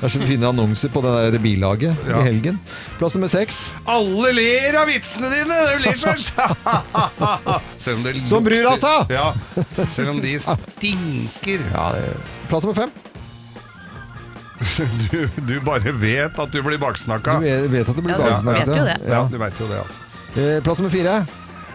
Det 0.00 0.08
er 0.08 0.12
så 0.14 0.22
fine 0.24 0.48
annonser 0.48 0.88
på 0.94 1.02
det 1.04 1.12
der 1.18 1.38
bilaget 1.44 1.92
Ja. 2.08 2.18
i 2.18 2.22
helgen. 2.26 2.58
Plass 2.98 3.14
nummer 3.14 3.28
seks. 3.30 3.60
Alle 3.86 4.32
ler 4.38 4.80
av 4.80 4.88
vitsene 4.90 5.28
dine! 5.34 5.60
Du 5.76 5.84
ler 5.84 6.00
sånn. 6.00 6.18
Selv 7.84 7.96
om 7.98 8.02
det 8.08 8.16
Som 8.26 8.44
bryr 8.46 8.64
lukter- 8.64 8.80
seg! 8.80 9.14
Ja, 9.14 9.28
selv 9.92 10.08
om 10.16 10.20
de 10.24 10.34
stinker. 10.40 11.60
Ja, 11.74 11.90
det... 11.94 12.16
Plass 12.50 12.64
nummer 12.66 12.80
fem. 12.86 12.90
Du, 15.10 15.28
du 15.48 15.54
bare 15.64 15.92
vet 15.96 16.38
at 16.38 16.50
du 16.52 16.62
blir 16.62 16.76
Du 16.78 16.84
baksnakka. 16.84 17.38
vet, 17.40 17.68
vet 17.72 17.88
at 17.88 17.96
du 17.96 18.02
blir 18.04 18.18
Ja, 18.18 18.40
du 18.40 18.50
vet 18.52 18.66
jo 18.76 18.84
det. 18.84 18.96
Ja, 19.06 19.12
Ja. 19.14 19.22
du 19.30 19.38
vet 19.40 19.60
jo 19.60 19.68
det, 19.70 19.78
altså. 19.84 20.00
Eh, 20.36 20.60
Plass 20.62 20.78
nummer 20.80 20.92
fire. 20.92 21.14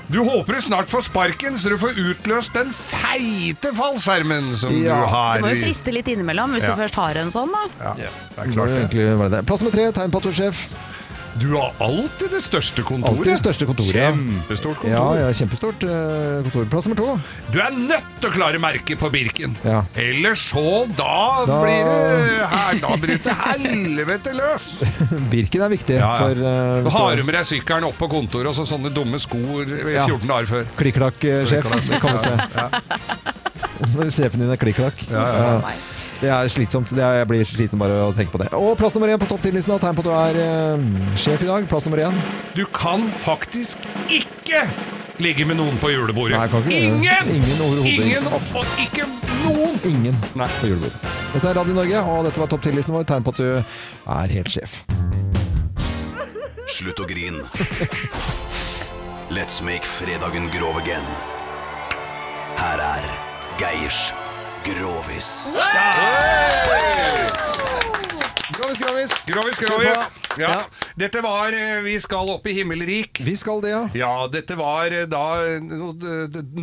Du 0.07 0.19
håper 0.21 0.53
du 0.53 0.61
snart 0.61 0.86
får 0.91 1.01
sparken, 1.07 1.55
så 1.57 1.71
du 1.73 1.79
får 1.81 1.97
utløst 1.97 2.53
den 2.53 2.69
feite 2.71 3.71
fallskjermen 3.73 4.51
som 4.55 4.69
Ja. 4.83 4.99
du 5.01 5.05
har. 5.09 5.38
Du 5.41 5.47
må 5.47 5.55
jo 5.55 5.63
friste 5.65 5.91
litt 5.91 6.05
innimellom 6.07 6.53
hvis 6.53 6.61
Ja. 6.67 6.75
du 6.75 6.81
først 6.83 6.95
har 7.01 7.15
en 7.17 7.31
sånn, 7.33 7.49
da. 7.51 7.63
Ja, 7.83 7.93
det 7.95 8.09
er 8.38 8.51
klart 8.53 8.67
det. 8.69 8.77
egentlig 8.91 9.31
det. 9.31 9.45
Plass 9.47 9.61
nummer 9.65 9.73
tre. 9.73 9.91
Tegn 9.91 10.11
på 10.11 10.17
at 10.17 10.23
du 10.23 10.29
er 10.29 10.38
sjef. 10.43 10.61
Du 11.36 11.49
har 11.57 11.73
alltid 11.83 12.29
det 12.31 12.39
største 12.45 12.83
kontoret. 12.88 13.17
Alltid 13.17 13.31
det 13.33 13.39
største 13.41 13.65
kontoret. 13.67 13.91
Kjempestort 13.91 14.77
kontor. 14.79 14.91
Ja, 14.93 15.03
ja, 15.19 15.31
kjempestort 15.36 15.83
eh, 15.83 16.45
kontor. 16.45 16.67
Plass 16.71 16.88
nummer 16.88 16.99
to. 17.01 17.15
Du 17.51 17.57
er 17.59 17.75
nødt 17.75 18.07
til 18.21 18.29
å 18.29 18.33
klare 18.38 18.61
merket 18.63 19.01
på 19.01 19.09
Birken. 19.11 19.57
Ja. 19.67 19.81
Ellers 19.99 20.45
så 20.53 20.63
da, 20.95 21.43
Da- 21.49 21.57
blir 21.65 21.83
det 21.89 22.47
her, 22.53 22.79
Da 22.86 22.95
bryter 23.03 23.36
helvete 23.41 24.36
løs. 24.38 24.69
Birken 25.33 25.65
er 25.67 25.73
viktig. 25.75 25.97
Ja, 25.99 26.13
ja. 26.13 26.21
For, 26.23 26.31
uh, 26.39 26.88
Du 26.88 26.89
har 26.95 27.19
du 27.19 27.23
med 27.27 27.36
deg 27.36 27.49
sykkelen 27.51 27.89
opp 27.89 27.99
på 27.99 28.09
kontoret 28.15 28.53
og 28.53 28.55
så 28.55 28.63
sånne 28.71 28.93
dumme 28.95 29.19
sko 29.19 29.41
i 29.65 29.97
Ja. 29.97 30.07
14 30.07 30.27
dager 30.31 30.49
før. 30.53 30.71
Klikk-klakk-sjef, 30.79 31.67
Klikk-klakk. 31.67 31.91
det 31.91 32.01
kalles 32.05 32.23
det. 32.23 32.39
Når 33.95 34.09
sjefen 34.15 34.39
din 34.45 34.55
er 34.55 34.59
klikk-klakk. 34.61 35.05
ja, 35.11 35.27
Ja. 35.36 35.75
Det 36.22 36.30
er 36.32 36.47
slitsomt. 36.51 36.89
Det 36.95 37.03
er, 37.03 37.20
jeg 37.22 37.28
blir 37.30 37.47
sliten 37.47 37.82
bare 37.82 37.97
av 38.05 38.13
å 38.13 38.16
tenke 38.16 38.32
på 38.34 38.39
det. 38.41 38.49
Og 38.55 38.76
plass 38.80 38.95
nummer 38.95 39.11
én 39.11 39.20
på 39.22 39.28
topp 39.30 39.43
10-listen. 39.43 39.74
da. 39.76 39.80
Tegn 39.84 39.97
på 39.97 40.05
at 40.05 40.09
du 40.09 40.13
er 40.16 40.39
eh, 40.41 40.86
sjef 41.20 41.43
i 41.43 41.49
dag. 41.49 41.68
Plass 41.72 41.88
nummer 41.89 42.01
én. 42.07 42.20
Du 42.55 42.63
kan 42.74 43.07
faktisk 43.24 43.84
ikke 44.07 44.63
ligge 45.20 45.45
med 45.47 45.59
noen 45.59 45.78
på 45.82 45.91
julebordet. 45.91 46.39
Nei, 46.39 46.47
kan 46.51 46.63
ikke. 46.63 46.80
Ingen! 46.89 47.32
Ingen. 47.36 47.86
Ingen 47.91 48.28
og 48.32 48.76
ikke 48.82 49.07
noen! 49.43 49.78
Ingen 49.88 50.18
Nei. 50.39 50.49
på 50.59 50.72
julebordet. 50.72 51.13
Dette 51.36 51.51
er 51.51 51.59
Radio 51.59 51.76
Norge, 51.78 52.03
og 52.16 52.26
dette 52.30 52.41
var 52.43 52.51
topp 52.51 52.66
10-listen 52.66 52.95
vår. 52.95 53.07
Tegn 53.11 53.28
på 53.28 53.36
at 53.36 53.41
du 53.43 53.47
er 54.16 54.36
helt 54.39 54.51
sjef. 54.55 54.82
Slutt 56.76 56.99
å 56.99 57.07
grin. 57.07 57.39
Let's 59.36 59.61
make 59.63 59.88
fredagen 59.89 60.51
grov 60.53 60.78
again. 60.82 61.05
Her 62.55 62.80
er 62.80 63.09
Geirs 63.59 63.99
Grovis. 64.66 65.45
Grovis, 68.55 68.80
grovis! 68.80 69.26
Grovis, 69.26 69.55
grovis. 69.59 69.97
Ja. 70.39 70.61
Dette 70.95 71.22
var 71.22 71.53
eh, 71.53 71.80
Vi 71.86 71.93
skal 72.01 72.30
opp 72.34 72.47
i 72.49 72.53
himmelrik. 72.57 73.20
Vi 73.24 73.36
skal 73.38 73.61
det, 73.63 73.70
ja. 73.76 73.84
Ja, 73.95 74.11
dette 74.32 74.57
var 74.59 74.91
eh, 74.91 75.05
da 75.11 75.24
eh, 75.45 75.59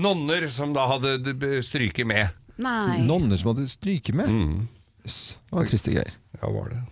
nonner 0.02 0.48
som 0.52 0.74
da 0.76 0.86
hadde 0.90 1.14
d- 1.30 1.60
stryket 1.64 2.06
med. 2.08 2.28
Nei. 2.62 2.98
Nonner 3.06 3.38
som 3.40 3.52
hadde 3.54 3.68
stryket 3.70 4.14
med. 4.18 4.28
Mm. 4.28 4.66
Yes. 5.06 5.20
Det 5.48 5.56
var 5.60 5.70
triste 5.70 5.94
greier. 5.94 6.12
Ja, 6.40 6.50
var 6.52 6.68
det. 6.74 6.82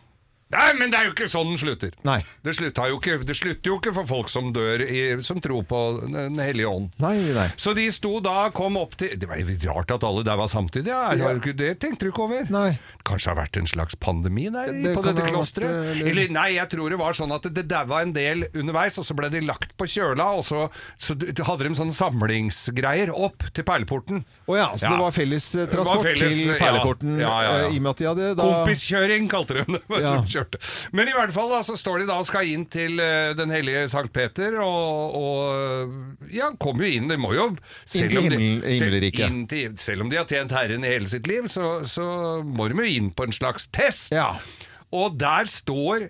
Nei, 0.51 0.73
men 0.75 0.91
det 0.91 0.99
er 0.99 1.05
jo 1.07 1.13
ikke 1.15 1.29
sånn 1.31 1.47
den 1.53 1.59
slutter. 1.63 1.93
Nei. 2.03 2.19
Det, 2.43 2.55
slutter 2.59 2.89
jo 2.91 2.97
ikke, 2.99 3.19
det 3.27 3.37
slutter 3.39 3.71
jo 3.71 3.77
ikke 3.79 3.93
for 3.95 4.07
folk 4.11 4.29
som 4.33 4.49
dør, 4.53 4.83
i, 4.83 5.03
som 5.23 5.39
tror 5.41 5.63
på 5.71 5.81
Den 6.11 6.39
hellige 6.43 6.67
ånd. 6.67 6.89
Nei, 6.99 7.13
nei. 7.37 7.45
Så 7.61 7.71
de 7.77 7.85
sto 7.95 8.17
da, 8.25 8.49
kom 8.51 8.77
opp 8.81 8.97
til 8.99 9.15
Det 9.21 9.29
var 9.31 9.39
rart 9.71 9.93
at 9.95 10.03
alle 10.09 10.25
der 10.27 10.37
var 10.41 10.49
samtidig. 10.51 10.91
Ja, 10.91 11.13
Ja. 11.15 11.31
Det, 11.39 11.55
Det 11.57 11.71
tenkte 11.81 12.09
du 12.09 12.11
ikke 12.11 12.25
over? 12.27 12.51
Nei. 12.51 12.79
Kanskje 13.07 13.31
det 13.31 13.35
har 13.37 13.39
vært 13.45 13.57
en 13.61 13.67
slags 13.71 13.95
pandemi 14.03 14.49
der 14.51 14.73
Det 14.75 14.95
på 14.97 15.03
dette 15.07 15.29
klosteret? 15.31 15.71
eller- 15.95 16.11
Eller 16.11 16.29
nei, 16.35 16.49
jeg 16.57 16.69
tror 16.75 16.91
det 16.91 16.99
var 16.99 17.13
sånn 17.15 17.33
at 17.35 17.47
det 17.55 17.69
daua 17.69 18.03
en 18.03 18.13
del 18.13 18.45
underveis, 18.55 18.99
og 18.99 19.05
så 19.07 19.15
ble 19.15 19.31
de 19.31 19.41
lagt 19.47 19.77
på 19.79 19.87
kjøla, 19.87 20.27
og 20.39 20.45
så, 20.45 20.67
så 20.99 21.15
hadde 21.47 21.69
de 21.69 21.75
sånne 21.79 21.95
samlingsgreier 21.95 23.11
opp 23.15 23.47
til 23.55 23.65
perleporten. 23.65 24.25
Å 24.49 24.57
ja, 24.59 24.69
så 24.75 24.85
Ja. 24.89 24.91
det 24.97 24.99
var 25.05 25.13
felles 25.13 25.55
eh, 25.55 25.67
Det 25.67 25.77
var 25.77 25.85
transport 25.85 26.05
felles, 26.05 26.35
til 26.45 26.55
perleporten 26.59 27.19
Ja, 27.21 27.43
ja, 27.43 27.53
ja. 27.61 27.67
eh, 27.69 27.75
i 27.75 27.77
og 27.79 27.83
med 27.83 27.91
at 27.91 27.97
de 28.03 28.05
hadde 28.11 28.35
da 28.37 28.43
Kompiskjøring 28.51 29.29
kalte 29.31 29.55
de 29.55 29.65
det. 29.79 29.81
Ja. 30.41 30.45
kjørte. 30.45 30.61
Men 30.97 31.09
i 31.09 31.15
hvert 31.17 31.33
fall 31.37 31.51
da, 31.53 31.61
så 31.67 31.77
står 31.79 32.01
de 32.03 32.07
da 32.11 32.17
og 32.23 32.27
skal 32.29 32.49
inn 32.49 32.65
til 32.73 32.97
uh, 33.01 33.33
den 33.39 33.53
hellige 33.53 33.85
Sankt 33.93 34.13
Peter, 34.17 34.57
og, 34.65 35.15
og 35.21 36.31
ja, 36.33 36.51
kommer 36.61 36.87
jo 36.89 36.97
inn. 37.01 37.09
De 37.11 37.19
må 37.21 37.35
jo 37.37 37.51
Inn 37.51 37.59
til 37.93 38.17
himmelriket. 38.17 39.21
selv- 39.21 39.79
Selv 39.91 40.03
om 40.07 40.11
de 40.13 40.17
har 40.21 40.29
tjent 40.31 40.53
Herren 40.57 40.85
i 40.85 40.93
hele 40.95 41.09
sitt 41.13 41.27
liv, 41.31 41.49
så, 41.53 41.81
så 41.89 42.09
må 42.45 42.69
de 42.73 42.81
jo 42.81 42.89
inn 42.99 43.11
på 43.13 43.29
en 43.29 43.33
slags 43.37 43.69
test. 43.75 44.13
Ja. 44.17 44.33
Og 44.97 45.19
der 45.21 45.45
står 45.47 46.09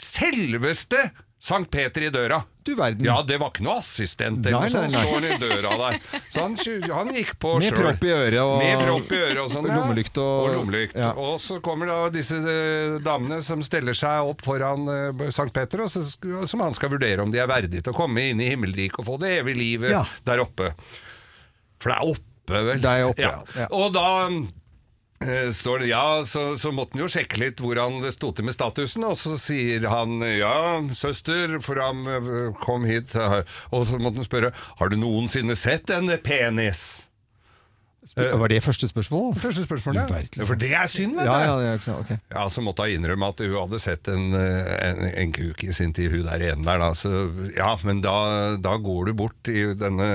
selveste 0.00 1.10
Sankt 1.40 1.70
Peter 1.72 2.04
i 2.04 2.10
døra. 2.12 2.42
Du 2.70 2.76
verden. 2.78 3.02
Ja, 3.04 3.16
det 3.26 3.38
var 3.42 3.50
ikke 3.50 3.64
noe 3.66 3.78
assistent 3.80 4.44
eller 4.46 4.62
noe 4.62 4.70
sånt. 4.70 4.94
Står 4.94 5.24
i 5.26 5.38
døra 5.42 5.72
der. 5.80 5.96
Så 6.30 6.44
han, 6.44 6.54
han 6.94 7.10
gikk 7.16 7.32
på 7.42 7.54
Med 7.58 7.66
sjøl. 7.66 7.80
propp 7.82 8.04
i 8.06 8.12
øret 8.14 8.38
og- 8.44 8.58
Med 8.62 8.84
propp 8.86 9.10
i 9.16 9.20
øret 9.26 9.40
og 9.42 9.50
sånn. 9.50 9.66
lommelykt 9.70 10.20
og- 10.22 10.44
og 10.44 10.54
lommelykt. 10.60 10.94
ja. 10.94 11.10
Og 11.18 11.40
så 11.42 11.58
kommer 11.64 11.90
da 11.90 11.98
disse 12.14 12.36
eh, 12.38 12.98
damene 13.02 13.40
som 13.42 13.62
steller 13.66 13.94
seg 13.98 14.22
opp 14.30 14.42
foran 14.46 14.86
uh, 14.86 15.30
Sankt 15.34 15.52
Petter, 15.56 15.82
og 15.82 15.90
så, 15.90 16.04
som 16.46 16.60
han 16.60 16.72
skal 16.78 16.90
vurdere 16.94 17.20
om 17.22 17.30
de 17.34 17.38
er 17.42 17.46
verdige 17.50 17.82
til 17.82 17.92
å 17.92 17.96
komme 17.96 18.28
inn 18.30 18.40
i 18.40 18.50
himmelriket 18.54 18.98
og 19.02 19.06
få 19.06 19.18
det 19.20 19.40
evige 19.42 19.58
livet 19.58 19.90
Ja. 19.90 20.04
der 20.24 20.38
oppe. 20.44 20.72
For 21.80 21.90
det 21.90 21.98
er 21.98 22.10
oppe, 22.14 22.64
vel? 22.70 22.80
Det 22.80 22.90
er 22.92 23.08
oppe, 23.08 23.22
ja. 23.24 23.42
Ja. 23.56 23.66
Og 23.72 23.92
da 23.92 24.06
står 25.52 25.78
det, 25.78 25.86
ja, 25.86 26.22
så, 26.24 26.58
så 26.58 26.70
måtte 26.72 26.96
han 26.96 27.02
jo 27.02 27.10
sjekke 27.12 27.36
litt 27.42 27.58
hvordan 27.60 27.98
det 28.00 28.14
sto 28.14 28.30
til 28.32 28.46
med 28.48 28.54
statusen, 28.56 29.04
og 29.04 29.18
så 29.20 29.34
sier 29.36 29.84
han 29.92 30.16
ja, 30.24 30.80
søster, 30.96 31.58
for 31.60 31.76
han 31.76 32.08
eh, 32.08 32.56
kom 32.62 32.88
hit, 32.88 33.12
eh, 33.12 33.42
og 33.68 33.84
så 33.84 34.00
måtte 34.00 34.22
han 34.22 34.28
spørre 34.30 34.54
har 34.80 34.88
du 34.88 34.96
noensinne 34.96 35.58
sett 35.60 35.92
en 35.92 36.08
penis? 36.24 37.02
Var 38.16 38.48
det 38.48 38.62
første 38.64 38.88
spørsmål? 38.88 39.34
Første 39.36 39.62
spørsmål, 39.66 39.98
ja. 39.98 40.06
verden, 40.08 40.40
Ja, 40.40 40.44
For 40.48 40.56
det 40.56 40.70
er 40.72 40.86
synd, 40.88 41.18
vet 41.18 41.26
du. 41.28 41.32
ja, 41.32 41.58
ja, 41.60 41.74
ja, 41.76 41.96
okay. 41.98 42.16
Ja, 42.32 42.46
så 42.48 42.62
måtte 42.64 42.86
hun 42.86 42.94
innrømme 42.96 43.28
at 43.28 43.42
hun 43.44 43.52
hadde 43.58 43.80
sett 43.82 44.08
en, 44.08 44.32
eh, 44.38 44.70
en, 44.88 45.02
en 45.24 45.34
kuk 45.36 45.64
i 45.66 45.72
sin 45.76 45.92
tid, 45.96 46.08
hun 46.14 46.24
der 46.24 46.44
ene 46.52 46.64
der. 46.64 46.80
Da. 46.80 46.88
Så, 46.96 47.10
ja, 47.56 47.74
men 47.84 48.00
da, 48.00 48.56
da 48.56 48.76
går 48.80 49.10
du 49.10 49.14
bort 49.20 49.50
i 49.52 49.66
denne 49.76 50.08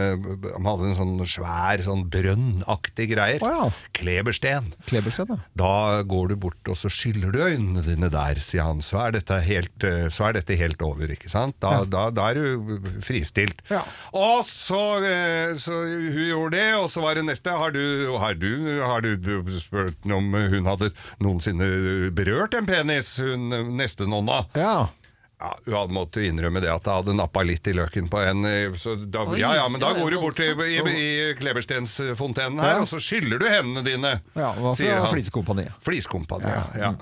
Han 0.55 0.65
hadde 0.65 0.89
en 0.89 0.97
sånn 0.97 1.13
svær, 1.29 1.83
sånn 1.85 2.07
brønnaktig 2.09 3.09
greier. 3.13 3.45
Oh, 3.45 3.53
ja. 3.53 3.69
Klebersten. 3.97 4.71
Klebersten, 4.89 5.35
ja. 5.35 5.37
Da 5.53 6.01
går 6.09 6.33
du 6.33 6.35
bort 6.47 6.73
og 6.73 6.79
så 6.79 6.89
skyller 6.89 7.33
du 7.35 7.43
øynene 7.45 7.83
dine 7.85 8.09
der, 8.13 8.41
sier 8.41 8.65
han. 8.71 8.81
Så 8.85 8.97
er 9.03 9.15
dette 9.19 9.37
helt, 9.45 9.85
eh, 9.85 10.07
så 10.09 10.29
er 10.31 10.39
dette 10.39 10.57
helt 10.57 10.81
over, 10.85 11.13
ikke 11.13 11.29
sant? 11.31 11.59
Da, 11.61 11.83
da, 11.85 12.07
da 12.09 12.31
er 12.33 12.41
du 12.41 12.89
fristilt. 13.05 13.61
Ja. 13.69 13.83
Og 14.17 14.41
så, 14.49 14.81
eh, 15.05 15.53
så 15.61 15.83
hun 15.85 16.19
gjorde 16.25 16.57
det, 16.57 16.67
og 16.81 16.89
så 16.89 17.05
var 17.05 17.19
det 17.19 17.27
neste. 17.29 17.53
Har 17.55 17.74
du, 17.75 18.11
har 18.19 18.37
du, 18.39 18.51
har 18.81 19.05
du 19.05 19.51
spurt 19.59 20.05
om 20.07 20.33
hun 20.33 20.69
hadde 20.69 20.91
noensinne 21.23 22.11
berørt 22.15 22.55
en 22.57 22.69
penis, 22.69 23.15
hun 23.21 23.51
neste 23.77 24.07
nonna? 24.09 24.43
Ja. 24.57 24.87
Ja, 25.35 25.49
hun 25.65 25.73
hadde 25.75 25.91
måttet 25.95 26.23
innrømme 26.29 26.61
det 26.63 26.69
at 26.71 26.85
jeg 26.87 26.95
hadde 27.01 27.13
nappa 27.17 27.41
litt 27.43 27.67
i 27.67 27.73
løken 27.75 28.05
på 28.07 28.21
en 28.23 28.45
eh, 28.47 28.75
så 28.79 28.93
da, 28.95 29.25
Oi, 29.27 29.39
Ja, 29.41 29.49
ja, 29.57 29.65
men 29.67 29.81
da 29.83 29.89
går 29.97 30.15
du 30.15 30.19
bort 30.21 30.39
i, 30.39 30.47
i, 30.47 30.77
i 30.79 31.09
Kleberstensfontenen 31.35 32.61
her, 32.63 32.77
Ja. 32.77 32.85
og 32.85 32.87
så 32.87 33.01
skyller 33.03 33.41
du 33.43 33.47
hendene 33.51 33.83
dine. 33.83 34.13
Ja, 34.31 34.53
hva 34.55 34.71
sier 34.77 34.95
fra 34.95 35.03
han. 35.03 35.11
Flisekompaniet. 35.11 35.75
Fliskompaniet, 35.83 36.79
ja. 36.79 36.93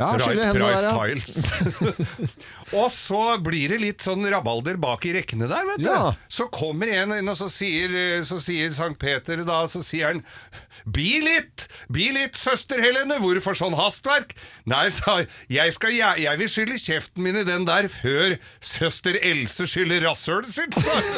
Ja, 0.00 0.10
Price 0.18 0.82
ja. 0.82 0.96
Tiles. 0.98 2.02
og 2.80 2.90
så 2.90 3.22
blir 3.46 3.76
det 3.76 3.78
litt 3.84 4.02
sånn 4.04 4.26
rabalder 4.34 4.80
bak 4.82 5.06
i 5.06 5.14
rekkene 5.20 5.46
der, 5.50 5.70
vet 5.70 5.84
du. 5.84 5.88
Ja. 5.90 6.10
Så 6.26 6.48
kommer 6.50 6.90
en 6.90 7.14
inn, 7.20 7.30
og 7.30 7.38
så 7.38 7.46
sier, 7.52 7.94
så 8.26 8.40
sier 8.42 8.74
Sankt 8.74 8.98
Peter 9.02 9.46
da, 9.46 9.62
så 9.70 9.84
sier 9.86 10.10
han 10.10 10.24
Bi 10.84 11.20
litt! 11.24 11.66
Bi 11.92 12.10
litt, 12.14 12.36
søster 12.38 12.80
Helene! 12.82 13.18
Hvorfor 13.22 13.56
sånn 13.58 13.76
hastverk? 13.78 14.34
Nei, 14.68 14.88
sa 14.94 15.20
jeg, 15.22 15.28
jeg, 15.56 15.74
skal, 15.76 15.94
jeg, 15.96 16.24
jeg 16.26 16.42
vil 16.42 16.50
skylle 16.52 16.78
kjeften 16.82 17.24
min 17.26 17.40
i 17.40 17.46
den 17.48 17.66
der 17.68 17.88
før 17.92 18.36
søster 18.60 19.16
Else 19.22 19.66
skyller 19.70 20.04
rasshølet 20.06 20.52
sitt, 20.52 20.74
sa 20.76 20.94
hun. 21.00 21.14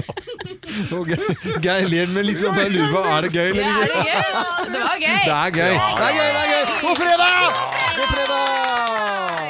Geir 1.64 1.88
ler 1.90 2.10
med 2.14 2.26
litt 2.28 2.40
sånn 2.42 2.56
der 2.56 2.70
luva. 2.72 3.02
Er 3.16 3.26
det 3.26 3.32
gøy, 3.34 3.48
eller? 3.50 3.64
Ja, 3.64 3.70
er 3.70 3.86
det? 3.86 4.50
Det 4.70 4.80
var 4.84 4.96
gøy. 5.00 5.18
Det 5.24 5.34
er 5.36 5.50
gøy. 5.58 5.74
Det 5.80 6.06
er 6.06 6.12
gøy, 6.16 6.28
det 6.30 6.40
er 6.40 6.48
gøy! 6.54 6.64
God 6.80 6.96
fredag! 7.00 7.36
God 7.98 8.08
fredag! 8.14 9.40